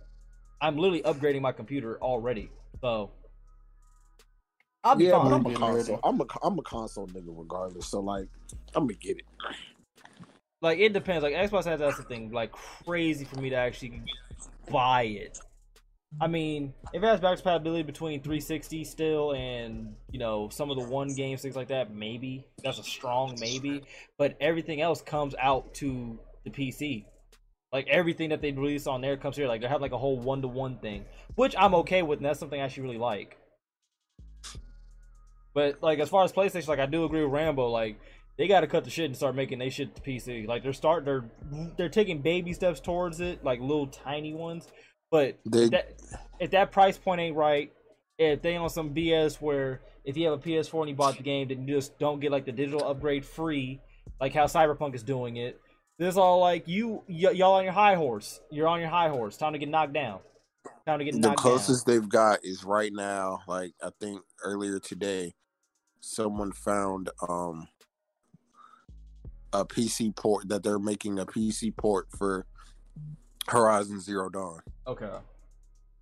I'm 0.61 0.75
literally 0.75 1.01
upgrading 1.03 1.41
my 1.41 1.53
computer 1.53 1.97
already, 2.01 2.51
so 2.81 3.11
I'll 4.83 4.95
be 4.95 5.05
yeah, 5.05 5.11
but 5.11 5.23
fine. 5.23 5.33
I'm 5.33 5.45
a 5.45 5.53
console. 5.53 5.99
I'm 6.03 6.21
a 6.21 6.25
I'm 6.43 6.59
a 6.59 6.61
console 6.61 7.07
nigga 7.07 7.27
regardless. 7.27 7.87
So 7.87 8.01
like, 8.01 8.27
I'm 8.75 8.83
gonna 8.83 8.93
get 8.95 9.17
it. 9.17 9.25
Like 10.61 10.79
it 10.79 10.91
depends. 10.91 11.23
Like 11.23 11.33
Xbox 11.33 11.63
has 11.65 11.79
that's 11.79 11.95
the 11.95 12.03
thing. 12.03 12.31
Like 12.31 12.51
crazy 12.51 13.23
for 13.23 13.39
me 13.39 13.49
to 13.49 13.55
actually 13.55 14.01
buy 14.71 15.03
it. 15.03 15.39
I 16.19 16.27
mean, 16.27 16.73
if 16.91 17.03
it 17.03 17.05
has 17.05 17.19
backwards 17.19 17.41
compatibility 17.41 17.83
between 17.83 18.21
360 18.21 18.83
still 18.83 19.33
and 19.33 19.95
you 20.11 20.17
know 20.17 20.49
some 20.49 20.71
of 20.71 20.77
the 20.77 20.83
one 20.83 21.13
games, 21.13 21.41
things 21.41 21.55
like 21.55 21.67
that, 21.67 21.93
maybe 21.93 22.47
that's 22.63 22.79
a 22.79 22.83
strong 22.83 23.37
maybe. 23.39 23.83
But 24.17 24.35
everything 24.41 24.81
else 24.81 25.01
comes 25.01 25.35
out 25.39 25.73
to 25.75 26.19
the 26.43 26.49
PC. 26.49 27.05
Like 27.71 27.87
everything 27.87 28.29
that 28.29 28.41
they 28.41 28.51
release 28.51 28.87
on 28.87 29.01
there 29.01 29.17
comes 29.17 29.37
here. 29.37 29.47
Like 29.47 29.61
they 29.61 29.67
have 29.67 29.81
like 29.81 29.91
a 29.91 29.97
whole 29.97 30.17
one 30.17 30.41
to 30.41 30.47
one 30.47 30.77
thing, 30.79 31.05
which 31.35 31.55
I'm 31.57 31.75
okay 31.75 32.01
with, 32.01 32.17
and 32.17 32.25
that's 32.25 32.39
something 32.39 32.59
I 32.59 32.65
actually 32.65 32.83
really 32.83 32.97
like. 32.97 33.37
But 35.53 35.83
like 35.83 35.99
as 35.99 36.09
far 36.09 36.23
as 36.23 36.31
PlayStation, 36.31 36.67
like 36.67 36.79
I 36.79 36.87
do 36.87 37.05
agree 37.05 37.23
with 37.23 37.31
Rambo. 37.31 37.69
Like 37.69 37.99
they 38.39 38.47
got 38.47 38.61
to 38.61 38.67
cut 38.67 38.85
the 38.85 38.89
shit 38.89 39.05
and 39.05 39.15
start 39.15 39.35
making 39.35 39.59
they 39.59 39.69
shit 39.69 39.93
to 39.95 40.01
PC. 40.01 40.47
Like 40.47 40.63
they're 40.63 40.73
start 40.73 41.03
they're 41.05 41.25
they're 41.77 41.89
taking 41.89 42.21
baby 42.21 42.53
steps 42.53 42.79
towards 42.79 43.19
it, 43.19 43.43
like 43.43 43.59
little 43.59 43.85
tiny 43.87 44.33
ones. 44.33 44.67
But 45.11 45.37
They- 45.45 45.63
if 45.65 45.71
that 45.71 45.93
if 46.39 46.51
that 46.51 46.71
price 46.71 46.97
point 46.97 47.19
ain't 47.21 47.35
right, 47.35 47.71
if 48.17 48.41
they 48.41 48.55
on 48.55 48.69
some 48.69 48.95
BS 48.95 49.39
where 49.41 49.81
if 50.05 50.15
you 50.17 50.27
have 50.29 50.39
a 50.39 50.41
PS4 50.41 50.79
and 50.81 50.89
you 50.89 50.95
bought 50.95 51.17
the 51.17 51.23
game, 51.23 51.49
then 51.49 51.67
you 51.67 51.75
just 51.75 51.99
don't 51.99 52.19
get 52.21 52.31
like 52.31 52.45
the 52.45 52.51
digital 52.53 52.87
upgrade 52.87 53.25
free, 53.25 53.81
like 54.21 54.33
how 54.33 54.45
Cyberpunk 54.45 54.95
is 54.95 55.03
doing 55.03 55.35
it. 55.35 55.59
This 55.99 56.15
all 56.15 56.39
like 56.39 56.65
you 56.65 57.03
y- 57.09 57.31
y'all 57.31 57.55
on 57.55 57.65
your 57.65 57.73
high 57.73 57.95
horse. 57.95 58.39
You're 58.49 58.69
on 58.69 58.79
your 58.79 58.89
high 58.89 59.09
horse. 59.09 59.35
Time 59.35 59.51
to 59.51 59.59
get 59.59 59.67
knocked 59.67 59.91
down. 59.93 60.19
Time 60.87 60.99
to 60.99 61.03
get 61.05 61.21
the 61.21 61.33
closest 61.33 61.85
they've 61.85 62.07
got 62.07 62.39
is 62.43 62.63
right 62.63 62.91
now 62.93 63.39
like 63.47 63.73
i 63.81 63.89
think 64.01 64.21
earlier 64.43 64.79
today 64.79 65.33
someone 65.99 66.51
found 66.51 67.09
um 67.27 67.67
a 69.53 69.65
pc 69.65 70.15
port 70.15 70.47
that 70.49 70.63
they're 70.63 70.79
making 70.79 71.19
a 71.19 71.25
pc 71.25 71.75
port 71.75 72.07
for 72.17 72.45
horizon 73.47 73.99
zero 73.99 74.29
dawn. 74.29 74.59
Okay. 74.87 75.09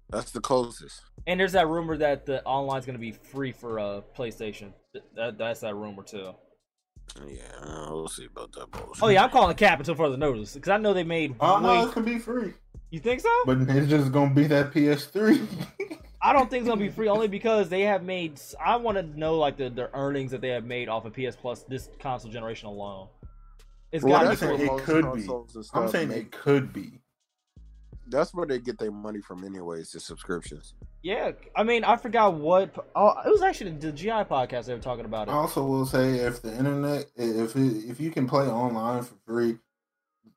that's 0.09 0.31
the 0.31 0.39
closest 0.41 1.01
And 1.25 1.39
there's 1.39 1.53
that 1.53 1.67
rumor 1.67 1.97
that 1.97 2.25
the 2.25 2.43
online's 2.45 2.85
gonna 2.85 2.97
be 2.97 3.11
free 3.11 3.51
for 3.51 3.79
uh 3.79 4.01
PlayStation. 4.17 4.73
That 5.15 5.37
that's 5.37 5.61
that 5.61 5.75
rumor 5.75 6.03
too. 6.03 6.31
Yeah, 7.25 7.89
we'll 7.89 8.09
see 8.09 8.25
about 8.25 8.51
that 8.53 8.69
bullshit. 8.71 9.01
Oh 9.03 9.07
yeah, 9.07 9.23
I'm 9.23 9.29
calling 9.29 9.55
cap 9.55 9.79
until 9.79 9.95
further 9.95 10.17
notice 10.17 10.53
because 10.55 10.69
I 10.69 10.77
know 10.77 10.93
they 10.93 11.03
made. 11.05 11.35
Oh 11.39 11.59
no, 11.59 11.69
way- 11.69 11.83
it's 11.83 11.93
gonna 11.93 12.05
be 12.05 12.19
free, 12.19 12.53
You 12.91 12.99
think 12.99 13.21
so? 13.21 13.29
but 13.45 13.57
it's 13.61 13.89
just 13.89 14.11
gonna 14.11 14.33
be 14.33 14.45
that 14.47 14.73
PS3. 14.73 15.47
I 16.21 16.33
don't 16.33 16.49
think 16.49 16.61
it's 16.61 16.67
gonna 16.69 16.81
be 16.81 16.89
free 16.89 17.07
only 17.07 17.27
because 17.29 17.69
they 17.69 17.81
have 17.83 18.03
made. 18.03 18.41
I 18.63 18.75
want 18.75 18.97
to 18.97 19.03
know 19.17 19.35
like 19.37 19.55
the, 19.55 19.69
the 19.69 19.89
earnings 19.95 20.31
that 20.31 20.41
they 20.41 20.49
have 20.49 20.65
made 20.65 20.89
off 20.89 21.05
of 21.05 21.13
PS 21.13 21.35
Plus 21.39 21.63
this 21.63 21.89
console 21.99 22.29
generation 22.31 22.67
alone. 22.67 23.07
It's 23.91 24.03
Well, 24.03 24.13
got 24.13 24.23
to 24.23 24.25
be 24.25 24.29
that's 24.35 24.39
saying 24.41 24.61
it 24.79 24.83
could 24.83 25.03
be. 25.13 25.21
consoles 25.21 25.71
I'm 25.73 25.87
saying 25.87 26.09
make. 26.09 26.17
it 26.17 26.31
could 26.31 26.73
be. 26.73 26.99
That's 28.09 28.33
where 28.33 28.45
they 28.45 28.59
get 28.59 28.77
their 28.79 28.91
money 28.91 29.19
from, 29.19 29.43
anyways. 29.43 29.91
The 29.91 29.99
subscriptions. 29.99 30.73
Yeah, 31.03 31.31
I 31.55 31.63
mean, 31.63 31.83
I 31.83 31.97
forgot 31.97 32.35
what. 32.35 32.73
Oh, 32.95 33.13
it 33.25 33.29
was 33.29 33.41
actually 33.41 33.71
the 33.71 33.91
GI 33.91 34.09
podcast 34.09 34.65
they 34.65 34.73
were 34.73 34.79
talking 34.79 35.05
about 35.05 35.27
I 35.27 35.33
it. 35.33 35.35
also 35.35 35.63
will 35.65 35.85
say 35.85 36.15
if 36.19 36.41
the 36.41 36.55
internet, 36.57 37.05
if 37.17 37.55
it, 37.55 37.89
if 37.89 37.99
you 37.99 38.11
can 38.11 38.25
play 38.27 38.47
online 38.47 39.03
for 39.03 39.15
free, 39.25 39.57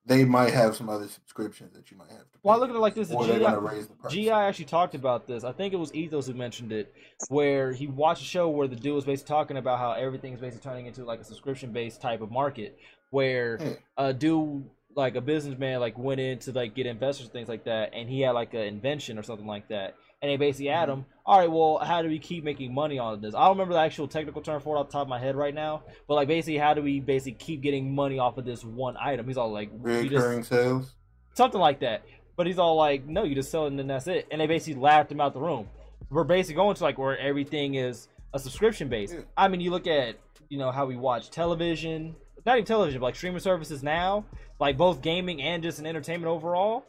they 0.05 0.25
might 0.25 0.53
have 0.53 0.75
some 0.75 0.89
other 0.89 1.07
subscriptions 1.07 1.73
that 1.77 1.91
you 1.93 1.97
might 1.97 2.11
have 2.11 2.23
to. 2.33 2.39
Well, 2.43 2.57
I 2.57 2.59
look 2.59 2.71
at 2.71 2.75
it 2.77 2.81
like 2.81 2.95
this, 2.97 3.09
the 3.09 3.17
GI 3.19 3.45
raise 3.61 3.87
the 3.87 3.95
price. 3.95 4.13
GI 4.13 4.31
actually 4.31 4.65
talked 4.65 4.97
about 4.97 5.29
this. 5.29 5.45
I 5.45 5.53
think 5.53 5.73
it 5.73 5.77
was 5.77 5.95
Ethos 5.95 6.27
who 6.27 6.35
mentioned 6.35 6.73
it, 6.73 6.93
where 7.29 7.71
he 7.73 7.87
watched 7.87 8.23
a 8.23 8.25
show 8.25 8.49
where 8.49 8.67
the 8.67 8.75
dude 8.77 8.95
was 8.97 9.05
basically 9.05 9.29
talking 9.29 9.57
about 9.59 9.79
how 9.79 9.93
everything's 9.93 10.41
basically 10.41 10.69
turning 10.69 10.87
into 10.87 11.05
like 11.05 11.21
a 11.21 11.25
subscription 11.25 11.71
based 11.73 12.01
type 12.01 12.21
of 12.21 12.33
market, 12.33 12.79
where 13.11 13.59
Yeah. 13.61 13.73
a 14.09 14.13
dude 14.13 14.65
like 14.97 15.15
a 15.15 15.21
businessman 15.21 15.79
like 15.79 15.97
went 15.97 16.19
in 16.21 16.39
to 16.41 16.53
like 16.53 16.75
get 16.75 16.85
investors 16.87 17.27
and 17.27 17.33
things 17.33 17.49
like 17.49 17.65
that, 17.65 17.91
and 17.95 18.09
he 18.09 18.21
had 18.23 18.33
like 18.33 18.55
an 18.55 18.63
invention 18.63 19.19
or 19.19 19.23
something 19.23 19.47
like 19.47 19.69
that, 19.69 19.95
and 20.21 20.31
they 20.31 20.37
basically 20.37 20.69
asked 20.69 20.91
Mm-hmm. 20.91 21.01
him, 21.01 21.07
all 21.25 21.39
right, 21.39 21.51
well, 21.51 21.79
how 21.79 22.03
do 22.03 22.09
we 22.09 22.19
keep 22.19 22.43
making 22.43 22.75
money 22.75 22.99
on 22.99 23.21
this? 23.21 23.35
I 23.35 23.41
don't 23.47 23.51
remember 23.57 23.75
the 23.75 23.81
actual 23.81 24.09
technical 24.09 24.43
term 24.43 24.61
for 24.61 24.77
it 24.77 24.81
off 24.81 24.87
the 24.89 24.93
top 24.93 25.03
of 25.03 25.09
my 25.09 25.19
head 25.21 25.37
right 25.37 25.55
now, 25.55 25.83
but 26.09 26.15
like 26.15 26.27
basically, 26.27 26.59
how 26.59 26.75
do 26.75 26.83
we 26.83 26.99
basically 26.99 27.33
keep 27.35 27.61
getting 27.63 27.95
money 27.95 28.19
off 28.19 28.37
of 28.37 28.45
this 28.45 28.65
one 28.65 28.97
item? 29.01 29.29
He's 29.29 29.37
all 29.37 29.53
like, 29.53 29.71
just 30.09 30.49
sales. 30.49 30.95
something 31.35 31.61
like 31.61 31.81
that. 31.81 32.03
But 32.37 32.47
he's 32.47 32.59
all 32.59 32.75
like, 32.77 33.07
"No, 33.07 33.23
you 33.25 33.35
just 33.35 33.51
sell 33.51 33.65
it 33.65 33.69
and 33.69 33.79
then 33.79 33.87
that's 33.87 34.07
it." 34.07 34.27
And 34.31 34.41
they 34.41 34.47
basically 34.47 34.81
laughed 34.81 35.13
him 35.13 35.21
out 35.21 35.35
the 35.35 35.41
room. 35.41 35.69
We're 36.09 36.25
basically 36.25 36.55
going 36.57 36.75
to 36.75 36.83
like 36.83 36.97
where 36.99 37.17
everything 37.19 37.75
is 37.75 38.09
a 38.33 38.39
subscription 38.39 38.89
base 38.89 39.13
Yeah. 39.13 39.21
I 39.37 39.47
mean, 39.49 39.61
you 39.61 39.71
look 39.71 39.87
at 39.87 40.17
you 40.49 40.59
know 40.59 40.73
how 40.73 40.87
we 40.87 40.97
watch 40.97 41.31
television, 41.31 42.17
not 42.47 42.57
even 42.57 42.65
television, 42.65 43.01
but 43.01 43.07
like 43.07 43.17
streaming 43.17 43.41
services 43.41 43.83
now, 43.83 44.25
like 44.59 44.77
both 44.77 45.03
gaming 45.03 45.43
and 45.43 45.63
just 45.63 45.79
in 45.79 45.87
entertainment 45.87 46.31
overall. 46.31 46.85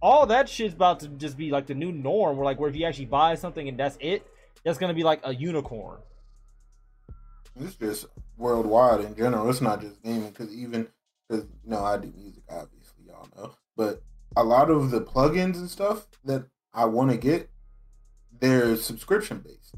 All 0.00 0.26
that 0.26 0.48
shit's 0.48 0.74
about 0.74 1.00
to 1.00 1.08
just 1.08 1.36
be 1.36 1.50
like 1.50 1.66
the 1.66 1.74
new 1.74 1.92
norm. 1.92 2.36
Where 2.36 2.44
like 2.44 2.58
where 2.58 2.68
if 2.68 2.76
you 2.76 2.86
actually 2.86 3.06
buy 3.06 3.34
something 3.34 3.68
and 3.68 3.78
that's 3.78 3.96
it, 4.00 4.26
that's 4.64 4.78
gonna 4.78 4.94
be 4.94 5.02
like 5.04 5.20
a 5.24 5.34
unicorn. 5.34 5.98
It's 7.60 7.76
just 7.76 8.06
worldwide 8.36 9.00
in 9.00 9.14
general. 9.14 9.48
It's 9.48 9.60
not 9.60 9.80
just 9.80 10.02
gaming 10.02 10.30
because 10.30 10.54
even 10.54 10.88
because 11.28 11.44
you 11.64 11.70
know 11.70 11.84
I 11.84 11.96
do 11.96 12.12
music, 12.16 12.42
obviously 12.48 13.04
y'all 13.06 13.28
know, 13.36 13.54
but 13.76 14.02
a 14.36 14.44
lot 14.44 14.70
of 14.70 14.90
the 14.90 15.00
plugins 15.00 15.56
and 15.56 15.70
stuff 15.70 16.06
that 16.24 16.44
I 16.72 16.86
want 16.86 17.10
to 17.10 17.16
get, 17.16 17.50
they're 18.40 18.76
subscription 18.76 19.38
based. 19.38 19.74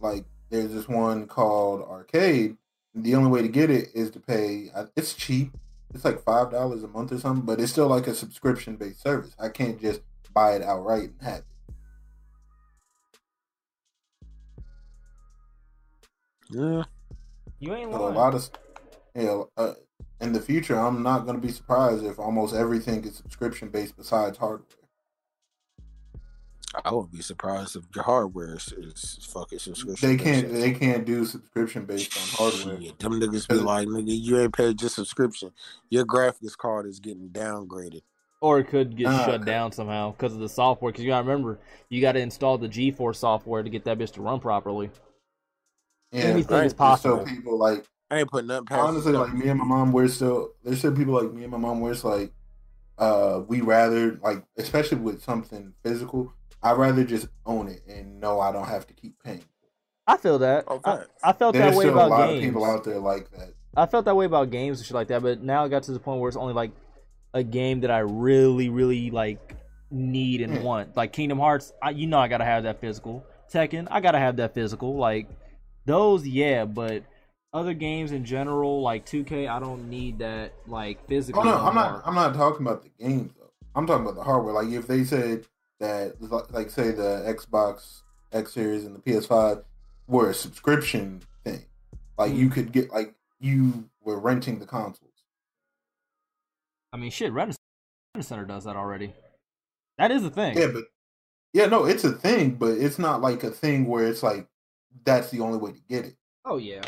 Like 0.00 0.24
there's 0.48 0.72
this 0.72 0.88
one 0.88 1.26
called 1.26 1.82
Arcade. 1.82 2.56
And 2.94 3.04
the 3.04 3.14
only 3.14 3.30
way 3.30 3.42
to 3.42 3.48
get 3.48 3.70
it 3.70 3.88
is 3.94 4.10
to 4.12 4.20
pay. 4.20 4.70
It's 4.96 5.14
cheap. 5.14 5.52
It's 5.94 6.04
like 6.04 6.22
five 6.22 6.50
dollars 6.50 6.82
a 6.82 6.88
month 6.88 7.12
or 7.12 7.18
something, 7.18 7.44
but 7.44 7.60
it's 7.60 7.72
still 7.72 7.88
like 7.88 8.06
a 8.06 8.14
subscription 8.14 8.76
based 8.76 9.02
service. 9.02 9.34
I 9.38 9.48
can't 9.48 9.80
just 9.80 10.02
buy 10.32 10.54
it 10.54 10.62
outright 10.62 11.10
and 11.10 11.22
have 11.22 11.38
it. 11.38 11.44
Yeah. 16.50 16.84
You 17.60 17.74
ain't 17.74 17.90
But 17.90 18.00
a 18.00 18.04
lying. 18.04 18.14
lot 18.14 18.34
of, 18.34 18.50
you 19.14 19.24
know, 19.24 19.50
uh, 19.56 19.74
in 20.20 20.32
the 20.32 20.40
future, 20.40 20.76
I'm 20.78 21.02
not 21.02 21.26
going 21.26 21.40
to 21.40 21.46
be 21.46 21.52
surprised 21.52 22.04
if 22.04 22.18
almost 22.18 22.54
everything 22.54 23.04
is 23.04 23.16
subscription 23.16 23.68
based 23.68 23.96
besides 23.96 24.38
hardware. 24.38 24.66
I 26.84 26.92
would 26.94 27.10
be 27.10 27.20
surprised 27.20 27.74
if 27.76 27.82
your 27.94 28.04
hardware 28.04 28.54
is, 28.54 28.72
is 28.72 29.28
fucking 29.32 29.58
subscription. 29.58 30.08
They 30.08 30.16
can't. 30.16 30.52
They 30.52 30.72
can't 30.72 31.04
do 31.04 31.24
subscription 31.24 31.84
based 31.84 32.16
on 32.16 32.22
hardware. 32.28 32.80
Shit, 32.80 32.98
them 32.98 33.20
niggas 33.20 33.48
be 33.48 33.56
like, 33.56 33.88
nigga, 33.88 34.18
you 34.20 34.38
ain't 34.40 34.52
paid 34.54 34.78
just 34.78 34.94
subscription. 34.94 35.50
Your 35.90 36.04
graphics 36.04 36.56
card 36.56 36.86
is 36.86 37.00
getting 37.00 37.28
downgraded. 37.30 38.02
or 38.40 38.60
it 38.60 38.68
could 38.68 38.96
get 38.96 39.08
Ah, 39.08 39.24
shut 39.26 39.34
okay. 39.40 39.44
down 39.44 39.72
somehow 39.72 40.12
because 40.12 40.32
of 40.32 40.38
the 40.38 40.48
software. 40.48 40.92
Because 40.92 41.04
you 41.04 41.10
gotta 41.10 41.26
remember, 41.28 41.58
you 41.88 42.00
gotta 42.00 42.20
install 42.20 42.56
the 42.56 42.68
GeForce 42.68 43.16
software 43.16 43.62
to 43.64 43.68
get 43.70 43.84
that 43.84 43.98
bitch 43.98 44.12
to 44.12 44.22
run 44.22 44.38
properly. 44.40 44.90
Yeah, 46.12 46.24
Anything 46.24 46.56
right. 46.56 46.66
is 46.66 46.74
possible. 46.74 47.18
So 47.18 47.24
people 47.24 47.58
like 47.58 47.84
I 48.10 48.18
ain't 48.20 48.30
putting 48.30 48.48
nothing 48.48 48.66
past 48.66 48.80
honestly, 48.80 49.12
like 49.12 49.34
me 49.34 49.48
and 49.48 49.58
my 49.58 49.64
mom, 49.64 49.92
we're 49.92 50.08
still. 50.08 50.52
There's 50.64 50.78
still 50.78 50.92
people 50.94 51.14
like 51.14 51.32
me 51.32 51.42
and 51.42 51.52
my 51.52 51.58
mom 51.58 51.80
where 51.80 51.92
it's 51.92 52.04
like, 52.04 52.32
uh, 52.98 53.42
we 53.48 53.60
rather 53.60 54.18
like, 54.22 54.44
especially 54.56 54.98
with 54.98 55.22
something 55.22 55.74
physical, 55.84 56.32
I'd 56.62 56.76
rather 56.76 57.04
just 57.04 57.28
own 57.46 57.68
it 57.68 57.82
and 57.88 58.20
know 58.20 58.40
I 58.40 58.52
don't 58.52 58.66
have 58.68 58.86
to 58.88 58.94
keep 58.94 59.22
paying. 59.22 59.44
I 60.06 60.16
feel 60.16 60.38
that. 60.40 60.64
Oh, 60.68 60.80
I. 60.84 61.04
I 61.22 61.32
felt 61.32 61.54
There's 61.54 61.72
that 61.72 61.78
way 61.78 61.84
still 61.84 61.94
a 61.98 62.06
about 62.06 62.10
lot 62.10 62.26
games. 62.28 62.38
of 62.38 62.44
people 62.44 62.64
out 62.64 62.84
there 62.84 62.98
like 62.98 63.30
that. 63.32 63.54
I 63.76 63.86
felt 63.86 64.04
that 64.06 64.16
way 64.16 64.24
about 64.24 64.50
games 64.50 64.78
and 64.78 64.86
shit 64.86 64.94
like 64.94 65.08
that, 65.08 65.22
but 65.22 65.42
now 65.42 65.64
it 65.64 65.68
got 65.68 65.84
to 65.84 65.92
the 65.92 66.00
point 66.00 66.20
where 66.20 66.28
it's 66.28 66.36
only 66.36 66.54
like 66.54 66.72
a 67.32 67.42
game 67.44 67.80
that 67.80 67.90
I 67.90 68.00
really, 68.00 68.68
really 68.68 69.10
like 69.10 69.54
need 69.90 70.40
and 70.40 70.58
Hmm. 70.58 70.64
want. 70.64 70.96
Like 70.96 71.12
Kingdom 71.12 71.38
Hearts, 71.38 71.72
I, 71.82 71.90
you 71.90 72.06
know 72.08 72.18
I 72.18 72.26
gotta 72.28 72.44
have 72.44 72.64
that 72.64 72.80
physical. 72.80 73.24
Tekken, 73.52 73.86
I 73.90 74.00
gotta 74.00 74.18
have 74.18 74.36
that 74.36 74.54
physical. 74.54 74.96
Like 74.96 75.28
those, 75.86 76.26
yeah, 76.26 76.64
but 76.64 77.04
other 77.52 77.74
games 77.74 78.10
in 78.12 78.24
general, 78.24 78.82
like 78.82 79.06
2K, 79.06 79.48
I 79.48 79.58
don't 79.60 79.88
need 79.88 80.18
that 80.18 80.52
like 80.66 81.06
physical. 81.06 81.40
Oh 81.40 81.44
no, 81.44 81.52
no 81.52 81.64
I'm 81.66 81.74
not. 81.74 82.02
I'm 82.04 82.14
not 82.14 82.34
talking 82.34 82.66
about 82.66 82.82
the 82.82 82.90
games 82.98 83.32
though. 83.38 83.50
I'm 83.76 83.86
talking 83.86 84.02
about 84.04 84.16
the 84.16 84.24
hardware. 84.24 84.52
Like 84.54 84.68
if 84.68 84.88
they 84.88 85.04
said 85.04 85.46
that, 85.80 86.16
like 86.52 86.70
say 86.70 86.92
the 86.92 87.24
Xbox 87.26 88.02
X 88.32 88.52
Series 88.52 88.84
and 88.84 88.94
the 88.94 89.00
PS5 89.00 89.64
were 90.06 90.30
a 90.30 90.34
subscription 90.34 91.22
thing, 91.44 91.64
like 92.16 92.32
you 92.32 92.48
mm. 92.48 92.52
could 92.52 92.72
get 92.72 92.90
like 92.90 93.14
you 93.40 93.88
were 94.02 94.18
renting 94.18 94.58
the 94.58 94.66
consoles. 94.66 95.10
I 96.92 96.96
mean, 96.96 97.10
shit, 97.10 97.32
Renaissance 97.32 97.58
Center 98.20 98.44
does 98.44 98.64
that 98.64 98.76
already. 98.76 99.12
That 99.98 100.10
is 100.10 100.24
a 100.24 100.30
thing. 100.30 100.56
Yeah, 100.56 100.68
but 100.68 100.84
yeah, 101.52 101.66
no, 101.66 101.84
it's 101.84 102.04
a 102.04 102.12
thing, 102.12 102.52
but 102.52 102.72
it's 102.72 102.98
not 102.98 103.20
like 103.20 103.42
a 103.42 103.50
thing 103.50 103.86
where 103.86 104.06
it's 104.06 104.22
like 104.22 104.46
that's 105.04 105.30
the 105.30 105.40
only 105.40 105.58
way 105.58 105.72
to 105.72 105.80
get 105.88 106.04
it. 106.04 106.16
Oh 106.44 106.56
yeah, 106.56 106.82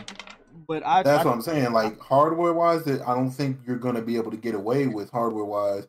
but 0.69 0.85
I. 0.85 1.03
That's 1.03 1.25
I, 1.25 1.29
what 1.29 1.35
I'm 1.35 1.43
saying. 1.43 1.73
Like 1.73 1.99
hardware 2.01 2.53
wise, 2.53 2.85
that 2.85 3.07
I 3.07 3.15
don't 3.15 3.31
think 3.31 3.59
you're 3.67 3.77
going 3.77 3.97
to 3.97 4.03
be 4.03 4.17
able 4.17 4.31
to 4.31 4.37
get 4.37 4.55
away 4.55 4.87
with 4.87 5.11
hardware 5.11 5.45
wise 5.45 5.89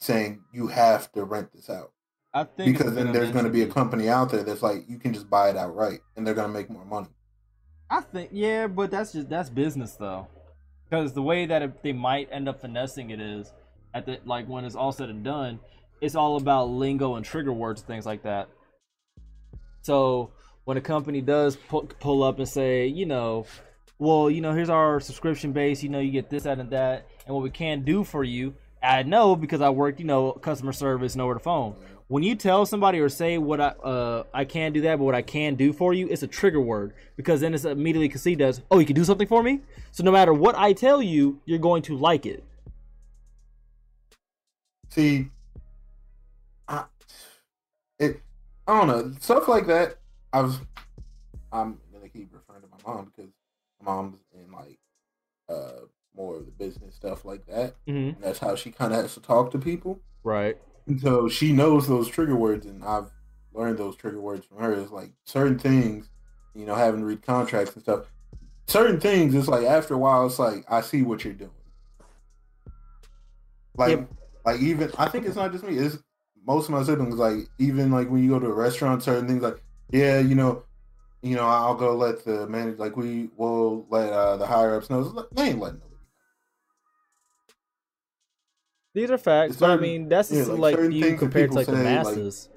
saying 0.00 0.42
you 0.52 0.66
have 0.66 1.10
to 1.12 1.24
rent 1.24 1.52
this 1.52 1.68
out. 1.68 1.92
I 2.32 2.44
think 2.44 2.76
because 2.76 2.94
then 2.94 3.12
there's 3.12 3.32
going 3.32 3.44
to 3.44 3.50
be 3.50 3.62
a 3.62 3.66
company 3.66 4.08
out 4.08 4.30
there 4.30 4.44
that's 4.44 4.62
like 4.62 4.84
you 4.88 4.98
can 4.98 5.12
just 5.12 5.28
buy 5.28 5.50
it 5.50 5.56
outright 5.56 6.00
and 6.16 6.26
they're 6.26 6.34
going 6.34 6.46
to 6.46 6.52
make 6.52 6.70
more 6.70 6.84
money. 6.84 7.08
I 7.90 8.00
think 8.02 8.30
yeah, 8.32 8.68
but 8.68 8.90
that's 8.90 9.12
just 9.12 9.28
that's 9.28 9.50
business 9.50 9.96
though, 9.96 10.28
because 10.88 11.12
the 11.12 11.22
way 11.22 11.46
that 11.46 11.62
it, 11.62 11.82
they 11.82 11.92
might 11.92 12.28
end 12.30 12.48
up 12.48 12.60
finessing 12.60 13.10
it 13.10 13.20
is 13.20 13.52
at 13.94 14.06
the 14.06 14.20
like 14.24 14.48
when 14.48 14.64
it's 14.64 14.76
all 14.76 14.92
said 14.92 15.08
and 15.08 15.24
done, 15.24 15.58
it's 16.00 16.14
all 16.14 16.36
about 16.36 16.66
lingo 16.66 17.16
and 17.16 17.24
trigger 17.24 17.52
words 17.52 17.80
and 17.80 17.88
things 17.88 18.06
like 18.06 18.22
that. 18.22 18.48
So 19.82 20.30
when 20.64 20.76
a 20.76 20.80
company 20.80 21.20
does 21.20 21.56
pull, 21.56 21.82
pull 21.98 22.22
up 22.22 22.38
and 22.38 22.48
say, 22.48 22.86
you 22.86 23.06
know, 23.06 23.46
well, 23.98 24.30
you 24.30 24.40
know, 24.40 24.52
here's 24.52 24.70
our 24.70 25.00
subscription 25.00 25.52
base, 25.52 25.82
you 25.82 25.88
know, 25.88 25.98
you 25.98 26.12
get 26.12 26.30
this, 26.30 26.44
that, 26.44 26.60
and 26.60 26.70
that, 26.70 27.06
and 27.26 27.34
what 27.34 27.42
we 27.42 27.50
can 27.50 27.82
do 27.82 28.04
for 28.04 28.22
you, 28.22 28.54
I 28.82 29.02
know 29.02 29.34
because 29.36 29.60
I 29.60 29.70
worked, 29.70 29.98
you 29.98 30.06
know, 30.06 30.32
customer 30.32 30.72
service 30.72 31.14
and 31.14 31.22
over 31.22 31.34
the 31.34 31.40
phone. 31.40 31.74
When 32.10 32.24
you 32.24 32.34
tell 32.34 32.66
somebody 32.66 32.98
or 32.98 33.08
say 33.08 33.38
what 33.38 33.60
I 33.60 33.68
uh 33.68 34.24
I 34.34 34.44
can't 34.44 34.74
do 34.74 34.80
that, 34.80 34.96
but 34.96 35.04
what 35.04 35.14
I 35.14 35.22
can 35.22 35.54
do 35.54 35.72
for 35.72 35.94
you, 35.94 36.08
it's 36.08 36.24
a 36.24 36.26
trigger 36.26 36.60
word 36.60 36.92
because 37.16 37.40
then 37.40 37.54
it's 37.54 37.64
immediately 37.64 38.08
conceived 38.08 38.40
as, 38.40 38.62
oh, 38.68 38.80
you 38.80 38.84
can 38.84 38.96
do 38.96 39.04
something 39.04 39.28
for 39.28 39.44
me. 39.44 39.60
So 39.92 40.02
no 40.02 40.10
matter 40.10 40.34
what 40.34 40.56
I 40.56 40.72
tell 40.72 41.00
you, 41.00 41.40
you're 41.44 41.60
going 41.60 41.82
to 41.82 41.96
like 41.96 42.26
it. 42.26 42.42
See, 44.88 45.30
I, 46.66 46.86
it, 48.00 48.20
I 48.66 48.76
don't 48.76 48.88
know 48.88 49.14
stuff 49.20 49.46
like 49.46 49.68
that. 49.68 49.98
I 50.32 50.40
was, 50.40 50.58
I'm 51.52 51.78
gonna 51.92 52.08
keep 52.08 52.34
referring 52.34 52.62
to 52.62 52.68
my 52.72 52.92
mom 52.92 53.12
because 53.14 53.30
my 53.80 53.92
mom's 53.92 54.18
in 54.34 54.50
like 54.50 54.80
uh 55.48 55.86
more 56.16 56.38
of 56.38 56.46
the 56.46 56.50
business 56.50 56.96
stuff 56.96 57.24
like 57.24 57.46
that. 57.46 57.76
Mm-hmm. 57.86 58.16
And 58.16 58.16
that's 58.20 58.40
how 58.40 58.56
she 58.56 58.72
kind 58.72 58.92
of 58.92 59.00
has 59.00 59.14
to 59.14 59.20
talk 59.20 59.52
to 59.52 59.58
people. 59.58 60.00
Right. 60.24 60.58
So 60.98 61.28
she 61.28 61.52
knows 61.52 61.86
those 61.86 62.08
trigger 62.08 62.36
words, 62.36 62.66
and 62.66 62.84
I've 62.84 63.10
learned 63.52 63.78
those 63.78 63.96
trigger 63.96 64.20
words 64.20 64.46
from 64.46 64.58
her. 64.58 64.72
It's 64.72 64.90
like 64.92 65.12
certain 65.24 65.58
things, 65.58 66.08
you 66.54 66.66
know, 66.66 66.74
having 66.74 67.00
to 67.00 67.06
read 67.06 67.22
contracts 67.22 67.74
and 67.74 67.82
stuff. 67.82 68.06
Certain 68.66 69.00
things, 69.00 69.34
it's 69.34 69.48
like 69.48 69.64
after 69.66 69.94
a 69.94 69.98
while, 69.98 70.26
it's 70.26 70.38
like 70.38 70.64
I 70.68 70.80
see 70.80 71.02
what 71.02 71.24
you're 71.24 71.34
doing. 71.34 71.50
Like, 73.76 73.90
Yep. 73.90 74.10
like 74.44 74.60
even 74.60 74.90
I 74.98 75.08
think 75.08 75.26
it's 75.26 75.36
not 75.36 75.52
just 75.52 75.64
me. 75.64 75.76
It's 75.76 75.98
most 76.46 76.66
of 76.66 76.70
my 76.70 76.82
siblings. 76.82 77.16
Like 77.16 77.48
even 77.58 77.90
like 77.90 78.08
when 78.10 78.22
you 78.22 78.30
go 78.30 78.38
to 78.38 78.46
a 78.46 78.52
restaurant, 78.52 79.02
certain 79.02 79.26
things 79.26 79.42
like, 79.42 79.62
yeah, 79.90 80.18
you 80.20 80.34
know, 80.34 80.64
you 81.22 81.36
know, 81.36 81.46
I'll 81.46 81.74
go 81.74 81.96
let 81.96 82.24
the 82.24 82.46
manager, 82.46 82.76
like 82.78 82.96
we 82.96 83.30
will 83.36 83.86
let 83.90 84.12
uh, 84.12 84.36
the 84.36 84.46
higher 84.46 84.76
ups 84.76 84.88
know. 84.90 85.02
They 85.32 85.48
ain't 85.48 85.58
letting 85.60 85.80
nobody. 85.80 85.89
These 88.94 89.10
are 89.10 89.18
facts, 89.18 89.52
It's 89.52 89.60
but 89.60 89.70
I 89.70 89.76
mean 89.76 90.08
that's 90.08 90.30
yeah, 90.32 90.44
like 90.44 90.76
like 90.76 90.92
you 90.92 91.16
compared 91.16 91.50
to 91.50 91.56
like 91.56 91.66
people 91.66 91.78
the 91.78 91.84
say, 91.84 91.96
like- 91.96 92.06
masses. 92.06 92.48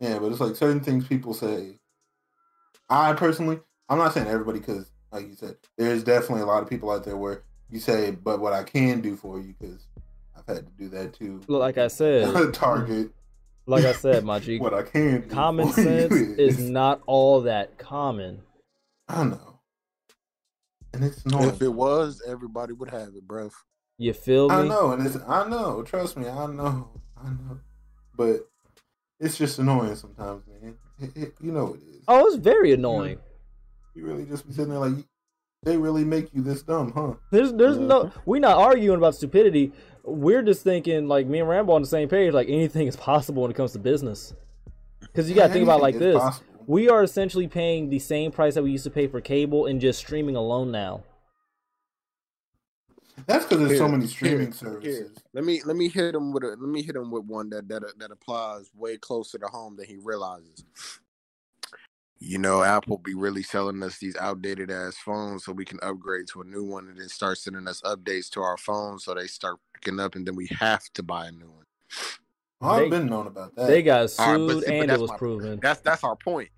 Yeah, 0.00 0.18
but 0.20 0.30
it's 0.30 0.40
like 0.40 0.54
certain 0.56 0.80
things 0.80 1.06
people 1.08 1.34
say. 1.34 1.78
I 2.88 3.12
personally, 3.14 3.58
I'm 3.88 3.98
not 3.98 4.14
saying 4.14 4.28
everybody 4.28 4.60
because, 4.60 4.90
like 5.10 5.26
you 5.28 5.34
said, 5.34 5.56
there's 5.76 6.04
definitely 6.04 6.42
a 6.42 6.46
lot 6.46 6.62
of 6.62 6.70
people 6.70 6.90
out 6.90 7.04
there 7.04 7.16
where 7.16 7.42
you 7.68 7.80
say, 7.80 8.12
"But 8.12 8.40
what 8.40 8.52
I 8.52 8.62
can 8.62 9.00
do 9.00 9.16
for 9.16 9.40
you," 9.40 9.54
because 9.58 9.86
I've 10.36 10.46
had 10.46 10.66
to 10.66 10.72
do 10.78 10.88
that 10.90 11.14
too. 11.14 11.40
Look, 11.48 11.60
like 11.60 11.78
I 11.78 11.88
said, 11.88 12.32
Target. 12.54 13.10
like 13.66 13.84
I 13.84 13.92
said, 13.92 14.24
my 14.24 14.38
G, 14.40 14.58
What 14.60 14.72
I 14.72 14.82
can. 14.82 15.22
do 15.22 15.28
common 15.34 15.68
for 15.72 15.80
you 15.82 15.84
sense 15.84 16.12
is 16.38 16.58
not 16.60 17.02
all 17.06 17.40
that 17.42 17.76
common. 17.78 18.42
I 19.08 19.24
know, 19.24 19.58
and 20.94 21.02
it's 21.04 21.24
annoying. 21.24 21.48
If 21.48 21.60
it 21.60 21.68
was, 21.74 22.22
everybody 22.26 22.72
would 22.72 22.90
have 22.90 23.08
it, 23.16 23.26
bro. 23.26 23.50
You 23.98 24.12
feel 24.12 24.48
me? 24.48 24.54
I 24.54 24.62
know, 24.66 24.92
and 24.92 25.04
it's 25.04 25.16
I 25.26 25.48
know. 25.48 25.82
Trust 25.82 26.16
me, 26.16 26.28
I 26.28 26.46
know, 26.46 26.88
I 27.20 27.30
know. 27.30 27.58
But 28.16 28.48
it's 29.18 29.36
just 29.36 29.58
annoying 29.58 29.96
sometimes, 29.96 30.44
man. 30.46 30.76
It, 31.00 31.16
it, 31.16 31.34
you 31.40 31.50
know 31.52 31.74
it 31.74 31.80
is. 31.82 32.04
Oh, 32.06 32.26
it's 32.26 32.36
very 32.36 32.72
annoying. 32.72 33.18
You 33.94 34.06
really 34.06 34.24
just 34.24 34.46
be 34.46 34.52
sitting 34.52 34.70
there 34.70 34.78
like, 34.78 35.04
they 35.64 35.76
really 35.76 36.04
make 36.04 36.32
you 36.32 36.42
this 36.42 36.62
dumb, 36.62 36.92
huh? 36.92 37.14
There's 37.32 37.52
there's 37.52 37.78
no 37.78 38.04
Mm-hmm. 38.04 38.20
we're 38.24 38.40
not 38.40 38.58
arguing 38.58 38.98
about 38.98 39.16
stupidity. 39.16 39.72
We're 40.04 40.42
just 40.42 40.62
thinking 40.62 41.08
like 41.08 41.26
me 41.26 41.40
and 41.40 41.48
Rambo 41.48 41.72
on 41.72 41.82
the 41.82 41.88
same 41.88 42.08
page. 42.08 42.32
Like 42.32 42.48
anything 42.48 42.86
is 42.86 42.94
possible 42.96 43.42
when 43.42 43.50
it 43.50 43.54
comes 43.54 43.72
to 43.72 43.80
business. 43.80 44.32
Because 45.00 45.28
you 45.28 45.34
got 45.34 45.48
to 45.48 45.52
think 45.52 45.64
about 45.64 45.80
it 45.80 45.82
like 45.82 45.98
this: 45.98 46.18
possible. 46.18 46.64
we 46.68 46.88
are 46.88 47.02
essentially 47.02 47.48
paying 47.48 47.90
the 47.90 47.98
same 47.98 48.30
price 48.30 48.54
that 48.54 48.62
we 48.62 48.70
used 48.70 48.84
to 48.84 48.90
pay 48.90 49.08
for 49.08 49.20
cable 49.20 49.66
and 49.66 49.80
just 49.80 49.98
streaming 49.98 50.36
alone 50.36 50.70
now. 50.70 51.02
That's 53.26 53.44
because 53.44 53.66
there's 53.66 53.78
so 53.78 53.88
many 53.88 54.06
streaming 54.06 54.46
here. 54.46 54.52
services. 54.52 55.18
Let 55.32 55.44
me 55.44 55.62
let 55.64 55.76
me 55.76 55.88
hit 55.88 56.14
him 56.14 56.32
with 56.32 56.44
a 56.44 56.48
let 56.48 56.58
me 56.60 56.82
hit 56.82 56.96
him 56.96 57.10
with 57.10 57.24
one 57.24 57.50
that 57.50 57.68
that 57.68 57.82
that 57.98 58.10
applies 58.10 58.70
way 58.74 58.96
closer 58.96 59.38
to 59.38 59.46
home 59.46 59.76
than 59.76 59.86
he 59.86 59.96
realizes. 59.96 60.64
You 62.20 62.38
know, 62.38 62.62
Apple 62.64 62.98
be 62.98 63.14
really 63.14 63.44
selling 63.44 63.80
us 63.82 63.98
these 63.98 64.16
outdated 64.16 64.70
ass 64.72 64.96
phones 64.96 65.44
so 65.44 65.52
we 65.52 65.64
can 65.64 65.78
upgrade 65.82 66.26
to 66.32 66.40
a 66.40 66.44
new 66.44 66.64
one 66.64 66.88
and 66.88 66.98
then 67.00 67.08
start 67.08 67.38
sending 67.38 67.68
us 67.68 67.80
updates 67.82 68.28
to 68.30 68.40
our 68.40 68.56
phones 68.56 69.04
so 69.04 69.14
they 69.14 69.28
start 69.28 69.58
picking 69.72 70.00
up 70.00 70.16
and 70.16 70.26
then 70.26 70.34
we 70.34 70.48
have 70.58 70.82
to 70.94 71.02
buy 71.04 71.28
a 71.28 71.30
new 71.32 71.48
one. 71.48 71.64
Oh, 72.60 72.68
I've 72.70 72.80
They- 72.82 72.88
been 72.90 73.06
known 73.06 73.28
about 73.28 73.54
that. 73.54 73.68
They 73.68 73.82
got 73.84 73.94
All 73.94 74.02
right, 74.02 74.10
sued 74.36 74.48
but 74.48 74.60
see, 74.64 74.66
but 74.66 74.74
and 74.82 74.90
it 74.90 75.00
was 75.00 75.10
my- 75.10 75.16
proven. 75.16 75.60
That's 75.62 75.80
that's 75.80 76.02
our 76.02 76.16
point. 76.16 76.48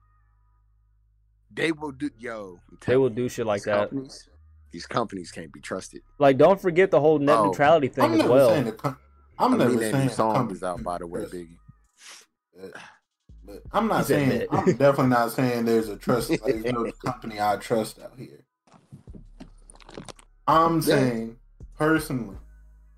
They 1.53 1.73
will 1.73 1.93
do 1.93 2.09
yo. 2.19 2.59
They 2.87 2.97
will 2.97 3.11
you, 3.11 3.17
do 3.17 3.29
shit 3.29 3.45
like 3.45 3.59
these 3.61 3.65
that. 3.67 3.91
Companies, 3.91 4.29
these 4.71 4.87
companies 4.87 5.31
can't 5.31 5.53
be 5.53 5.61
trusted. 5.61 6.03
Like, 6.19 6.39
don't 6.39 6.61
forget 6.61 6.91
the 6.91 7.01
whole 7.01 7.19
net 7.19 7.39
Oh, 7.39 7.47
neutrality 7.47 7.89
thing 7.89 8.05
I'm 8.05 8.13
as 8.13 8.19
never 8.19 8.31
well. 8.33 8.49
saying 8.51 8.65
the 8.67 8.73
com- 8.73 8.97
I'm 9.39 9.55
I 9.55 9.57
never 9.57 9.71
mean, 9.71 9.81
that 9.81 9.91
saying 9.93 10.07
new 10.09 10.13
song 10.13 10.35
company 10.35 10.57
is 10.59 10.63
out 10.63 10.83
by 10.83 10.99
the 10.99 11.07
way, 11.07 11.21
trust- 11.21 11.35
Biggie. 11.35 11.57
But 13.45 13.63
I'm 13.73 13.89
not 13.89 14.07
saying. 14.07 14.47
I'm 14.51 14.65
definitely 14.77 15.07
not 15.09 15.33
saying 15.33 15.65
there's 15.65 15.89
a 15.89 15.97
trust 15.97 16.31
like, 16.31 16.41
there's 16.45 16.65
no 16.65 16.91
company 17.05 17.41
I 17.41 17.57
trust 17.57 17.99
out 17.99 18.13
here. 18.17 18.45
I'm 20.47 20.83
saying 20.83 21.37
personally, 21.77 22.37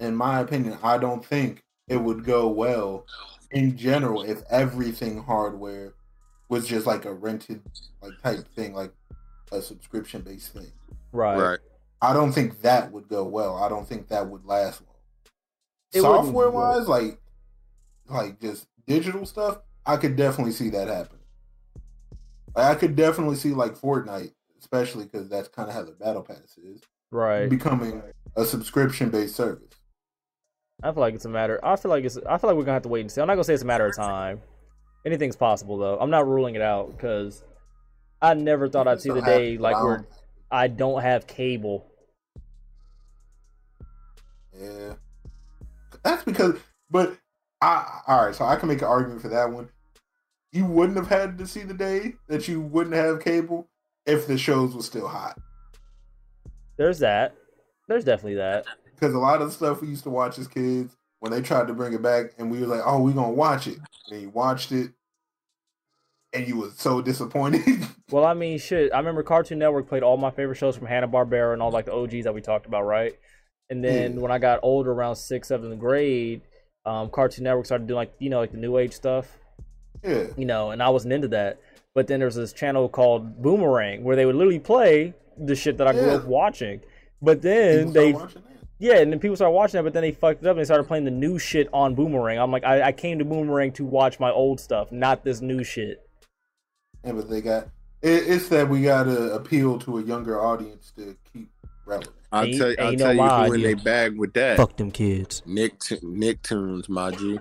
in 0.01 0.17
my 0.17 0.41
opinion, 0.41 0.79
I 0.83 0.99
don't 0.99 1.25
think 1.25 1.63
it 1.89 1.97
would 1.97 2.25
go 2.25 2.49
well 2.49 3.07
in 3.51 3.77
general 3.77 4.23
if 4.23 4.43
everything 4.51 5.23
hardware 5.23 5.95
was 6.49 6.67
just 6.67 6.87
like 6.87 7.05
a 7.05 7.13
rented 7.13 7.63
like 8.03 8.13
type 8.23 8.47
thing, 8.55 8.75
like 8.75 8.93
a 9.53 9.63
subscription 9.63 10.23
based 10.23 10.53
thing. 10.53 10.73
Right. 11.13 11.39
Right. 11.39 11.59
I 12.01 12.13
don't 12.13 12.33
think 12.33 12.63
that 12.63 12.91
would 12.91 13.09
go 13.09 13.25
well. 13.25 13.57
I 13.57 13.69
don't 13.69 13.87
think 13.87 14.09
that 14.09 14.27
would 14.29 14.45
last 14.45 14.81
long. 14.83 14.97
It 15.93 16.01
Software 16.01 16.51
go- 16.51 16.57
wise, 16.59 16.89
like 16.89 17.19
like 18.09 18.41
just 18.41 18.67
digital 18.87 19.25
stuff, 19.25 19.59
I 19.87 19.97
could 19.97 20.17
definitely 20.17 20.53
see 20.53 20.71
that 20.71 20.89
happening. 20.89 21.21
Like, 22.55 22.67
I 22.67 22.75
could 22.75 22.97
definitely 22.97 23.37
see 23.37 23.51
like 23.51 23.77
Fortnite, 23.79 24.33
especially 24.59 25.05
because 25.05 25.29
that's 25.29 25.49
kind 25.49 25.69
of 25.69 25.75
how 25.75 25.83
the 25.85 25.93
battle 25.93 26.23
pass 26.23 26.59
is, 26.59 26.83
Right. 27.11 27.49
becoming 27.49 28.03
a 28.37 28.45
subscription 28.45 29.09
based 29.11 29.37
service. 29.37 29.69
I 30.83 30.91
feel 30.93 31.01
like 31.01 31.15
it's 31.15 31.25
a 31.25 31.29
matter. 31.31 31.61
I 31.65 31.77
feel 31.77 31.91
like 31.91 32.05
it's. 32.05 32.17
I 32.29 32.39
feel 32.39 32.51
like 32.51 32.57
we're 32.57 32.65
gonna 32.65 32.73
have 32.75 32.83
to 32.83 32.89
wait 32.89 33.03
and 33.03 33.11
see. 33.13 33.21
I'm 33.21 33.29
not 33.29 33.35
gonna 33.35 33.45
say 33.45 33.55
it's 33.55 33.63
a 33.63 33.67
matter 33.67 33.87
of 33.87 33.95
time. 33.95 34.41
Anything's 35.07 35.37
possible 35.37 35.79
though. 35.79 35.99
I'm 36.01 36.11
not 36.11 36.27
ruling 36.27 36.55
it 36.57 36.63
out 36.63 36.91
because 36.91 37.45
I 38.21 38.35
never 38.35 38.69
thought 38.69 38.89
I'd 38.89 39.01
see 39.01 39.11
the 39.11 39.21
Still 39.21 39.25
day 39.39 39.59
like 39.59 39.77
I 39.77 39.83
where 39.83 39.97
don't- 39.99 40.09
I 40.53 40.69
don't 40.69 41.03
have 41.03 41.27
cable. 41.27 41.91
Yeah, 44.57 44.95
that's 46.05 46.23
because. 46.23 46.57
But 46.91 47.17
I 47.63 48.03
all 48.07 48.27
right, 48.27 48.35
so 48.35 48.45
I 48.45 48.57
can 48.57 48.69
make 48.69 48.83
an 48.83 48.89
argument 48.89 49.23
for 49.23 49.29
that 49.29 49.51
one. 49.51 49.71
You 50.53 50.67
wouldn't 50.67 50.99
have 50.99 51.09
had 51.09 51.39
to 51.39 51.47
see 51.47 51.63
the 51.63 51.73
day 51.75 52.15
that 52.29 52.47
you 52.47 52.61
wouldn't 52.61 52.95
have 52.95 53.25
cable 53.25 53.69
if 54.05 54.27
the 54.27 54.37
shows 54.37 54.77
were 54.77 54.83
still 54.83 55.09
hot. 55.09 55.39
There's 56.77 56.99
that. 56.99 57.35
There's 57.89 58.05
definitely 58.05 58.35
that. 58.35 58.67
because 58.95 59.15
a 59.15 59.19
lot 59.19 59.41
of 59.41 59.49
the 59.49 59.55
stuff 59.55 59.81
we 59.81 59.89
used 59.89 60.05
to 60.05 60.11
watch 60.11 60.39
as 60.39 60.47
kids 60.47 60.97
when 61.21 61.33
they 61.33 61.41
tried 61.41 61.67
to 61.69 61.75
bring 61.75 61.93
it 61.93 62.03
back 62.03 62.33
and 62.39 62.51
we 62.51 62.61
were 62.61 62.67
like 62.67 62.83
oh 62.85 63.01
we 63.01 63.13
gonna 63.13 63.33
watch 63.33 63.67
it 63.67 63.79
and 64.11 64.23
you 64.23 64.29
watched 64.31 64.73
it 64.73 64.91
and 66.33 66.49
you 66.49 66.57
was 66.57 66.75
so 66.77 67.01
disappointed 67.03 67.87
Well, 68.11 68.25
I 68.27 68.35
mean, 68.35 68.59
shit. 68.59 68.93
I 68.93 68.99
remember 68.99 69.23
Cartoon 69.23 69.59
Network 69.59 69.89
played 69.89 70.03
all 70.03 70.19
my 70.19 70.31
favorite 70.31 70.57
shows 70.57 70.77
from 70.77 70.87
Hanna 70.87 71.09
Barbera 71.09 71.55
and 71.55 71.63
all 71.63 71.71
like 71.71 71.87
the 71.87 71.95
OGs 71.95 72.25
that 72.25 72.35
we 72.35 72.43
talked 72.43 72.67
about, 72.67 72.83
right? 72.83 73.19
And 73.71 73.83
then 73.83 74.15
Yeah. 74.15 74.21
when 74.21 74.31
I 74.31 74.39
got 74.39 74.61
older, 74.63 74.93
around 74.93 75.17
sixth, 75.17 75.49
seventh 75.49 75.79
grade, 75.79 76.43
um, 76.85 77.09
Cartoon 77.09 77.45
Network 77.45 77.65
started 77.65 77.87
doing 77.87 77.97
like 77.97 78.13
you 78.19 78.29
know 78.29 78.39
like 78.41 78.53
the 78.53 78.59
new 78.59 78.77
age 78.77 78.93
stuff, 78.93 79.39
yeah 80.05 80.25
you 80.37 80.45
know, 80.45 80.73
and 80.73 80.83
I 80.83 80.91
wasn't 80.91 81.15
into 81.15 81.29
that. 81.29 81.59
But 81.95 82.07
then 82.07 82.21
there's 82.21 82.35
this 82.35 82.53
channel 82.53 82.89
called 82.89 83.41
Boomerang 83.43 84.03
where 84.05 84.17
they 84.17 84.27
would 84.27 84.35
literally 84.35 84.59
play 84.59 85.15
the 85.39 85.55
shit 85.55 85.79
that 85.79 85.87
I 85.87 85.93
grew 85.93 86.11
up 86.11 86.25
watching. 86.25 86.81
But 87.23 87.41
then 87.41 87.93
they 87.93 88.11
started 88.13 88.15
watching 88.15 88.43
that. 88.43 88.67
Yeah, 88.79 88.97
and 88.99 89.13
then 89.13 89.21
people 89.21 89.37
started 89.37 89.53
watching 89.55 89.79
that, 89.79 89.85
but 89.85 89.93
then 89.93 90.03
they 90.03 90.11
fucked 90.13 90.43
it 90.43 90.47
up 90.49 90.53
and 90.53 90.61
they 90.61 90.65
started 90.65 90.85
playing 90.89 91.05
the 91.05 91.11
new 91.11 91.39
shit 91.39 91.69
on 91.73 91.95
Boomerang. 91.95 92.39
I'm 92.39 92.51
like, 92.51 92.65
I, 92.65 92.83
I 92.89 92.93
came 92.93 93.21
to 93.21 93.25
Boomerang 93.25 93.73
to 93.75 93.85
watch 93.85 94.19
my 94.19 94.31
old 94.31 94.59
stuff, 94.59 94.91
not 94.91 95.23
this 95.25 95.41
new 95.41 95.63
shit. 95.63 96.05
Yeah 97.05 97.13
but 97.13 97.29
they 97.31 97.41
got 97.41 97.65
it, 98.03 98.25
it's 98.29 98.49
that 98.49 98.69
we 98.69 98.83
gotta 98.83 99.33
appeal 99.35 99.79
to 99.81 99.99
a 99.99 100.03
younger 100.03 100.41
audience 100.41 100.93
to 100.97 101.17
keep 101.33 101.51
relevant 101.87 102.15
I'll 102.33 102.45
Ain't- 102.45 102.57
tell, 102.59 102.69
ain't 102.71 102.81
I'll 102.81 102.93
no 102.93 102.97
tell 102.99 103.13
you 103.13 103.19
my 103.19 103.47
who 103.47 103.53
in 103.53 103.61
they 103.63 103.75
bag 103.75 104.19
with 104.19 104.33
that. 104.35 104.57
Fuck 104.57 104.79
them 104.79 104.91
kids. 104.91 105.43
Nick 105.45 105.79
Nicktoons, 105.81 106.89
my 106.89 107.11
G. 107.11 107.39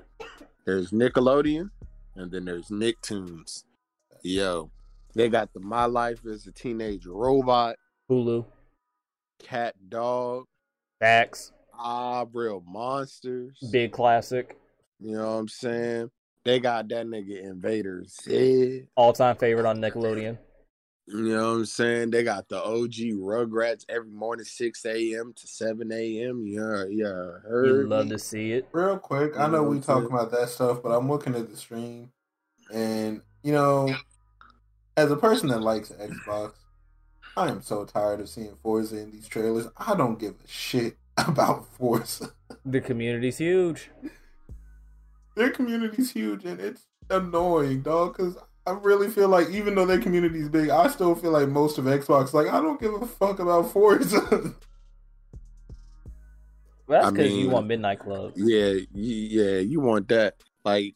There's 0.66 0.92
Nickelodeon, 0.92 1.70
and 2.16 2.30
then 2.30 2.44
there's 2.44 2.68
Nicktoons. 2.68 3.64
Yo, 4.22 4.70
they 5.16 5.30
got 5.30 5.54
the 5.54 5.62
My 5.62 5.86
Life 5.86 6.26
as 6.26 6.46
a 6.46 6.52
Teenage 6.52 7.06
Robot, 7.06 7.78
Hulu, 8.10 8.46
Cat 9.40 9.76
Dog, 9.88 10.44
Facts, 11.00 11.54
Ah 11.74 12.26
Real 12.34 12.62
Monsters. 12.68 13.58
big 13.72 13.94
classic, 13.94 14.58
You 15.00 15.14
know 15.14 15.26
what 15.26 15.40
I'm 15.40 15.48
saying? 15.48 16.12
They 16.44 16.60
got 16.60 16.88
that 16.90 17.06
nigga 17.06 17.44
Invader 17.44 18.04
Z. 18.08 18.88
all 18.96 19.14
time 19.14 19.36
favorite 19.36 19.66
on 19.68 19.78
Nickelodeon. 19.78 20.38
You 21.08 21.36
know 21.36 21.52
what 21.52 21.58
I'm 21.58 21.66
saying? 21.66 22.12
They 22.12 22.24
got 22.24 22.48
the 22.48 22.64
OG 22.64 22.94
Rugrats 23.20 23.84
every 23.90 24.12
morning, 24.12 24.46
6 24.46 24.86
a.m. 24.86 25.34
to 25.36 25.48
7 25.48 25.92
a.m. 25.92 26.46
Yeah, 26.48 26.86
yeah, 26.90 27.08
You 27.08 27.42
heard. 27.44 27.88
love 27.88 28.06
me? 28.06 28.12
to 28.12 28.20
see 28.20 28.54
it. 28.54 28.68
real 28.72 28.98
quick 28.98 29.38
i 29.38 29.46
know 29.46 29.54
know 29.54 29.64
we 29.64 29.78
what 29.78 29.90
I'm 29.90 30.02
talking 30.04 30.16
about 30.16 30.32
that 30.32 30.50
stuff 30.50 30.82
but 30.82 30.90
i'm 30.90 31.10
looking 31.10 31.36
at 31.36 31.50
the 31.50 31.58
stream 31.58 32.12
and 32.74 33.22
you 33.44 33.52
know 33.52 33.94
as 34.96 35.12
a 35.12 35.18
person 35.18 35.50
that 35.50 35.62
likes 35.62 35.90
xbox 35.92 36.54
i 37.36 37.50
am 37.50 37.62
so 37.62 37.84
tired 37.84 38.22
of 38.22 38.30
seeing 38.30 38.56
forza 38.64 38.98
in 39.00 39.12
these 39.12 39.28
trailers 39.28 39.68
i 39.78 39.96
don't 39.96 40.20
give 40.20 40.36
a 40.44 40.48
shit 40.48 40.96
about 41.18 41.68
forza 41.74 42.32
The 42.66 42.80
community's 42.80 43.40
huge. 43.40 43.90
Their 45.36 45.50
community's 45.52 46.12
huge 46.12 46.46
and 46.46 46.60
it's 46.60 46.84
annoying, 47.10 47.82
dog. 47.82 48.16
Because 48.18 48.38
I 48.68 48.72
really 48.72 49.10
feel 49.10 49.28
like 49.30 49.50
even 49.50 49.76
though 49.76 49.86
their 49.86 50.00
community's 50.00 50.50
big, 50.50 50.70
I 50.70 50.88
still 50.88 51.16
feel 51.16 51.32
like 51.32 51.48
most 51.48 51.78
of 51.78 51.86
Xbox, 51.86 52.34
like 52.34 52.48
I 52.48 52.62
don't 52.62 52.80
give 52.80 52.94
a 52.94 53.06
fuck 53.06 53.40
about 53.40 53.72
Forza. 53.72 54.54
Well, 56.88 57.04
that's 57.04 57.12
because 57.14 57.32
you 57.34 57.50
want 57.50 57.68
Midnight 57.68 58.00
Club. 58.00 58.34
Yeah, 58.36 58.74
yeah, 58.94 59.60
you 59.60 59.80
want 59.80 60.10
that. 60.10 60.36
Like, 60.66 60.96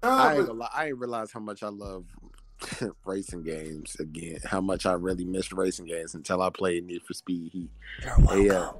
Nah, 0.00 0.16
I 0.16 0.36
ain't 0.36 0.58
but- 0.58 0.70
I 0.72 0.86
ain't 0.88 0.98
realize 0.98 1.32
how 1.32 1.40
much 1.40 1.64
I 1.64 1.68
love 1.68 2.04
racing 3.04 3.42
games 3.42 3.96
again. 3.98 4.38
How 4.44 4.60
much 4.60 4.86
I 4.86 4.92
really 4.92 5.24
missed 5.24 5.52
racing 5.52 5.86
games 5.86 6.14
until 6.14 6.40
I 6.40 6.50
played 6.50 6.86
Need 6.86 7.02
for 7.02 7.14
Speed 7.14 7.50
Heat. 7.52 7.70
You're 8.30 8.46
Yeah. 8.46 8.70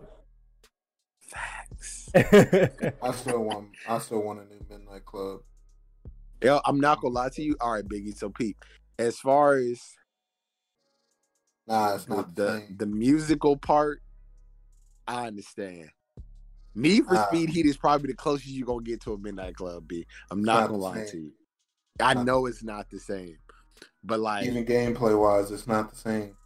Facts. 1.29 2.11
I 3.03 3.13
still 3.13 3.45
want, 3.45 3.69
I 3.89 3.99
still 3.99 4.23
want 4.23 4.41
a 4.41 4.45
new 4.45 4.61
Midnight 4.69 5.05
Club. 5.05 5.41
Yo, 6.43 6.61
I'm 6.65 6.81
not 6.81 7.01
gonna 7.01 7.15
lie 7.15 7.29
to 7.31 7.43
you. 7.43 7.57
All 7.61 7.73
right, 7.73 7.85
Biggie. 7.87 8.17
So, 8.17 8.31
Pete, 8.31 8.57
as 8.99 9.19
far 9.19 9.57
as 9.57 9.81
Nah, 11.67 11.95
it's 11.95 12.09
not 12.09 12.35
the, 12.35 12.65
the, 12.69 12.75
the 12.79 12.87
musical 12.87 13.57
part, 13.57 14.01
I 15.07 15.27
understand. 15.27 15.91
Need 16.75 17.07
for 17.07 17.15
Nah. 17.15 17.27
Speed 17.27 17.51
Heat 17.51 17.67
is 17.67 17.77
probably 17.77 18.07
the 18.09 18.17
closest 18.17 18.49
you're 18.49 18.67
gonna 18.67 18.83
get 18.83 19.01
to 19.03 19.13
a 19.13 19.19
Midnight 19.19 19.57
Club 19.57 19.87
B. 19.89 20.07
I'm 20.31 20.43
not, 20.43 20.61
not 20.61 20.67
gonna 20.71 20.83
lie 20.83 20.97
same. 20.99 21.07
to 21.09 21.17
you. 21.19 21.33
I 22.01 22.15
Not- 22.15 22.27
know 22.27 22.47
it's 22.47 22.63
not 22.63 22.89
the 22.91 23.01
same. 23.01 23.37
But 24.05 24.21
like 24.21 24.47
Even 24.47 24.65
gameplay 24.65 25.19
wise, 25.21 25.51
it's 25.51 25.67
not 25.67 25.91
the 25.91 25.97
same. 25.97 26.37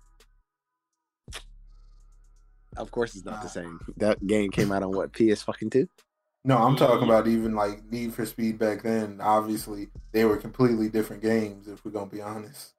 Of 2.77 2.91
course 2.91 3.15
it's 3.15 3.25
not 3.25 3.43
the 3.43 3.49
same. 3.49 3.81
That 3.97 4.27
game 4.27 4.51
came 4.51 4.73
out 4.73 4.83
on 4.83 4.93
what, 4.93 5.13
PS 5.13 5.43
fucking 5.43 5.71
two? 5.71 5.89
No, 6.45 6.59
I'm 6.59 6.77
talking 6.77 7.05
about 7.05 7.29
even 7.29 7.55
like 7.55 7.85
Need 7.91 8.15
for 8.15 8.27
Speed 8.27 8.59
back 8.59 8.83
then. 8.83 9.21
Obviously, 9.21 9.91
they 10.11 10.25
were 10.25 10.37
completely 10.37 10.89
different 10.89 11.23
games. 11.23 11.69
If 11.69 11.85
we're 11.85 11.93
gonna 11.93 12.11
be 12.11 12.21
honest, 12.21 12.75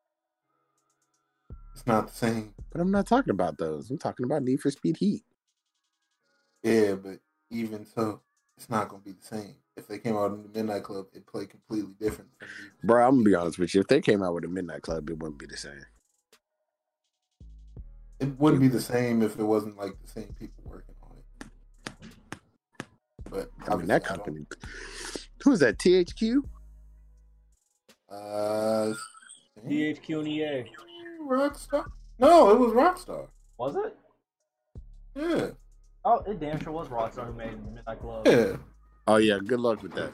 it's 1.74 1.88
not 1.88 2.08
the 2.08 2.14
same. 2.14 2.54
But 2.72 2.82
I'm 2.82 2.92
not 2.92 3.08
talking 3.08 3.32
about 3.32 3.58
those. 3.58 3.90
I'm 3.90 3.98
talking 3.98 4.26
about 4.26 4.44
Need 4.44 4.60
for 4.60 4.70
Speed 4.70 4.98
Heat. 4.98 5.24
Yeah, 6.62 6.96
but 6.96 7.20
even 7.52 7.86
so, 7.86 8.22
it's 8.58 8.70
not 8.70 8.90
gonna 8.90 9.02
be 9.02 9.12
the 9.14 9.26
same. 9.26 9.56
If 9.78 9.88
they 9.88 9.98
came 9.98 10.18
out 10.18 10.34
in 10.34 10.44
the 10.44 10.50
Midnight 10.50 10.84
Club, 10.84 11.08
it 11.14 11.26
played 11.26 11.50
completely 11.50 11.96
different. 12.00 12.32
From 12.38 12.50
Need 12.50 12.72
for 12.82 12.88
Bro, 12.88 13.08
I'm 13.08 13.16
gonna 13.16 13.24
be 13.24 13.36
honest 13.36 13.60
with 13.60 13.74
you. 13.74 13.82
If 13.82 13.88
they 13.88 14.02
came 14.02 14.22
out 14.22 14.34
with 14.34 14.44
a 14.44 14.50
Midnight 14.50 14.82
Club, 14.82 15.10
it 15.10 15.18
wouldn't 15.18 15.40
be 15.40 15.46
the 15.46 15.58
same. 15.58 15.86
It 18.24 18.40
wouldn't 18.40 18.62
be 18.62 18.68
the 18.70 18.82
same 18.82 19.22
if 19.22 19.38
it 19.38 19.44
wasn't 19.44 19.78
like 19.78 19.94
the 20.02 20.08
same 20.12 20.34
people 20.40 20.64
working 20.66 20.96
on 21.04 21.18
it. 21.18 21.48
But 23.30 23.50
I 23.68 23.76
mean 23.76 23.88
that 23.88 23.96
obviously, 23.96 23.96
I 23.96 24.00
don't- 24.00 24.06
company. 24.08 24.46
Who 25.44 25.52
is 25.52 25.60
that? 25.60 25.78
THQ? 25.78 26.42
Uh, 28.10 28.94
DHQ 29.68 30.20
and 30.20 30.28
EA. 30.28 30.66
Rockstar. 31.28 31.86
No, 32.20 32.52
it 32.52 32.60
was 32.60 32.72
Rockstar. 32.72 33.28
Was 33.58 33.76
it? 33.76 33.98
Yeah, 35.16 35.50
Oh, 36.06 36.20
it 36.28 36.40
damn 36.40 36.60
sure 36.62 36.74
was 36.74 36.88
Rockstar 36.90 37.26
who 37.28 37.34
made 37.34 37.52
Midnight 37.64 38.00
Club. 38.00 38.28
yeah. 38.28 38.56
Oh 39.08 39.18
yeah, 39.18 39.38
good 39.46 39.60
luck 39.60 39.82
with 39.84 39.94
that. 39.94 40.12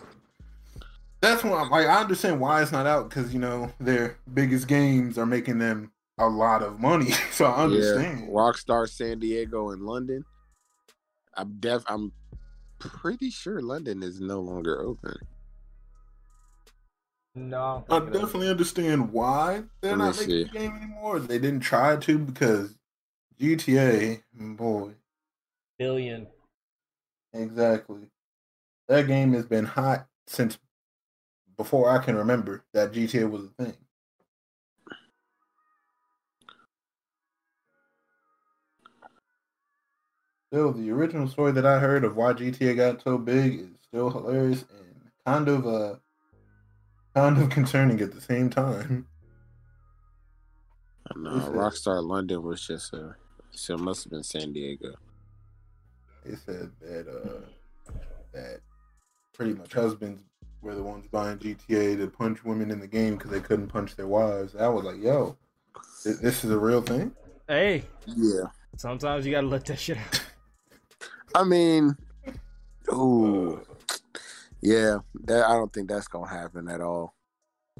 That's 1.22 1.44
why 1.44 1.68
like 1.68 1.86
I 1.88 2.02
understand 2.02 2.40
why 2.40 2.62
it's 2.62 2.72
not 2.72 2.86
out 2.88 3.10
because 3.10 3.34
you 3.34 3.40
know 3.40 3.72
their 3.80 4.18
biggest 4.34 4.68
games 4.68 5.18
are 5.18 5.26
making 5.26 5.58
them 5.60 5.92
a 6.20 6.28
lot 6.28 6.62
of 6.64 6.80
money. 6.80 7.12
so 7.32 7.46
I 7.46 7.64
understand. 7.64 8.20
Yeah, 8.24 8.26
Rockstar 8.28 8.88
San 8.90 9.20
Diego 9.20 9.70
and 9.72 9.84
London. 9.84 10.26
I'm 11.34 11.60
def 11.60 11.84
I'm 11.88 12.12
pretty 12.80 13.30
sure 13.32 13.62
London 13.62 14.04
is 14.04 14.22
no 14.22 14.42
longer 14.42 14.82
open. 14.82 15.18
No, 17.36 17.86
I 17.90 17.96
I 17.98 18.00
don't 18.00 18.06
think 18.06 18.16
it 18.16 18.24
is. 18.30 18.30
definitely 18.30 18.50
understand 18.50 19.12
why 19.12 19.64
they're 19.82 19.96
Let 19.96 19.98
not 19.98 20.16
making 20.18 20.42
see. 20.42 20.44
the 20.44 20.50
game 20.50 20.76
anymore. 20.76 21.20
They 21.20 21.40
didn't 21.40 21.62
try 21.62 21.96
to 21.98 22.18
because 22.20 22.78
GTA, 23.38 24.24
boy, 24.34 24.96
billion. 25.80 26.28
exactly. 27.34 28.10
That 28.88 29.08
game 29.08 29.34
has 29.34 29.48
been 29.48 29.66
hot 29.66 30.08
since 30.28 30.60
before 31.58 31.90
I 31.90 32.04
can 32.04 32.16
remember 32.16 32.66
that 32.74 32.92
GTA 32.94 33.26
was 33.30 33.46
a 33.46 33.50
thing. 33.50 33.78
Still, 40.52 40.74
the 40.74 40.90
original 40.90 41.28
story 41.28 41.52
that 41.52 41.66
I 41.66 41.78
heard 41.78 42.04
of 42.04 42.16
why 42.16 42.34
GTA 42.34 42.76
got 42.76 43.04
so 43.04 43.20
big 43.20 43.60
is 43.60 43.68
still 43.88 44.10
hilarious 44.10 44.66
and 44.72 45.12
kind 45.24 45.48
of 45.48 45.68
uh 45.68 45.96
kind 47.14 47.38
of 47.38 47.50
concerning 47.52 48.02
at 48.02 48.14
the 48.14 48.22
same 48.22 48.50
time. 48.50 49.08
No, 51.16 51.30
Who's 51.30 51.46
that? 51.46 51.54
Rockstar 51.54 52.04
London 52.04 52.42
was 52.42 52.66
just 52.66 52.94
a. 52.94 53.16
So 53.52 53.76
it 53.76 53.80
must 53.80 54.06
have 54.06 54.12
been 54.12 54.24
San 54.24 54.52
Diego. 54.54 54.96
They 56.24 56.36
said 56.36 56.72
that 56.82 57.08
uh 57.08 57.92
that 58.34 58.62
pretty 59.34 59.54
much 59.54 59.74
husbands 59.74 60.24
were 60.62 60.74
the 60.74 60.84
ones 60.84 61.06
buying 61.12 61.38
GTA 61.38 61.96
to 61.98 62.08
punch 62.08 62.44
women 62.44 62.72
in 62.72 62.80
the 62.80 62.88
game 62.88 63.16
because 63.16 63.30
they 63.30 63.40
couldn't 63.40 63.68
punch 63.68 63.96
their 63.96 64.08
wives. 64.08 64.56
I 64.56 64.68
was 64.68 64.84
like, 64.84 65.02
yo, 65.02 65.38
thi- 66.04 66.14
this 66.22 66.44
is 66.44 66.50
a 66.50 66.58
real 66.58 66.82
thing. 66.82 67.12
Hey, 67.48 67.84
Yeah, 68.08 68.46
sometimes 68.78 69.26
you 69.28 69.32
gotta 69.32 69.48
let 69.48 69.66
that 69.66 69.78
shit 69.80 69.98
out. 69.98 70.26
I 71.36 71.44
mean, 71.44 71.96
ooh, 72.94 73.56
uh. 73.56 73.96
yeah. 74.62 74.98
That 75.26 75.46
I 75.46 75.54
don't 75.54 75.72
think 75.72 75.90
that's 75.90 76.08
gonna 76.08 76.28
happen 76.30 76.68
at 76.70 76.82
all. 76.82 77.16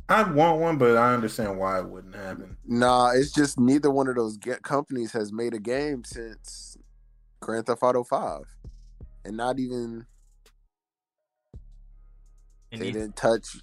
I 0.08 0.24
want 0.24 0.60
one, 0.60 0.78
but 0.78 0.98
I 0.98 1.14
understand 1.14 1.58
why 1.60 1.80
it 1.80 1.86
wouldn't 1.88 2.16
happen. 2.16 2.58
Nah, 2.66 3.12
it's 3.12 3.32
just 3.32 3.60
neither 3.60 3.92
one 3.92 4.08
of 4.08 4.16
those 4.16 4.38
get 4.38 4.64
companies 4.64 5.12
has 5.14 5.32
made 5.32 5.54
a 5.54 5.60
game 5.60 6.04
since 6.04 6.78
Grand 7.42 7.66
Theft 7.68 7.84
Auto 7.84 8.04
Five, 8.04 8.44
and 9.26 9.38
not 9.38 9.60
even 9.60 10.06
And 12.72 12.82
they 12.82 12.88
you- 12.88 12.94
didn't 12.94 13.16
touch. 13.16 13.58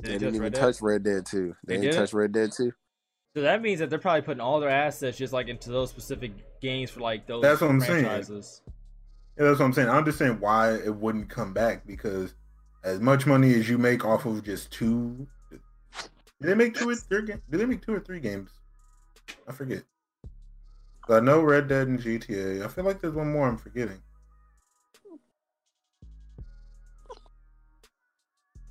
They, 0.00 0.12
they 0.12 0.18
didn't 0.18 0.20
touch 0.20 0.34
even 0.34 0.42
Red 0.42 0.54
touch 0.54 0.82
Red 0.82 1.02
Dead 1.04 1.26
Two. 1.26 1.56
They, 1.64 1.76
They 1.76 1.80
didn't 1.82 1.92
did? 1.94 1.98
touch 2.00 2.12
Red 2.12 2.32
Dead 2.32 2.52
Two. 2.52 2.72
So 3.34 3.42
that 3.42 3.60
means 3.62 3.80
that 3.80 3.90
they're 3.90 3.98
probably 3.98 4.22
putting 4.22 4.40
all 4.40 4.60
their 4.60 4.70
assets 4.70 5.16
just 5.18 5.32
like 5.32 5.48
into 5.48 5.70
those 5.70 5.90
specific 5.90 6.32
games 6.60 6.90
for 6.90 7.00
like 7.00 7.26
those 7.26 7.42
That's 7.42 7.60
what 7.60 7.70
I'm 7.70 7.80
saying. 7.80 8.04
Franchises. 9.36 9.38
Yeah, 9.38 9.44
that's 9.46 9.60
what 9.60 9.66
I'm 9.66 9.72
saying. 9.72 9.88
I 9.88 9.98
understand 9.98 10.40
why 10.40 10.74
it 10.74 10.94
wouldn't 10.94 11.28
come 11.28 11.52
back 11.52 11.86
because 11.86 12.34
as 12.84 13.00
much 13.00 13.26
money 13.26 13.54
as 13.54 13.68
you 13.68 13.78
make 13.78 14.04
off 14.04 14.26
of 14.26 14.42
just 14.44 14.70
two, 14.72 15.26
did 15.50 15.60
they 16.40 16.54
make 16.54 16.74
two 16.74 16.88
or 16.88 16.94
three? 16.94 17.22
ga- 17.22 17.40
Did 17.50 17.60
they 17.60 17.66
make 17.66 17.82
two 17.82 17.94
or 17.94 18.00
three 18.00 18.20
games? 18.20 18.50
I 19.48 19.52
forget. 19.52 19.82
But 21.08 21.22
I 21.22 21.24
know 21.24 21.40
Red 21.40 21.68
Dead 21.68 21.88
and 21.88 22.00
GTA. 22.00 22.64
I 22.64 22.68
feel 22.68 22.84
like 22.84 23.00
there's 23.00 23.14
one 23.14 23.32
more 23.32 23.48
I'm 23.48 23.56
forgetting. 23.56 24.02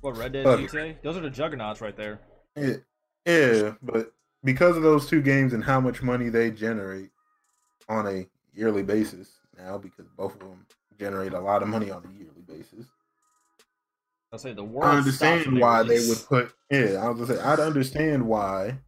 What 0.00 0.16
Red 0.16 0.32
Dead 0.32 0.44
Fuck. 0.44 0.60
GTA? 0.60 1.02
Those 1.02 1.16
are 1.16 1.20
the 1.20 1.30
juggernauts 1.30 1.80
right 1.80 1.96
there. 1.96 2.20
Yeah, 2.56 2.76
yeah, 3.26 3.72
but 3.82 4.12
because 4.44 4.76
of 4.76 4.82
those 4.82 5.08
two 5.08 5.20
games 5.20 5.52
and 5.52 5.64
how 5.64 5.80
much 5.80 6.02
money 6.02 6.28
they 6.28 6.50
generate 6.50 7.10
on 7.88 8.06
a 8.06 8.26
yearly 8.54 8.82
basis 8.82 9.35
now, 9.56 9.78
because 9.78 10.06
both 10.16 10.34
of 10.34 10.40
them 10.40 10.66
generate 10.98 11.32
a 11.32 11.40
lot 11.40 11.62
of 11.62 11.68
money 11.68 11.90
on 11.90 12.04
a 12.04 12.18
yearly 12.18 12.42
basis. 12.46 12.86
I'll 14.32 14.38
say 14.38 14.52
the 14.52 14.64
world. 14.64 14.92
I 14.92 14.98
understand 14.98 15.46
when 15.46 15.60
why 15.60 15.82
they 15.82 16.06
would 16.08 16.18
put. 16.26 16.52
Yeah, 16.70 17.02
I 17.02 17.08
was 17.08 17.28
gonna 17.28 17.40
say 17.40 17.46
I'd 17.46 17.60
understand 17.60 18.26
why 18.26 18.78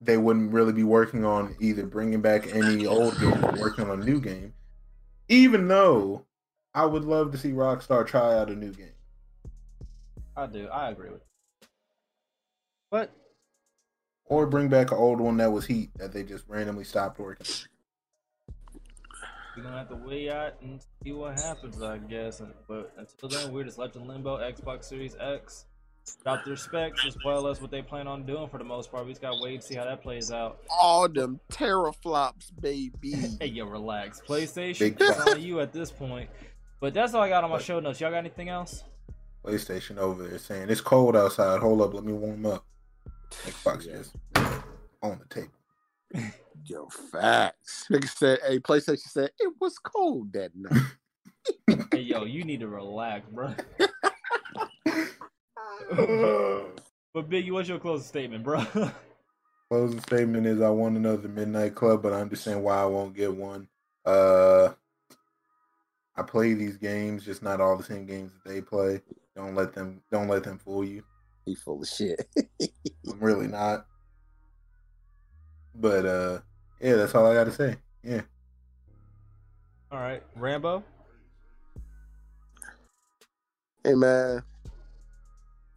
they 0.00 0.16
wouldn't 0.16 0.52
really 0.52 0.72
be 0.72 0.84
working 0.84 1.24
on 1.24 1.56
either 1.60 1.86
bringing 1.86 2.20
back 2.20 2.54
any 2.54 2.86
old 2.86 3.18
game 3.18 3.44
or 3.44 3.52
working 3.58 3.88
on 3.88 4.02
a 4.02 4.04
new 4.04 4.20
game, 4.20 4.52
even 5.28 5.66
though 5.68 6.24
I 6.74 6.86
would 6.86 7.04
love 7.04 7.32
to 7.32 7.38
see 7.38 7.52
Rockstar 7.52 8.06
try 8.06 8.38
out 8.38 8.50
a 8.50 8.54
new 8.54 8.72
game. 8.72 8.92
I 10.36 10.46
do. 10.46 10.68
I 10.68 10.90
agree 10.90 11.10
with. 11.10 11.20
You. 11.20 11.68
But 12.90 13.10
Or 14.24 14.46
bring 14.46 14.68
back 14.68 14.90
an 14.90 14.98
old 14.98 15.20
one 15.20 15.36
that 15.38 15.52
was 15.52 15.66
Heat 15.66 15.90
that 15.96 16.12
they 16.12 16.22
just 16.22 16.44
randomly 16.48 16.84
stopped 16.84 17.18
working. 17.18 17.46
We're 19.56 19.62
gonna 19.62 19.78
have 19.78 19.88
to 19.88 19.96
wait 19.96 20.30
out 20.30 20.54
and 20.62 20.80
see 21.02 21.12
what 21.12 21.38
happens, 21.38 21.80
I 21.82 21.98
guess. 21.98 22.40
But 22.68 22.92
until 22.96 23.28
then, 23.28 23.52
we're 23.52 23.64
just 23.64 23.78
left 23.78 23.96
in 23.96 24.06
limbo. 24.06 24.38
Xbox 24.38 24.84
Series 24.84 25.16
X 25.20 25.66
dropped 26.22 26.44
their 26.44 26.56
specs 26.56 27.04
as 27.06 27.16
well 27.24 27.46
as 27.46 27.60
what 27.62 27.70
they 27.70 27.80
plan 27.80 28.06
on 28.06 28.26
doing 28.26 28.48
for 28.48 28.58
the 28.58 28.64
most 28.64 28.90
part. 28.90 29.06
We 29.06 29.12
just 29.12 29.22
gotta 29.22 29.40
wait 29.42 29.54
and 29.54 29.62
see 29.64 29.74
how 29.74 29.84
that 29.84 30.02
plays 30.02 30.30
out. 30.30 30.58
All 30.70 31.08
them 31.08 31.40
teraflops, 31.52 32.50
baby. 32.60 33.14
Hey, 33.40 33.46
yo, 33.46 33.64
relax. 33.66 34.20
PlayStation, 34.26 34.78
Big 34.78 34.96
it's 35.00 35.16
facts. 35.16 35.30
on 35.32 35.42
you 35.42 35.60
at 35.60 35.72
this 35.72 35.90
point. 35.90 36.28
But 36.80 36.92
that's 36.92 37.14
all 37.14 37.22
I 37.22 37.28
got 37.30 37.44
on 37.44 37.50
my 37.50 37.58
show 37.58 37.80
notes. 37.80 38.00
Y'all 38.00 38.10
got 38.10 38.18
anything 38.18 38.48
else? 38.50 38.84
PlayStation 39.44 39.96
over 39.98 40.26
there 40.26 40.38
saying 40.38 40.68
it's 40.70 40.80
cold 40.80 41.16
outside. 41.16 41.60
Hold 41.60 41.80
up, 41.82 41.94
let 41.94 42.04
me 42.04 42.12
warm 42.12 42.44
up. 42.46 42.64
Xbox 43.46 43.86
Yeah. 43.86 43.96
just 43.98 44.14
on 45.02 45.20
the 45.20 45.34
table. 45.34 46.30
Yo, 46.66 46.88
facts. 46.88 47.86
Nigga 47.92 48.08
said, 48.08 48.38
hey, 48.46 48.58
PlayStation 48.58 48.98
said 48.98 49.30
it 49.38 49.52
was 49.60 49.78
cold 49.78 50.32
that 50.32 50.50
night. 50.54 50.80
Hey, 51.92 52.00
yo, 52.00 52.24
you 52.24 52.42
need 52.44 52.60
to 52.60 52.68
relax, 52.68 53.28
bro. 53.28 53.54
But 57.14 57.30
Biggie, 57.30 57.52
what's 57.52 57.68
your 57.68 57.78
closing 57.78 58.06
statement, 58.06 58.42
bro? 58.42 58.64
Closing 59.70 60.00
statement 60.00 60.46
is 60.46 60.60
I 60.60 60.70
want 60.70 60.96
another 60.96 61.28
Midnight 61.28 61.74
Club, 61.74 62.02
but 62.02 62.12
I 62.12 62.20
understand 62.20 62.62
why 62.62 62.80
I 62.80 62.86
won't 62.86 63.14
get 63.14 63.34
one. 63.34 63.68
Uh, 64.04 64.70
I 66.16 66.22
play 66.22 66.54
these 66.54 66.76
games, 66.76 67.24
just 67.24 67.42
not 67.42 67.60
all 67.60 67.76
the 67.76 67.84
same 67.84 68.06
games 68.06 68.32
that 68.32 68.50
they 68.50 68.60
play. 68.60 69.00
Don't 69.36 69.54
let 69.54 69.74
them 69.74 70.00
don't 70.10 70.28
let 70.28 70.44
them 70.44 70.58
fool 70.58 70.84
you. 70.84 71.02
He 71.44 71.54
full 71.54 71.82
of 71.82 71.88
shit. 71.88 72.26
I'm 73.10 73.20
really 73.20 73.48
not. 73.48 73.86
But 75.74 76.06
uh, 76.06 76.40
yeah, 76.84 76.96
that's 76.96 77.14
all 77.14 77.26
I 77.26 77.34
got 77.34 77.44
to 77.44 77.52
say. 77.52 77.76
Yeah, 78.02 78.20
all 79.90 79.98
right, 79.98 80.22
Rambo. 80.36 80.84
hey 83.82 83.94
man, 83.94 84.42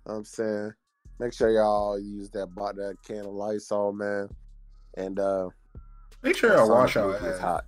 I'm 0.06 0.24
saying 0.24 0.74
Make 1.20 1.34
sure 1.34 1.50
y'all 1.50 2.00
use 2.00 2.30
that 2.32 2.48
bought 2.48 2.76
that 2.76 2.98
can 3.06 3.22
of 3.26 3.34
Lysol, 3.34 3.92
man. 3.92 4.30
And 4.96 5.20
uh 5.20 5.50
Make 6.22 6.38
sure 6.38 6.54
y'all 6.54 6.70
wash 6.70 6.94
Sonic 6.94 7.14
our 7.16 7.20
Boom 7.20 7.30
is 7.30 7.36
ass. 7.38 7.42
hot. 7.42 7.66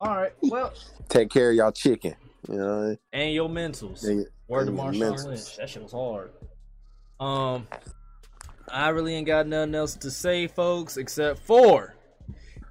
All 0.00 0.16
right. 0.16 0.32
Well, 0.42 0.72
Take 1.08 1.30
care 1.30 1.50
of 1.50 1.56
y'all 1.56 1.72
chicken. 1.72 2.14
You 2.48 2.56
know, 2.56 2.96
and 3.12 3.32
your 3.32 3.48
mentals. 3.48 4.06
and, 4.06 4.26
Word 4.48 4.64
to 4.66 4.70
and 4.72 4.78
Marshawn. 4.80 5.24
Lynch. 5.26 5.56
That 5.56 5.70
shit 5.70 5.82
was 5.82 5.92
hard. 5.92 6.32
Um, 7.20 7.66
I 8.72 8.88
really 8.88 9.14
ain't 9.14 9.26
got 9.26 9.46
nothing 9.46 9.74
else 9.74 9.94
to 9.96 10.10
say, 10.10 10.46
folks, 10.46 10.96
except 10.96 11.40
for 11.40 11.94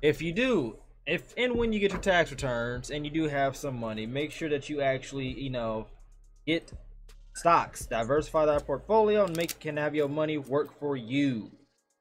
if 0.02 0.22
you 0.22 0.34
do, 0.34 0.78
if 1.06 1.34
and 1.38 1.56
when 1.56 1.74
you 1.74 1.80
get 1.80 1.92
your 1.92 2.02
tax 2.02 2.32
returns 2.32 2.90
and 2.90 3.06
you 3.06 3.12
do 3.12 3.28
have 3.28 3.56
some 3.56 3.80
money, 3.80 4.06
make 4.06 4.32
sure 4.32 4.50
that 4.50 4.70
you 4.70 4.82
actually, 4.82 5.28
you 5.40 5.50
know, 5.50 5.88
get 6.46 6.72
stocks, 7.36 7.86
diversify 7.86 8.46
that 8.46 8.66
portfolio, 8.66 9.26
and 9.26 9.38
make 9.38 9.60
can 9.60 9.78
have 9.78 9.94
your 9.94 10.10
money 10.10 10.38
work 10.38 10.78
for 10.80 10.98
you. 10.98 11.52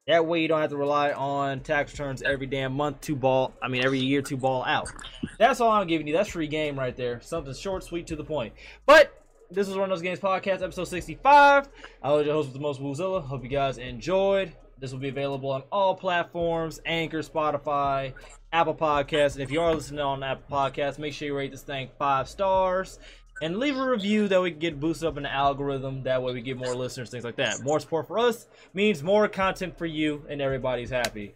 That 0.06 0.26
way, 0.26 0.40
you 0.40 0.48
don't 0.48 0.60
have 0.60 0.70
to 0.70 0.76
rely 0.76 1.12
on 1.12 1.60
tax 1.60 1.92
returns 1.92 2.22
every 2.22 2.46
damn 2.46 2.72
month 2.72 3.02
to 3.02 3.14
ball. 3.14 3.54
I 3.62 3.68
mean, 3.68 3.84
every 3.84 4.00
year 4.00 4.22
to 4.22 4.36
ball 4.36 4.64
out. 4.64 4.90
That's 5.38 5.60
all 5.60 5.70
I'm 5.70 5.86
giving 5.86 6.06
you. 6.06 6.14
That's 6.14 6.30
free 6.30 6.48
game 6.48 6.78
right 6.78 6.96
there. 6.96 7.20
Something 7.20 7.54
short, 7.54 7.84
sweet, 7.84 8.06
to 8.08 8.16
the 8.16 8.24
point. 8.24 8.54
But 8.86 9.19
this 9.50 9.68
is 9.68 9.74
one 9.74 9.84
of 9.84 9.90
those 9.90 10.02
games 10.02 10.20
podcast, 10.20 10.62
episode 10.62 10.84
65. 10.84 11.68
I 12.02 12.12
was 12.12 12.26
your 12.26 12.34
host 12.34 12.48
with 12.48 12.54
the 12.54 12.60
most 12.60 12.80
WuZilla. 12.80 13.22
Hope 13.22 13.42
you 13.42 13.48
guys 13.48 13.78
enjoyed. 13.78 14.52
This 14.78 14.92
will 14.92 15.00
be 15.00 15.08
available 15.08 15.50
on 15.50 15.62
all 15.72 15.94
platforms: 15.94 16.80
Anchor, 16.86 17.20
Spotify, 17.20 18.12
Apple 18.52 18.74
Podcasts. 18.74 19.34
And 19.34 19.42
if 19.42 19.50
you 19.50 19.60
are 19.60 19.74
listening 19.74 20.00
on 20.00 20.22
Apple 20.22 20.56
Podcasts, 20.56 20.98
make 20.98 21.12
sure 21.12 21.28
you 21.28 21.36
rate 21.36 21.50
this 21.50 21.62
thing 21.62 21.90
five 21.98 22.28
stars 22.28 22.98
and 23.42 23.58
leave 23.58 23.76
a 23.76 23.84
review 23.84 24.28
that 24.28 24.40
we 24.40 24.50
can 24.50 24.60
get 24.60 24.80
boosted 24.80 25.08
up 25.08 25.16
in 25.16 25.24
the 25.24 25.32
algorithm. 25.32 26.02
That 26.04 26.22
way, 26.22 26.32
we 26.32 26.40
get 26.40 26.56
more 26.56 26.74
listeners, 26.74 27.10
things 27.10 27.24
like 27.24 27.36
that. 27.36 27.62
More 27.62 27.80
support 27.80 28.06
for 28.06 28.18
us 28.18 28.46
means 28.72 29.02
more 29.02 29.28
content 29.28 29.76
for 29.76 29.86
you, 29.86 30.24
and 30.28 30.40
everybody's 30.40 30.90
happy. 30.90 31.34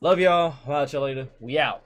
Love 0.00 0.18
y'all. 0.18 0.54
I'll 0.66 0.86
y'all 0.86 1.02
later. 1.02 1.28
We 1.40 1.58
out. 1.58 1.82